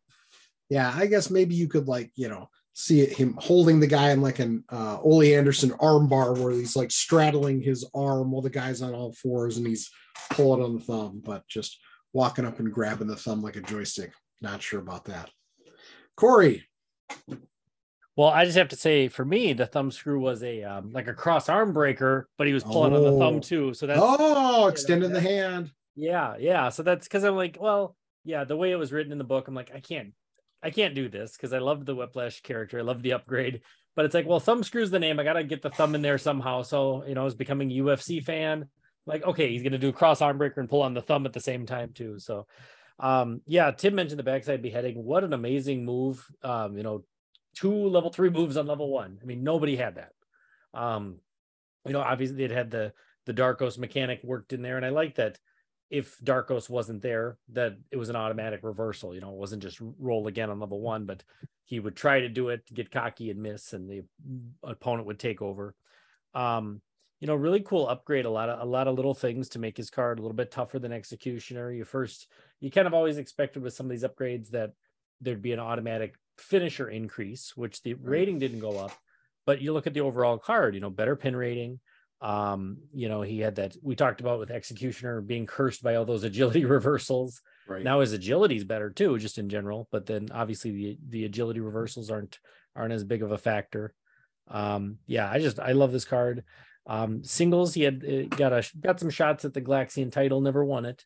Yeah, 0.69 0.91
I 0.95 1.05
guess 1.05 1.29
maybe 1.29 1.55
you 1.55 1.67
could 1.67 1.87
like, 1.87 2.11
you 2.15 2.29
know, 2.29 2.49
see 2.73 3.01
it, 3.01 3.13
him 3.13 3.37
holding 3.39 3.79
the 3.79 3.87
guy 3.87 4.11
in 4.11 4.21
like 4.21 4.39
an 4.39 4.63
uh 4.69 4.99
Ole 5.01 5.33
Anderson 5.35 5.71
armbar 5.71 6.37
where 6.37 6.51
he's 6.53 6.75
like 6.75 6.91
straddling 6.91 7.61
his 7.61 7.87
arm 7.93 8.31
while 8.31 8.41
the 8.41 8.49
guy's 8.49 8.81
on 8.81 8.93
all 8.93 9.13
fours 9.13 9.57
and 9.57 9.67
he's 9.67 9.89
pulling 10.31 10.63
on 10.63 10.75
the 10.75 10.81
thumb, 10.81 11.21
but 11.23 11.47
just 11.47 11.79
walking 12.13 12.45
up 12.45 12.59
and 12.59 12.73
grabbing 12.73 13.07
the 13.07 13.15
thumb 13.15 13.41
like 13.41 13.55
a 13.55 13.61
joystick. 13.61 14.11
Not 14.41 14.61
sure 14.61 14.79
about 14.79 15.05
that. 15.05 15.29
Corey. 16.17 16.67
Well, 18.21 18.29
I 18.29 18.45
just 18.45 18.55
have 18.59 18.67
to 18.67 18.75
say, 18.75 19.07
for 19.07 19.25
me, 19.25 19.53
the 19.53 19.65
thumb 19.65 19.89
screw 19.89 20.19
was 20.19 20.43
a 20.43 20.61
um, 20.61 20.91
like 20.91 21.07
a 21.07 21.13
cross 21.15 21.49
arm 21.49 21.73
breaker, 21.73 22.29
but 22.37 22.45
he 22.45 22.53
was 22.53 22.63
pulling 22.63 22.93
on 22.93 23.01
the 23.01 23.13
Oh. 23.13 23.17
thumb 23.17 23.41
too. 23.41 23.73
So 23.73 23.87
that's 23.87 23.99
oh, 23.99 24.67
extending 24.67 25.11
the 25.11 25.19
hand. 25.19 25.71
yeah, 25.95 26.35
yeah. 26.37 26.69
So 26.69 26.83
that's 26.83 27.07
because 27.07 27.23
I'm 27.23 27.35
like, 27.35 27.57
well, 27.59 27.95
yeah, 28.23 28.43
the 28.43 28.55
way 28.55 28.69
it 28.69 28.75
was 28.75 28.93
written 28.93 29.11
in 29.11 29.17
the 29.17 29.23
book, 29.23 29.47
I'm 29.47 29.55
like, 29.55 29.71
I 29.73 29.79
can't, 29.79 30.13
I 30.61 30.69
can't 30.69 30.93
do 30.93 31.09
this 31.09 31.31
because 31.35 31.51
I 31.51 31.57
loved 31.57 31.87
the 31.87 31.95
Whiplash 31.95 32.41
character, 32.41 32.77
I 32.77 32.83
love 32.83 33.01
the 33.01 33.13
upgrade, 33.13 33.61
but 33.95 34.05
it's 34.05 34.13
like, 34.13 34.27
well, 34.27 34.39
thumb 34.39 34.61
screws 34.61 34.91
the 34.91 34.99
name. 34.99 35.19
I 35.19 35.23
gotta 35.23 35.43
get 35.43 35.63
the 35.63 35.71
thumb 35.71 35.95
in 35.95 36.03
there 36.03 36.19
somehow. 36.19 36.61
So 36.61 37.03
you 37.07 37.15
know, 37.15 37.21
I 37.21 37.25
was 37.25 37.33
becoming 37.33 37.71
a 37.71 37.81
UFC 37.81 38.23
fan. 38.23 38.69
Like, 39.07 39.23
okay, 39.23 39.49
he's 39.49 39.63
gonna 39.63 39.79
do 39.79 39.89
a 39.89 39.93
cross 39.93 40.21
arm 40.21 40.37
breaker 40.37 40.59
and 40.61 40.69
pull 40.69 40.83
on 40.83 40.93
the 40.93 41.01
thumb 41.01 41.25
at 41.25 41.33
the 41.33 41.39
same 41.39 41.65
time 41.65 41.91
too. 41.95 42.19
So, 42.19 42.45
um, 42.99 43.41
yeah, 43.47 43.71
Tim 43.71 43.95
mentioned 43.95 44.19
the 44.19 44.23
backside 44.23 44.61
beheading. 44.61 45.03
What 45.03 45.23
an 45.23 45.33
amazing 45.33 45.85
move. 45.85 46.23
Um, 46.43 46.77
you 46.77 46.83
know, 46.83 47.03
two 47.55 47.73
level 47.89 48.11
three 48.11 48.29
moves 48.29 48.57
on 48.57 48.67
level 48.67 48.89
one. 48.89 49.19
I 49.21 49.25
mean, 49.25 49.43
nobody 49.43 49.75
had 49.75 49.95
that. 49.95 50.13
Um, 50.73 51.17
you 51.85 51.93
know, 51.93 52.01
obviously 52.01 52.43
it 52.43 52.51
had 52.51 52.71
the 52.71 52.93
the 53.25 53.33
Darkos 53.33 53.77
mechanic 53.77 54.21
worked 54.23 54.53
in 54.53 54.61
there, 54.61 54.77
and 54.77 54.85
I 54.85 54.89
like 54.89 55.15
that 55.15 55.37
if 55.89 56.17
Darkos 56.19 56.69
wasn't 56.69 57.01
there, 57.01 57.37
that 57.51 57.77
it 57.91 57.97
was 57.97 58.09
an 58.09 58.15
automatic 58.15 58.61
reversal. 58.63 59.13
You 59.13 59.21
know, 59.21 59.31
it 59.31 59.37
wasn't 59.37 59.61
just 59.61 59.79
roll 59.99 60.27
again 60.27 60.49
on 60.49 60.59
level 60.59 60.79
one, 60.79 61.05
but 61.05 61.23
he 61.65 61.79
would 61.79 61.95
try 61.95 62.21
to 62.21 62.29
do 62.29 62.49
it, 62.49 62.63
get 62.73 62.91
cocky 62.91 63.29
and 63.29 63.41
miss, 63.41 63.73
and 63.73 63.89
the 63.89 64.03
opponent 64.63 65.07
would 65.07 65.19
take 65.19 65.41
over. 65.41 65.75
Um, 66.33 66.81
you 67.19 67.27
know, 67.27 67.35
really 67.35 67.59
cool 67.59 67.87
upgrade. 67.87 68.25
A 68.25 68.29
lot 68.29 68.49
of 68.49 68.61
a 68.61 68.69
lot 68.69 68.87
of 68.87 68.95
little 68.95 69.13
things 69.13 69.49
to 69.49 69.59
make 69.59 69.77
his 69.77 69.91
card 69.91 70.17
a 70.17 70.21
little 70.21 70.35
bit 70.35 70.49
tougher 70.49 70.79
than 70.79 70.91
Executioner. 70.91 71.71
You 71.71 71.85
first, 71.85 72.27
you 72.61 72.71
kind 72.71 72.87
of 72.87 72.93
always 72.93 73.17
expected 73.17 73.61
with 73.61 73.73
some 73.73 73.85
of 73.85 73.91
these 73.91 74.03
upgrades 74.03 74.49
that 74.51 74.71
there'd 75.19 75.41
be 75.41 75.53
an 75.53 75.59
automatic 75.59 76.15
finisher 76.41 76.89
increase, 76.89 77.55
which 77.55 77.81
the 77.81 77.93
rating 77.95 78.39
didn't 78.39 78.59
go 78.59 78.77
up. 78.77 78.91
But 79.45 79.61
you 79.61 79.73
look 79.73 79.87
at 79.87 79.93
the 79.93 80.01
overall 80.01 80.37
card, 80.37 80.75
you 80.75 80.81
know, 80.81 80.89
better 80.89 81.15
pin 81.15 81.35
rating. 81.35 81.79
Um, 82.21 82.77
you 82.93 83.09
know, 83.09 83.21
he 83.23 83.39
had 83.39 83.55
that 83.55 83.75
we 83.81 83.95
talked 83.95 84.21
about 84.21 84.39
with 84.39 84.51
Executioner 84.51 85.21
being 85.21 85.47
cursed 85.47 85.81
by 85.81 85.95
all 85.95 86.05
those 86.05 86.23
agility 86.31 86.65
reversals. 86.65 87.41
Right. 87.67 87.83
Now 87.83 88.01
his 88.01 88.13
agility 88.13 88.57
is 88.57 88.63
better 88.63 88.89
too, 88.89 89.17
just 89.17 89.37
in 89.37 89.49
general. 89.49 89.87
But 89.91 90.05
then 90.05 90.29
obviously 90.31 90.71
the 90.71 90.97
the 91.09 91.25
agility 91.25 91.59
reversals 91.59 92.11
aren't 92.11 92.39
aren't 92.75 92.93
as 92.93 93.03
big 93.03 93.23
of 93.23 93.31
a 93.31 93.37
factor. 93.37 93.93
Um, 94.47 94.97
yeah, 95.07 95.29
I 95.29 95.39
just 95.39 95.59
I 95.59 95.71
love 95.71 95.91
this 95.91 96.05
card. 96.05 96.43
Um, 96.85 97.23
singles, 97.23 97.73
he 97.73 97.83
had 97.83 98.03
uh, 98.05 98.35
got 98.35 98.53
a 98.53 98.63
got 98.79 98.99
some 98.99 99.09
shots 99.09 99.45
at 99.45 99.53
the 99.53 99.61
Galaxian 99.61 100.11
title, 100.11 100.41
never 100.41 100.63
won 100.65 100.85
it, 100.85 101.05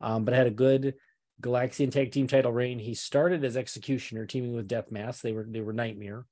um, 0.00 0.24
but 0.24 0.34
had 0.34 0.46
a 0.46 0.52
good 0.52 0.94
Galaxian 1.42 1.90
tag 1.90 2.12
team 2.12 2.26
title 2.26 2.52
reign. 2.52 2.78
He 2.78 2.94
started 2.94 3.44
as 3.44 3.56
Executioner, 3.56 4.26
teaming 4.26 4.54
with 4.54 4.68
Death 4.68 4.90
Mask. 4.90 5.22
They 5.22 5.32
were 5.32 5.46
they 5.48 5.60
were 5.60 5.72
Nightmare, 5.72 6.24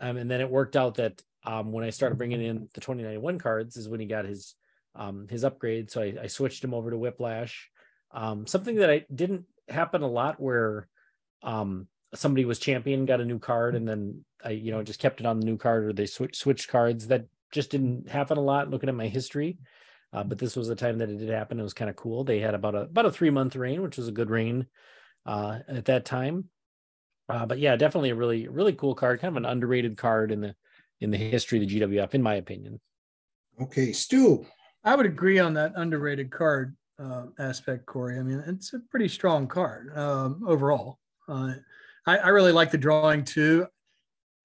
um, 0.00 0.16
and 0.16 0.30
then 0.30 0.40
it 0.40 0.50
worked 0.50 0.76
out 0.76 0.96
that 0.96 1.22
um, 1.44 1.72
when 1.72 1.84
I 1.84 1.90
started 1.90 2.18
bringing 2.18 2.42
in 2.42 2.68
the 2.74 2.80
2091 2.80 3.38
cards 3.38 3.76
is 3.76 3.88
when 3.88 4.00
he 4.00 4.06
got 4.06 4.24
his 4.24 4.54
um, 4.94 5.26
his 5.28 5.44
upgrade. 5.44 5.90
So 5.90 6.02
I, 6.02 6.14
I 6.22 6.26
switched 6.28 6.62
him 6.62 6.74
over 6.74 6.90
to 6.90 6.98
Whiplash. 6.98 7.70
Um, 8.12 8.46
something 8.46 8.76
that 8.76 8.90
I 8.90 9.04
didn't 9.12 9.44
happen 9.68 10.02
a 10.02 10.08
lot 10.08 10.40
where 10.40 10.88
um, 11.42 11.88
somebody 12.14 12.44
was 12.44 12.58
champion, 12.58 13.04
got 13.04 13.20
a 13.20 13.24
new 13.24 13.38
card, 13.38 13.74
and 13.74 13.86
then 13.86 14.24
I 14.44 14.50
you 14.50 14.70
know 14.70 14.82
just 14.82 15.00
kept 15.00 15.20
it 15.20 15.26
on 15.26 15.40
the 15.40 15.46
new 15.46 15.56
card, 15.56 15.84
or 15.84 15.92
they 15.92 16.06
switch 16.06 16.36
switched 16.36 16.68
cards. 16.68 17.08
That 17.08 17.26
just 17.50 17.70
didn't 17.70 18.08
happen 18.08 18.38
a 18.38 18.42
lot. 18.42 18.70
Looking 18.70 18.88
at 18.88 18.94
my 18.94 19.08
history. 19.08 19.58
Uh, 20.16 20.24
but 20.24 20.38
this 20.38 20.56
was 20.56 20.66
the 20.66 20.74
time 20.74 20.96
that 20.96 21.10
it 21.10 21.18
did 21.18 21.28
happen. 21.28 21.60
It 21.60 21.62
was 21.62 21.74
kind 21.74 21.90
of 21.90 21.96
cool. 21.96 22.24
They 22.24 22.40
had 22.40 22.54
about 22.54 22.74
a 22.74 22.80
about 22.80 23.04
a 23.04 23.12
three 23.12 23.28
month 23.28 23.54
rain, 23.54 23.82
which 23.82 23.98
was 23.98 24.08
a 24.08 24.12
good 24.12 24.30
rain 24.30 24.66
uh, 25.26 25.58
at 25.68 25.84
that 25.84 26.06
time. 26.06 26.46
Uh, 27.28 27.44
but 27.44 27.58
yeah, 27.58 27.76
definitely 27.76 28.10
a 28.10 28.14
really 28.14 28.48
really 28.48 28.72
cool 28.72 28.94
card, 28.94 29.20
kind 29.20 29.30
of 29.30 29.36
an 29.36 29.44
underrated 29.44 29.98
card 29.98 30.32
in 30.32 30.40
the 30.40 30.54
in 31.02 31.10
the 31.10 31.18
history 31.18 31.62
of 31.62 31.68
the 31.68 31.80
GWF, 31.80 32.14
in 32.14 32.22
my 32.22 32.36
opinion. 32.36 32.80
Okay, 33.60 33.92
Stu. 33.92 34.46
I 34.84 34.94
would 34.94 35.04
agree 35.04 35.38
on 35.38 35.52
that 35.52 35.72
underrated 35.76 36.30
card 36.30 36.74
uh, 36.98 37.24
aspect, 37.38 37.84
Corey. 37.84 38.18
I 38.18 38.22
mean, 38.22 38.42
it's 38.46 38.72
a 38.72 38.80
pretty 38.90 39.08
strong 39.08 39.46
card 39.46 39.94
um, 39.98 40.42
overall. 40.46 40.98
Uh, 41.28 41.56
I, 42.06 42.16
I 42.16 42.28
really 42.28 42.52
like 42.52 42.70
the 42.70 42.78
drawing 42.78 43.22
too. 43.22 43.66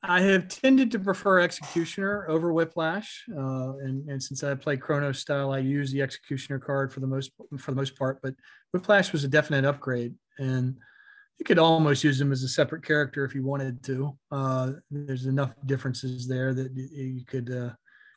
I 0.04 0.22
have 0.22 0.48
tended 0.48 0.92
to 0.92 1.00
prefer 1.00 1.42
Executioner 1.42 2.26
over 2.28 2.52
Whiplash, 2.52 3.24
uh, 3.32 3.78
and, 3.78 4.10
and 4.10 4.22
since 4.22 4.44
I 4.44 4.56
play 4.56 4.76
Chrono 4.76 5.12
style, 5.12 5.52
I 5.52 5.60
use 5.60 5.92
the 5.92 6.02
Executioner 6.02 6.58
card 6.58 6.92
for 6.92 7.02
the 7.02 7.08
most 7.08 7.32
for 7.60 7.72
the 7.72 7.78
most 7.78 7.98
part. 7.98 8.20
But 8.24 8.34
Whiplash 8.74 9.12
was 9.12 9.24
a 9.24 9.28
definite 9.28 9.64
upgrade, 9.64 10.16
and 10.40 10.76
you 11.38 11.46
could 11.46 11.60
almost 11.60 12.04
use 12.04 12.20
him 12.20 12.32
as 12.32 12.42
a 12.42 12.48
separate 12.48 12.84
character 12.84 13.26
if 13.26 13.36
you 13.36 13.44
wanted 13.44 13.84
to. 13.84 14.18
Uh, 14.32 14.72
there's 14.90 15.28
enough 15.28 15.54
differences 15.68 16.28
there 16.28 16.54
that 16.54 16.72
you 16.76 17.24
could 17.26 17.52
uh, 17.52 17.70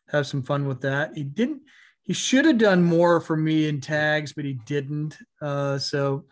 have 0.08 0.26
some 0.26 0.42
fun 0.42 0.66
with 0.66 0.80
that. 0.80 1.14
He 1.14 1.22
didn't. 1.22 1.62
He 2.00 2.14
should 2.14 2.46
have 2.46 2.58
done 2.58 2.82
more 2.82 3.20
for 3.20 3.36
me 3.36 3.68
in 3.68 3.80
tags, 3.80 4.32
but 4.32 4.44
he 4.44 4.54
didn't. 4.66 5.18
Uh, 5.40 5.78
so 5.78 6.24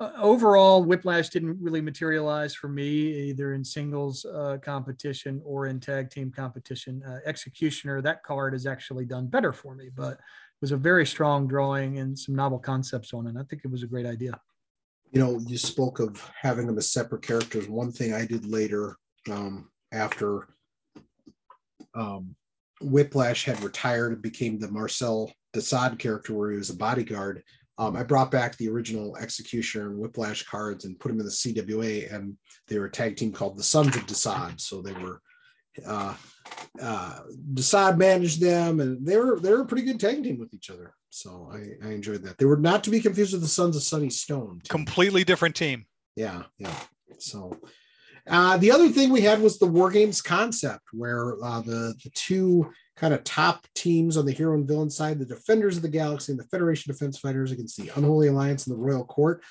uh, 0.00 0.10
overall, 0.18 0.82
Whiplash 0.82 1.28
didn't 1.28 1.60
really 1.60 1.80
materialize 1.80 2.54
for 2.54 2.68
me 2.68 2.86
either 3.28 3.54
in 3.54 3.64
singles 3.64 4.24
uh, 4.24 4.58
competition 4.60 5.40
or 5.44 5.66
in 5.66 5.78
tag 5.78 6.10
team 6.10 6.32
competition. 6.32 7.02
Uh, 7.06 7.18
Executioner, 7.24 8.02
that 8.02 8.22
card 8.24 8.54
has 8.54 8.66
actually 8.66 9.04
done 9.04 9.28
better 9.28 9.52
for 9.52 9.74
me, 9.74 9.90
but 9.94 10.14
it 10.14 10.60
was 10.60 10.72
a 10.72 10.76
very 10.76 11.06
strong 11.06 11.46
drawing 11.46 11.98
and 11.98 12.18
some 12.18 12.34
novel 12.34 12.58
concepts 12.58 13.14
on 13.14 13.26
it. 13.26 13.36
I 13.38 13.44
think 13.44 13.62
it 13.64 13.70
was 13.70 13.82
a 13.84 13.86
great 13.86 14.06
idea. 14.06 14.40
you 15.12 15.20
know, 15.20 15.38
you 15.46 15.56
spoke 15.56 16.00
of 16.00 16.28
having 16.40 16.66
them 16.66 16.76
as 16.76 16.90
separate 16.90 17.22
characters. 17.22 17.68
One 17.68 17.92
thing 17.92 18.12
I 18.12 18.26
did 18.26 18.44
later, 18.46 18.96
um, 19.30 19.70
after 19.92 20.48
um, 21.94 22.34
Whiplash 22.80 23.44
had 23.44 23.62
retired 23.62 24.12
and 24.12 24.20
became 24.20 24.58
the 24.58 24.68
Marcel 24.68 25.32
Desaad 25.54 26.00
character, 26.00 26.34
where 26.34 26.50
he 26.50 26.58
was 26.58 26.70
a 26.70 26.76
bodyguard. 26.76 27.44
Um, 27.76 27.96
I 27.96 28.04
brought 28.04 28.30
back 28.30 28.56
the 28.56 28.68
original 28.68 29.16
Executioner 29.16 29.90
and 29.90 29.98
Whiplash 29.98 30.44
cards 30.44 30.84
and 30.84 30.98
put 30.98 31.08
them 31.08 31.18
in 31.18 31.26
the 31.26 31.32
CWA, 31.32 32.12
and 32.14 32.36
they 32.68 32.78
were 32.78 32.86
a 32.86 32.90
tag 32.90 33.16
team 33.16 33.32
called 33.32 33.56
the 33.56 33.64
Sons 33.64 33.96
of 33.96 34.06
Desaad. 34.06 34.60
So 34.60 34.80
they 34.80 34.92
were 34.92 35.20
uh, 35.86 36.14
uh, 36.80 37.18
Desaad 37.52 37.98
managed 37.98 38.40
them, 38.40 38.80
and 38.80 39.04
they 39.04 39.16
were 39.16 39.40
they 39.40 39.50
were 39.50 39.62
a 39.62 39.66
pretty 39.66 39.84
good 39.84 39.98
tag 39.98 40.22
team 40.22 40.38
with 40.38 40.54
each 40.54 40.70
other. 40.70 40.94
So 41.10 41.50
I, 41.52 41.86
I 41.86 41.90
enjoyed 41.92 42.22
that. 42.22 42.38
They 42.38 42.44
were 42.44 42.56
not 42.56 42.84
to 42.84 42.90
be 42.90 43.00
confused 43.00 43.32
with 43.32 43.42
the 43.42 43.48
Sons 43.48 43.76
of 43.76 43.82
Sunny 43.82 44.10
Stone. 44.10 44.60
too. 44.64 44.68
Completely 44.68 45.24
different 45.24 45.56
team. 45.56 45.86
Yeah, 46.16 46.44
yeah. 46.58 46.74
So 47.18 47.58
uh, 48.28 48.56
the 48.56 48.70
other 48.70 48.88
thing 48.88 49.10
we 49.10 49.20
had 49.20 49.40
was 49.40 49.58
the 49.58 49.66
War 49.66 49.90
Games 49.90 50.22
concept, 50.22 50.84
where 50.92 51.34
uh, 51.42 51.60
the 51.60 51.94
the 52.02 52.10
two 52.14 52.70
kind 52.96 53.12
of 53.12 53.24
top 53.24 53.66
teams 53.74 54.16
on 54.16 54.24
the 54.26 54.32
hero 54.32 54.54
and 54.54 54.68
villain 54.68 54.90
side, 54.90 55.18
the 55.18 55.24
Defenders 55.24 55.76
of 55.76 55.82
the 55.82 55.88
Galaxy 55.88 56.32
and 56.32 56.38
the 56.38 56.46
Federation 56.46 56.92
Defense 56.92 57.18
Fighters 57.18 57.50
against 57.50 57.76
the 57.76 57.90
Unholy 57.96 58.28
Alliance 58.28 58.66
and 58.66 58.76
the 58.76 58.80
Royal 58.80 59.04
Court, 59.04 59.42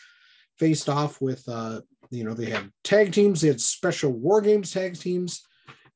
faced 0.58 0.88
off 0.88 1.20
with 1.20 1.44
uh, 1.48 1.82
you 2.10 2.24
know 2.24 2.34
they 2.34 2.50
had 2.50 2.72
tag 2.84 3.12
teams, 3.12 3.42
they 3.42 3.50
had 3.50 3.60
special 3.62 4.12
War 4.12 4.40
Games 4.42 4.72
tag 4.72 4.98
teams, 4.98 5.44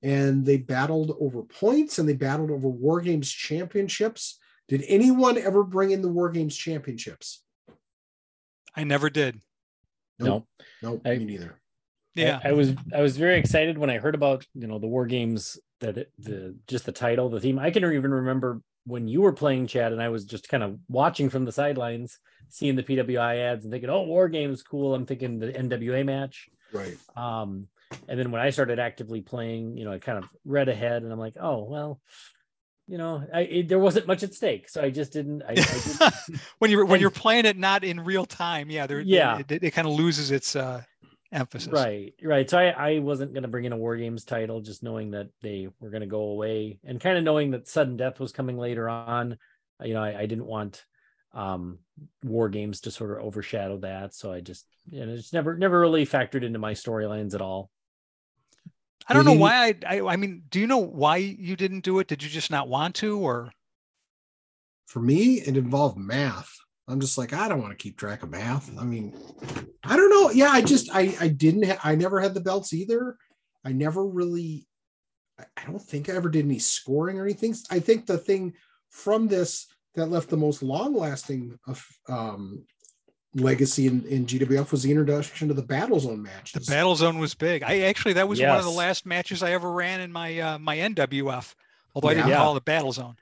and 0.03 0.45
they 0.45 0.57
battled 0.57 1.15
over 1.19 1.43
points 1.43 1.99
and 1.99 2.07
they 2.07 2.13
battled 2.13 2.51
over 2.51 2.67
War 2.67 3.01
Games 3.01 3.31
championships. 3.31 4.39
Did 4.67 4.83
anyone 4.87 5.37
ever 5.37 5.63
bring 5.63 5.91
in 5.91 6.01
the 6.01 6.09
War 6.09 6.29
Games 6.29 6.55
championships? 6.55 7.43
I 8.75 8.83
never 8.83 9.09
did. 9.09 9.39
No. 10.19 10.45
Nope, 10.81 11.01
I- 11.05 11.17
me 11.17 11.25
neither. 11.25 11.59
Yeah. 12.13 12.39
I, 12.43 12.49
I 12.49 12.51
was 12.53 12.73
I 12.93 13.01
was 13.01 13.15
very 13.15 13.37
excited 13.37 13.77
when 13.77 13.91
I 13.91 13.99
heard 13.99 14.15
about 14.15 14.45
you 14.55 14.67
know 14.67 14.79
the 14.79 14.87
war 14.87 15.05
games 15.05 15.59
that 15.79 15.97
it, 15.97 16.11
the 16.17 16.55
just 16.67 16.85
the 16.85 16.91
title 16.91 17.29
the 17.29 17.39
theme 17.39 17.59
I 17.59 17.71
can 17.71 17.83
even 17.85 18.11
remember 18.11 18.61
when 18.85 19.07
you 19.07 19.21
were 19.21 19.33
playing 19.33 19.67
Chad 19.67 19.91
and 19.91 20.01
I 20.01 20.09
was 20.09 20.25
just 20.25 20.49
kind 20.49 20.63
of 20.63 20.79
watching 20.89 21.29
from 21.29 21.45
the 21.45 21.51
sidelines 21.51 22.19
seeing 22.49 22.75
the 22.75 22.83
PWI 22.83 23.37
ads 23.39 23.65
and 23.65 23.71
thinking 23.71 23.89
oh 23.89 24.03
war 24.03 24.29
games 24.29 24.63
cool 24.63 24.95
I'm 24.95 25.05
thinking 25.05 25.39
the 25.39 25.51
NWA 25.53 26.05
match 26.05 26.49
Right. 26.73 26.97
um 27.15 27.67
and 28.07 28.19
then 28.19 28.31
when 28.31 28.41
I 28.41 28.49
started 28.49 28.79
actively 28.79 29.21
playing 29.21 29.77
you 29.77 29.85
know 29.85 29.93
I 29.93 29.99
kind 29.99 30.17
of 30.17 30.29
read 30.45 30.69
ahead 30.69 31.03
and 31.03 31.11
I'm 31.11 31.19
like 31.19 31.35
oh 31.39 31.63
well 31.63 31.99
you 32.87 32.97
know 32.97 33.23
I 33.33 33.41
it, 33.41 33.67
there 33.67 33.79
wasn't 33.79 34.07
much 34.07 34.23
at 34.23 34.33
stake 34.33 34.69
so 34.69 34.81
I 34.81 34.89
just 34.89 35.11
didn't 35.13 35.43
I, 35.43 35.51
I 35.51 35.55
didn't 35.55 36.39
when 36.59 36.71
you're 36.71 36.85
when 36.85 36.93
And- 36.95 37.01
you're 37.01 37.11
playing 37.11 37.45
it 37.45 37.57
not 37.57 37.83
in 37.83 37.99
real 37.99 38.25
time, 38.25 38.69
yeah, 38.69 38.87
there, 38.87 39.01
Yeah. 39.01 39.39
it, 39.49 39.63
it, 39.63 39.71
kind 39.71 39.87
of 39.87 39.93
loses 39.93 40.31
its 40.31 40.55
uh, 40.55 40.81
emphasis. 41.37 41.71
Right, 41.71 42.13
right. 42.21 42.49
So 42.49 42.57
I, 42.57 42.95
I 42.95 42.99
wasn't 42.99 43.33
going 43.33 43.43
to 43.43 43.47
bring 43.47 43.65
in 43.65 43.73
a 43.73 43.77
War 43.77 43.95
Games 43.95 44.25
title, 44.25 44.61
just 44.61 44.83
knowing 44.83 45.11
that 45.11 45.29
they 45.41 45.69
were 45.79 45.89
going 45.89 46.01
to 46.01 46.07
go 46.07 46.21
away 46.21 46.79
and 46.83 46.99
kind 46.99 47.17
of 47.17 47.23
knowing 47.23 47.51
that 47.51 47.67
sudden 47.67 47.97
death 47.97 48.19
was 48.19 48.31
coming 48.31 48.57
later 48.57 48.89
on. 48.89 49.37
You 49.83 49.93
know, 49.93 50.03
I, 50.03 50.21
I 50.21 50.25
didn't 50.25 50.47
want 50.47 50.83
um 51.33 51.79
War 52.23 52.49
Games 52.49 52.81
to 52.81 52.91
sort 52.91 53.11
of 53.11 53.25
overshadow 53.25 53.77
that. 53.79 54.13
So 54.13 54.33
I 54.33 54.41
just, 54.41 54.65
you 54.89 55.05
know, 55.05 55.13
it's 55.13 55.33
never, 55.33 55.57
never 55.57 55.79
really 55.79 56.05
factored 56.05 56.43
into 56.43 56.59
my 56.59 56.73
storylines 56.73 57.35
at 57.35 57.41
all. 57.41 57.69
I 59.07 59.13
don't 59.13 59.25
know 59.25 59.31
Did 59.31 59.39
why. 59.39 59.75
I, 59.87 59.97
I 59.97 60.13
I 60.13 60.15
mean, 60.17 60.43
do 60.49 60.59
you 60.59 60.67
know 60.67 60.79
why 60.79 61.17
you 61.17 61.55
didn't 61.55 61.81
do 61.81 61.99
it? 61.99 62.07
Did 62.07 62.23
you 62.23 62.29
just 62.29 62.51
not 62.51 62.67
want 62.67 62.95
to, 62.95 63.19
or 63.19 63.51
for 64.85 64.99
me, 64.99 65.35
it 65.35 65.55
involved 65.57 65.97
math. 65.97 66.53
I'm 66.87 66.99
just 67.01 67.17
like, 67.17 67.33
I 67.33 67.47
don't 67.49 67.61
want 67.61 67.71
to 67.71 67.81
keep 67.83 67.97
track 67.97 68.23
of 68.23 68.29
math. 68.29 68.71
I 68.79 68.83
mean, 68.83 69.13
I 69.83 69.97
don't 69.97 70.09
know. 70.09 70.31
Yeah, 70.31 70.49
I 70.51 70.61
just, 70.61 70.89
I, 70.93 71.15
I 71.19 71.27
didn't, 71.27 71.65
ha- 71.65 71.79
I 71.83 71.95
never 71.95 72.19
had 72.21 72.33
the 72.33 72.39
belts 72.39 72.73
either. 72.73 73.17
I 73.65 73.73
never 73.73 74.05
really, 74.05 74.67
I 75.39 75.43
I 75.57 75.65
don't 75.65 75.81
think 75.81 76.09
I 76.09 76.13
ever 76.13 76.29
did 76.29 76.45
any 76.45 76.59
scoring 76.59 77.19
or 77.19 77.25
anything. 77.25 77.53
I 77.69 77.79
think 77.79 78.05
the 78.05 78.17
thing 78.17 78.53
from 78.89 79.27
this 79.27 79.67
that 79.95 80.05
left 80.07 80.29
the 80.29 80.37
most 80.37 80.63
long 80.63 80.95
lasting 80.95 81.59
of 81.67 81.85
um, 82.07 82.63
legacy 83.35 83.87
in, 83.87 84.05
in 84.05 84.25
GWF 84.25 84.71
was 84.71 84.83
the 84.83 84.89
introduction 84.91 85.47
to 85.49 85.53
the 85.53 85.61
battle 85.61 85.99
zone 85.99 86.21
match. 86.21 86.53
the 86.53 86.61
battle 86.61 86.95
zone 86.95 87.17
was 87.19 87.33
big? 87.35 87.63
I 87.63 87.81
actually 87.81 88.13
that 88.13 88.27
was 88.29 88.39
one 88.39 88.49
of 88.57 88.63
the 88.63 88.69
last 88.71 89.05
matches 89.05 89.43
I 89.43 89.51
ever 89.51 89.71
ran 89.71 89.99
in 90.01 90.11
my 90.11 90.39
uh, 90.39 90.57
my 90.59 90.77
NWF, 90.77 91.53
although 91.93 92.07
I 92.07 92.13
didn't 92.13 92.29
Yeah. 92.29 92.37
call 92.37 92.55
it 92.55 92.59
a 92.59 92.61
battle 92.61 92.93
zone, 92.93 93.17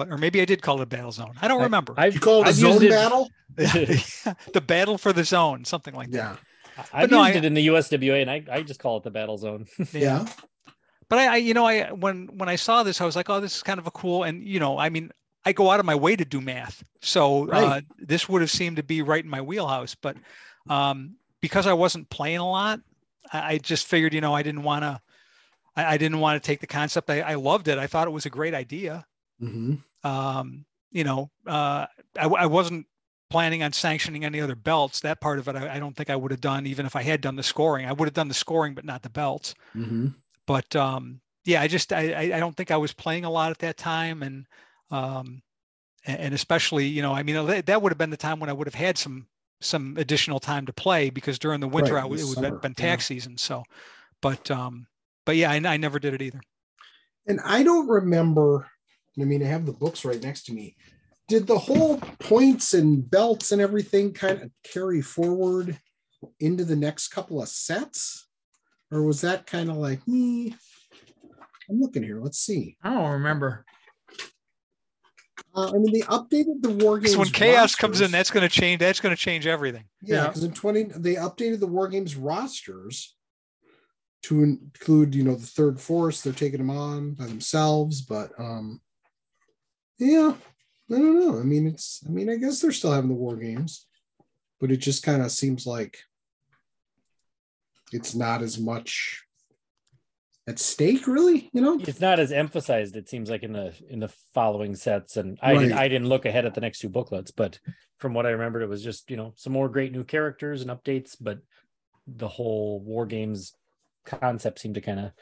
but 0.00 0.10
or 0.10 0.18
maybe 0.18 0.40
I 0.40 0.44
did 0.44 0.62
call 0.62 0.80
it 0.80 0.82
a 0.82 0.86
battle 0.86 1.12
zone. 1.12 1.34
I 1.42 1.48
don't 1.48 1.60
I- 1.60 1.64
remember. 1.64 1.94
I've, 1.96 2.14
you 2.14 2.20
call 2.20 2.40
it 2.42 2.46
a 2.46 2.48
I've 2.48 2.54
zone 2.54 2.82
it- 2.82 2.90
battle? 2.90 3.30
the 3.56 4.62
battle 4.66 4.96
for 4.96 5.12
the 5.12 5.24
zone, 5.24 5.64
something 5.64 5.94
like 5.94 6.10
that. 6.12 6.38
Yeah. 6.78 6.84
I've 6.92 7.10
no, 7.10 7.22
used 7.24 7.34
I- 7.36 7.38
it 7.38 7.44
in 7.44 7.54
the 7.54 7.66
USWA 7.66 8.22
and 8.22 8.30
I, 8.30 8.42
I 8.50 8.62
just 8.62 8.80
call 8.80 8.96
it 8.96 9.02
the 9.02 9.10
battle 9.10 9.36
zone. 9.36 9.66
Yeah. 9.92 10.24
but 11.08 11.18
I, 11.18 11.34
I 11.34 11.36
you 11.36 11.52
know 11.54 11.66
i 11.66 11.90
when 11.92 12.28
when 12.38 12.48
i 12.48 12.56
saw 12.56 12.82
this 12.84 13.00
i 13.00 13.04
was 13.04 13.16
like 13.16 13.28
oh 13.28 13.40
this 13.40 13.56
is 13.56 13.62
kind 13.62 13.80
of 13.80 13.86
a 13.86 13.90
cool 13.90 14.22
and 14.22 14.42
you 14.46 14.60
know 14.60 14.78
i 14.78 14.88
mean 14.88 15.10
i 15.44 15.52
go 15.52 15.70
out 15.70 15.80
of 15.80 15.86
my 15.86 15.94
way 15.96 16.14
to 16.16 16.24
do 16.24 16.40
math 16.40 16.84
so 17.02 17.50
uh, 17.50 17.80
this 17.98 18.28
would 18.28 18.40
have 18.42 18.50
seemed 18.50 18.76
to 18.76 18.84
be 18.84 19.02
right 19.02 19.24
in 19.24 19.30
my 19.30 19.40
wheelhouse 19.40 19.94
but 19.96 20.16
um 20.68 21.16
because 21.40 21.66
i 21.66 21.72
wasn't 21.72 22.08
playing 22.10 22.38
a 22.38 22.48
lot 22.48 22.78
i, 23.32 23.54
I 23.54 23.58
just 23.58 23.86
figured 23.88 24.14
you 24.14 24.20
know 24.20 24.32
i 24.32 24.42
didn't 24.42 24.62
want 24.62 24.82
to 24.84 25.00
I, 25.76 25.94
I 25.94 25.96
didn't 25.98 26.20
want 26.20 26.40
to 26.40 26.46
take 26.46 26.60
the 26.60 26.68
concept 26.68 27.10
I, 27.10 27.20
I 27.22 27.34
loved 27.34 27.66
it 27.66 27.76
i 27.78 27.88
thought 27.88 28.06
it 28.06 28.12
was 28.18 28.26
a 28.26 28.30
great 28.30 28.54
idea 28.54 29.04
hmm 29.40 29.74
um 30.04 30.64
you 30.90 31.04
know 31.04 31.30
uh 31.46 31.86
i, 32.18 32.26
I 32.26 32.46
wasn't 32.46 32.86
planning 33.30 33.62
on 33.62 33.72
sanctioning 33.72 34.24
any 34.24 34.40
other 34.40 34.56
belts 34.56 35.00
that 35.00 35.20
part 35.20 35.38
of 35.38 35.46
it 35.48 35.54
I, 35.54 35.76
I 35.76 35.78
don't 35.78 35.96
think 35.96 36.10
i 36.10 36.16
would 36.16 36.30
have 36.30 36.40
done 36.40 36.66
even 36.66 36.86
if 36.86 36.96
i 36.96 37.02
had 37.02 37.20
done 37.20 37.36
the 37.36 37.42
scoring 37.42 37.86
i 37.86 37.92
would 37.92 38.06
have 38.06 38.14
done 38.14 38.28
the 38.28 38.34
scoring 38.34 38.74
but 38.74 38.84
not 38.84 39.02
the 39.02 39.10
belts 39.10 39.54
hmm 39.72 40.08
but 40.50 40.74
um, 40.74 41.20
yeah, 41.44 41.60
I 41.60 41.68
just 41.68 41.92
I, 41.92 42.32
I 42.34 42.40
don't 42.40 42.56
think 42.56 42.72
I 42.72 42.76
was 42.76 42.92
playing 42.92 43.24
a 43.24 43.30
lot 43.30 43.52
at 43.52 43.58
that 43.60 43.76
time, 43.76 44.24
and 44.24 44.46
um, 44.90 45.42
and 46.04 46.34
especially 46.34 46.86
you 46.86 47.02
know 47.02 47.12
I 47.12 47.22
mean 47.22 47.46
that, 47.46 47.66
that 47.66 47.80
would 47.80 47.92
have 47.92 47.98
been 47.98 48.10
the 48.10 48.16
time 48.16 48.40
when 48.40 48.50
I 48.50 48.52
would 48.52 48.66
have 48.66 48.74
had 48.74 48.98
some 48.98 49.28
some 49.60 49.96
additional 49.96 50.40
time 50.40 50.66
to 50.66 50.72
play 50.72 51.08
because 51.08 51.38
during 51.38 51.60
the 51.60 51.68
winter 51.68 51.94
Right, 51.94 52.02
I 52.02 52.04
in 52.04 52.10
would 52.10 52.18
the 52.18 52.22
it 52.22 52.28
would 52.28 52.38
have 52.38 52.60
been 52.60 52.74
yeah. 52.78 52.90
tax 52.90 53.06
season. 53.06 53.38
So, 53.38 53.62
but 54.20 54.50
um, 54.50 54.88
but 55.24 55.36
yeah, 55.36 55.52
I, 55.52 55.56
I 55.64 55.76
never 55.76 56.00
did 56.00 56.14
it 56.14 56.22
either. 56.22 56.40
And 57.28 57.40
I 57.44 57.62
don't 57.62 57.86
remember. 57.86 58.68
I 59.18 59.24
mean, 59.24 59.42
I 59.42 59.46
have 59.46 59.66
the 59.66 59.72
books 59.72 60.04
right 60.04 60.22
next 60.22 60.44
to 60.46 60.52
me. 60.52 60.76
Did 61.28 61.46
the 61.46 61.58
whole 61.58 61.98
points 62.18 62.74
and 62.74 63.08
belts 63.08 63.52
and 63.52 63.62
everything 63.62 64.12
kind 64.12 64.42
of 64.42 64.50
carry 64.64 65.00
forward 65.00 65.78
into 66.38 66.64
the 66.64 66.76
next 66.76 67.08
couple 67.08 67.40
of 67.42 67.48
sets? 67.48 68.26
Or 68.90 69.02
was 69.04 69.20
that 69.20 69.46
kind 69.46 69.70
of 69.70 69.76
like, 69.76 70.06
me? 70.08 70.54
I'm 71.68 71.80
looking 71.80 72.02
here. 72.02 72.20
Let's 72.20 72.38
see. 72.38 72.76
I 72.82 72.92
don't 72.92 73.12
remember. 73.12 73.64
Uh, 75.54 75.68
I 75.68 75.72
mean, 75.78 75.92
they 75.92 76.00
updated 76.02 76.62
the 76.62 76.70
war 76.70 76.98
games. 76.98 77.16
When 77.16 77.28
chaos 77.28 77.74
comes 77.74 78.00
in, 78.00 78.10
that's 78.10 78.30
going 78.30 78.48
to 78.48 78.48
change. 78.48 78.80
That's 78.80 79.00
going 79.00 79.14
to 79.14 79.20
change 79.20 79.46
everything. 79.46 79.84
Yeah, 80.02 80.16
Yeah. 80.16 80.26
because 80.28 80.44
in 80.44 80.52
20 80.52 80.82
they 80.96 81.14
updated 81.14 81.60
the 81.60 81.66
war 81.66 81.88
games 81.88 82.16
rosters 82.16 83.16
to 84.24 84.42
include, 84.42 85.14
you 85.14 85.24
know, 85.24 85.34
the 85.34 85.46
third 85.46 85.80
force. 85.80 86.20
They're 86.20 86.32
taking 86.32 86.58
them 86.58 86.70
on 86.70 87.12
by 87.14 87.26
themselves, 87.26 88.02
but 88.02 88.32
um 88.38 88.80
yeah, 90.00 90.34
I 90.90 90.94
don't 90.94 91.20
know. 91.20 91.38
I 91.38 91.42
mean, 91.42 91.66
it's 91.66 92.02
I 92.06 92.10
mean, 92.10 92.30
I 92.30 92.36
guess 92.36 92.60
they're 92.60 92.72
still 92.72 92.92
having 92.92 93.10
the 93.10 93.14
war 93.16 93.36
games, 93.36 93.86
but 94.60 94.72
it 94.72 94.78
just 94.78 95.02
kind 95.02 95.22
of 95.22 95.30
seems 95.30 95.66
like 95.66 95.98
it's 97.92 98.14
not 98.14 98.42
as 98.42 98.58
much 98.58 99.24
at 100.48 100.58
stake, 100.58 101.06
really, 101.06 101.50
you 101.52 101.60
know? 101.60 101.78
it's 101.80 102.00
not 102.00 102.18
as 102.18 102.32
emphasized 102.32 102.96
it 102.96 103.08
seems 103.08 103.30
like 103.30 103.42
in 103.42 103.52
the 103.52 103.74
in 103.88 104.00
the 104.00 104.12
following 104.34 104.74
sets 104.74 105.16
and 105.16 105.38
i 105.42 105.52
didn't 105.54 105.74
i 105.74 105.86
didn't 105.86 106.08
look 106.08 106.24
ahead 106.24 106.44
at 106.44 106.54
the 106.54 106.60
next 106.60 106.80
two 106.80 106.88
booklets 106.88 107.30
but 107.30 107.60
from 107.98 108.14
what 108.14 108.26
i 108.26 108.30
remembered 108.30 108.62
it 108.62 108.68
was 108.68 108.82
just 108.82 109.10
you 109.10 109.16
know 109.16 109.32
some 109.36 109.52
more 109.52 109.68
great 109.68 109.92
new 109.92 110.02
characters 110.02 110.62
and 110.62 110.70
updates 110.70 111.16
but 111.20 111.38
the 112.06 112.26
whole 112.26 112.80
war 112.80 113.06
games 113.06 113.52
concept 114.04 114.58
seemed 114.58 114.74
to 114.74 114.80
kind 114.80 114.98
of 114.98 115.12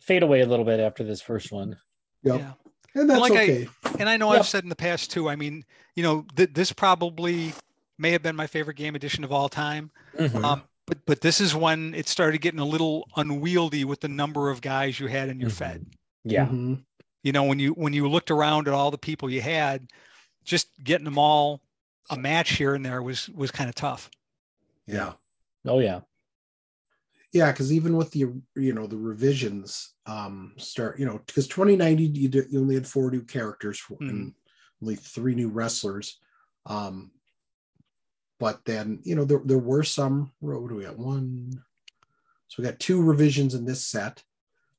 fade 0.00 0.22
away 0.22 0.40
a 0.40 0.46
little 0.46 0.64
bit 0.64 0.80
after 0.80 1.04
this 1.04 1.20
first 1.20 1.52
one 1.52 1.76
Yep. 2.24 2.38
Yeah. 2.38 2.52
And 2.94 3.08
that's 3.08 3.20
like 3.20 3.32
I- 3.32 3.36
okay. 3.36 3.68
And 3.98 4.08
I 4.08 4.16
know 4.16 4.30
Yep. 4.32 4.40
I've 4.40 4.46
said 4.46 4.62
in 4.64 4.68
the 4.68 4.76
past 4.76 5.10
too. 5.10 5.28
I 5.28 5.36
mean, 5.36 5.64
you 5.96 6.02
know, 6.02 6.26
th- 6.36 6.50
this 6.52 6.72
probably 6.72 7.52
may 7.98 8.10
have 8.10 8.22
been 8.22 8.36
my 8.36 8.46
favorite 8.46 8.76
game 8.76 8.94
edition 8.94 9.24
of 9.24 9.32
all 9.32 9.48
time. 9.48 9.90
Mhm. 10.18 10.42
Um, 10.44 10.62
but 10.86 10.98
but 11.06 11.20
this 11.20 11.40
is 11.40 11.54
when 11.54 11.94
it 11.94 12.08
started 12.08 12.40
getting 12.40 12.60
a 12.60 12.64
little 12.64 13.08
unwieldy 13.16 13.84
with 13.84 14.00
the 14.00 14.08
number 14.08 14.50
of 14.50 14.60
guys 14.60 14.98
you 15.00 15.06
had 15.06 15.28
in 15.28 15.40
your 15.40 15.50
Mhm. 15.50 15.54
Fed. 15.54 15.86
Yeah. 16.24 16.46
Mhm. 16.46 16.82
You 17.22 17.32
know, 17.32 17.44
when 17.44 17.58
you 17.58 17.70
when 17.72 17.92
you 17.92 18.08
looked 18.08 18.30
around 18.30 18.66
at 18.68 18.74
all 18.74 18.90
the 18.90 18.98
people 18.98 19.30
you 19.30 19.40
had, 19.40 19.86
just 20.44 20.68
getting 20.82 21.04
them 21.04 21.18
all 21.18 21.60
a 22.10 22.16
match 22.16 22.54
here 22.54 22.74
and 22.74 22.84
there 22.84 23.00
was 23.02 23.28
was 23.30 23.50
kind 23.50 23.68
of 23.68 23.74
tough. 23.76 24.10
Yeah. 24.86 25.12
Oh 25.64 25.78
yeah. 25.78 26.00
Yeah, 27.32 27.50
because 27.50 27.72
even 27.72 27.96
with 27.96 28.10
the 28.10 28.26
you 28.54 28.72
know 28.74 28.86
the 28.86 28.96
revisions, 28.96 29.94
um, 30.06 30.52
start 30.58 30.98
you 30.98 31.06
know 31.06 31.20
because 31.26 31.48
2090 31.48 32.04
you, 32.04 32.46
you 32.50 32.60
only 32.60 32.74
had 32.74 32.86
four 32.86 33.10
new 33.10 33.22
characters 33.22 33.78
for, 33.78 33.96
and 34.00 34.34
only 34.82 34.96
three 34.96 35.34
new 35.34 35.48
wrestlers, 35.48 36.18
um, 36.66 37.10
but 38.38 38.64
then 38.66 39.00
you 39.04 39.14
know 39.14 39.24
there 39.24 39.40
there 39.44 39.58
were 39.58 39.82
some. 39.82 40.30
What 40.40 40.68
do 40.68 40.74
we 40.74 40.84
got? 40.84 40.98
One, 40.98 41.52
so 42.48 42.62
we 42.62 42.68
got 42.68 42.78
two 42.78 43.02
revisions 43.02 43.54
in 43.54 43.64
this 43.64 43.86
set 43.86 44.22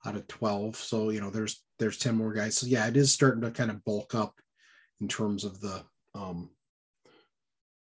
out 0.05 0.15
of 0.15 0.27
12. 0.27 0.75
So 0.75 1.09
you 1.09 1.21
know 1.21 1.31
there's 1.31 1.63
there's 1.79 1.97
10 1.97 2.15
more 2.15 2.33
guys. 2.33 2.57
So 2.57 2.67
yeah, 2.67 2.87
it 2.87 2.97
is 2.97 3.11
starting 3.11 3.41
to 3.41 3.51
kind 3.51 3.71
of 3.71 3.83
bulk 3.83 4.13
up 4.13 4.35
in 5.01 5.07
terms 5.07 5.43
of 5.43 5.59
the 5.59 5.83
um 6.13 6.51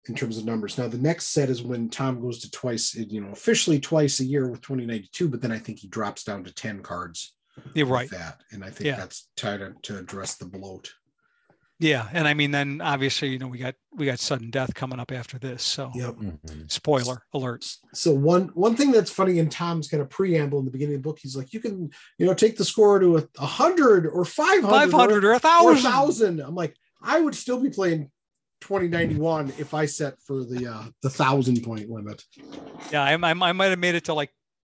in 0.09 0.15
terms 0.15 0.39
of 0.39 0.45
numbers. 0.45 0.79
Now 0.79 0.89
the 0.89 0.99
next 0.99 1.27
set 1.29 1.51
is 1.51 1.63
when 1.63 1.89
Tom 1.89 2.21
goes 2.21 2.39
to 2.41 2.51
twice, 2.51 2.95
you 2.95 3.21
know, 3.21 3.31
officially 3.33 3.81
twice 3.81 4.21
a 4.21 4.25
year 4.25 4.49
with 4.49 4.61
2092, 4.63 5.29
but 5.29 5.41
then 5.43 5.53
I 5.53 5.59
think 5.59 5.79
he 5.81 5.89
drops 5.89 6.25
down 6.25 6.45
to 6.45 6.53
10 6.55 6.81
cards. 6.83 7.35
You're 7.75 7.87
right. 7.87 8.11
That 8.11 8.41
and 8.53 8.63
I 8.65 8.71
think 8.71 8.87
Yeah. 8.87 8.97
that's 8.97 9.29
tied 9.37 9.61
to, 9.61 9.75
to 9.83 9.99
address 9.99 10.37
the 10.37 10.45
bloat. 10.47 10.93
Yeah, 11.79 12.09
and 12.15 12.27
I 12.27 12.33
mean 12.33 12.53
then 12.53 12.81
obviously 12.81 13.29
you 13.29 13.39
know 13.39 13.49
we 13.49 13.59
got 13.59 13.75
we 13.93 14.07
got 14.07 14.19
sudden 14.19 14.51
death 14.51 14.75
coming 14.75 14.99
up 14.99 15.13
after 15.13 15.39
this. 15.39 15.63
So 15.63 15.91
Yep. 15.95 16.15
Mhm. 16.15 16.71
spoiler 16.73 17.23
alert. 17.35 17.67
So 17.93 18.13
one 18.13 18.49
one 18.55 18.77
thing 18.77 18.93
that's 18.93 19.11
funny 19.11 19.39
in 19.39 19.49
Tom's 19.51 19.89
kind 19.89 20.03
of 20.03 20.09
preamble 20.09 20.59
in 20.59 20.65
the 20.65 20.71
beginning 20.71 20.95
of 20.97 21.03
the 21.03 21.09
book, 21.09 21.19
he's 21.19 21.37
like, 21.37 21.53
you 21.53 21.61
can, 21.61 21.91
you 22.19 22.25
know, 22.27 22.33
take 22.35 22.57
the 22.57 22.65
score 22.65 22.99
to 22.99 23.19
a, 23.19 23.29
a 23.39 23.47
hundred 23.47 24.07
or 24.07 24.25
500, 24.25 24.71
Five 24.71 24.93
hundred 24.93 25.25
or 25.25 25.33
a 25.33 25.37
or 25.37 25.39
thousand. 25.39 25.83
thousand. 25.91 26.41
I'm 26.41 26.55
like, 26.55 26.75
I 27.03 27.21
would 27.21 27.35
still 27.35 27.61
be 27.61 27.69
playing 27.71 28.11
2091 28.67 29.53
if 29.59 29.75
I 29.75 29.87
set 29.87 30.21
for 30.21 30.45
the 30.45 30.67
uh 30.67 30.83
the 31.03 31.11
thousand 31.11 31.63
point 31.63 31.89
limit. 31.89 32.25
Yeah, 32.91 33.03
I, 33.03 33.13
I, 33.13 33.31
I 33.31 33.53
might 33.53 33.67
have 33.67 33.79
made 33.79 33.95
it 33.95 34.05
to 34.07 34.15
like 34.15 34.33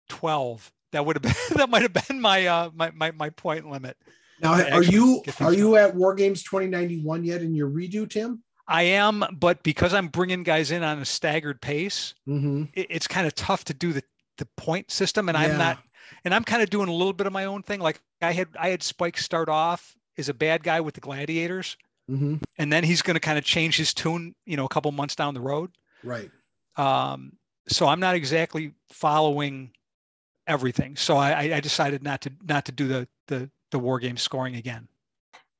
twelve. 0.10 0.72
That 0.92 1.06
would 1.06 1.16
have 1.16 1.24
been 1.24 1.34
that 1.58 1.70
might 1.70 1.84
have 1.84 1.94
been 2.08 2.20
my 2.20 2.48
uh 2.48 2.70
my 2.74 2.92
my, 2.92 3.12
my 3.12 3.30
point 3.30 3.70
limit. 3.70 3.98
Now, 4.42 4.54
are 4.54 4.84
you 4.84 5.24
are 5.40 5.54
you 5.54 5.76
at 5.78 5.96
War 5.96 6.16
Games 6.16 6.44
2091 6.44 7.24
yet 7.24 7.42
in 7.42 7.54
your 7.56 7.70
redo, 7.70 8.10
Tim? 8.10 8.44
I 8.68 8.84
am, 8.84 9.24
but 9.40 9.62
because 9.64 9.94
I'm 9.94 10.08
bringing 10.08 10.42
guys 10.44 10.72
in 10.72 10.84
on 10.84 11.00
a 11.00 11.06
staggered 11.06 11.62
pace, 11.62 12.14
Mm-hmm. 12.28 12.64
it, 12.74 12.88
it's 12.90 13.08
kind 13.08 13.28
of 13.28 13.36
tough 13.36 13.64
to 13.66 13.74
do 13.74 13.94
the 13.94 14.04
the 14.40 14.48
point 14.58 14.90
system, 14.90 15.30
and 15.30 15.38
I'm 15.38 15.58
not, 15.58 15.78
and 16.26 16.34
I'm 16.34 16.44
kind 16.44 16.64
of 16.64 16.70
doing 16.72 16.90
a 16.90 16.94
little 16.94 17.14
bit 17.14 17.28
of 17.28 17.34
my 17.34 17.46
own 17.46 17.62
thing. 17.62 17.80
Like 17.80 18.02
I 18.22 18.32
had 18.32 18.48
I 18.60 18.70
had 18.70 18.82
Spike 18.82 19.18
start 19.18 19.50
off 19.50 19.96
as 20.18 20.30
a 20.30 20.34
bad 20.34 20.64
guy 20.64 20.82
with 20.82 20.96
the 20.96 21.02
Gladiators, 21.02 21.78
Mm-hmm. 22.12 22.36
and 22.58 22.72
then 22.74 22.84
he's 22.84 23.02
going 23.02 23.16
to 23.16 23.22
kind 23.22 23.38
of 23.38 23.46
change 23.46 23.78
his 23.78 23.94
tune, 23.94 24.36
you 24.46 24.58
know, 24.58 24.66
a 24.66 24.70
couple 24.70 24.92
months 24.92 25.16
down 25.16 25.34
the 25.34 25.40
road. 25.40 25.72
Right. 26.04 26.30
Um, 26.76 27.32
so 27.70 27.88
I'm 27.88 28.02
not 28.02 28.16
exactly 28.16 28.74
following 28.92 29.72
everything. 30.46 30.98
So 30.98 31.16
I, 31.16 31.56
I- 31.56 31.60
decided 31.62 32.04
not 32.04 32.20
to 32.22 32.32
not 32.44 32.66
to 32.66 32.72
do 32.74 32.88
the 32.88 33.08
the 33.28 33.50
the 33.72 33.80
war 33.80 34.00
game 34.00 34.18
scoring 34.18 34.56
again. 34.56 34.88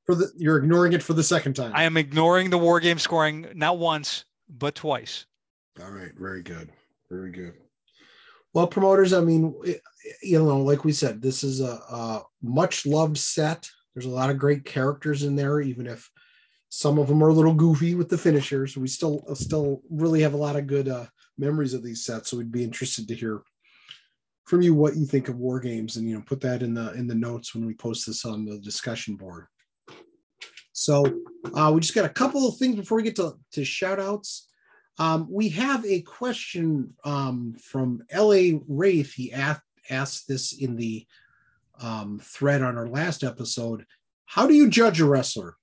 For 0.04 0.14
the 0.14 0.30
you're 0.36 0.58
ignoring 0.58 0.92
it 0.92 1.02
for 1.02 1.14
the 1.14 1.22
second 1.22 1.54
time. 1.54 1.72
I 1.74 1.84
am 1.84 1.96
ignoring 1.96 2.50
the 2.50 2.58
war 2.58 2.78
game 2.78 2.98
scoring 2.98 3.46
not 3.54 3.78
once 3.78 4.26
but 4.48 4.74
twice. 4.74 5.24
All 5.82 5.90
right, 5.90 6.12
very 6.14 6.42
good, 6.42 6.70
very 7.10 7.30
good. 7.30 7.54
Well, 8.52 8.66
promoters, 8.66 9.12
I 9.14 9.20
mean, 9.20 9.54
you 10.22 10.38
know, 10.38 10.58
like 10.58 10.84
we 10.84 10.92
said, 10.92 11.20
this 11.22 11.42
is 11.42 11.60
a, 11.60 11.80
a 11.90 12.22
much 12.42 12.84
loved 12.86 13.16
set. 13.16 13.68
There's 13.94 14.06
a 14.06 14.10
lot 14.10 14.30
of 14.30 14.38
great 14.38 14.64
characters 14.64 15.22
in 15.24 15.34
there, 15.34 15.60
even 15.60 15.86
if 15.86 16.08
some 16.74 16.98
of 16.98 17.06
them 17.06 17.22
are 17.22 17.28
a 17.28 17.32
little 17.32 17.54
goofy 17.54 17.94
with 17.94 18.08
the 18.08 18.18
finishers. 18.18 18.76
We 18.76 18.88
still 18.88 19.24
still 19.36 19.80
really 19.88 20.22
have 20.22 20.34
a 20.34 20.36
lot 20.36 20.56
of 20.56 20.66
good 20.66 20.88
uh, 20.88 21.06
memories 21.38 21.72
of 21.72 21.84
these 21.84 22.04
sets. 22.04 22.30
So 22.30 22.36
we'd 22.36 22.50
be 22.50 22.64
interested 22.64 23.06
to 23.06 23.14
hear 23.14 23.42
from 24.44 24.60
you 24.60 24.74
what 24.74 24.96
you 24.96 25.06
think 25.06 25.28
of 25.28 25.36
war 25.36 25.60
games, 25.60 25.96
and 25.96 26.08
you 26.08 26.16
know, 26.16 26.24
put 26.26 26.40
that 26.40 26.64
in 26.64 26.74
the 26.74 26.92
in 26.94 27.06
the 27.06 27.14
notes 27.14 27.54
when 27.54 27.64
we 27.64 27.74
post 27.74 28.08
this 28.08 28.24
on 28.24 28.44
the 28.44 28.58
discussion 28.58 29.14
board. 29.14 29.46
So 30.72 31.04
uh, 31.54 31.70
we 31.72 31.80
just 31.80 31.94
got 31.94 32.06
a 32.06 32.08
couple 32.08 32.48
of 32.48 32.56
things 32.56 32.74
before 32.74 32.96
we 32.96 33.04
get 33.04 33.14
to, 33.16 33.34
to 33.52 33.64
shout 33.64 34.00
outs. 34.00 34.48
Um, 34.98 35.28
we 35.30 35.50
have 35.50 35.86
a 35.86 36.00
question 36.00 36.92
um, 37.04 37.54
from 37.62 38.02
L.A. 38.10 38.60
Wraith. 38.66 39.12
He 39.12 39.32
asked, 39.32 39.62
asked 39.90 40.26
this 40.26 40.52
in 40.52 40.74
the 40.74 41.06
um, 41.80 42.18
thread 42.20 42.62
on 42.62 42.76
our 42.76 42.88
last 42.88 43.22
episode. 43.22 43.86
How 44.26 44.48
do 44.48 44.54
you 44.54 44.68
judge 44.68 45.00
a 45.00 45.04
wrestler? 45.04 45.56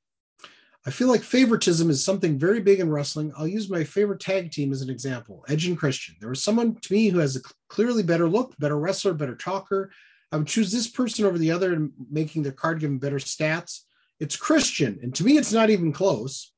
I 0.86 0.89
feel 0.89 1.07
like 1.07 1.21
favoritism 1.21 1.91
is 1.91 2.03
something 2.03 2.39
very 2.39 2.59
big 2.59 2.79
in 2.79 2.89
wrestling. 2.89 3.32
I'll 3.38 3.47
use 3.47 3.69
my 3.69 3.84
favorite 3.84 4.19
tag 4.19 4.51
team 4.51 4.71
as 4.71 4.82
an 4.82 4.89
example 4.89 5.45
Edge 5.47 5.67
and 5.67 5.77
Christian. 5.77 6.15
There 6.19 6.29
was 6.29 6.43
someone 6.43 6.75
to 6.75 6.93
me 6.93 7.09
who 7.09 7.19
has 7.19 7.36
a 7.36 7.41
clearly 7.69 8.01
better 8.01 8.27
look, 8.27 8.57
better 8.57 8.79
wrestler, 8.79 9.13
better 9.13 9.36
talker. 9.36 9.91
I 10.32 10.38
would 10.38 10.47
choose 10.47 10.71
this 10.71 10.88
person 10.88 11.25
over 11.25 11.38
the 11.38 11.51
other 11.51 11.73
and 11.73 11.91
making 12.09 12.41
their 12.43 12.51
card 12.51 12.79
give 12.79 12.89
them 12.89 12.97
better 12.97 13.17
stats. 13.17 13.82
It's 14.19 14.36
Christian. 14.36 14.99
And 15.03 15.13
to 15.15 15.23
me, 15.23 15.38
it's 15.38 15.53
not 15.53 15.69
even 15.69 15.91
close. 15.91 16.51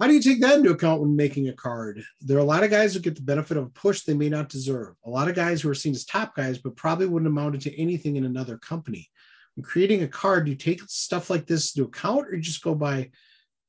How 0.00 0.08
do 0.08 0.14
you 0.14 0.20
take 0.20 0.40
that 0.40 0.58
into 0.58 0.70
account 0.70 1.00
when 1.00 1.14
making 1.14 1.48
a 1.48 1.52
card? 1.52 2.02
There 2.20 2.36
are 2.36 2.40
a 2.40 2.44
lot 2.44 2.64
of 2.64 2.70
guys 2.70 2.94
who 2.94 3.00
get 3.00 3.14
the 3.14 3.22
benefit 3.22 3.56
of 3.56 3.64
a 3.64 3.70
push 3.70 4.02
they 4.02 4.12
may 4.12 4.28
not 4.28 4.48
deserve. 4.48 4.96
A 5.06 5.10
lot 5.10 5.28
of 5.28 5.36
guys 5.36 5.62
who 5.62 5.70
are 5.70 5.74
seen 5.74 5.94
as 5.94 6.04
top 6.04 6.34
guys, 6.34 6.58
but 6.58 6.76
probably 6.76 7.06
wouldn't 7.06 7.28
amounted 7.28 7.60
to 7.62 7.80
anything 7.80 8.16
in 8.16 8.24
another 8.24 8.58
company. 8.58 9.08
When 9.54 9.64
creating 9.64 10.02
a 10.02 10.08
card, 10.08 10.44
do 10.44 10.50
you 10.50 10.56
take 10.56 10.82
stuff 10.88 11.30
like 11.30 11.46
this 11.46 11.74
into 11.76 11.88
account, 11.88 12.26
or 12.28 12.34
you 12.34 12.42
just 12.42 12.62
go 12.62 12.74
by 12.74 13.10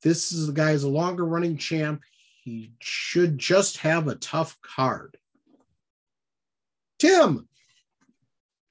this 0.01 0.31
is 0.31 0.47
the 0.47 0.53
guy 0.53 0.71
is 0.71 0.83
a 0.83 0.89
longer 0.89 1.25
running 1.25 1.57
champ. 1.57 2.01
He 2.43 2.71
should 2.79 3.37
just 3.37 3.77
have 3.77 4.07
a 4.07 4.15
tough 4.15 4.57
card. 4.61 5.17
Tim. 6.99 7.47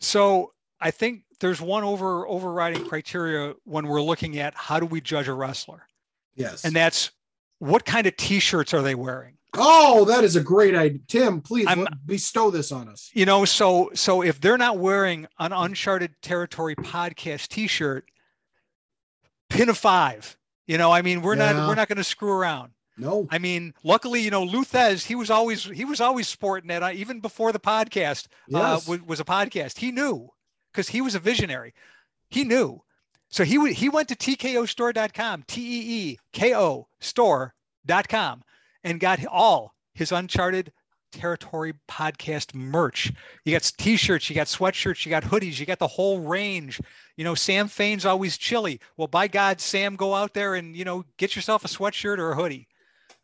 So 0.00 0.52
I 0.80 0.90
think 0.90 1.22
there's 1.40 1.60
one 1.60 1.82
over 1.84 2.26
overriding 2.28 2.86
criteria 2.86 3.54
when 3.64 3.86
we're 3.86 4.02
looking 4.02 4.38
at 4.38 4.54
how 4.54 4.78
do 4.80 4.86
we 4.86 5.00
judge 5.00 5.28
a 5.28 5.34
wrestler, 5.34 5.86
Yes. 6.34 6.64
and 6.64 6.74
that's 6.74 7.10
what 7.58 7.84
kind 7.84 8.06
of 8.06 8.16
T-shirts 8.16 8.74
are 8.74 8.82
they 8.82 8.94
wearing. 8.94 9.36
Oh, 9.56 10.04
that 10.06 10.24
is 10.24 10.36
a 10.36 10.40
great 10.40 10.74
idea. 10.74 11.00
Tim, 11.08 11.40
please 11.40 11.66
let- 11.66 12.06
bestow 12.06 12.50
this 12.50 12.72
on 12.72 12.88
us. 12.88 13.10
You 13.14 13.26
know, 13.26 13.44
so 13.44 13.90
so 13.94 14.22
if 14.22 14.40
they're 14.40 14.58
not 14.58 14.78
wearing 14.78 15.26
an 15.38 15.52
Uncharted 15.52 16.14
Territory 16.22 16.74
podcast 16.76 17.48
T-shirt, 17.48 18.04
pin 19.50 19.68
a 19.68 19.74
five. 19.74 20.36
You 20.66 20.78
know, 20.78 20.90
I 20.90 21.02
mean, 21.02 21.22
we're 21.22 21.36
Yeah. 21.36 21.52
not 21.52 21.68
we're 21.68 21.74
not 21.74 21.88
going 21.88 21.98
to 21.98 22.04
screw 22.04 22.32
around. 22.32 22.72
No. 22.96 23.26
I 23.30 23.38
mean, 23.38 23.74
luckily, 23.82 24.20
you 24.20 24.30
know, 24.30 24.44
Lou 24.44 24.64
Thesz, 24.64 25.04
he 25.04 25.14
was 25.14 25.28
always 25.30 25.64
he 25.64 25.84
was 25.84 26.00
always 26.00 26.28
sporting 26.28 26.68
that 26.68 26.82
uh, 26.82 26.90
even 26.94 27.20
before 27.20 27.52
the 27.52 27.58
podcast 27.60 28.26
uh, 28.54 28.58
Yes. 28.58 28.86
was, 28.88 29.02
was 29.02 29.20
a 29.20 29.24
podcast. 29.24 29.78
He 29.78 29.90
knew 29.92 30.28
because 30.72 30.88
he 30.88 31.00
was 31.00 31.14
a 31.14 31.18
visionary. 31.20 31.74
He 32.30 32.44
knew. 32.44 32.80
So 33.30 33.42
he 33.44 33.56
w- 33.56 33.74
he 33.74 33.88
went 33.88 34.08
to 34.08 34.14
teekostore.com, 34.16 35.44
T 35.48 35.60
E 35.60 36.10
E 36.12 36.18
K 36.32 36.54
O 36.54 36.86
store.com 37.00 38.42
and 38.84 39.00
got 39.00 39.24
all 39.26 39.74
his 39.94 40.12
Uncharted 40.12 40.72
Territory 41.10 41.74
podcast 41.88 42.54
merch. 42.54 43.12
You 43.44 43.52
got 43.52 43.72
t-shirts, 43.78 44.28
you 44.28 44.34
got 44.34 44.48
sweatshirts, 44.48 45.06
you 45.06 45.10
got 45.10 45.22
hoodies, 45.22 45.58
you 45.58 45.66
got 45.66 45.78
the 45.78 45.86
whole 45.86 46.20
range. 46.20 46.80
You 47.16 47.24
know, 47.24 47.34
Sam 47.34 47.68
Fain's 47.68 48.04
always 48.04 48.36
chilly. 48.36 48.80
Well, 48.96 49.08
by 49.08 49.28
God, 49.28 49.60
Sam, 49.60 49.96
go 49.96 50.14
out 50.14 50.34
there 50.34 50.56
and 50.56 50.76
you 50.76 50.84
know 50.84 51.04
get 51.16 51.36
yourself 51.36 51.64
a 51.64 51.68
sweatshirt 51.68 52.18
or 52.18 52.32
a 52.32 52.36
hoodie. 52.36 52.68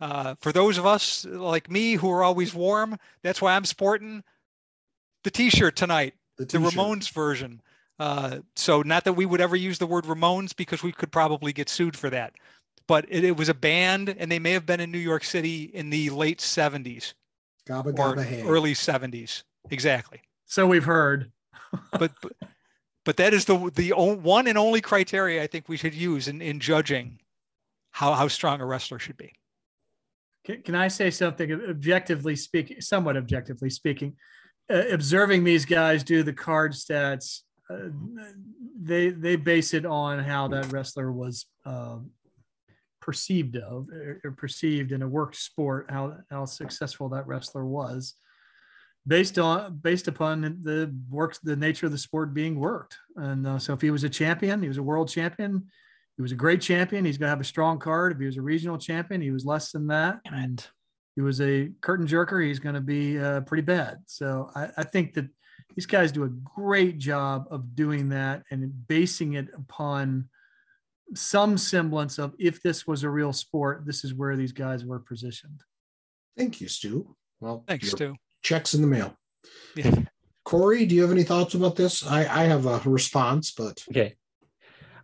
Uh, 0.00 0.34
for 0.40 0.52
those 0.52 0.78
of 0.78 0.86
us 0.86 1.26
like 1.26 1.70
me 1.70 1.94
who 1.94 2.10
are 2.10 2.22
always 2.22 2.54
warm, 2.54 2.96
that's 3.22 3.42
why 3.42 3.54
I'm 3.54 3.64
sporting 3.64 4.22
the 5.24 5.30
t-shirt 5.30 5.76
tonight, 5.76 6.14
the 6.38 6.46
t-shirt. 6.46 6.72
Ramones 6.72 7.12
version. 7.12 7.60
Uh, 7.98 8.38
so 8.56 8.80
not 8.80 9.04
that 9.04 9.12
we 9.12 9.26
would 9.26 9.42
ever 9.42 9.56
use 9.56 9.78
the 9.78 9.86
word 9.86 10.04
Ramones 10.04 10.56
because 10.56 10.82
we 10.82 10.92
could 10.92 11.12
probably 11.12 11.52
get 11.52 11.68
sued 11.68 11.94
for 11.94 12.08
that. 12.08 12.32
But 12.90 13.06
it, 13.08 13.22
it 13.22 13.36
was 13.36 13.48
a 13.48 13.54
band, 13.54 14.16
and 14.18 14.28
they 14.28 14.40
may 14.40 14.50
have 14.50 14.66
been 14.66 14.80
in 14.80 14.90
New 14.90 14.98
York 14.98 15.22
City 15.22 15.70
in 15.74 15.90
the 15.90 16.10
late 16.10 16.40
70s 16.40 17.14
Gabba 17.68 17.96
or 17.96 18.16
gabba 18.16 18.24
hey. 18.24 18.42
early 18.42 18.74
70s. 18.74 19.44
Exactly. 19.70 20.20
So 20.46 20.66
we've 20.66 20.84
heard. 20.84 21.30
But 21.92 22.10
but, 22.20 22.32
but 23.04 23.16
that 23.18 23.32
is 23.32 23.44
the 23.44 23.70
the 23.76 23.92
o- 23.92 24.16
one 24.16 24.48
and 24.48 24.58
only 24.58 24.80
criteria 24.80 25.40
I 25.40 25.46
think 25.46 25.68
we 25.68 25.76
should 25.76 25.94
use 25.94 26.26
in, 26.26 26.42
in 26.42 26.58
judging 26.58 27.20
how 27.92 28.12
how 28.14 28.26
strong 28.26 28.60
a 28.60 28.66
wrestler 28.66 28.98
should 28.98 29.16
be. 29.16 29.34
Can, 30.44 30.60
can 30.62 30.74
I 30.74 30.88
say 30.88 31.12
something 31.12 31.52
objectively 31.52 32.34
speaking, 32.34 32.80
somewhat 32.80 33.16
objectively 33.16 33.70
speaking? 33.70 34.16
Uh, 34.68 34.88
observing 34.90 35.44
these 35.44 35.64
guys 35.64 36.02
do 36.02 36.24
the 36.24 36.32
card 36.32 36.72
stats, 36.72 37.42
uh, 37.70 37.90
they 38.82 39.10
they 39.10 39.36
base 39.36 39.74
it 39.74 39.86
on 39.86 40.18
how 40.18 40.48
that 40.48 40.72
wrestler 40.72 41.12
was 41.12 41.46
um, 41.64 42.10
perceived 43.00 43.56
of 43.56 43.88
or, 43.90 44.20
or 44.24 44.30
perceived 44.32 44.92
in 44.92 45.02
a 45.02 45.08
work 45.08 45.34
sport, 45.34 45.90
how 45.90 46.16
how 46.30 46.44
successful 46.44 47.08
that 47.10 47.26
wrestler 47.26 47.64
was. 47.64 48.14
based 49.06 49.38
on 49.38 49.78
based 49.82 50.08
upon 50.08 50.42
the 50.62 50.94
works 51.08 51.38
the 51.38 51.56
nature 51.56 51.86
of 51.86 51.92
the 51.92 51.98
sport 51.98 52.34
being 52.34 52.58
worked. 52.58 52.96
And 53.16 53.46
uh, 53.46 53.58
so 53.58 53.72
if 53.72 53.80
he 53.80 53.90
was 53.90 54.04
a 54.04 54.10
champion, 54.10 54.62
he 54.62 54.68
was 54.68 54.78
a 54.78 54.82
world 54.82 55.08
champion. 55.08 55.66
He 56.16 56.22
was 56.22 56.32
a 56.32 56.36
great 56.36 56.60
champion. 56.60 57.04
He's 57.04 57.16
going 57.16 57.28
to 57.28 57.30
have 57.30 57.40
a 57.40 57.44
strong 57.44 57.78
card. 57.78 58.12
If 58.12 58.18
he 58.18 58.26
was 58.26 58.36
a 58.36 58.42
regional 58.42 58.76
champion, 58.76 59.22
he 59.22 59.30
was 59.30 59.46
less 59.46 59.72
than 59.72 59.86
that. 59.86 60.20
And 60.26 60.64
he 61.16 61.22
was 61.22 61.40
a 61.40 61.70
curtain 61.80 62.06
jerker. 62.06 62.46
He's 62.46 62.58
going 62.58 62.74
to 62.74 62.80
be 62.80 63.18
uh, 63.18 63.40
pretty 63.42 63.62
bad. 63.62 63.98
So 64.06 64.50
I, 64.54 64.68
I 64.76 64.82
think 64.84 65.14
that 65.14 65.28
these 65.74 65.86
guys 65.86 66.12
do 66.12 66.24
a 66.24 66.28
great 66.28 66.98
job 66.98 67.46
of 67.50 67.74
doing 67.74 68.10
that 68.10 68.42
and 68.50 68.86
basing 68.86 69.34
it 69.34 69.48
upon 69.54 70.28
some 71.14 71.58
semblance 71.58 72.18
of 72.18 72.34
if 72.38 72.62
this 72.62 72.86
was 72.86 73.02
a 73.02 73.10
real 73.10 73.32
sport, 73.32 73.84
this 73.84 74.04
is 74.04 74.14
where 74.14 74.36
these 74.36 74.52
guys 74.52 74.84
were 74.84 75.00
positioned. 75.00 75.62
Thank 76.36 76.60
you, 76.60 76.68
Stu. 76.68 77.16
Well, 77.40 77.64
Thanks, 77.66 77.90
Stu. 77.90 78.14
Checks 78.42 78.74
in 78.74 78.80
the 78.80 78.86
mail. 78.86 79.16
Yeah. 79.74 79.94
Corey, 80.44 80.86
do 80.86 80.94
you 80.94 81.02
have 81.02 81.10
any 81.10 81.22
thoughts 81.22 81.54
about 81.54 81.76
this? 81.76 82.06
I, 82.06 82.20
I 82.20 82.44
have 82.44 82.66
a 82.66 82.80
response, 82.88 83.52
but 83.52 83.84
Okay. 83.90 84.16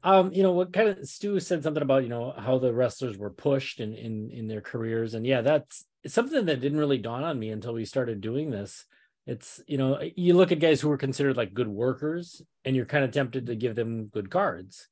Um, 0.03 0.33
you 0.33 0.45
know, 0.45 0.53
what 0.53 0.73
kind 0.73 0.89
of 0.89 1.09
Stu 1.09 1.41
said 1.41 1.65
something 1.65 1.83
about, 1.83 2.05
you 2.05 2.09
know, 2.09 2.33
how 2.37 2.59
the 2.59 2.73
wrestlers 2.73 3.19
were 3.19 3.31
pushed 3.31 3.81
in 3.81 3.93
in 3.95 4.31
in 4.31 4.47
their 4.47 4.61
careers. 4.61 5.15
And 5.15 5.27
yeah, 5.27 5.41
that's 5.41 5.85
something 6.07 6.45
that 6.45 6.61
didn't 6.61 6.79
really 6.79 6.99
dawn 6.99 7.25
on 7.25 7.39
me 7.39 7.51
until 7.51 7.75
we 7.75 7.85
started 7.85 8.21
doing 8.21 8.51
this. 8.51 8.85
It's, 9.27 9.61
you 9.67 9.79
know, 9.79 10.01
you 10.15 10.35
look 10.35 10.53
at 10.53 10.61
guys 10.61 10.81
who 10.81 10.89
were 10.89 10.97
considered 10.97 11.37
like 11.37 11.55
good 11.55 11.67
workers 11.67 12.41
and 12.65 12.77
you're 12.77 12.87
kind 12.87 13.05
of 13.05 13.11
tempted 13.11 13.47
to 13.47 13.57
give 13.57 13.75
them 13.75 14.07
good 14.07 14.31
cards. 14.31 14.87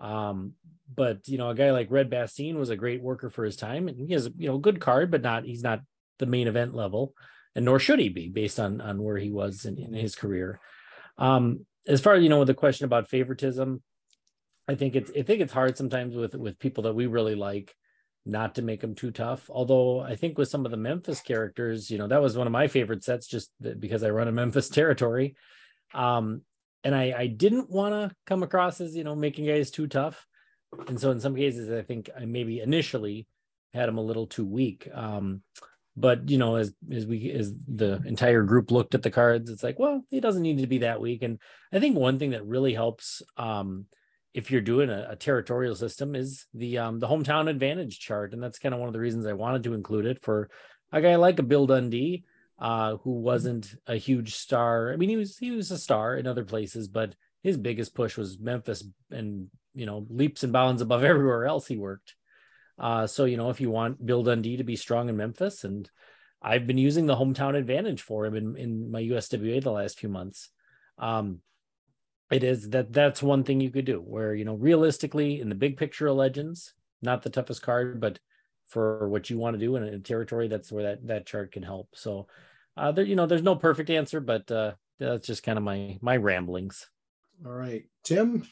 Um, 0.00 0.52
but 0.94 1.26
you 1.28 1.38
know, 1.38 1.50
a 1.50 1.54
guy 1.54 1.70
like 1.70 1.90
Red 1.90 2.10
Bastien 2.10 2.58
was 2.58 2.70
a 2.70 2.76
great 2.76 3.02
worker 3.02 3.30
for 3.30 3.44
his 3.44 3.56
time, 3.56 3.88
and 3.88 3.98
he 3.98 4.12
has 4.12 4.28
you 4.36 4.48
know 4.48 4.56
a 4.56 4.60
good 4.60 4.80
card, 4.80 5.10
but 5.10 5.22
not 5.22 5.44
he's 5.44 5.62
not 5.62 5.80
the 6.18 6.26
main 6.26 6.46
event 6.46 6.74
level, 6.74 7.14
and 7.54 7.64
nor 7.64 7.78
should 7.78 7.98
he 7.98 8.08
be 8.08 8.28
based 8.28 8.60
on 8.60 8.80
on 8.80 9.02
where 9.02 9.18
he 9.18 9.30
was 9.30 9.64
in, 9.64 9.78
in 9.78 9.94
his 9.94 10.14
career. 10.14 10.60
Um, 11.18 11.66
as 11.86 12.00
far 12.00 12.14
as 12.14 12.22
you 12.22 12.28
know, 12.28 12.38
with 12.38 12.48
the 12.48 12.54
question 12.54 12.84
about 12.84 13.08
favoritism, 13.08 13.82
I 14.68 14.74
think 14.74 14.96
it's 14.96 15.10
I 15.10 15.22
think 15.22 15.40
it's 15.40 15.52
hard 15.52 15.76
sometimes 15.76 16.14
with 16.16 16.34
with 16.34 16.58
people 16.58 16.84
that 16.84 16.94
we 16.94 17.06
really 17.06 17.34
like 17.34 17.74
not 18.26 18.54
to 18.54 18.62
make 18.62 18.80
them 18.80 18.94
too 18.94 19.10
tough. 19.10 19.50
Although 19.50 20.00
I 20.00 20.16
think 20.16 20.38
with 20.38 20.48
some 20.48 20.64
of 20.64 20.70
the 20.70 20.76
Memphis 20.76 21.20
characters, 21.20 21.90
you 21.90 21.98
know, 21.98 22.06
that 22.08 22.22
was 22.22 22.36
one 22.36 22.46
of 22.46 22.52
my 22.52 22.68
favorite 22.68 23.04
sets 23.04 23.26
just 23.26 23.50
because 23.78 24.02
I 24.02 24.10
run 24.10 24.28
a 24.28 24.32
Memphis 24.32 24.68
territory. 24.70 25.36
Um, 25.92 26.42
and 26.84 26.94
I, 26.94 27.14
I 27.16 27.26
didn't 27.26 27.70
want 27.70 27.94
to 27.94 28.14
come 28.26 28.42
across 28.42 28.80
as, 28.80 28.94
you 28.94 29.04
know, 29.04 29.16
making 29.16 29.46
guys 29.46 29.70
too 29.70 29.86
tough. 29.86 30.26
And 30.86 31.00
so 31.00 31.10
in 31.10 31.20
some 31.20 31.34
cases, 31.34 31.70
I 31.70 31.82
think 31.82 32.10
I 32.18 32.26
maybe 32.26 32.60
initially 32.60 33.26
had 33.72 33.88
him 33.88 33.98
a 33.98 34.02
little 34.02 34.26
too 34.26 34.44
weak. 34.44 34.88
Um, 34.92 35.42
but 35.96 36.28
you 36.28 36.38
know, 36.38 36.56
as 36.56 36.74
as 36.92 37.06
we 37.06 37.30
as 37.30 37.52
the 37.68 38.02
entire 38.04 38.42
group 38.42 38.70
looked 38.70 38.94
at 38.94 39.02
the 39.02 39.10
cards, 39.10 39.48
it's 39.48 39.62
like, 39.62 39.78
well, 39.78 40.02
he 40.10 40.20
doesn't 40.20 40.42
need 40.42 40.58
to 40.58 40.66
be 40.66 40.78
that 40.78 41.00
weak. 41.00 41.22
And 41.22 41.38
I 41.72 41.78
think 41.78 41.96
one 41.96 42.18
thing 42.18 42.30
that 42.30 42.44
really 42.44 42.74
helps 42.74 43.22
um, 43.36 43.86
if 44.34 44.50
you're 44.50 44.60
doing 44.60 44.90
a, 44.90 45.08
a, 45.10 45.16
territorial 45.16 45.76
system 45.76 46.16
is 46.16 46.46
the 46.52 46.78
um, 46.78 46.98
the 46.98 47.06
hometown 47.06 47.48
advantage 47.48 48.00
chart, 48.00 48.32
and 48.32 48.42
that's 48.42 48.58
kind 48.58 48.74
of 48.74 48.80
one 48.80 48.88
of 48.88 48.92
the 48.92 49.00
reasons 49.00 49.26
I 49.26 49.34
wanted 49.34 49.62
to 49.64 49.74
include 49.74 50.06
it 50.06 50.22
for 50.22 50.50
a 50.90 51.00
guy 51.00 51.14
like 51.14 51.38
a 51.38 51.44
Bill 51.44 51.66
Dundee, 51.66 52.24
uh, 52.58 52.96
who 52.98 53.12
wasn't 53.12 53.74
a 53.86 53.96
huge 53.96 54.34
star. 54.34 54.92
I 54.92 54.96
mean, 54.96 55.08
he 55.08 55.16
was 55.16 55.38
he 55.38 55.50
was 55.50 55.70
a 55.70 55.78
star 55.78 56.16
in 56.16 56.26
other 56.26 56.44
places, 56.44 56.88
but 56.88 57.14
his 57.42 57.56
biggest 57.56 57.94
push 57.94 58.16
was 58.16 58.38
Memphis, 58.38 58.84
and 59.10 59.48
you 59.74 59.86
know, 59.86 60.06
leaps 60.08 60.42
and 60.42 60.52
bounds 60.52 60.82
above 60.82 61.04
everywhere 61.04 61.46
else 61.46 61.66
he 61.66 61.76
worked. 61.76 62.14
Uh, 62.78 63.06
so 63.06 63.24
you 63.24 63.36
know, 63.36 63.50
if 63.50 63.60
you 63.60 63.70
want 63.70 64.04
Bill 64.04 64.22
Dundee 64.22 64.56
to 64.56 64.64
be 64.64 64.76
strong 64.76 65.08
in 65.08 65.16
Memphis, 65.16 65.64
and 65.64 65.88
I've 66.42 66.66
been 66.66 66.78
using 66.78 67.06
the 67.06 67.16
hometown 67.16 67.56
advantage 67.56 68.02
for 68.02 68.26
him 68.26 68.34
in, 68.34 68.56
in 68.56 68.90
my 68.90 69.02
USWA 69.02 69.62
the 69.62 69.72
last 69.72 69.98
few 69.98 70.08
months. 70.08 70.50
Um, 70.98 71.40
it 72.30 72.42
is 72.42 72.70
that 72.70 72.92
that's 72.92 73.22
one 73.22 73.44
thing 73.44 73.60
you 73.60 73.70
could 73.70 73.84
do 73.84 73.98
where 73.98 74.34
you 74.34 74.44
know 74.44 74.54
realistically 74.54 75.40
in 75.40 75.48
the 75.48 75.54
big 75.54 75.76
picture 75.76 76.06
of 76.06 76.16
legends 76.16 76.74
not 77.02 77.22
the 77.22 77.30
toughest 77.30 77.62
card 77.62 78.00
but 78.00 78.18
for 78.66 79.08
what 79.08 79.30
you 79.30 79.38
want 79.38 79.54
to 79.54 79.64
do 79.64 79.76
in 79.76 79.82
a 79.82 79.98
territory 79.98 80.48
that's 80.48 80.72
where 80.72 80.84
that 80.84 81.06
that 81.06 81.26
chart 81.26 81.52
can 81.52 81.62
help 81.62 81.88
so 81.94 82.26
uh 82.76 82.92
there 82.92 83.04
you 83.04 83.16
know 83.16 83.26
there's 83.26 83.42
no 83.42 83.54
perfect 83.56 83.90
answer 83.90 84.20
but 84.20 84.50
uh 84.50 84.72
that's 84.98 85.26
just 85.26 85.42
kind 85.42 85.58
of 85.58 85.64
my 85.64 85.98
my 86.00 86.16
ramblings 86.16 86.88
all 87.44 87.52
right 87.52 87.84
tim 88.02 88.46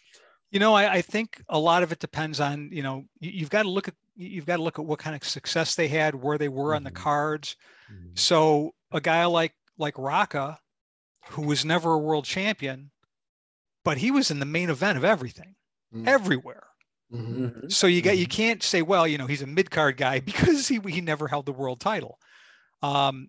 you 0.51 0.61
know 0.61 0.75
I, 0.75 0.95
I 0.95 1.03
think 1.03 1.43
a 1.49 1.59
lot 1.59 1.83
of 1.83 1.93
it 1.93 1.99
depends 1.99 2.41
on 2.41 2.71
you 2.73 2.83
know 2.83 3.05
you, 3.21 3.31
you've 3.31 3.51
got 3.51 3.63
to 3.63 3.71
look 3.71 3.89
at 3.89 3.95
you've 4.17 4.47
got 4.47 4.57
to 4.57 4.63
look 4.63 4.79
at 4.79 4.85
what 4.85 4.99
kind 4.99 5.17
of 5.17 5.25
success 5.25 5.75
they 5.75 5.89
had 5.89 6.15
where 6.15 6.39
they 6.39 6.49
were 6.49 6.71
mm-hmm. 6.71 6.77
on 6.77 6.85
the 6.85 6.91
cards 6.91 7.57
mm-hmm. 7.93 8.11
so 8.15 8.75
a 8.91 9.01
guy 9.01 9.25
like 9.25 9.55
like 9.79 9.95
Rocca 9.97 10.59
who 11.31 11.43
was 11.43 11.65
never 11.65 11.95
a 11.95 11.99
world 11.99 12.25
champion 12.25 12.91
but 13.85 13.99
he 13.99 14.11
was 14.11 14.31
in 14.31 14.39
the 14.39 14.47
main 14.47 14.71
event 14.71 14.99
of 14.99 15.05
everything, 15.05 15.55
mm-hmm. 15.95 16.07
everywhere. 16.07 16.65
Mm-hmm. 17.13 17.69
So 17.69 17.87
you 17.87 18.03
got 18.03 18.17
you 18.17 18.27
mm-hmm. 18.27 18.31
can't 18.31 18.63
say, 18.63 18.83
well, 18.83 19.07
you 19.07 19.19
know, 19.19 19.27
he's 19.27 19.43
a 19.43 19.47
mid 19.47 19.71
card 19.71 19.97
guy 19.97 20.21
because 20.25 20.69
he 20.69 20.81
he 20.87 21.01
never 21.01 21.29
held 21.29 21.47
the 21.47 21.53
world 21.53 21.81
title. 21.81 22.19
Um, 22.83 23.29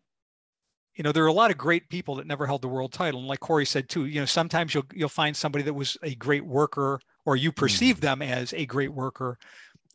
you 0.95 1.03
know, 1.03 1.11
there 1.11 1.23
are 1.23 1.27
a 1.27 1.33
lot 1.33 1.51
of 1.51 1.57
great 1.57 1.89
people 1.89 2.15
that 2.15 2.27
never 2.27 2.45
held 2.45 2.61
the 2.61 2.67
world 2.67 2.93
title, 2.93 3.19
and 3.19 3.27
like 3.27 3.39
Corey 3.39 3.65
said 3.65 3.89
too, 3.89 4.05
you 4.05 4.19
know, 4.19 4.25
sometimes 4.25 4.73
you'll 4.73 4.85
you'll 4.93 5.09
find 5.09 5.35
somebody 5.35 5.63
that 5.63 5.73
was 5.73 5.97
a 6.03 6.15
great 6.15 6.45
worker, 6.45 6.99
or 7.25 7.35
you 7.35 7.51
perceive 7.51 7.95
mm-hmm. 7.97 8.19
them 8.19 8.21
as 8.21 8.53
a 8.53 8.65
great 8.65 8.93
worker, 8.93 9.37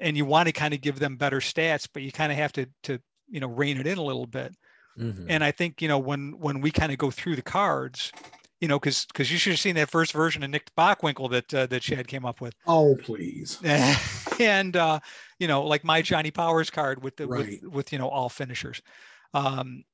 and 0.00 0.16
you 0.16 0.24
want 0.24 0.48
to 0.48 0.52
kind 0.52 0.74
of 0.74 0.80
give 0.80 0.98
them 0.98 1.16
better 1.16 1.38
stats, 1.38 1.88
but 1.92 2.02
you 2.02 2.12
kind 2.12 2.32
of 2.32 2.38
have 2.38 2.52
to 2.52 2.66
to 2.84 3.00
you 3.28 3.40
know 3.40 3.48
rein 3.48 3.78
it 3.78 3.86
in 3.86 3.98
a 3.98 4.02
little 4.02 4.26
bit. 4.26 4.54
Mm-hmm. 4.98 5.26
And 5.28 5.44
I 5.44 5.52
think 5.52 5.80
you 5.80 5.88
know 5.88 5.98
when 5.98 6.38
when 6.38 6.60
we 6.60 6.70
kind 6.70 6.90
of 6.90 6.98
go 6.98 7.10
through 7.10 7.36
the 7.36 7.42
cards, 7.42 8.12
you 8.60 8.68
know, 8.68 8.78
because 8.78 9.06
because 9.06 9.30
you 9.30 9.38
should 9.38 9.52
have 9.52 9.60
seen 9.60 9.76
that 9.76 9.90
first 9.90 10.12
version 10.12 10.42
of 10.42 10.50
Nick 10.50 10.74
Bockwinkel 10.76 11.30
that 11.30 11.54
uh, 11.54 11.66
that 11.66 11.82
Chad 11.82 12.08
came 12.08 12.24
up 12.24 12.40
with. 12.40 12.54
Oh, 12.66 12.96
please. 13.02 13.58
and 14.40 14.76
uh, 14.76 14.98
you 15.38 15.46
know, 15.46 15.64
like 15.64 15.84
my 15.84 16.02
Johnny 16.02 16.30
Powers 16.30 16.70
card 16.70 17.02
with 17.02 17.16
the 17.16 17.26
right. 17.26 17.62
with, 17.62 17.72
with 17.72 17.92
you 17.92 17.98
know 17.98 18.08
all 18.08 18.28
finishers. 18.28 18.82
Um, 19.34 19.84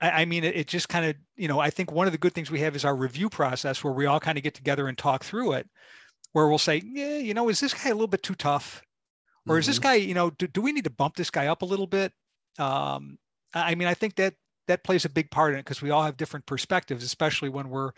I, 0.00 0.22
I 0.22 0.24
mean, 0.24 0.44
it, 0.44 0.56
it 0.56 0.68
just 0.68 0.88
kind 0.88 1.04
of 1.04 1.16
you 1.36 1.48
know, 1.48 1.60
I 1.60 1.70
think 1.70 1.92
one 1.92 2.06
of 2.06 2.12
the 2.12 2.18
good 2.18 2.32
things 2.32 2.50
we 2.50 2.60
have 2.60 2.74
is 2.74 2.84
our 2.84 2.96
review 2.96 3.28
process 3.28 3.84
where 3.84 3.92
we 3.92 4.06
all 4.06 4.20
kind 4.20 4.38
of 4.38 4.44
get 4.44 4.54
together 4.54 4.88
and 4.88 4.96
talk 4.96 5.22
through 5.22 5.52
it, 5.52 5.68
where 6.32 6.48
we'll 6.48 6.58
say, 6.58 6.82
yeah, 6.84 7.18
you 7.18 7.34
know, 7.34 7.48
is 7.48 7.60
this 7.60 7.74
guy 7.74 7.90
a 7.90 7.94
little 7.94 8.06
bit 8.06 8.22
too 8.22 8.34
tough, 8.34 8.82
or 9.46 9.52
mm-hmm. 9.52 9.60
is 9.60 9.66
this 9.66 9.76
mm-hmm. 9.76 9.82
guy, 9.82 9.94
you 9.94 10.14
know, 10.14 10.30
do, 10.30 10.46
do 10.46 10.62
we 10.62 10.72
need 10.72 10.84
to 10.84 10.90
bump 10.90 11.16
this 11.16 11.30
guy 11.30 11.48
up 11.48 11.60
a 11.60 11.66
little 11.66 11.86
bit? 11.86 12.12
Um, 12.58 13.18
I 13.52 13.74
mean, 13.74 13.88
I 13.88 13.94
think 13.94 14.16
that 14.16 14.34
that 14.68 14.84
plays 14.84 15.04
a 15.04 15.10
big 15.10 15.30
part 15.30 15.52
in 15.52 15.58
it 15.58 15.64
because 15.64 15.82
we 15.82 15.90
all 15.90 16.02
have 16.02 16.16
different 16.16 16.46
perspectives, 16.46 17.04
especially 17.04 17.48
when 17.48 17.68
we're, 17.68 17.92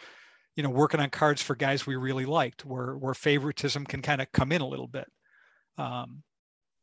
you 0.57 0.63
know, 0.63 0.71
working 0.71 1.01
on 1.01 1.11
cards 1.11 1.43
for 1.43 1.55
guys 1.55 1.87
we 1.87 1.97
really 1.97 2.25
liked, 2.25 2.65
where 2.65 2.97
where 2.97 3.15
favoritism 3.15 3.85
can 3.87 4.03
kind 4.03 4.21
of 4.21 4.31
come 4.33 4.53
in 4.53 4.61
a 4.61 4.67
little 4.67 4.89
bit. 4.89 5.07
Um, 5.79 6.23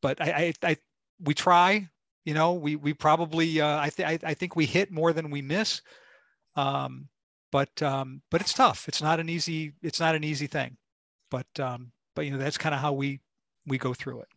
but 0.01 0.22
I, 0.22 0.53
I, 0.64 0.69
I, 0.69 0.77
we 1.23 1.34
try. 1.34 1.88
You 2.26 2.34
know, 2.34 2.53
we 2.53 2.77
we 2.77 2.93
probably 2.93 3.60
uh, 3.60 3.80
I 3.80 3.89
think 3.89 4.23
I 4.23 4.34
think 4.34 4.55
we 4.55 4.65
hit 4.65 4.91
more 4.91 5.11
than 5.11 5.30
we 5.30 5.41
miss. 5.41 5.81
Um, 6.55 7.10
but 7.51 7.81
um, 7.81 8.22
but 8.31 8.41
it's 8.41 8.53
tough. 8.53 8.88
It's 8.88 9.01
not 9.01 9.19
an 9.19 9.30
easy 9.30 9.73
it's 9.81 9.99
not 9.99 10.15
an 10.15 10.23
easy 10.23 10.47
thing. 10.47 10.77
But 11.30 11.47
um, 11.60 11.91
but 12.15 12.26
you 12.26 12.31
know 12.31 12.38
that's 12.38 12.57
kind 12.57 12.73
of 12.73 12.81
how 12.81 12.93
we 12.93 13.19
we 13.68 13.77
go 13.77 13.93
through 13.93 14.22
it. 14.22 14.27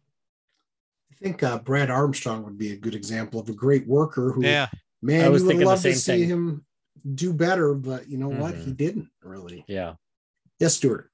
I 1.10 1.14
think 1.14 1.42
uh, 1.42 1.58
Brad 1.58 1.90
Armstrong 1.90 2.44
would 2.44 2.58
be 2.58 2.72
a 2.72 2.76
good 2.76 2.94
example 2.94 3.40
of 3.40 3.48
a 3.48 3.54
great 3.54 3.86
worker 3.86 4.32
who 4.32 4.44
yeah. 4.44 4.68
Man, 5.02 5.24
I 5.24 5.28
was 5.28 5.42
you 5.42 5.48
would 5.48 5.58
love 5.58 5.82
to 5.82 5.94
see 5.94 6.20
thing. 6.20 6.28
him 6.28 6.66
do 7.14 7.32
better, 7.32 7.74
but 7.74 8.08
you 8.08 8.18
know 8.18 8.30
mm-hmm. 8.30 8.40
what? 8.40 8.54
He 8.54 8.62
mm-hmm. 8.62 8.72
didn't 8.72 9.08
really. 9.22 9.64
Yeah. 9.68 9.94
Yes, 10.58 10.74
Stuart. 10.74 11.10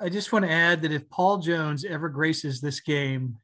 I 0.00 0.08
just 0.08 0.32
want 0.32 0.44
to 0.44 0.50
add 0.50 0.82
that 0.82 0.92
if 0.92 1.08
Paul 1.10 1.38
Jones 1.38 1.84
ever 1.84 2.08
graces 2.08 2.60
this 2.60 2.80
game, 2.80 3.36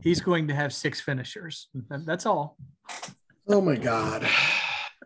he's 0.00 0.20
going 0.20 0.48
to 0.48 0.54
have 0.54 0.74
six 0.74 1.00
finishers. 1.00 1.68
That's 1.88 2.26
all. 2.26 2.58
Oh 3.48 3.60
my 3.60 3.76
God. 3.76 4.26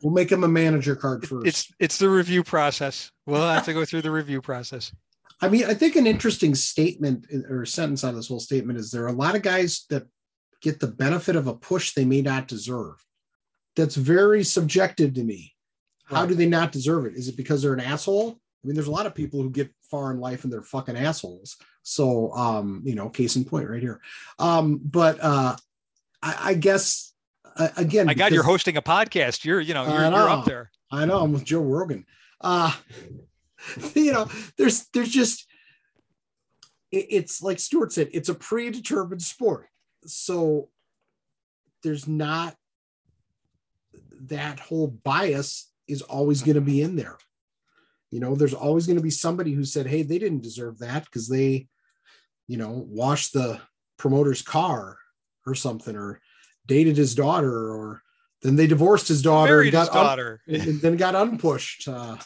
We'll 0.03 0.13
make 0.13 0.33
him 0.33 0.43
a 0.43 0.49
manager 0.49 0.97
card 0.97 1.27
first. 1.27 1.47
It's 1.47 1.73
it's 1.79 1.99
the 1.99 2.11
review 2.11 2.43
process. 2.43 3.11
We'll 3.27 3.49
have 3.49 3.65
to 3.67 3.73
go 3.73 3.85
through 3.85 4.03
the 4.03 4.11
review 4.11 4.41
process. 4.41 4.93
I 5.41 5.49
mean, 5.49 5.65
I 5.65 5.75
think 5.75 5.97
an 5.97 6.07
interesting 6.07 6.55
statement 6.55 7.27
or 7.49 7.65
sentence 7.67 8.03
on 8.03 8.15
this 8.15 8.29
whole 8.29 8.41
statement 8.41 8.79
is 8.79 8.91
there 8.91 9.05
are 9.05 9.09
a 9.09 9.13
lot 9.13 9.35
of 9.35 9.43
guys 9.43 9.85
that 9.91 10.05
get 10.61 10.81
the 10.81 10.87
benefit 10.89 11.37
of 11.37 11.47
a 11.47 11.55
push 11.55 11.93
they 11.95 12.05
may 12.05 12.23
not 12.23 12.49
deserve 12.49 12.97
that's 13.77 13.97
very 13.97 14.45
subjective 14.45 15.15
to 15.15 15.25
me. 15.25 15.53
How 16.05 16.27
do 16.27 16.35
they 16.35 16.47
not 16.47 16.71
deserve 16.71 17.07
it? 17.07 17.15
Is 17.15 17.29
it 17.29 17.37
because 17.37 17.63
they're 17.63 17.73
an 17.73 17.81
asshole? 17.81 18.31
I 18.33 18.67
mean, 18.67 18.75
there's 18.75 18.89
a 18.89 18.93
lot 18.93 19.07
of 19.07 19.15
people 19.15 19.43
who 19.43 19.51
get 19.51 19.71
far 19.91 20.11
in 20.11 20.21
life 20.21 20.45
and 20.45 20.53
they're 20.53 20.63
fucking 20.63 20.97
assholes. 20.97 21.57
So, 21.83 22.33
um, 22.33 22.83
you 22.85 22.95
know, 22.95 23.09
case 23.09 23.37
in 23.37 23.45
point 23.45 23.69
right 23.69 23.83
here. 23.83 24.01
Um, 24.39 24.81
but 24.83 25.19
uh, 25.21 25.57
I, 26.23 26.37
I 26.41 26.55
guess 26.55 27.13
uh, 27.57 27.69
again, 27.77 28.09
I 28.09 28.15
got 28.15 28.33
you're 28.33 28.43
hosting 28.43 28.77
a 28.77 28.83
podcast. 28.83 29.45
You're, 29.45 29.61
you 29.61 29.75
know, 29.75 29.85
you're, 29.85 30.11
know, 30.11 30.17
you're 30.17 30.29
up 30.29 30.45
there. 30.45 30.71
I 30.91 31.05
know. 31.05 31.21
I'm 31.21 31.33
with 31.33 31.45
Joe 31.45 31.63
Rogan. 31.63 32.07
Uh, 32.41 32.73
you 33.95 34.13
know, 34.13 34.29
there's, 34.57 34.87
there's 34.93 35.11
just, 35.11 35.47
it, 36.91 37.07
it's 37.11 37.43
like 37.43 37.59
Stuart 37.59 37.93
said, 37.93 38.09
it's 38.13 38.29
a 38.29 38.35
predetermined 38.35 39.23
sport. 39.23 39.69
So 40.07 40.69
there's 41.83 42.09
not 42.09 42.57
that 44.27 44.61
whole 44.61 44.89
bias 44.89 45.71
is 45.89 46.03
always 46.03 46.43
going 46.43 46.55
to 46.55 46.61
be 46.61 46.83
in 46.83 46.97
there. 46.97 47.17
You 48.11 48.21
know, 48.21 48.35
there's 48.35 48.55
always 48.55 48.87
going 48.87 48.97
to 48.97 49.03
be 49.03 49.11
somebody 49.11 49.53
who 49.53 49.65
said, 49.65 49.87
"Hey, 49.87 50.03
they 50.03 50.19
didn't 50.19 50.43
deserve 50.43 50.79
that 50.79 51.05
because 51.05 51.29
they, 51.29 51.67
you 52.47 52.57
know, 52.57 52.85
washed 52.89 53.33
the 53.33 53.61
promoter's 53.99 54.43
car 54.43 54.99
or 55.47 55.55
something, 55.55 55.97
or 55.97 56.21
dated 56.67 56.97
his 56.97 57.15
daughter, 57.15 57.71
or 57.73 58.03
then 58.43 58.57
they 58.57 58.67
divorced 58.67 59.09
his 59.09 59.21
daughter 59.23 59.61
and 59.61 59.67
his 59.67 59.73
got 59.73 59.89
un- 59.97 60.05
daughter. 60.05 60.41
and 60.47 60.81
then 60.81 60.97
got 60.97 61.15
unpushed. 61.15 61.89
Uh, 61.89 62.17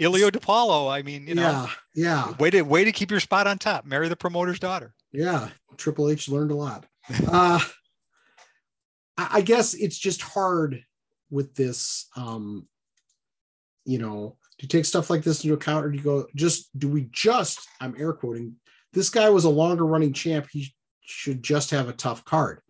Ilio 0.00 0.30
DiPaolo. 0.30 0.90
I 0.92 1.02
mean, 1.02 1.26
you 1.26 1.34
know, 1.34 1.42
yeah, 1.42 1.68
yeah, 1.94 2.36
way 2.38 2.50
to 2.50 2.62
way 2.62 2.84
to 2.84 2.92
keep 2.92 3.10
your 3.10 3.20
spot 3.20 3.46
on 3.46 3.58
top. 3.58 3.84
Marry 3.84 4.08
the 4.08 4.16
promoter's 4.16 4.58
daughter. 4.60 4.94
yeah. 5.12 5.48
Triple 5.76 6.08
H 6.08 6.28
learned 6.28 6.52
a 6.52 6.54
lot. 6.54 6.86
Uh, 7.28 7.58
I 9.16 9.42
guess 9.42 9.74
it's 9.74 9.98
just 9.98 10.22
hard 10.22 10.82
with 11.30 11.54
this. 11.54 12.08
Um, 12.16 12.66
you 13.84 13.98
know, 13.98 14.36
you 14.60 14.68
take 14.68 14.84
stuff 14.84 15.10
like 15.10 15.22
this 15.22 15.44
into 15.44 15.54
account, 15.54 15.86
or 15.86 15.90
do 15.90 15.98
you 15.98 16.04
go 16.04 16.26
just 16.34 16.76
do 16.78 16.88
we 16.88 17.08
just? 17.12 17.60
I'm 17.80 17.94
air 17.98 18.12
quoting. 18.12 18.56
This 18.92 19.10
guy 19.10 19.28
was 19.30 19.44
a 19.44 19.50
longer 19.50 19.84
running 19.84 20.12
champ. 20.12 20.46
He 20.50 20.74
should 21.00 21.42
just 21.42 21.70
have 21.70 21.88
a 21.88 21.92
tough 21.92 22.24
card. 22.24 22.60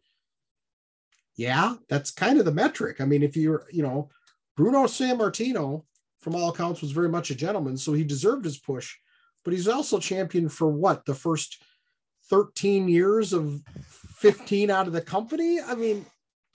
Yeah, 1.36 1.74
that's 1.88 2.10
kind 2.10 2.38
of 2.38 2.44
the 2.44 2.52
metric. 2.52 3.00
I 3.00 3.04
mean, 3.04 3.22
if 3.22 3.36
you're, 3.36 3.64
you 3.70 3.82
know, 3.82 4.10
Bruno 4.56 4.84
Sammartino, 4.84 5.84
from 6.20 6.34
all 6.34 6.50
accounts, 6.50 6.80
was 6.80 6.92
very 6.92 7.08
much 7.08 7.30
a 7.30 7.34
gentleman, 7.34 7.76
so 7.76 7.92
he 7.92 8.04
deserved 8.04 8.44
his 8.44 8.58
push. 8.58 8.94
But 9.44 9.52
he's 9.52 9.68
also 9.68 9.98
champion 9.98 10.48
for 10.48 10.68
what 10.68 11.04
the 11.04 11.14
first 11.14 11.62
13 12.30 12.88
years 12.88 13.32
of 13.32 13.60
15 14.16 14.70
out 14.70 14.86
of 14.86 14.92
the 14.92 15.02
company. 15.02 15.60
I 15.60 15.74
mean, 15.74 16.06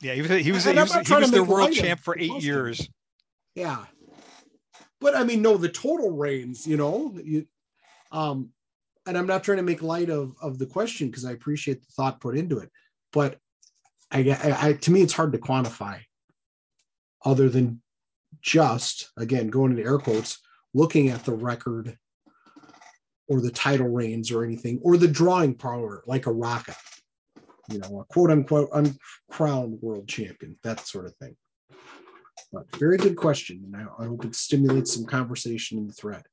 Yeah, 0.02 0.14
he 0.14 0.22
was 0.22 0.32
he 0.32 0.52
was, 0.52 0.66
And 0.66 0.78
he 0.78 0.82
was, 0.82 1.08
he 1.08 1.14
was 1.14 1.32
their 1.32 1.44
world 1.44 1.74
champ 1.74 2.00
for 2.00 2.18
eight 2.18 2.42
years. 2.42 2.88
yeah. 3.56 3.86
But 5.02 5.16
I 5.16 5.24
mean, 5.24 5.42
no, 5.42 5.58
the 5.58 5.70
total 5.70 6.12
reigns, 6.12 6.68
you 6.68 6.76
know, 6.76 7.18
you, 7.24 7.46
um, 8.12 8.50
and 9.06 9.18
I'm 9.18 9.28
not 9.28 9.44
trying 9.44 9.58
to 9.58 9.64
make 9.64 9.82
light 9.82 10.10
of 10.10 10.36
of 10.42 10.60
the 10.60 10.66
question 10.66 11.08
because 11.08 11.26
I 11.26 11.32
appreciate 11.32 11.82
the 11.82 11.92
thought 11.92 12.20
put 12.22 12.38
into 12.38 12.60
it, 12.60 12.70
but 13.12 13.38
I, 14.12 14.20
I, 14.30 14.68
I 14.70 14.74
to 14.74 14.92
me 14.92 15.02
it's 15.02 15.14
hard 15.14 15.32
to 15.34 15.38
quantify, 15.38 16.00
other 17.24 17.50
than 17.50 17.82
just 18.42 19.10
again 19.18 19.48
going 19.50 19.72
into 19.72 19.84
air 19.84 19.98
quotes, 19.98 20.40
looking 20.74 21.10
at 21.10 21.26
the 21.26 21.34
record 21.34 21.98
or 23.28 23.42
the 23.42 23.52
title 23.52 23.88
reigns 23.88 24.32
or 24.32 24.44
anything 24.44 24.80
or 24.82 24.98
the 24.98 25.08
drawing 25.08 25.54
power 25.54 26.04
like 26.08 26.26
a 26.26 26.32
Rocca, 26.32 26.76
you 27.72 27.80
know, 27.80 28.02
a 28.02 28.06
quote 28.06 28.32
unquote 28.32 28.70
uncrowned 28.74 29.80
world 29.82 30.08
champion, 30.08 30.58
that 30.64 30.86
sort 30.86 31.06
of 31.06 31.16
thing. 31.16 31.36
But 32.52 32.76
very 32.78 32.98
good 32.98 33.16
question, 33.16 33.62
and 33.66 33.76
I, 33.76 34.04
I 34.04 34.08
hope 34.08 34.26
it 34.26 34.36
stimulates 34.36 34.94
some 34.94 35.06
conversation 35.06 35.78
in 35.78 35.88
the 35.88 35.94
thread. 35.94 36.24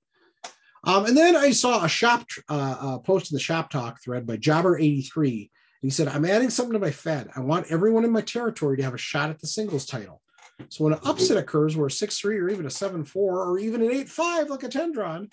Um, 0.85 1.05
and 1.07 1.17
then 1.17 1.37
I 1.37 1.51
saw 1.51 1.85
a 1.85 1.89
shop 1.89 2.25
uh, 2.49 2.77
uh, 2.81 2.99
post 2.99 3.31
in 3.31 3.37
the 3.37 3.41
shop 3.41 3.71
talk 3.71 4.03
thread 4.03 4.27
by 4.27 4.37
Jobber83. 4.37 5.51
He 5.83 5.91
said, 5.91 6.09
"I'm 6.09 6.25
adding 6.25 6.49
something 6.49 6.73
to 6.73 6.79
my 6.79 6.91
Fed. 6.91 7.29
I 7.37 7.41
want 7.41 7.67
everyone 7.71 8.05
in 8.05 8.13
my 8.13 8.21
territory 8.21 8.77
to 8.77 8.83
have 8.85 8.95
a 8.95 8.99
shot 8.99 9.31
at 9.31 9.41
the 9.41 9.47
singles 9.47 9.85
title. 9.85 10.23
So 10.71 10.85
when 10.85 10.95
an 10.95 11.01
upset 11.05 11.37
occurs, 11.37 11.77
where 11.77 11.89
a 11.89 11.91
six 11.91 12.19
three 12.19 12.39
or 12.39 12.49
even 12.49 12.67
a 12.67 12.71
seven 12.71 13.05
four 13.05 13.45
or 13.45 13.59
even 13.59 13.83
an 13.83 13.91
eight 13.91 14.09
five 14.09 14.49
like 14.49 14.63
a 14.63 14.69
Tendron 14.69 15.31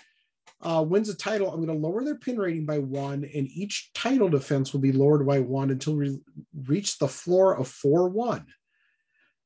uh, 0.64 0.82
wins 0.82 1.10
a 1.10 1.16
title, 1.16 1.50
I'm 1.50 1.66
going 1.66 1.68
to 1.68 1.88
lower 1.88 2.04
their 2.04 2.16
pin 2.16 2.38
rating 2.38 2.66
by 2.66 2.80
one, 2.80 3.30
and 3.34 3.48
each 3.50 3.92
title 3.94 4.30
defense 4.30 4.74
will 4.74 4.80
be 4.80 4.92
lowered 4.92 5.26
by 5.26 5.40
one 5.40 5.70
until 5.70 5.96
we 5.96 6.20
reach 6.66 6.98
the 6.98 7.08
floor 7.08 7.56
of 7.56 7.68
four 7.68 8.10
one. 8.10 8.46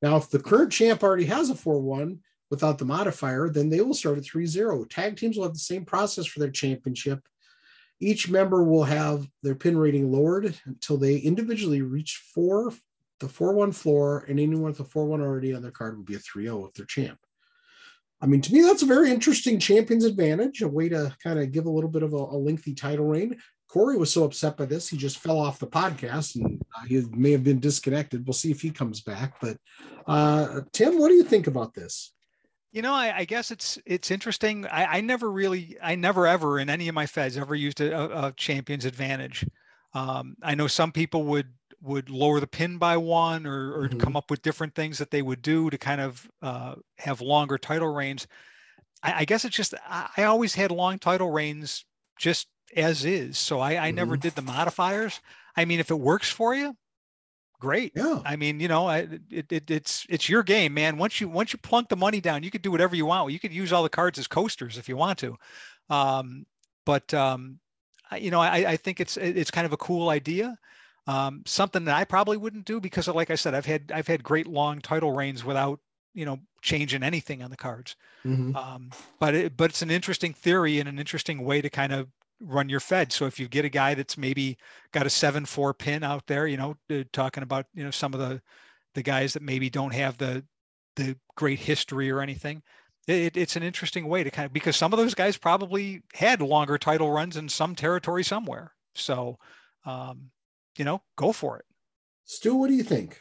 Now, 0.02 0.18
if 0.18 0.30
the 0.30 0.39
current 0.39 0.72
champ 0.72 1.03
already 1.03 1.26
has 1.26 1.49
a 1.49 1.56
4 1.56 1.81
1 1.81 2.19
without 2.49 2.77
the 2.77 2.85
modifier, 2.85 3.49
then 3.49 3.69
they 3.69 3.81
will 3.81 3.94
start 3.94 4.18
at 4.18 4.26
3 4.26 4.45
0. 4.45 4.85
Tag 4.85 5.18
teams 5.18 5.38
will 5.38 5.44
have 5.44 5.53
the 5.53 5.60
same 5.60 5.85
process 5.85 6.26
for 6.26 6.39
their 6.39 6.52
championship. 6.52 7.27
Each 7.99 8.30
member 8.30 8.64
will 8.64 8.84
have 8.84 9.27
their 9.41 9.56
pin 9.56 9.77
rating 9.77 10.11
lowered 10.11 10.56
until 10.65 10.98
they 10.98 11.18
individually 11.18 11.81
reach 11.81 12.22
four, 12.34 12.72
the 13.19 13.27
4 13.27 13.53
1 13.53 13.72
floor, 13.72 14.26
and 14.27 14.39
anyone 14.39 14.65
with 14.65 14.80
a 14.80 14.84
4 14.84 15.06
1 15.06 15.22
already 15.22 15.53
on 15.53 15.64
their 15.64 15.72
card 15.72 15.98
will 15.98 16.06
be 16.06 16.15
a 16.15 16.19
3 16.19 16.44
0 16.44 16.65
if 16.68 16.73
they're 16.73 16.85
champ. 16.85 17.19
I 18.22 18.26
mean, 18.26 18.41
to 18.41 18.53
me, 18.53 18.61
that's 18.61 18.81
a 18.81 18.88
very 18.88 19.11
interesting 19.11 19.60
champion's 19.60 20.06
advantage, 20.06 20.61
a 20.61 20.68
way 20.68 20.89
to 20.89 21.15
kind 21.23 21.39
of 21.39 21.52
give 21.52 21.65
a 21.65 21.69
little 21.69 21.89
bit 21.89 22.03
of 22.03 22.14
a, 22.14 22.18
a 22.18 22.38
lengthy 22.38 22.73
title 22.73 23.06
reign. 23.06 23.38
Corey 23.68 23.98
was 23.98 24.11
so 24.11 24.23
upset 24.23 24.57
by 24.57 24.65
this, 24.65 24.88
he 24.88 24.98
just 24.98 25.19
fell 25.19 25.39
off 25.39 25.60
the 25.60 25.68
podcast 25.68 26.35
and 26.35 26.61
uh, 26.76 26.85
he 26.85 27.03
may 27.11 27.31
have 27.31 27.44
been 27.44 27.60
disconnected. 27.60 28.26
We'll 28.26 28.34
see 28.34 28.49
if 28.49 28.61
he 28.61 28.72
comes 28.72 29.02
back. 29.02 29.39
But 29.41 29.57
uh, 30.07 30.61
Tim, 30.72 30.98
what 30.98 31.10
do 31.10 31.15
you 31.15 31.23
think 31.23 31.48
about 31.48 31.73
this? 31.73 32.14
You 32.72 32.81
know, 32.81 32.94
I, 32.94 33.18
I 33.18 33.26
guess 33.26 33.52
it's 33.52 33.77
it's 33.85 34.11
interesting. 34.11 34.65
I, 34.68 34.98
I 34.98 35.02
never 35.02 35.31
really, 35.31 35.77
I 35.81 35.95
never 35.95 36.27
ever 36.27 36.60
in 36.60 36.69
any 36.69 36.88
of 36.88 36.95
my 36.95 37.06
feds 37.06 37.38
ever 37.38 37.56
used 37.56 37.81
a, 37.81 38.27
a, 38.27 38.34
champion's 38.34 38.85
advantage. 38.85 39.45
Um, 39.94 40.35
I 40.44 40.53
know 40.53 40.68
some 40.68 40.91
people 40.91 41.23
would 41.23 41.48
would 41.81 42.09
lower 42.09 42.39
the 42.39 42.47
pin 42.47 42.77
by 42.77 42.97
one 42.97 43.45
or, 43.45 43.73
or 43.73 43.89
Mhm. 43.89 43.99
come 43.99 44.15
up 44.15 44.31
with 44.31 44.41
different 44.41 44.73
things 44.75 44.97
that 44.97 45.11
they 45.11 45.21
would 45.21 45.41
do 45.41 45.69
to 45.69 45.77
kind 45.77 46.01
of 46.01 46.29
uh, 46.41 46.75
have 46.97 47.21
longer 47.21 47.57
title 47.57 47.93
reigns. 47.93 48.27
I, 49.03 49.21
I 49.21 49.25
guess 49.25 49.45
it's 49.45 49.55
just 49.55 49.73
I, 49.85 50.23
always 50.23 50.55
had 50.55 50.71
long 50.71 50.99
title 50.99 51.31
reigns 51.31 51.85
just 52.19 52.47
as 52.75 53.05
is, 53.05 53.37
so 53.37 53.59
I, 53.59 53.87
I 53.87 53.91
never 53.91 54.17
did 54.17 54.33
the 54.35 54.41
modifiers. 54.41 55.21
I 55.55 55.65
mean, 55.65 55.79
if 55.79 55.91
it 55.91 55.99
works 55.99 56.29
for 56.29 56.55
you, 56.55 56.75
great. 57.59 57.93
Yeah. 57.95 58.21
I 58.25 58.35
mean, 58.35 58.59
you 58.59 58.67
know, 58.67 58.87
I, 58.87 59.07
it, 59.29 59.51
it, 59.51 59.71
it's 59.71 60.05
it's 60.09 60.29
your 60.29 60.43
game, 60.43 60.73
man. 60.73 60.97
Once 60.97 61.21
you 61.21 61.29
once 61.29 61.53
you 61.53 61.59
plunk 61.59 61.89
the 61.89 61.95
money 61.95 62.21
down, 62.21 62.43
you 62.43 62.51
could 62.51 62.61
do 62.61 62.71
whatever 62.71 62.95
you 62.95 63.05
want. 63.05 63.31
You 63.31 63.39
could 63.39 63.53
use 63.53 63.71
all 63.71 63.83
the 63.83 63.89
cards 63.89 64.19
as 64.19 64.27
coasters 64.27 64.77
if 64.77 64.89
you 64.89 64.97
want 64.97 65.19
to. 65.19 65.35
Um, 65.89 66.45
but 66.85 67.13
um, 67.13 67.59
I, 68.11 68.17
you 68.17 68.31
know, 68.31 68.41
I, 68.41 68.71
I 68.71 68.77
think 68.77 68.99
it's 68.99 69.17
it's 69.17 69.51
kind 69.51 69.65
of 69.65 69.73
a 69.73 69.77
cool 69.77 70.09
idea. 70.09 70.57
Um, 71.07 71.43
something 71.45 71.85
that 71.85 71.95
I 71.95 72.03
probably 72.03 72.38
wouldn't 72.38 72.65
do 72.65 72.79
because, 72.79 73.07
like 73.07 73.31
I 73.31 73.35
said, 73.35 73.55
I've 73.55 73.65
had 73.65 73.91
I've 73.93 74.07
had 74.07 74.23
great 74.23 74.47
long 74.47 74.81
title 74.81 75.13
reigns 75.13 75.43
without 75.43 75.79
you 76.13 76.25
know 76.25 76.39
changing 76.61 77.03
anything 77.03 77.41
on 77.43 77.49
the 77.49 77.57
cards. 77.57 77.95
Mhm. 78.25 78.55
Um, 78.55 78.91
but 79.19 79.34
it, 79.34 79.57
but 79.57 79.69
it's 79.69 79.81
an 79.81 79.91
interesting 79.91 80.34
theory 80.34 80.79
and 80.79 80.89
an 80.89 80.99
interesting 80.99 81.43
way 81.45 81.61
to 81.61 81.69
kind 81.69 81.93
of 81.93 82.09
run 82.41 82.69
your 82.69 82.79
Fed. 82.79 83.11
So 83.11 83.25
if 83.25 83.39
you 83.39 83.47
get 83.47 83.65
a 83.65 83.69
guy 83.69 83.93
that's 83.93 84.17
maybe 84.17 84.57
got 84.91 85.05
a 85.05 85.09
seven 85.09 85.45
four 85.45 85.73
pin 85.73 86.03
out 86.03 86.27
there, 86.27 86.45
you 86.47 86.57
know, 86.57 86.75
uh, 86.91 87.03
talking 87.13 87.43
about 87.43 87.67
you 87.73 87.84
know 87.84 87.91
some 87.91 88.13
of 88.13 88.19
the 88.19 88.41
the 88.93 89.03
guys 89.03 89.34
that 89.34 89.43
maybe 89.43 89.69
don't 89.69 89.93
have 89.93 90.17
the 90.17 90.43
the 90.95 91.15
great 91.35 91.59
history 91.59 92.11
or 92.11 92.21
anything. 92.21 92.61
It, 93.07 93.38
it's 93.38 93.55
an 93.55 93.63
interesting 93.63 94.07
way 94.07 94.23
to 94.23 94.31
kind 94.31 94.47
of 94.47 94.53
because 94.53 94.75
some 94.75 94.91
of 94.91 94.99
those 94.99 95.13
guys 95.13 95.38
probably 95.38 96.01
had 96.13 96.41
longer 96.41 96.77
title 96.77 97.11
runs 97.11 97.38
in 97.38 97.47
some 97.47 97.75
territory 97.75 98.23
somewhere. 98.23 98.73
So, 98.95 99.38
um, 99.85 100.31
you 100.77 100.85
know, 100.85 101.01
go 101.15 101.31
for 101.31 101.57
it. 101.57 101.65
Stu, 102.25 102.55
what 102.55 102.67
do 102.67 102.75
you 102.75 102.83
think? 102.83 103.19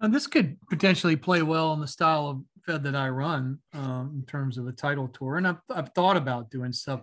And 0.00 0.14
this 0.14 0.26
could 0.26 0.58
potentially 0.68 1.16
play 1.16 1.42
well 1.42 1.72
in 1.72 1.80
the 1.80 1.88
style 1.88 2.28
of 2.28 2.42
Fed 2.64 2.82
that 2.84 2.94
I 2.94 3.08
run 3.08 3.58
um, 3.72 4.12
in 4.14 4.26
terms 4.26 4.58
of 4.58 4.66
a 4.66 4.72
title 4.72 5.08
tour. 5.08 5.36
And 5.36 5.46
I've, 5.46 5.60
I've 5.70 5.90
thought 5.94 6.16
about 6.16 6.50
doing 6.50 6.72
stuff 6.72 7.02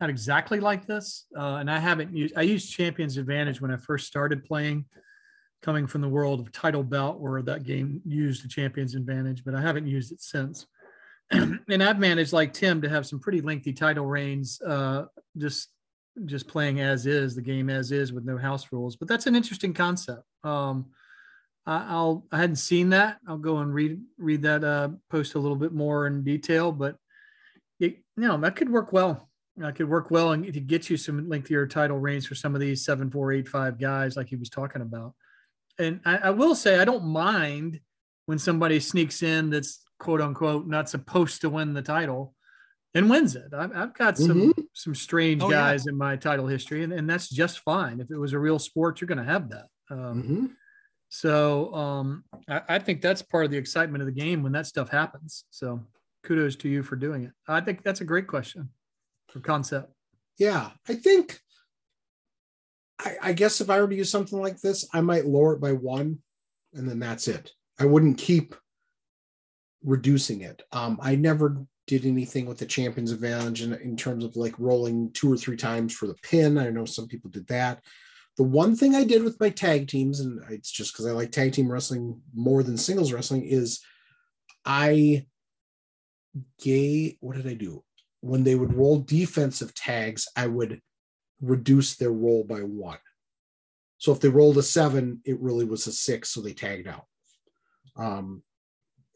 not 0.00 0.10
exactly 0.10 0.60
like 0.60 0.86
this. 0.86 1.26
Uh, 1.36 1.56
and 1.56 1.70
I 1.70 1.78
haven't 1.78 2.14
used, 2.14 2.34
I 2.36 2.42
used 2.42 2.72
Champions 2.72 3.16
Advantage 3.16 3.60
when 3.60 3.70
I 3.70 3.76
first 3.76 4.06
started 4.06 4.44
playing, 4.44 4.86
coming 5.62 5.86
from 5.86 6.00
the 6.00 6.08
world 6.08 6.40
of 6.40 6.52
Title 6.52 6.82
Belt, 6.82 7.20
where 7.20 7.42
that 7.42 7.64
game 7.64 8.00
used 8.06 8.44
the 8.44 8.48
Champions 8.48 8.94
Advantage, 8.94 9.44
but 9.44 9.54
I 9.54 9.60
haven't 9.60 9.86
used 9.86 10.12
it 10.12 10.20
since. 10.20 10.66
and 11.30 11.82
I've 11.82 11.98
managed, 11.98 12.32
like 12.32 12.52
Tim, 12.52 12.82
to 12.82 12.88
have 12.88 13.06
some 13.06 13.20
pretty 13.20 13.40
lengthy 13.40 13.72
title 13.72 14.06
reigns, 14.06 14.60
uh, 14.62 15.04
just 15.36 15.68
just 16.26 16.48
playing 16.48 16.80
as 16.80 17.06
is 17.06 17.34
the 17.34 17.42
game 17.42 17.70
as 17.70 17.92
is 17.92 18.12
with 18.12 18.24
no 18.24 18.36
house 18.36 18.68
rules. 18.72 18.96
But 18.96 19.08
that's 19.08 19.26
an 19.26 19.36
interesting 19.36 19.74
concept. 19.74 20.22
Um, 20.44 20.86
I, 21.66 21.86
I'll 21.88 22.26
I 22.32 22.38
hadn't 22.38 22.56
seen 22.56 22.90
that. 22.90 23.18
I'll 23.26 23.38
go 23.38 23.58
and 23.58 23.72
read 23.72 24.00
read 24.18 24.42
that 24.42 24.64
uh, 24.64 24.90
post 25.10 25.34
a 25.34 25.38
little 25.38 25.56
bit 25.56 25.72
more 25.72 26.06
in 26.06 26.22
detail. 26.22 26.72
But 26.72 26.96
it, 27.78 27.98
you 28.16 28.28
know 28.28 28.38
that 28.38 28.56
could 28.56 28.70
work 28.70 28.92
well. 28.92 29.28
That 29.56 29.74
could 29.74 29.88
work 29.88 30.10
well 30.10 30.32
and 30.32 30.50
to 30.52 30.60
get 30.60 30.88
you 30.88 30.96
some 30.96 31.28
lengthier 31.28 31.66
title 31.66 31.98
reigns 31.98 32.24
for 32.24 32.34
some 32.34 32.54
of 32.54 32.60
these 32.60 32.84
seven, 32.84 33.10
four, 33.10 33.32
eight, 33.32 33.46
five 33.46 33.78
guys 33.78 34.16
like 34.16 34.28
he 34.28 34.36
was 34.36 34.48
talking 34.48 34.80
about. 34.80 35.14
And 35.78 36.00
I, 36.04 36.16
I 36.16 36.30
will 36.30 36.54
say 36.54 36.78
I 36.78 36.84
don't 36.84 37.04
mind 37.04 37.80
when 38.26 38.38
somebody 38.38 38.80
sneaks 38.80 39.22
in 39.22 39.50
that's 39.50 39.82
quote 39.98 40.20
unquote 40.20 40.66
not 40.66 40.88
supposed 40.88 41.42
to 41.42 41.50
win 41.50 41.74
the 41.74 41.82
title 41.82 42.34
and 42.94 43.08
wins 43.08 43.36
it. 43.36 43.52
I've, 43.56 43.74
I've 43.76 43.94
got 43.94 44.18
some 44.18 44.52
some 44.74 44.94
strange 44.94 45.42
Oh, 45.42 45.50
yeah. 45.50 45.56
guys 45.70 45.86
in 45.86 45.96
my 45.96 46.16
title 46.16 46.46
history, 46.46 46.82
and, 46.84 46.92
and 46.92 47.08
that's 47.08 47.28
just 47.28 47.60
fine. 47.60 48.00
If 48.00 48.10
it 48.10 48.16
was 48.18 48.32
a 48.32 48.38
real 48.38 48.58
sport, 48.58 49.00
you're 49.00 49.08
going 49.08 49.18
to 49.18 49.24
have 49.24 49.48
that. 49.50 49.66
Um, 49.90 50.22
Mhm. 50.22 50.50
so 51.08 51.74
um, 51.74 52.24
I, 52.48 52.62
I 52.68 52.78
think 52.78 53.00
that's 53.02 53.22
part 53.22 53.44
of 53.44 53.50
the 53.50 53.58
excitement 53.58 54.02
of 54.02 54.06
the 54.06 54.20
game 54.20 54.42
when 54.42 54.52
that 54.52 54.66
stuff 54.66 54.88
happens. 54.88 55.44
So 55.50 55.80
kudos 56.24 56.56
to 56.56 56.68
you 56.68 56.82
for 56.82 56.96
doing 56.96 57.24
it. 57.24 57.32
I 57.48 57.60
think 57.60 57.82
that's 57.82 58.00
a 58.00 58.04
great 58.04 58.26
question 58.26 58.70
for 59.28 59.40
concept. 59.40 59.92
Yeah, 60.38 60.70
I 60.88 60.94
think. 60.94 61.40
I, 62.98 63.16
I 63.22 63.32
guess 63.32 63.60
if 63.60 63.70
I 63.70 63.80
were 63.80 63.88
to 63.88 63.96
use 63.96 64.10
something 64.10 64.38
like 64.38 64.60
this, 64.60 64.86
I 64.92 65.00
might 65.00 65.24
lower 65.26 65.54
it 65.54 65.60
by 65.60 65.72
one, 65.72 66.18
and 66.74 66.88
then 66.88 66.98
that's 66.98 67.28
it. 67.28 67.50
I 67.78 67.86
wouldn't 67.86 68.18
keep 68.18 68.54
reducing 69.82 70.42
it. 70.42 70.62
Um, 70.72 70.98
I 71.02 71.16
never 71.16 71.56
did 71.90 72.06
anything 72.06 72.46
with 72.46 72.56
the 72.56 72.66
champions 72.66 73.10
advantage 73.10 73.62
in, 73.62 73.72
in 73.72 73.96
terms 73.96 74.24
of 74.24 74.36
like 74.36 74.54
rolling 74.60 75.10
two 75.10 75.32
or 75.32 75.36
three 75.36 75.56
times 75.56 75.92
for 75.92 76.06
the 76.06 76.14
pin. 76.22 76.56
I 76.56 76.70
know 76.70 76.84
some 76.84 77.08
people 77.08 77.30
did 77.30 77.48
that. 77.48 77.82
The 78.36 78.44
one 78.44 78.76
thing 78.76 78.94
I 78.94 79.02
did 79.02 79.24
with 79.24 79.40
my 79.40 79.50
tag 79.50 79.88
teams, 79.88 80.20
and 80.20 80.40
it's 80.50 80.70
just 80.70 80.92
because 80.92 81.06
I 81.06 81.10
like 81.10 81.32
tag 81.32 81.52
team 81.52 81.70
wrestling 81.70 82.20
more 82.32 82.62
than 82.62 82.76
singles 82.76 83.12
wrestling, 83.12 83.42
is 83.42 83.80
I 84.64 85.26
gay. 86.62 87.18
What 87.18 87.34
did 87.34 87.48
I 87.48 87.54
do? 87.54 87.82
When 88.20 88.44
they 88.44 88.54
would 88.54 88.72
roll 88.72 89.00
defensive 89.00 89.74
tags, 89.74 90.28
I 90.36 90.46
would 90.46 90.80
reduce 91.40 91.96
their 91.96 92.12
roll 92.12 92.44
by 92.44 92.60
one. 92.60 92.98
So 93.98 94.12
if 94.12 94.20
they 94.20 94.28
rolled 94.28 94.58
a 94.58 94.62
seven, 94.62 95.22
it 95.24 95.40
really 95.40 95.64
was 95.64 95.88
a 95.88 95.92
six, 95.92 96.30
so 96.30 96.40
they 96.40 96.52
tagged 96.52 96.86
out. 96.86 97.06
Um, 97.96 98.44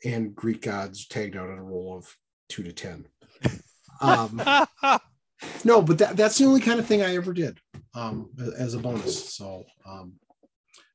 and 0.04 0.34
Greek 0.34 0.62
gods 0.62 1.06
tagged 1.06 1.36
out 1.36 1.50
on 1.50 1.58
a 1.58 1.62
roll 1.62 1.96
of 1.96 2.16
two 2.54 2.62
to 2.62 2.72
ten. 2.72 3.04
Um, 4.00 4.40
no, 5.64 5.82
but 5.82 5.98
that, 5.98 6.16
that's 6.16 6.38
the 6.38 6.44
only 6.44 6.60
kind 6.60 6.78
of 6.78 6.86
thing 6.86 7.02
I 7.02 7.16
ever 7.16 7.32
did 7.32 7.58
um, 7.94 8.30
as 8.56 8.74
a 8.74 8.78
bonus. 8.78 9.34
So, 9.34 9.64
um, 9.86 10.14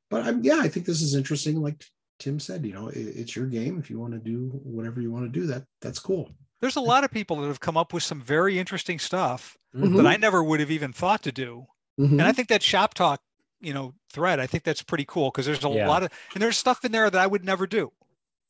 but 0.09 0.23
I'm 0.25 0.41
yeah, 0.43 0.59
I 0.61 0.69
think 0.69 0.85
this 0.85 1.01
is 1.01 1.15
interesting. 1.15 1.61
Like 1.61 1.83
Tim 2.19 2.39
said, 2.39 2.65
you 2.65 2.73
know, 2.73 2.87
it, 2.87 2.97
it's 2.97 3.35
your 3.35 3.45
game. 3.47 3.77
If 3.77 3.89
you 3.89 3.99
want 3.99 4.13
to 4.13 4.19
do 4.19 4.49
whatever 4.63 5.01
you 5.01 5.11
want 5.11 5.31
to 5.31 5.39
do, 5.39 5.45
that 5.47 5.63
that's 5.81 5.99
cool. 5.99 6.31
There's 6.61 6.77
a 6.77 6.81
lot 6.81 7.03
of 7.03 7.11
people 7.11 7.35
that 7.37 7.47
have 7.47 7.59
come 7.59 7.77
up 7.77 7.93
with 7.93 8.03
some 8.03 8.21
very 8.21 8.57
interesting 8.57 8.99
stuff 8.99 9.55
Mhm. 9.75 9.97
that 9.97 10.07
I 10.07 10.15
never 10.17 10.43
would 10.43 10.59
have 10.61 10.71
even 10.71 10.91
thought 10.93 11.23
to 11.23 11.31
do. 11.31 11.65
Mhm. 11.99 12.11
And 12.13 12.21
I 12.23 12.31
think 12.31 12.47
that 12.49 12.63
shop 12.63 12.93
talk, 12.95 13.21
you 13.59 13.73
know, 13.73 13.93
thread, 14.11 14.39
I 14.39 14.47
think 14.47 14.63
that's 14.63 14.81
pretty 14.81 15.05
cool 15.05 15.29
because 15.29 15.45
there's 15.45 15.63
a 15.63 15.69
Yeah. 15.69 15.87
lot 15.87 16.03
of 16.03 16.11
and 16.33 16.41
there's 16.41 16.57
stuff 16.57 16.83
in 16.85 16.91
there 16.91 17.09
that 17.09 17.21
I 17.21 17.27
would 17.27 17.43
never 17.45 17.67
do. 17.67 17.91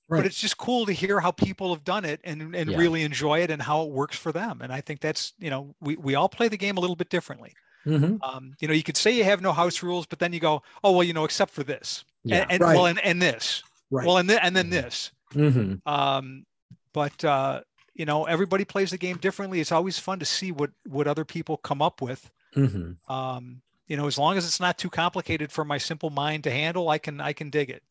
Right. 0.10 0.18
But 0.20 0.26
it's 0.26 0.40
just 0.42 0.58
cool 0.58 0.86
to 0.88 0.92
hear 0.92 1.20
how 1.20 1.30
people 1.32 1.72
have 1.74 1.84
done 1.84 2.04
it 2.04 2.20
and 2.24 2.56
and 2.56 2.72
Yeah. 2.72 2.78
really 2.78 3.04
enjoy 3.04 3.40
it 3.44 3.52
and 3.52 3.62
how 3.62 3.84
it 3.84 3.90
works 3.92 4.18
for 4.18 4.32
them. 4.32 4.62
And 4.62 4.74
I 4.74 4.82
think 4.82 5.00
that's, 5.02 5.34
you 5.40 5.50
know, 5.52 5.76
we 5.82 5.96
we 5.98 6.16
all 6.16 6.28
play 6.28 6.48
the 6.48 6.58
game 6.58 6.78
a 6.78 6.80
little 6.80 6.96
bit 6.96 7.10
differently. 7.10 7.54
Mhm. 7.86 8.18
Um, 8.24 8.56
you 8.60 8.68
know, 8.68 8.74
you 8.74 8.84
could 8.84 8.98
say 8.98 9.12
you 9.12 9.24
have 9.24 9.42
no 9.42 9.54
house 9.54 9.82
rules, 9.84 10.06
but 10.06 10.20
then 10.20 10.34
you 10.34 10.40
go, 10.40 10.62
oh 10.84 10.92
well, 10.94 11.04
you 11.04 11.14
know, 11.14 11.26
except 11.26 11.52
for 11.54 11.64
this. 11.64 12.04
Yeah. 12.24 12.42
And, 12.42 12.52
and 12.54 12.62
Right. 12.62 12.76
well, 12.76 12.88
and, 12.88 13.00
and 13.06 13.22
this. 13.22 13.64
right. 13.92 14.06
Well, 14.06 14.18
and 14.18 14.28
th- 14.28 14.42
and 14.44 14.56
then 14.56 14.70
this. 14.70 15.12
Mhm. 15.34 15.80
Um, 15.88 16.46
but 16.92 17.24
uh, 17.24 17.62
you 17.94 18.06
know, 18.06 18.26
everybody 18.26 18.66
plays 18.66 18.90
the 18.92 18.98
game 18.98 19.18
differently. 19.18 19.60
It's 19.60 19.72
always 19.72 20.00
fun 20.00 20.18
to 20.20 20.26
see 20.26 20.52
what 20.52 20.72
what 20.88 21.08
other 21.08 21.24
people 21.26 21.58
come 21.58 21.82
up 21.84 22.02
with. 22.02 22.32
Mhm. 22.56 22.98
Um, 23.10 23.62
you 23.88 23.96
know, 23.96 24.08
as 24.08 24.18
long 24.18 24.38
as 24.38 24.46
it's 24.46 24.60
not 24.60 24.78
too 24.80 24.90
complicated 24.90 25.52
for 25.52 25.64
my 25.64 25.78
simple 25.78 26.10
mind 26.10 26.44
to 26.46 26.52
handle, 26.52 26.90
I 26.90 26.98
can 26.98 27.22
I 27.22 27.34
can 27.34 27.50
dig 27.52 27.70
it. 27.70 27.84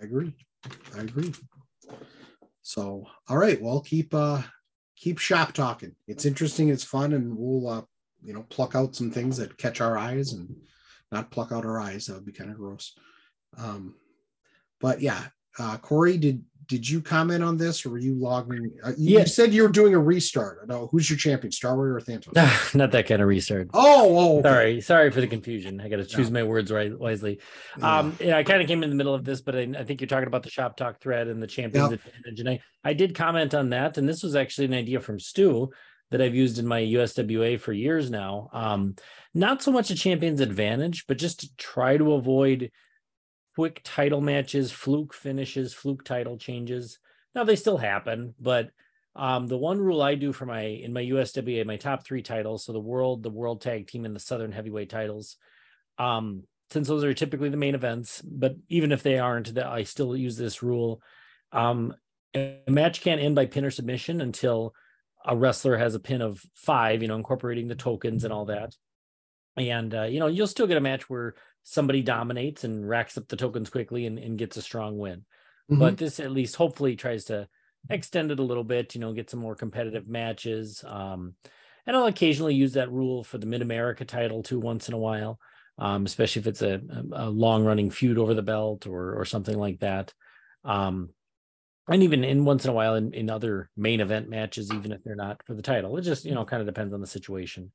I 0.00 0.04
agree. 0.04 0.34
I 0.96 1.00
agree. 1.00 1.32
So, 2.62 3.06
all 3.28 3.36
right. 3.36 3.60
Well, 3.60 3.80
keep 3.80 4.14
uh 4.14 4.42
keep 4.96 5.18
shop 5.18 5.52
talking. 5.52 5.94
It's 6.06 6.24
interesting. 6.24 6.68
It's 6.68 6.84
fun, 6.84 7.12
and 7.12 7.36
we'll 7.36 7.68
uh 7.68 7.82
you 8.22 8.32
know 8.32 8.44
pluck 8.48 8.74
out 8.74 8.96
some 8.96 9.10
things 9.10 9.36
that 9.36 9.58
catch 9.58 9.80
our 9.80 9.96
eyes, 9.98 10.32
and 10.32 10.54
not 11.12 11.30
pluck 11.30 11.52
out 11.52 11.64
our 11.64 11.80
eyes. 11.80 12.06
That 12.06 12.14
would 12.14 12.26
be 12.26 12.32
kind 12.32 12.50
of 12.50 12.56
gross. 12.56 12.94
Um, 13.56 13.94
but 14.80 15.00
yeah, 15.00 15.26
uh, 15.58 15.76
Corey, 15.78 16.18
did 16.18 16.42
did 16.66 16.88
you 16.88 17.00
comment 17.00 17.42
on 17.44 17.56
this, 17.56 17.84
or 17.84 17.90
were 17.90 17.98
you 17.98 18.14
logging? 18.14 18.70
Uh, 18.82 18.90
you, 18.96 19.14
Yeah. 19.14 19.20
you 19.20 19.26
said 19.26 19.52
you 19.52 19.62
were 19.62 19.68
doing 19.68 19.94
a 19.94 19.98
restart. 19.98 20.66
No, 20.68 20.88
who's 20.90 21.08
your 21.10 21.18
champion, 21.18 21.52
Star 21.52 21.76
Warrior 21.76 21.94
or 21.96 22.00
Thantos? 22.00 22.74
Not 22.74 22.90
that 22.92 23.06
kind 23.06 23.20
of 23.22 23.28
restart. 23.28 23.68
Oh, 23.74 24.16
oh, 24.16 24.38
okay. 24.38 24.48
Sorry, 24.48 24.80
sorry 24.80 25.10
for 25.10 25.20
the 25.20 25.26
confusion. 25.26 25.80
I 25.80 25.88
got 25.88 25.96
to 25.96 26.04
choose 26.04 26.30
my 26.30 26.42
words 26.42 26.70
right 26.72 26.96
wisely. 26.98 27.40
Yeah. 27.78 27.98
Um, 27.98 28.16
yeah, 28.20 28.36
I 28.36 28.42
kind 28.44 28.62
of 28.62 28.68
came 28.68 28.82
in 28.82 28.90
the 28.90 28.96
middle 28.96 29.14
of 29.14 29.24
this, 29.24 29.40
but 29.40 29.56
I, 29.56 29.68
I 29.78 29.84
think 29.84 30.00
you're 30.00 30.08
talking 30.08 30.26
about 30.28 30.42
the 30.42 30.50
shop 30.50 30.76
talk 30.76 31.00
thread 31.00 31.28
and 31.28 31.42
the 31.42 31.46
champions 31.46 31.90
Yep. 31.90 32.00
advantage, 32.06 32.40
and 32.40 32.48
I, 32.48 32.60
I 32.84 32.92
did 32.92 33.14
comment 33.14 33.54
on 33.54 33.70
that, 33.70 33.98
and 33.98 34.08
this 34.08 34.22
was 34.22 34.34
actually 34.36 34.66
an 34.66 34.74
idea 34.74 35.00
from 35.00 35.18
Stu 35.20 35.70
that 36.10 36.20
I've 36.22 36.34
used 36.34 36.58
in 36.58 36.66
my 36.66 36.80
USWA 36.80 37.58
for 37.58 37.72
years 37.72 38.10
now. 38.10 38.48
Um, 38.52 38.94
not 39.34 39.62
so 39.62 39.72
much 39.72 39.90
a 39.90 39.96
champions 39.96 40.40
advantage, 40.40 41.06
but 41.08 41.18
just 41.18 41.40
to 41.40 41.56
try 41.56 41.96
to 41.96 42.12
avoid 42.12 42.70
quick 43.54 43.80
title 43.84 44.20
matches, 44.20 44.72
fluke 44.72 45.14
finishes, 45.14 45.72
fluke 45.72 46.04
title 46.04 46.36
changes. 46.36 46.98
Now 47.34 47.44
they 47.44 47.56
still 47.56 47.78
happen, 47.78 48.34
but 48.40 48.70
um, 49.16 49.46
the 49.46 49.58
one 49.58 49.78
rule 49.78 50.02
I 50.02 50.16
do 50.16 50.32
for 50.32 50.46
my 50.46 50.62
in 50.62 50.92
my 50.92 51.02
USWA, 51.02 51.64
my 51.64 51.76
top 51.76 52.04
three 52.04 52.22
titles, 52.22 52.64
so 52.64 52.72
the 52.72 52.80
world, 52.80 53.22
the 53.22 53.30
world 53.30 53.60
tag 53.60 53.86
team, 53.86 54.04
and 54.04 54.14
the 54.14 54.20
Southern 54.20 54.52
heavyweight 54.52 54.90
titles, 54.90 55.36
um, 55.98 56.44
since 56.70 56.88
those 56.88 57.04
are 57.04 57.14
typically 57.14 57.48
the 57.48 57.56
main 57.56 57.74
events, 57.74 58.20
but 58.22 58.56
even 58.68 58.90
if 58.90 59.02
they 59.02 59.18
aren't, 59.18 59.56
I 59.56 59.84
still 59.84 60.16
use 60.16 60.36
this 60.36 60.62
rule. 60.62 61.00
Um, 61.52 61.94
a 62.34 62.58
match 62.68 63.00
can't 63.00 63.20
end 63.20 63.36
by 63.36 63.46
pin 63.46 63.64
or 63.64 63.70
submission 63.70 64.20
until 64.20 64.74
a 65.24 65.36
wrestler 65.36 65.76
has 65.76 65.94
a 65.94 66.00
pin 66.00 66.20
of 66.20 66.42
five, 66.54 67.00
you 67.00 67.08
know, 67.08 67.14
incorporating 67.14 67.68
the 67.68 67.76
tokens 67.76 68.24
and 68.24 68.32
all 68.32 68.46
that. 68.46 68.74
And 69.56 69.94
uh, 69.94 70.02
you 70.02 70.18
know, 70.18 70.26
you'll 70.26 70.48
still 70.48 70.66
get 70.66 70.76
a 70.76 70.80
match 70.80 71.08
where 71.08 71.36
somebody 71.64 72.02
dominates 72.02 72.64
and 72.64 72.88
racks 72.88 73.18
up 73.18 73.28
the 73.28 73.36
tokens 73.36 73.70
quickly 73.70 74.06
and, 74.06 74.18
and 74.18 74.38
gets 74.38 74.56
a 74.56 74.62
strong 74.62 74.98
win. 74.98 75.24
Mhm. 75.70 75.78
but 75.78 75.96
this 75.96 76.20
at 76.20 76.30
least 76.30 76.56
hopefully 76.56 76.94
tries 76.96 77.24
to 77.26 77.48
extend 77.90 78.30
it 78.30 78.38
a 78.38 78.42
little 78.42 78.64
bit 78.64 78.94
you 78.94 79.00
know 79.00 79.12
get 79.12 79.28
some 79.30 79.40
more 79.40 79.54
competitive 79.54 80.06
matches 80.08 80.82
um 80.86 81.34
and 81.86 81.96
i'll 81.96 82.06
occasionally 82.06 82.54
use 82.54 82.74
that 82.74 82.90
rule 82.92 83.24
for 83.24 83.38
the 83.38 83.46
mid-america 83.46 84.04
title 84.04 84.42
too 84.42 84.60
once 84.60 84.88
in 84.88 84.94
a 84.94 84.98
while 84.98 85.38
um 85.78 86.06
especially 86.06 86.40
if 86.40 86.46
it's 86.46 86.62
a, 86.62 86.80
a 87.12 87.28
long 87.30 87.64
running 87.64 87.90
feud 87.90 88.18
over 88.18 88.34
the 88.34 88.42
belt 88.42 88.86
or 88.86 89.14
or 89.18 89.24
something 89.24 89.58
like 89.58 89.80
that. 89.80 90.14
Um 90.64 91.10
and 91.88 92.02
even 92.02 92.24
in 92.24 92.44
once 92.44 92.64
in 92.64 92.70
a 92.70 92.74
while 92.74 92.94
in, 92.94 93.12
in 93.12 93.28
other 93.30 93.70
main 93.76 94.00
event 94.00 94.28
matches 94.28 94.72
even 94.72 94.92
if 94.92 95.02
they're 95.04 95.16
not 95.16 95.42
for 95.46 95.54
the 95.54 95.62
title. 95.62 95.96
It 95.96 96.02
just 96.02 96.24
you 96.24 96.34
know 96.34 96.44
kind 96.44 96.60
of 96.60 96.66
depends 96.66 96.94
on 96.94 97.00
the 97.00 97.06
situation 97.06 97.72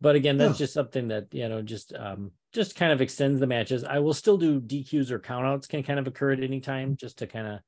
but 0.00 0.16
again 0.16 0.36
that's 0.36 0.58
Yeah. 0.58 0.64
just 0.64 0.74
something 0.74 1.08
that 1.08 1.26
you 1.32 1.48
know 1.48 1.62
just 1.62 1.92
um 1.94 2.30
just 2.52 2.76
kind 2.76 2.92
of 2.92 3.00
extends 3.00 3.40
the 3.40 3.46
matches 3.46 3.84
i 3.84 3.98
will 3.98 4.14
still 4.14 4.36
do 4.36 4.60
dqs 4.60 5.10
or 5.10 5.18
countouts 5.18 5.68
can 5.68 5.82
kind 5.82 5.98
of 5.98 6.06
occur 6.06 6.32
at 6.32 6.42
any 6.42 6.60
time 6.60 6.96
just 6.96 7.18
to 7.18 7.26
kind 7.26 7.46
of 7.46 7.60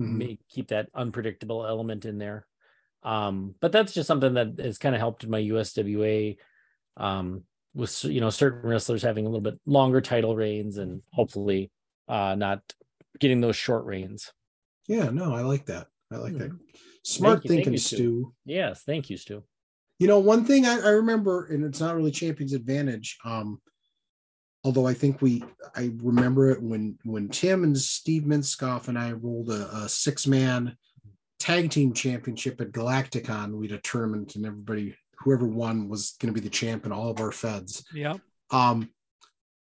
Mhm. 0.00 0.18
make 0.18 0.40
keep 0.48 0.68
that 0.68 0.88
unpredictable 0.94 1.66
element 1.66 2.04
in 2.04 2.18
there 2.18 2.46
um 3.02 3.54
but 3.60 3.72
that's 3.72 3.94
just 3.94 4.06
something 4.06 4.34
that 4.34 4.58
has 4.58 4.78
kind 4.78 4.94
of 4.94 5.00
helped 5.00 5.24
in 5.24 5.30
my 5.30 5.40
uswa 5.40 6.36
um 6.96 7.44
with 7.74 8.04
you 8.04 8.20
know 8.20 8.30
certain 8.30 8.68
wrestlers 8.68 9.02
having 9.02 9.24
a 9.26 9.28
little 9.28 9.40
bit 9.40 9.58
longer 9.66 10.00
title 10.00 10.36
reigns 10.36 10.76
and 10.78 11.02
hopefully 11.12 11.70
uh 12.08 12.34
not 12.34 12.60
getting 13.20 13.40
those 13.40 13.56
short 13.56 13.84
reigns 13.86 14.32
Yeah, 14.88 15.10
no, 15.10 15.34
I 15.34 15.40
like 15.40 15.66
that. 15.66 15.88
I 16.12 16.16
like 16.18 16.34
Hmm. 16.34 16.38
that. 16.38 16.50
Smart 17.02 17.44
you, 17.44 17.48
thank 17.48 17.56
thinking, 17.58 17.72
you, 17.72 17.78
Stu. 17.78 17.96
Stu. 17.96 18.34
yes 18.44 18.82
thank 18.84 19.08
you 19.10 19.16
stu 19.16 19.42
You 19.98 20.06
know, 20.06 20.18
one 20.18 20.44
thing 20.44 20.66
I, 20.66 20.78
I 20.78 20.90
remember, 20.90 21.46
and 21.46 21.64
it's 21.64 21.80
not 21.80 21.96
really 21.96 22.10
Champions 22.10 22.52
Advantage. 22.52 23.16
Um, 23.24 23.60
although 24.64 24.86
I 24.86 24.94
think 24.94 25.22
we, 25.22 25.42
I 25.74 25.92
remember 26.02 26.50
it 26.50 26.62
when 26.62 26.98
when 27.04 27.28
Tim 27.28 27.64
and 27.64 27.76
Steve 27.76 28.24
Minskoff 28.24 28.88
and 28.88 28.98
I 28.98 29.12
rolled 29.12 29.50
a, 29.50 29.74
a 29.74 29.88
six 29.88 30.26
man 30.26 30.76
tag 31.38 31.70
team 31.70 31.92
championship 31.92 32.60
at 32.60 32.72
Galacticon. 32.72 33.52
We 33.52 33.68
tournament, 33.82 34.36
and 34.36 34.44
everybody, 34.44 34.96
whoever 35.20 35.46
won, 35.46 35.88
was 35.88 36.16
going 36.20 36.32
to 36.34 36.38
be 36.38 36.44
the 36.44 36.50
champ 36.52 36.84
in 36.84 36.92
all 36.92 37.10
of 37.10 37.20
our 37.20 37.32
feds. 37.32 37.84
Yeah. 37.94 38.16
Um, 38.50 38.90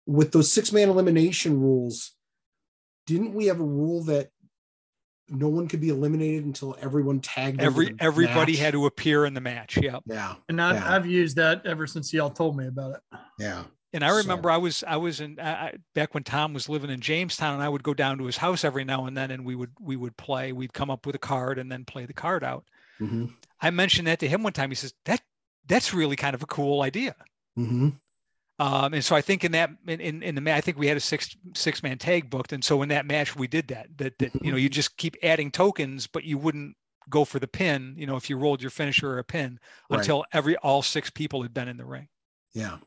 with 0.06 0.32
those 0.32 0.52
six 0.52 0.72
man 0.72 0.90
elimination 0.90 1.60
rules, 1.60 2.12
didn't 3.06 3.34
we 3.34 3.48
have 3.48 3.60
a 3.60 3.66
rule 3.66 4.04
that 4.06 4.30
no 5.34 5.50
one 5.50 5.68
could 5.68 5.82
be 5.82 5.90
eliminated 5.90 6.46
until 6.46 6.78
everyone 6.82 7.20
tagged 7.20 7.60
Every 7.62 7.96
everybody 8.00 8.54
match? 8.54 8.62
had 8.62 8.74
to 8.74 8.86
appear 8.86 9.26
in 9.26 9.34
the 9.34 9.42
match. 9.42 9.78
Yeah. 9.82 10.00
yeah 10.06 10.36
And 10.50 10.62
I, 10.62 10.74
Yeah. 10.74 10.96
I've 10.96 11.06
used 11.06 11.36
that 11.38 11.66
ever 11.66 11.88
since 11.88 12.14
y'all 12.14 12.30
told 12.30 12.56
me 12.58 12.68
about 12.68 12.96
it. 12.96 13.20
yeah 13.40 13.64
And 13.94 14.04
I 14.04 14.10
So- 14.10 14.18
remember 14.18 14.50
I 14.52 14.58
was 14.58 14.84
I 14.88 14.98
was 14.98 15.20
in 15.22 15.40
I, 15.40 15.52
I- 15.52 15.74
back 15.96 16.14
when 16.14 16.24
Tom 16.24 16.54
was 16.54 16.70
living 16.70 16.90
in 16.90 17.00
Jamestown, 17.00 17.54
and 17.56 17.64
I 17.64 17.70
would 17.70 17.84
go 17.84 17.94
down 17.94 18.18
to 18.20 18.26
his 18.26 18.38
house 18.38 18.64
every 18.64 18.84
now 18.86 19.06
and 19.06 19.16
then, 19.18 19.32
and 19.32 19.44
we 19.46 19.56
would 19.56 19.72
we 19.80 19.96
would 19.96 20.16
play. 20.18 20.52
We'd 20.52 20.74
come 20.74 20.90
up 20.90 21.06
with 21.06 21.16
a 21.16 21.20
card 21.20 21.58
and 21.60 21.72
then 21.72 21.86
play 21.86 22.06
the 22.06 22.14
card 22.14 22.44
out. 22.44 22.64
hmm 23.00 23.26
I 23.62 23.70
mentioned 23.72 24.08
that 24.08 24.20
to 24.20 24.28
him 24.28 24.44
one 24.44 24.54
time. 24.54 24.70
He 24.72 24.76
says 24.76 24.94
that 25.06 25.22
that's 25.68 25.94
really 25.94 26.16
kind 26.18 26.36
of 26.36 26.44
a 26.44 26.48
cool 26.48 26.82
idea. 26.82 27.16
hmm 27.56 27.90
Um, 28.64 28.94
and 28.94 29.04
so 29.04 29.14
I 29.14 29.20
think 29.20 29.44
in 29.44 29.52
that 29.52 29.72
in, 29.88 30.00
in, 30.00 30.24
in 30.24 30.36
the 30.36 30.42
match, 30.42 30.58
I 30.58 30.62
think 30.62 30.78
we 30.78 30.88
had 30.88 30.96
a 30.96 31.02
six 31.02 31.36
six 31.54 31.84
man 31.84 31.98
tag 31.98 32.30
booked, 32.30 32.54
and 32.54 32.64
so 32.64 32.82
in 32.82 32.88
that 32.90 33.06
match 33.06 33.36
we 33.36 33.46
did 33.46 33.68
that. 33.68 33.88
That 33.98 34.18
that 34.20 34.32
you 34.42 34.52
know 34.52 34.58
you 34.58 34.70
just 34.70 34.96
keep 34.96 35.18
adding 35.22 35.52
tokens, 35.52 36.08
but 36.08 36.24
you 36.24 36.38
wouldn't 36.38 36.74
go 37.10 37.26
for 37.26 37.40
the 37.40 37.48
pin. 37.48 37.94
You 37.98 38.06
know 38.06 38.16
if 38.16 38.30
you 38.30 38.38
rolled 38.38 38.62
your 38.62 38.72
finisher 38.72 39.12
or 39.12 39.20
a 39.20 39.24
pin 39.24 39.60
Right. 39.90 40.00
until 40.00 40.24
every 40.32 40.56
all 40.58 40.82
six 40.82 41.10
people 41.10 41.42
had 41.42 41.54
been 41.54 41.68
in 41.68 41.76
the 41.76 41.84
ring. 41.84 42.08
Yeah. 42.54 42.78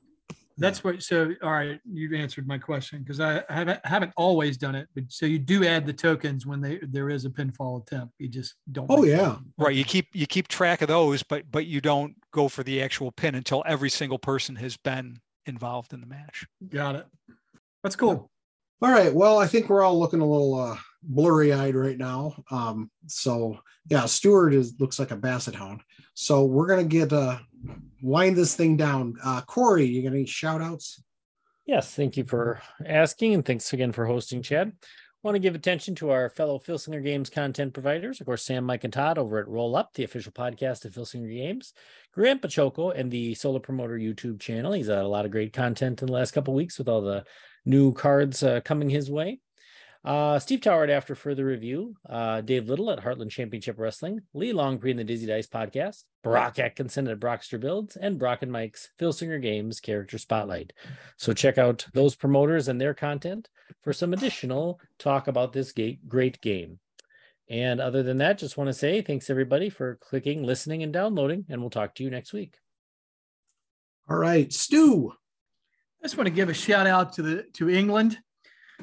That's 0.58 0.82
what. 0.82 1.02
So, 1.02 1.34
all 1.42 1.52
right, 1.52 1.78
you've 1.84 2.14
answered 2.14 2.48
my 2.48 2.56
question 2.56 3.00
because 3.00 3.20
I 3.20 3.42
haven't 3.50 3.84
haven't 3.84 4.12
always 4.16 4.56
done 4.56 4.74
it, 4.74 4.88
but 4.94 5.04
so 5.08 5.26
you 5.26 5.38
do 5.38 5.66
add 5.66 5.84
the 5.84 5.92
tokens 5.92 6.46
when 6.46 6.62
they 6.62 6.78
there 6.80 7.10
is 7.10 7.26
a 7.26 7.28
pinfall 7.28 7.82
attempt. 7.82 8.14
You 8.18 8.28
just 8.28 8.54
don't. 8.72 8.86
Oh, 8.88 9.04
yeah. 9.04 9.16
them. 9.16 9.52
Right. 9.58 9.76
You 9.76 9.84
keep 9.84 10.06
you 10.14 10.26
keep 10.26 10.48
track 10.48 10.80
of 10.80 10.88
those, 10.88 11.22
but 11.22 11.50
but 11.50 11.66
you 11.66 11.82
don't 11.82 12.14
go 12.32 12.48
for 12.48 12.62
the 12.62 12.80
actual 12.80 13.12
pin 13.12 13.34
until 13.34 13.62
every 13.66 13.90
single 13.90 14.18
person 14.18 14.56
has 14.56 14.78
been 14.78 15.18
involved 15.46 15.92
in 15.92 16.00
the 16.00 16.06
match. 16.06 16.46
Got 16.68 16.96
it. 16.96 17.06
That's 17.82 17.96
cool. 17.96 18.30
All 18.82 18.90
right. 18.90 19.12
Well, 19.12 19.38
I 19.38 19.46
think 19.46 19.68
we're 19.68 19.82
all 19.82 19.98
looking 19.98 20.20
a 20.20 20.26
little 20.26 20.54
uh 20.54 20.76
blurry 21.02 21.52
eyed 21.52 21.74
right 21.74 21.96
now. 21.96 22.34
Um, 22.50 22.90
so 23.06 23.58
yeah, 23.88 24.06
Stewart 24.06 24.52
is 24.52 24.74
looks 24.78 24.98
like 24.98 25.12
a 25.12 25.16
basset 25.16 25.54
hound. 25.54 25.82
So 26.14 26.44
we're 26.44 26.66
gonna 26.66 26.84
get 26.84 27.12
uh 27.12 27.38
wind 28.02 28.36
this 28.36 28.54
thing 28.54 28.76
down. 28.76 29.14
Uh 29.24 29.40
Corey, 29.42 29.86
you 29.86 30.02
got 30.02 30.14
any 30.14 30.26
shout 30.26 30.60
outs? 30.60 31.02
Yes, 31.64 31.94
thank 31.94 32.16
you 32.16 32.24
for 32.24 32.60
asking, 32.84 33.34
and 33.34 33.44
thanks 33.44 33.72
again 33.72 33.92
for 33.92 34.06
hosting, 34.06 34.42
Chad. 34.42 34.72
Want 35.26 35.34
to 35.34 35.40
give 35.40 35.56
attention 35.56 35.96
to 35.96 36.10
our 36.10 36.30
fellow 36.30 36.60
Filsinger 36.60 37.02
Games 37.02 37.30
content 37.30 37.74
providers, 37.74 38.20
of 38.20 38.26
course, 38.26 38.44
Sam, 38.44 38.62
Mike, 38.62 38.84
and 38.84 38.92
Todd 38.92 39.18
over 39.18 39.40
at 39.40 39.48
Roll 39.48 39.74
Up, 39.74 39.92
the 39.92 40.04
official 40.04 40.30
podcast 40.30 40.84
of 40.84 40.92
Filsinger 40.92 41.34
Games, 41.34 41.72
Grant 42.14 42.40
Baciocco, 42.40 42.96
and 42.96 43.10
the 43.10 43.34
Solo 43.34 43.58
Promoter 43.58 43.98
YouTube 43.98 44.38
channel. 44.38 44.70
He's 44.70 44.86
had 44.86 44.98
a 44.98 45.08
lot 45.08 45.24
of 45.24 45.32
great 45.32 45.52
content 45.52 46.00
in 46.00 46.06
the 46.06 46.12
last 46.12 46.30
couple 46.30 46.54
weeks 46.54 46.78
with 46.78 46.88
all 46.88 47.00
the 47.00 47.24
new 47.64 47.92
cards 47.92 48.44
uh, 48.44 48.60
coming 48.60 48.88
his 48.88 49.10
way. 49.10 49.40
Uh, 50.06 50.38
Steve 50.38 50.60
Tower 50.60 50.88
After 50.88 51.16
Further 51.16 51.44
Review, 51.44 51.96
uh, 52.08 52.40
Dave 52.40 52.68
Little 52.68 52.92
at 52.92 53.00
Heartland 53.00 53.30
Championship 53.30 53.76
Wrestling, 53.76 54.20
Lee 54.34 54.52
Longpree 54.52 54.92
in 54.92 54.98
the 54.98 55.02
Dizzy 55.02 55.26
Dice 55.26 55.48
Podcast, 55.48 56.04
Brock 56.22 56.60
Atkinson 56.60 57.08
at 57.08 57.18
Brockster 57.18 57.58
Builds, 57.58 57.96
and 57.96 58.16
Brock 58.16 58.42
and 58.42 58.52
Mike's 58.52 58.90
Filsinger 59.00 59.42
Games 59.42 59.80
Character 59.80 60.16
Spotlight. 60.16 60.72
So 61.16 61.32
check 61.32 61.58
out 61.58 61.88
those 61.92 62.14
promoters 62.14 62.68
and 62.68 62.80
their 62.80 62.94
content 62.94 63.48
for 63.82 63.92
some 63.92 64.12
additional 64.12 64.78
talk 65.00 65.26
about 65.26 65.52
this 65.52 65.74
great 66.06 66.40
game. 66.40 66.78
And 67.50 67.80
other 67.80 68.04
than 68.04 68.18
that, 68.18 68.38
just 68.38 68.56
want 68.56 68.68
to 68.68 68.74
say 68.74 69.02
thanks 69.02 69.28
everybody 69.28 69.70
for 69.70 69.96
clicking, 69.96 70.44
listening, 70.44 70.84
and 70.84 70.92
downloading, 70.92 71.46
and 71.48 71.60
we'll 71.60 71.70
talk 71.70 71.96
to 71.96 72.04
you 72.04 72.10
next 72.10 72.32
week. 72.32 72.58
All 74.08 74.16
right, 74.16 74.52
Stu. 74.52 75.12
I 76.00 76.06
just 76.06 76.16
want 76.16 76.28
to 76.28 76.32
give 76.32 76.48
a 76.48 76.54
shout 76.54 76.86
out 76.86 77.14
to 77.14 77.22
the 77.22 77.42
to 77.54 77.68
England 77.68 78.18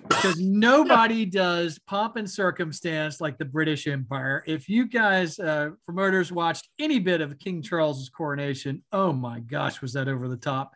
because 0.07 0.39
nobody 0.39 1.25
does 1.25 1.79
pomp 1.79 2.15
and 2.15 2.29
circumstance 2.29 3.21
like 3.21 3.37
the 3.37 3.45
British 3.45 3.87
Empire. 3.87 4.43
If 4.47 4.67
you 4.67 4.87
guys, 4.87 5.39
uh, 5.39 5.71
promoters, 5.85 6.31
watched 6.31 6.69
any 6.79 6.99
bit 6.99 7.21
of 7.21 7.39
King 7.39 7.61
Charles's 7.61 8.09
coronation, 8.09 8.83
oh 8.91 9.13
my 9.13 9.39
gosh, 9.39 9.81
was 9.81 9.93
that 9.93 10.07
over 10.07 10.27
the 10.27 10.37
top? 10.37 10.73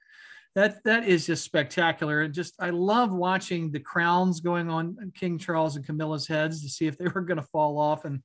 That 0.55 0.83
that 0.85 1.07
is 1.07 1.27
just 1.27 1.43
spectacular, 1.43 2.21
and 2.21 2.33
just 2.33 2.55
I 2.59 2.71
love 2.71 3.13
watching 3.13 3.71
the 3.71 3.79
crowns 3.79 4.39
going 4.39 4.69
on 4.69 5.11
King 5.13 5.37
Charles 5.37 5.75
and 5.75 5.85
Camilla's 5.85 6.27
heads 6.27 6.63
to 6.63 6.69
see 6.69 6.87
if 6.87 6.97
they 6.97 7.07
were 7.07 7.21
going 7.21 7.37
to 7.37 7.43
fall 7.43 7.77
off, 7.77 8.05
and 8.05 8.23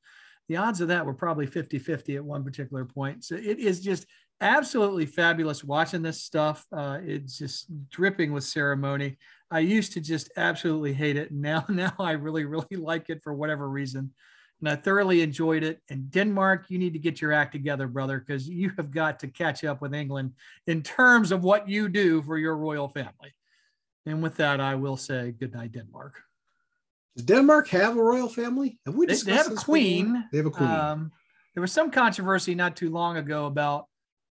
the 0.48 0.56
odds 0.56 0.81
of 0.81 0.89
that 0.89 1.06
were 1.06 1.14
probably 1.14 1.47
50-50 1.47 2.16
at 2.16 2.24
one 2.24 2.43
particular 2.43 2.85
point. 2.85 3.24
So 3.24 3.36
it 3.36 3.59
is 3.59 3.81
just 3.81 4.06
absolutely 4.43 5.06
fabulous 5.06 5.64
watching 5.64 6.02
this 6.02 6.20
stuff. 6.20 6.66
Uh, 6.73 6.98
it's 7.02 7.39
just 7.39 7.66
dripping 7.89 8.32
with 8.32 8.44
ceremony. 8.44 9.16
I 9.51 9.60
used 9.60 9.93
to 9.93 10.01
just 10.01 10.31
absolutely 10.36 10.93
hate 10.93 11.16
it. 11.16 11.31
Now, 11.32 11.64
now 11.69 11.94
I 11.98 12.12
really, 12.12 12.44
really 12.44 12.77
like 12.77 13.09
it 13.09 13.23
for 13.23 13.32
whatever 13.32 13.69
reason. 13.69 14.12
And 14.60 14.69
I 14.69 14.77
thoroughly 14.77 15.23
enjoyed 15.23 15.64
it. 15.64 15.81
And 15.89 16.10
Denmark, 16.10 16.66
you 16.69 16.78
need 16.78 16.93
to 16.93 16.98
get 16.98 17.20
your 17.20 17.32
act 17.32 17.52
together, 17.52 17.89
brother, 17.89 18.20
because 18.20 18.48
you 18.48 18.70
have 18.77 18.90
got 18.90 19.19
to 19.20 19.28
catch 19.28 19.64
up 19.64 19.81
with 19.81 19.94
England 19.94 20.32
in 20.66 20.82
terms 20.82 21.32
of 21.32 21.43
what 21.43 21.69
you 21.69 21.89
do 21.89 22.23
for 22.23 22.39
your 22.39 22.56
royal 22.56 22.89
family. 22.89 23.35
And 24.06 24.23
with 24.23 24.36
that, 24.36 24.60
I 24.60 24.74
will 24.74 24.97
say 24.97 25.32
good 25.32 25.52
night, 25.52 25.73
Denmark. 25.73 26.20
Does 27.16 27.24
Denmark 27.24 27.69
have 27.69 27.97
a 27.97 28.02
royal 28.02 28.28
family? 28.28 28.78
Have 28.86 28.94
we 28.94 29.06
they, 29.06 29.14
they 29.14 29.35
have 29.35 29.51
a 29.51 29.55
queen. 29.55 30.06
Before? 30.06 30.28
They 30.32 30.39
have 30.39 30.47
a 30.47 30.51
queen. 30.51 30.70
Um, 30.70 31.12
there 31.55 31.60
was 31.60 31.73
some 31.73 31.90
controversy 31.90 32.55
not 32.55 32.77
too 32.77 32.90
long 32.90 33.16
ago 33.16 33.47
about 33.47 33.86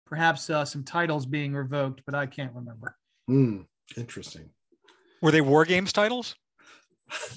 perhaps 0.10 0.49
uh, 0.49 0.65
some 0.65 0.84
titles 0.84 1.26
being 1.26 1.53
revoked, 1.53 2.02
but 2.06 2.15
I 2.15 2.26
can't 2.26 2.53
remember. 2.53 2.95
Hmm. 3.27 3.61
interesting. 3.95 4.49
Were 5.22 5.31
they 5.31 5.41
war 5.41 5.65
games 5.65 5.94
titles? 5.94 6.36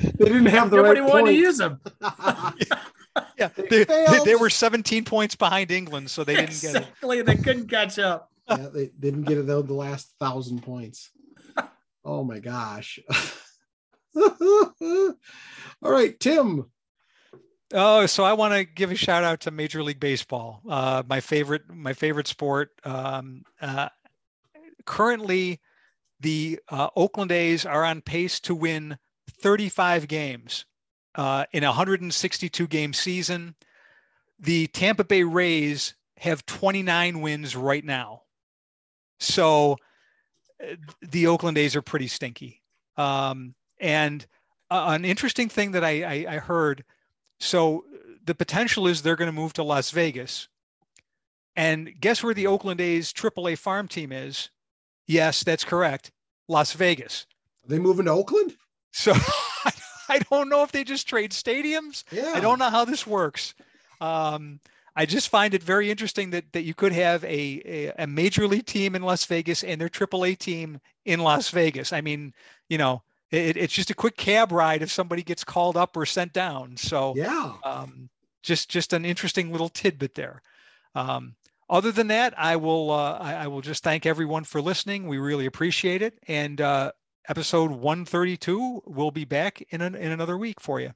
they 0.00 0.24
didn't 0.24 0.46
have 0.46 0.70
the 0.70 0.76
Nobody 0.76 1.00
right 1.00 1.08
wanted 1.10 1.24
points. 1.24 1.30
to 1.30 1.34
use 1.34 1.58
them. 1.58 1.80
yeah, 3.38 3.48
they, 3.56 3.84
they, 3.84 4.18
they, 4.24 4.34
were 4.36 4.50
17 4.50 5.04
points 5.04 5.34
behind 5.34 5.70
England, 5.70 6.10
so 6.10 6.22
they 6.22 6.34
didn't 6.34 6.50
exactly. 6.50 6.72
get 6.72 6.82
it. 6.82 6.88
Exactly, 6.88 7.22
they 7.22 7.36
couldn't 7.36 7.68
catch 7.68 7.98
up. 7.98 8.30
yeah, 8.48 8.68
they 8.72 8.90
didn't 9.00 9.22
get 9.22 9.38
it 9.38 9.46
though. 9.46 9.62
The 9.62 9.74
last 9.74 10.14
thousand 10.20 10.62
points. 10.62 11.10
Oh 12.04 12.24
my 12.24 12.38
gosh. 12.38 13.00
All 14.16 15.14
right, 15.82 16.18
Tim. 16.18 16.70
Oh, 17.72 18.06
so 18.06 18.24
I 18.24 18.32
want 18.32 18.54
to 18.54 18.64
give 18.64 18.90
a 18.90 18.94
shout 18.94 19.24
out 19.24 19.40
to 19.40 19.50
Major 19.50 19.82
League 19.82 20.00
Baseball, 20.00 20.62
uh, 20.68 21.02
my 21.06 21.20
favorite, 21.20 21.62
my 21.68 21.92
favorite 21.92 22.26
sport. 22.26 22.70
Um, 22.84 23.42
uh, 23.60 23.90
currently, 24.86 25.60
the 26.20 26.60
uh, 26.70 26.88
Oakland 26.96 27.30
A's 27.30 27.66
are 27.66 27.84
on 27.84 28.00
pace 28.00 28.40
to 28.40 28.54
win 28.54 28.96
35 29.42 30.08
games 30.08 30.64
uh, 31.14 31.44
in 31.52 31.62
a 31.62 31.68
162 31.68 32.66
game 32.68 32.94
season. 32.94 33.54
The 34.40 34.68
Tampa 34.68 35.04
Bay 35.04 35.22
Rays 35.22 35.94
have 36.16 36.46
29 36.46 37.20
wins 37.20 37.54
right 37.54 37.84
now. 37.84 38.22
So 39.20 39.76
uh, 40.62 40.76
the 41.02 41.26
Oakland 41.26 41.58
A's 41.58 41.76
are 41.76 41.82
pretty 41.82 42.08
stinky. 42.08 42.62
Um, 42.96 43.54
and 43.78 44.26
uh, 44.70 44.86
an 44.88 45.04
interesting 45.04 45.50
thing 45.50 45.72
that 45.72 45.84
I, 45.84 46.02
I, 46.02 46.34
I 46.34 46.38
heard 46.38 46.84
so 47.40 47.84
the 48.24 48.34
potential 48.34 48.86
is 48.86 49.02
they're 49.02 49.16
going 49.16 49.26
to 49.26 49.32
move 49.32 49.52
to 49.54 49.62
Las 49.62 49.90
Vegas. 49.90 50.48
And 51.56 51.92
guess 52.00 52.22
where 52.22 52.34
the 52.34 52.46
Oakland 52.46 52.80
A's 52.80 53.12
AAA 53.12 53.58
farm 53.58 53.88
team 53.88 54.12
is? 54.12 54.50
Yes, 55.06 55.42
that's 55.42 55.64
correct. 55.64 56.12
Las 56.46 56.72
Vegas. 56.72 57.26
Are 57.64 57.68
they 57.68 57.78
moving 57.78 58.04
to 58.04 58.12
Oakland? 58.12 58.56
So 58.92 59.12
I 60.08 60.20
don't 60.30 60.48
know 60.48 60.62
if 60.62 60.72
they 60.72 60.84
just 60.84 61.08
trade 61.08 61.32
stadiums. 61.32 62.04
Yeah. 62.12 62.32
I 62.34 62.40
don't 62.40 62.58
know 62.58 62.70
how 62.70 62.84
this 62.84 63.06
works. 63.06 63.54
Um, 64.00 64.60
I 64.96 65.06
just 65.06 65.28
find 65.28 65.54
it 65.54 65.62
very 65.62 65.90
interesting 65.90 66.30
that 66.30 66.44
that 66.52 66.62
you 66.62 66.74
could 66.74 66.92
have 66.92 67.22
a, 67.24 67.62
a, 67.64 67.92
a 68.02 68.06
major 68.06 68.46
league 68.48 68.66
team 68.66 68.94
in 68.94 69.02
Las 69.02 69.24
Vegas 69.26 69.62
and 69.62 69.80
their 69.80 69.88
AAA 69.88 70.38
team 70.38 70.80
in 71.04 71.20
Las 71.20 71.50
Vegas. 71.50 71.92
I 71.92 72.00
mean, 72.00 72.32
you 72.68 72.78
know, 72.78 73.02
it, 73.30 73.56
it's 73.56 73.72
just 73.72 73.90
a 73.90 73.94
quick 73.94 74.16
cab 74.16 74.52
ride 74.52 74.82
if 74.82 74.90
somebody 74.90 75.22
gets 75.22 75.44
called 75.44 75.76
up 75.76 75.96
or 75.96 76.06
sent 76.06 76.32
down. 76.32 76.76
So 76.76 77.14
yeah, 77.16 77.52
um, 77.64 78.08
just 78.42 78.68
just 78.68 78.92
an 78.92 79.04
interesting 79.04 79.52
little 79.52 79.68
tidbit 79.68 80.14
there. 80.14 80.42
Um, 80.94 81.34
other 81.70 81.92
than 81.92 82.08
that, 82.08 82.34
I 82.38 82.56
will 82.56 82.90
uh, 82.90 83.18
I, 83.18 83.34
I, 83.34 83.46
will 83.46 83.60
just 83.60 83.84
thank 83.84 84.06
everyone 84.06 84.44
for 84.44 84.62
listening. 84.62 85.06
We 85.06 85.18
really 85.18 85.46
appreciate 85.46 86.00
it. 86.00 86.18
And 86.26 86.60
uh, 86.60 86.92
episode 87.28 87.70
132 87.70 88.82
will 88.86 89.10
be 89.10 89.24
back 89.24 89.62
in 89.70 89.82
an, 89.82 89.94
in 89.94 90.12
another 90.12 90.38
week 90.38 90.60
for 90.60 90.80
you. 90.80 90.92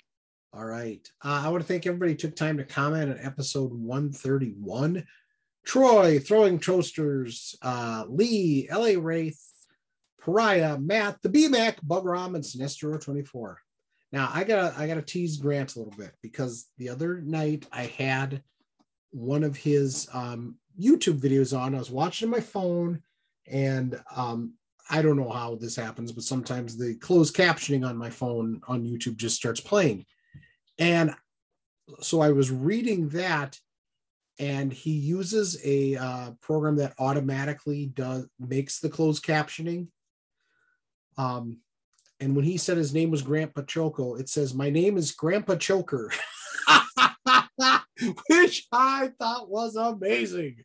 All 0.55 0.65
right. 0.65 1.07
Uh, 1.23 1.43
I 1.45 1.49
want 1.51 1.63
to 1.63 1.69
thank 1.69 1.87
everybody 1.87 2.13
who 2.13 2.19
took 2.19 2.37
time 2.37 2.57
to 2.57 2.65
comment 2.65 3.11
on 3.11 3.19
episode 3.25 3.73
131. 3.73 5.07
Troy, 5.65 6.19
Throwing 6.19 6.59
Toasters, 6.59 7.57
uh, 7.63 8.05
Lee, 8.09 8.69
LA 8.71 8.95
Wraith, 8.99 9.52
Pariah, 10.25 10.79
Matt, 10.79 11.21
the 11.23 11.29
BMAC, 11.29 11.77
Bugram, 11.87 12.35
and 12.35 12.45
Sinestro 12.45 13.01
24. 13.01 13.59
Now 14.13 14.31
I 14.33 14.45
gotta 14.45 14.75
I 14.79 14.87
gotta 14.87 15.03
tease 15.03 15.39
Grant 15.39 15.75
a 15.75 15.79
little 15.79 15.95
bit 15.97 16.13
because 16.23 16.69
the 16.79 16.89
other 16.89 17.21
night 17.23 17.67
I 17.73 17.85
had 17.85 18.43
one 19.11 19.43
of 19.43 19.57
his 19.57 20.09
um, 20.13 20.57
YouTube 20.81 21.19
videos 21.19 21.59
on. 21.59 21.75
I 21.75 21.79
was 21.79 21.91
watching 21.91 22.29
my 22.29 22.41
phone, 22.41 23.03
and 23.47 24.01
um, 24.15 24.55
I 24.91 25.03
don't 25.03 25.17
know 25.17 25.31
how 25.31 25.55
this 25.55 25.77
happens, 25.77 26.13
but 26.13 26.25
sometimes 26.25 26.77
the 26.77 26.95
closed 26.97 27.35
captioning 27.35 27.87
on 27.87 27.97
my 27.97 28.11
phone 28.11 28.61
on 28.69 28.85
YouTube 28.85 29.17
just 29.17 29.37
starts 29.37 29.61
playing. 29.61 30.05
And 30.79 31.15
so 32.01 32.21
I 32.21 32.33
was 32.33 32.51
reading 32.51 33.09
that, 33.11 33.59
and 34.39 34.73
he 34.73 34.93
uses 34.93 35.59
a 35.65 35.97
uh, 35.97 36.31
program 36.41 36.77
that 36.77 36.95
automatically 36.99 37.87
does 37.87 38.27
makes 38.39 38.81
the 38.81 38.91
closed 38.91 39.25
captioning. 39.25 39.89
Um, 41.17 41.59
and 42.21 42.37
when 42.37 42.45
he 42.45 42.57
said 42.57 42.77
his 42.77 42.95
name 42.95 43.11
was 43.11 43.23
Grandpa 43.23 43.63
Choco, 43.63 44.15
it 44.15 44.29
says, 44.29 44.55
My 44.55 44.71
name 44.71 44.97
is 44.97 45.13
Grandpa 45.13 45.57
Choker, 45.57 46.13
which 48.29 48.67
I 48.73 49.11
thought 49.19 49.51
was 49.51 49.77
amazing. 49.77 50.63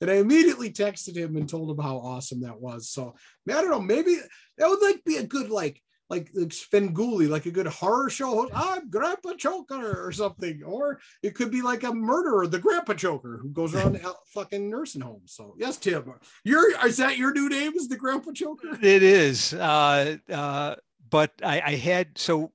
And 0.00 0.10
I 0.10 0.14
immediately 0.14 0.70
texted 0.72 1.16
him 1.16 1.36
and 1.36 1.48
told 1.48 1.70
him 1.70 1.82
how 1.82 1.98
awesome 1.98 2.42
that 2.42 2.60
was. 2.60 2.88
So 2.88 3.14
I 3.48 3.52
don't 3.52 3.70
know, 3.70 3.80
maybe 3.80 4.16
that 4.58 4.68
would 4.68 4.82
like 4.82 5.02
be 5.04 5.16
a 5.16 5.26
good 5.26 5.48
like 5.48 5.80
like 6.08 6.32
Svengoolie, 6.32 7.28
like 7.28 7.46
a 7.46 7.50
good 7.50 7.66
horror 7.66 8.08
show. 8.08 8.34
host. 8.34 8.52
I'm 8.54 8.88
Grandpa 8.88 9.34
Choker 9.34 10.04
or 10.06 10.12
something, 10.12 10.62
or 10.62 11.00
it 11.22 11.34
could 11.34 11.50
be 11.50 11.62
like 11.62 11.82
a 11.82 11.92
murderer, 11.92 12.46
the 12.46 12.58
Grandpa 12.58 12.94
Choker, 12.94 13.38
who 13.42 13.48
goes 13.50 13.74
around 13.74 14.00
fucking 14.26 14.70
nursing 14.70 15.00
homes. 15.00 15.32
So 15.32 15.54
yes, 15.58 15.76
Tim, 15.76 16.12
your 16.44 16.86
is 16.86 16.96
that 16.98 17.18
your 17.18 17.32
new 17.32 17.48
name? 17.48 17.72
Is 17.74 17.88
the 17.88 17.96
Grandpa 17.96 18.32
Choker? 18.32 18.78
It 18.82 19.02
is. 19.02 19.52
Uh, 19.52 20.16
uh, 20.30 20.76
but 21.10 21.32
I, 21.42 21.60
I 21.60 21.74
had 21.76 22.16
so 22.16 22.52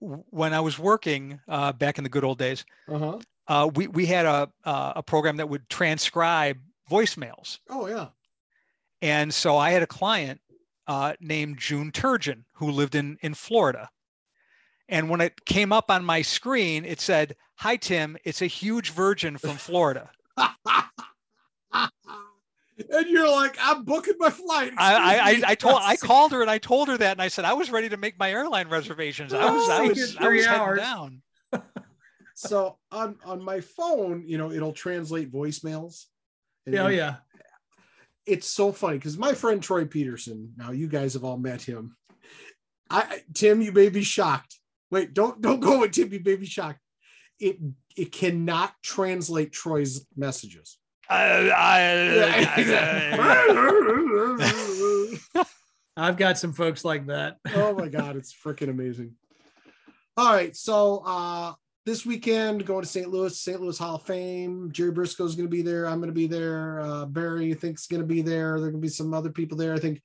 when 0.00 0.54
I 0.54 0.60
was 0.60 0.78
working 0.78 1.40
uh, 1.48 1.72
back 1.72 1.98
in 1.98 2.04
the 2.04 2.10
good 2.10 2.24
old 2.24 2.38
days, 2.38 2.64
uh-huh. 2.88 3.18
uh, 3.48 3.70
we 3.74 3.88
we 3.88 4.06
had 4.06 4.26
a 4.26 4.50
uh, 4.64 4.94
a 4.96 5.02
program 5.02 5.36
that 5.36 5.48
would 5.48 5.68
transcribe 5.68 6.58
voicemails. 6.90 7.58
Oh 7.68 7.86
yeah. 7.86 8.08
And 9.02 9.32
so 9.32 9.58
I 9.58 9.70
had 9.70 9.82
a 9.82 9.86
client 9.86 10.40
uh, 10.86 11.14
named 11.20 11.58
June 11.58 11.90
Turgeon 11.92 12.44
who 12.54 12.70
lived 12.70 12.94
in 12.94 13.18
in 13.22 13.34
Florida, 13.34 13.88
And 14.88 15.10
when 15.10 15.20
it 15.20 15.44
came 15.44 15.72
up 15.72 15.90
on 15.90 16.04
my 16.04 16.22
screen, 16.22 16.84
it 16.84 17.00
said, 17.00 17.34
Hi, 17.56 17.76
Tim, 17.76 18.16
it's 18.24 18.42
a 18.42 18.46
huge 18.46 18.90
virgin 18.90 19.36
from 19.38 19.56
Florida. 19.56 20.10
and 22.90 23.08
you're 23.08 23.30
like, 23.30 23.56
I'm 23.60 23.84
booking 23.84 24.14
my 24.18 24.30
flight. 24.30 24.72
I, 24.76 24.94
I, 24.94 25.30
I, 25.30 25.42
I 25.48 25.54
told 25.54 25.80
I 25.82 25.96
called 25.96 26.32
her 26.32 26.42
and 26.42 26.50
I 26.50 26.58
told 26.58 26.88
her 26.88 26.96
that 26.98 27.12
and 27.12 27.22
I 27.22 27.28
said 27.28 27.44
I 27.44 27.54
was 27.54 27.70
ready 27.70 27.88
to 27.88 27.96
make 27.96 28.18
my 28.18 28.30
airline 28.30 28.68
reservations. 28.68 29.32
I 29.32 29.50
was 29.50 29.68
I 29.68 29.80
was 29.82 30.16
in 30.16 30.22
I 30.22 30.28
was 30.28 30.46
heading 30.46 30.76
down. 30.76 31.22
so 32.34 32.78
on 32.92 33.16
on 33.24 33.42
my 33.42 33.60
phone, 33.60 34.24
you 34.26 34.38
know, 34.38 34.50
it'll 34.52 34.72
translate 34.72 35.32
voicemails. 35.32 36.04
And- 36.66 36.74
Oh 36.76 36.88
yeah. 36.88 37.16
It's 38.26 38.48
so 38.48 38.72
funny 38.72 38.98
because 38.98 39.16
my 39.16 39.32
friend 39.32 39.62
Troy 39.62 39.84
Peterson. 39.84 40.52
Now 40.56 40.72
you 40.72 40.88
guys 40.88 41.14
have 41.14 41.22
all 41.24 41.38
met 41.38 41.62
him. 41.62 41.96
I 42.90 43.00
I- 43.02 43.22
Tim, 43.34 43.62
you 43.62 43.72
may 43.72 43.88
be 43.88 44.02
shocked. 44.02 44.58
Wait, 44.90 45.14
don't 45.14 45.40
don't 45.40 45.60
go 45.60 45.80
with 45.80 45.92
Tim. 45.92 46.12
You 46.12 46.20
may 46.24 46.36
be 46.36 46.46
shocked. 46.46 46.80
It 47.38 47.58
it 47.96 48.10
cannot 48.12 48.72
translate 48.82 49.52
Troy's 49.52 50.04
messages. 50.16 50.78
I- 51.08 51.50
I- 51.50 52.64
I've 55.96 56.16
got 56.16 56.38
some 56.38 56.52
folks 56.52 56.84
like 56.84 57.06
that. 57.06 57.36
oh 57.54 57.74
my 57.74 57.88
god, 57.88 58.16
it's 58.16 58.34
freaking 58.34 58.68
amazing. 58.68 59.14
All 60.16 60.32
right, 60.32 60.54
so 60.56 61.02
uh 61.06 61.52
this 61.86 62.04
weekend 62.04 62.66
going 62.66 62.82
to 62.82 62.88
St. 62.88 63.08
Louis, 63.08 63.38
St. 63.38 63.60
Louis 63.60 63.78
Hall 63.78 63.94
of 63.94 64.02
Fame. 64.02 64.70
Jerry 64.72 64.90
Brisco's 64.90 65.36
going 65.36 65.48
to 65.48 65.56
be 65.56 65.62
there. 65.62 65.86
I'm 65.86 66.00
going 66.00 66.10
to 66.10 66.14
be 66.14 66.26
there. 66.26 66.80
Uh, 66.80 67.06
Barry 67.06 67.54
think's 67.54 67.86
going 67.86 68.02
to 68.02 68.06
be 68.06 68.22
there. 68.22 68.60
There 68.60 68.70
going 68.70 68.82
to 68.82 68.86
be 68.86 68.88
some 68.88 69.14
other 69.14 69.30
people 69.30 69.56
there. 69.56 69.72
I 69.72 69.78
think 69.78 70.02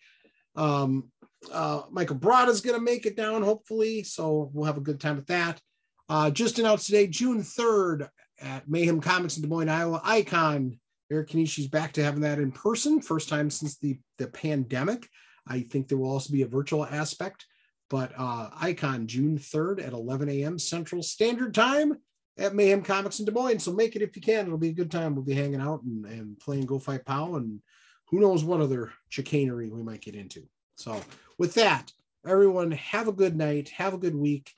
um, 0.55 1.09
uh, 1.51 1.81
Michael 1.89 2.17
going 2.17 2.61
to 2.61 2.79
make 2.79 3.07
it 3.07 3.17
down, 3.17 3.41
hopefully. 3.41 4.03
So 4.03 4.51
we'll 4.53 4.67
have 4.67 4.77
a 4.77 4.81
good 4.81 4.99
time 4.99 5.15
with 5.15 5.27
that. 5.27 5.59
Uh, 6.07 6.29
just 6.29 6.59
announced 6.59 6.85
today, 6.85 7.07
June 7.07 7.41
3rd 7.41 8.09
at 8.39 8.69
Mayhem 8.69 9.01
Comics 9.01 9.37
in 9.37 9.41
Des 9.41 9.47
Moines, 9.47 9.69
Iowa. 9.69 10.01
Icon 10.03 10.79
Eric 11.11 11.29
Kanishi's 11.29 11.67
back 11.67 11.93
to 11.93 12.03
having 12.03 12.21
that 12.21 12.39
in 12.39 12.51
person, 12.51 13.01
first 13.01 13.27
time 13.27 13.49
since 13.49 13.77
the 13.77 13.99
the 14.17 14.27
pandemic. 14.27 15.09
I 15.47 15.61
think 15.61 15.87
there 15.87 15.97
will 15.97 16.11
also 16.11 16.31
be 16.31 16.43
a 16.43 16.47
virtual 16.47 16.85
aspect, 16.85 17.45
but 17.91 18.13
uh, 18.17 18.49
Icon 18.61 19.05
June 19.05 19.37
3rd 19.37 19.85
at 19.85 19.91
11 19.91 20.29
a.m. 20.29 20.57
Central 20.57 21.03
Standard 21.03 21.53
Time 21.53 21.97
at 22.37 22.55
Mayhem 22.55 22.83
Comics 22.83 23.19
in 23.19 23.25
Des 23.25 23.33
Moines. 23.33 23.59
So 23.59 23.73
make 23.73 23.97
it 23.97 24.01
if 24.01 24.15
you 24.15 24.21
can. 24.21 24.45
It'll 24.45 24.57
be 24.57 24.69
a 24.69 24.73
good 24.73 24.89
time. 24.89 25.13
We'll 25.13 25.25
be 25.25 25.33
hanging 25.33 25.59
out 25.59 25.83
and, 25.83 26.05
and 26.05 26.39
playing 26.39 26.67
Go 26.67 26.79
Fight 26.79 27.05
Pow 27.05 27.35
and 27.35 27.59
who 28.07 28.21
knows 28.21 28.45
what 28.45 28.61
other 28.61 28.93
chicanery 29.09 29.69
we 29.69 29.83
might 29.83 29.99
get 29.99 30.15
into. 30.15 30.43
So 30.75 31.01
with 31.37 31.53
that, 31.55 31.91
everyone 32.25 32.71
have 32.71 33.09
a 33.09 33.13
good 33.13 33.35
night. 33.35 33.67
Have 33.75 33.93
a 33.93 33.99
good 33.99 34.15
week. 34.15 34.53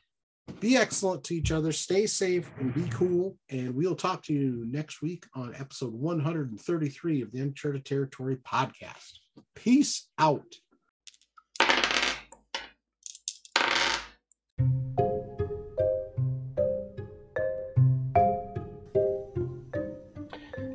Be 0.59 0.77
excellent 0.77 1.23
to 1.23 1.35
each 1.35 1.51
other. 1.51 1.71
Stay 1.71 2.05
safe 2.05 2.51
and 2.59 2.71
be 2.71 2.87
cool. 2.89 3.35
And 3.49 3.73
we'll 3.73 3.95
talk 3.95 4.21
to 4.25 4.33
you 4.33 4.63
next 4.69 5.01
week 5.01 5.25
on 5.33 5.55
episode 5.55 5.93
133 5.93 7.23
of 7.23 7.31
the 7.31 7.39
Uncharted 7.39 7.83
Territory 7.83 8.35
podcast. 8.35 9.13
Peace 9.55 10.07
out. 10.19 10.53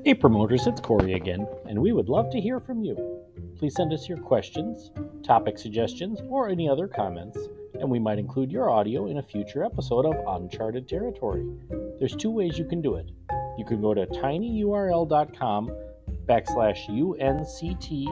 Hey 0.08 0.14
promoters, 0.14 0.66
it's 0.66 0.80
Corey 0.80 1.12
again, 1.12 1.46
and 1.68 1.78
we 1.78 1.92
would 1.92 2.08
love 2.08 2.30
to 2.30 2.40
hear 2.40 2.60
from 2.60 2.82
you. 2.82 2.96
Please 3.58 3.74
send 3.74 3.92
us 3.92 4.08
your 4.08 4.16
questions, 4.16 4.90
topic 5.22 5.58
suggestions, 5.58 6.22
or 6.30 6.48
any 6.48 6.66
other 6.66 6.88
comments, 6.88 7.38
and 7.74 7.90
we 7.90 7.98
might 7.98 8.18
include 8.18 8.50
your 8.50 8.70
audio 8.70 9.08
in 9.08 9.18
a 9.18 9.22
future 9.22 9.62
episode 9.62 10.06
of 10.06 10.14
Uncharted 10.26 10.88
Territory. 10.88 11.46
There's 11.98 12.16
two 12.16 12.30
ways 12.30 12.58
you 12.58 12.64
can 12.64 12.80
do 12.80 12.94
it. 12.94 13.10
You 13.58 13.66
can 13.66 13.82
go 13.82 13.92
to 13.92 14.06
tinyurl.com 14.06 15.76
backslash 16.24 16.88
uncter. 16.88 18.06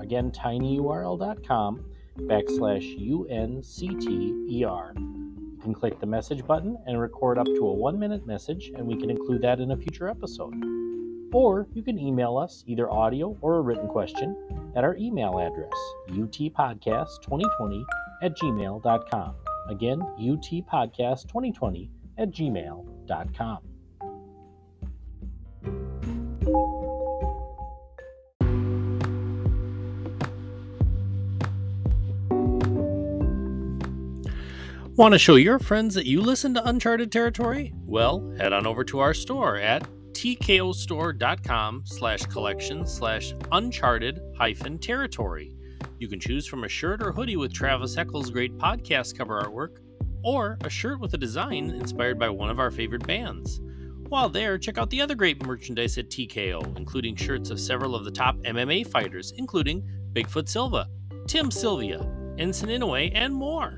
Again, 0.00 0.30
tinyurl.com 0.30 1.84
backslash 2.16 3.26
uncter. 3.28 4.94
You 4.94 5.58
can 5.60 5.74
click 5.74 5.98
the 5.98 6.06
message 6.06 6.46
button 6.46 6.78
and 6.86 7.00
record 7.00 7.38
up 7.38 7.46
to 7.46 7.66
a 7.66 7.72
one 7.72 7.98
minute 7.98 8.24
message, 8.24 8.70
and 8.76 8.86
we 8.86 8.96
can 8.96 9.10
include 9.10 9.42
that 9.42 9.58
in 9.58 9.72
a 9.72 9.76
future 9.76 10.06
episode. 10.08 10.81
Or 11.32 11.66
you 11.72 11.82
can 11.82 11.98
email 11.98 12.36
us 12.36 12.62
either 12.66 12.90
audio 12.90 13.36
or 13.40 13.56
a 13.56 13.60
written 13.62 13.88
question 13.88 14.36
at 14.76 14.84
our 14.84 14.96
email 14.96 15.38
address, 15.38 15.72
utpodcast2020 16.10 17.84
at 18.22 18.36
gmail.com. 18.36 19.34
Again, 19.68 20.00
utpodcast2020 20.20 21.88
at 22.18 22.30
gmail.com. 22.30 23.58
Want 34.94 35.14
to 35.14 35.18
show 35.18 35.36
your 35.36 35.58
friends 35.58 35.94
that 35.94 36.04
you 36.04 36.20
listen 36.20 36.52
to 36.52 36.68
Uncharted 36.68 37.10
Territory? 37.10 37.72
Well, 37.86 38.30
head 38.36 38.52
on 38.52 38.66
over 38.66 38.84
to 38.84 38.98
our 38.98 39.14
store 39.14 39.56
at 39.56 39.86
teekostore.com 40.22 41.82
slash 41.84 42.22
collection 42.26 42.86
slash 42.86 43.34
uncharted 43.50 44.20
hyphen 44.38 44.78
territory. 44.78 45.52
You 45.98 46.06
can 46.06 46.20
choose 46.20 46.46
from 46.46 46.62
a 46.62 46.68
shirt 46.68 47.02
or 47.02 47.10
hoodie 47.10 47.36
with 47.36 47.52
Travis 47.52 47.96
Eccles' 47.96 48.30
great 48.30 48.56
podcast 48.56 49.18
cover 49.18 49.42
artwork, 49.42 49.78
or 50.22 50.58
a 50.60 50.70
shirt 50.70 51.00
with 51.00 51.14
a 51.14 51.18
design 51.18 51.70
inspired 51.70 52.20
by 52.20 52.28
one 52.28 52.50
of 52.50 52.60
our 52.60 52.70
favorite 52.70 53.04
bands. 53.04 53.60
While 54.08 54.28
there, 54.28 54.58
check 54.58 54.78
out 54.78 54.90
the 54.90 55.00
other 55.00 55.16
great 55.16 55.44
merchandise 55.44 55.98
at 55.98 56.08
TKO, 56.08 56.76
including 56.76 57.16
shirts 57.16 57.50
of 57.50 57.58
several 57.58 57.96
of 57.96 58.04
the 58.04 58.12
top 58.12 58.36
MMA 58.42 58.86
fighters, 58.86 59.32
including 59.38 59.82
Bigfoot 60.12 60.48
Silva, 60.48 60.86
Tim 61.26 61.50
Sylvia, 61.50 61.98
Enson 62.36 62.68
Inoue, 62.68 63.10
and 63.12 63.34
more. 63.34 63.76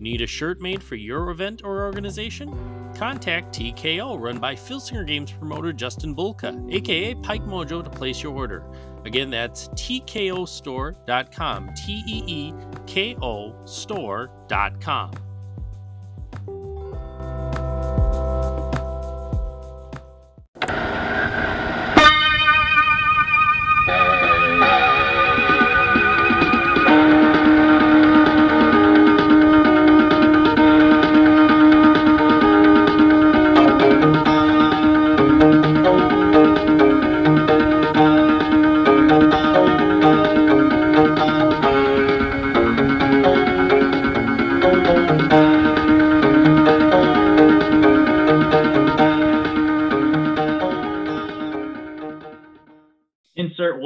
Need 0.00 0.22
a 0.22 0.26
shirt 0.26 0.60
made 0.60 0.82
for 0.82 0.96
your 0.96 1.30
event 1.30 1.62
or 1.62 1.84
organization? 1.84 2.83
Contact 2.94 3.54
TKO, 3.54 4.20
run 4.20 4.38
by 4.38 4.54
Filsinger 4.54 5.06
Games 5.06 5.32
promoter 5.32 5.72
Justin 5.72 6.14
Bulka, 6.14 6.72
aka 6.72 7.14
Pike 7.16 7.44
Mojo, 7.44 7.82
to 7.82 7.90
place 7.90 8.22
your 8.22 8.32
order. 8.34 8.64
Again, 9.04 9.30
that's 9.30 9.66
teekostore.com. 9.68 11.74
T 11.74 12.04
E 12.06 12.22
E 12.26 12.52
K 12.86 13.16
O 13.20 13.54
store.com. 13.64 15.10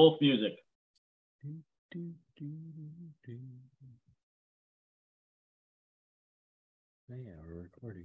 wolf 0.09 0.21
music. 0.21 0.53
Yeah, 7.11 7.33
we're 7.47 7.63
recording. 7.63 8.05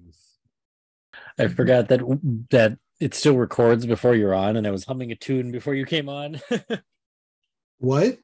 I 1.38 1.48
forgot 1.48 1.88
that 1.90 2.02
that 2.50 2.78
it 3.00 3.14
still 3.14 3.38
records 3.38 3.86
before 3.86 4.16
you're 4.16 4.34
on, 4.34 4.56
and 4.58 4.68
I 4.68 4.72
was 4.72 4.86
humming 4.86 5.12
a 5.12 5.16
tune 5.16 5.52
before 5.52 5.76
you 5.76 5.86
came 5.86 6.10
on. 6.10 6.42
What? 7.80 8.18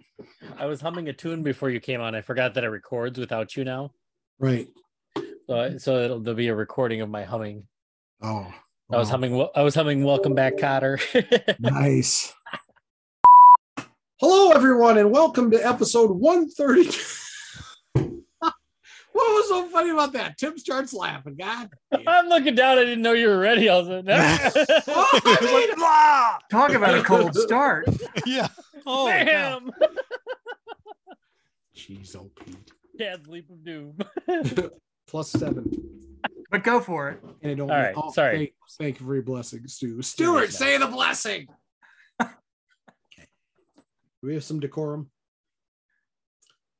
I 0.57 0.67
was 0.67 0.79
humming 0.79 1.09
a 1.09 1.13
tune 1.13 1.43
before 1.43 1.69
you 1.69 1.81
came 1.81 1.99
on. 1.99 2.15
I 2.15 2.21
forgot 2.21 2.53
that 2.53 2.63
it 2.63 2.69
records 2.69 3.19
without 3.19 3.57
you 3.57 3.65
now. 3.65 3.91
Right. 4.39 4.69
So, 5.49 5.77
so 5.77 5.97
it'll 5.97 6.21
there'll 6.21 6.37
be 6.37 6.47
a 6.47 6.55
recording 6.55 7.01
of 7.01 7.09
my 7.09 7.25
humming. 7.25 7.67
Oh. 8.21 8.53
I 8.91 8.97
was 8.97 9.09
humming. 9.09 9.47
I 9.55 9.61
was 9.61 9.75
humming. 9.75 10.03
Welcome 10.03 10.33
back, 10.33 10.57
Cotter. 10.57 10.97
Nice. 11.59 12.33
Hello, 14.19 14.51
everyone, 14.51 14.97
and 14.97 15.11
welcome 15.11 15.49
to 15.51 15.65
episode 15.65 16.11
132. 16.11 16.91
what 18.01 18.13
was 19.13 19.47
so 19.47 19.69
funny 19.69 19.91
about 19.91 20.11
that? 20.11 20.37
Tim 20.37 20.57
starts 20.57 20.93
laughing. 20.93 21.37
God. 21.37 21.69
damn. 21.91 22.03
I'm 22.05 22.27
looking 22.27 22.53
down. 22.53 22.77
I 22.77 22.83
didn't 22.83 23.01
know 23.01 23.13
you 23.13 23.29
were 23.29 23.39
ready. 23.39 23.69
I 23.69 23.77
was 23.77 23.87
like, 23.87 24.03
Oh, 24.89 25.19
I 25.23 25.37
mean, 26.41 26.49
Talk 26.51 26.71
about 26.71 26.97
a 26.97 27.03
cold 27.03 27.33
start. 27.33 27.87
yeah. 28.25 28.49
Oh, 28.85 29.07
cow. 29.09 29.59
Bam! 29.59 29.71
Jeez, 31.75 32.13
oh 32.17 32.29
Pete. 32.43 32.57
Dad's 32.97 33.25
leap 33.29 33.49
of 33.49 33.63
doom. 33.63 33.97
plus 35.07 35.29
seven. 35.31 35.71
But 36.51 36.65
go 36.65 36.81
for 36.81 37.11
it. 37.11 37.23
And 37.41 37.51
I 37.53 37.55
don't. 37.55 37.71
All 37.71 37.77
right, 37.77 37.93
oh, 37.95 38.11
sorry. 38.11 38.37
Thank, 38.37 38.53
thank 38.79 38.99
you 38.99 39.05
for 39.05 39.13
your 39.13 39.23
blessing, 39.23 39.65
Stu. 39.67 40.01
Stuart, 40.01 40.51
say 40.51 40.77
the 40.77 40.87
blessing. 40.87 41.47
Do 44.21 44.27
we 44.27 44.33
have 44.33 44.43
some 44.43 44.59
decorum? 44.59 45.09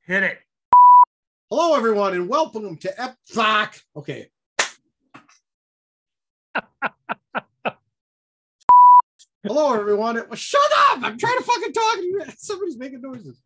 Hit 0.04 0.22
it. 0.22 0.38
Hello, 1.50 1.74
everyone, 1.74 2.12
and 2.12 2.28
welcome 2.28 2.76
to 2.76 3.02
Ep. 3.02 3.16
Okay. 3.96 4.28
Hello, 9.42 9.72
everyone. 9.72 10.18
It 10.18 10.28
was 10.28 10.38
shut 10.38 10.60
up. 10.90 10.98
I'm 11.02 11.16
trying 11.16 11.38
to 11.38 11.44
fucking 11.44 11.72
talk. 11.72 11.94
to 11.94 12.02
you. 12.02 12.22
Somebody's 12.36 12.76
making 12.76 13.00
noises. 13.00 13.40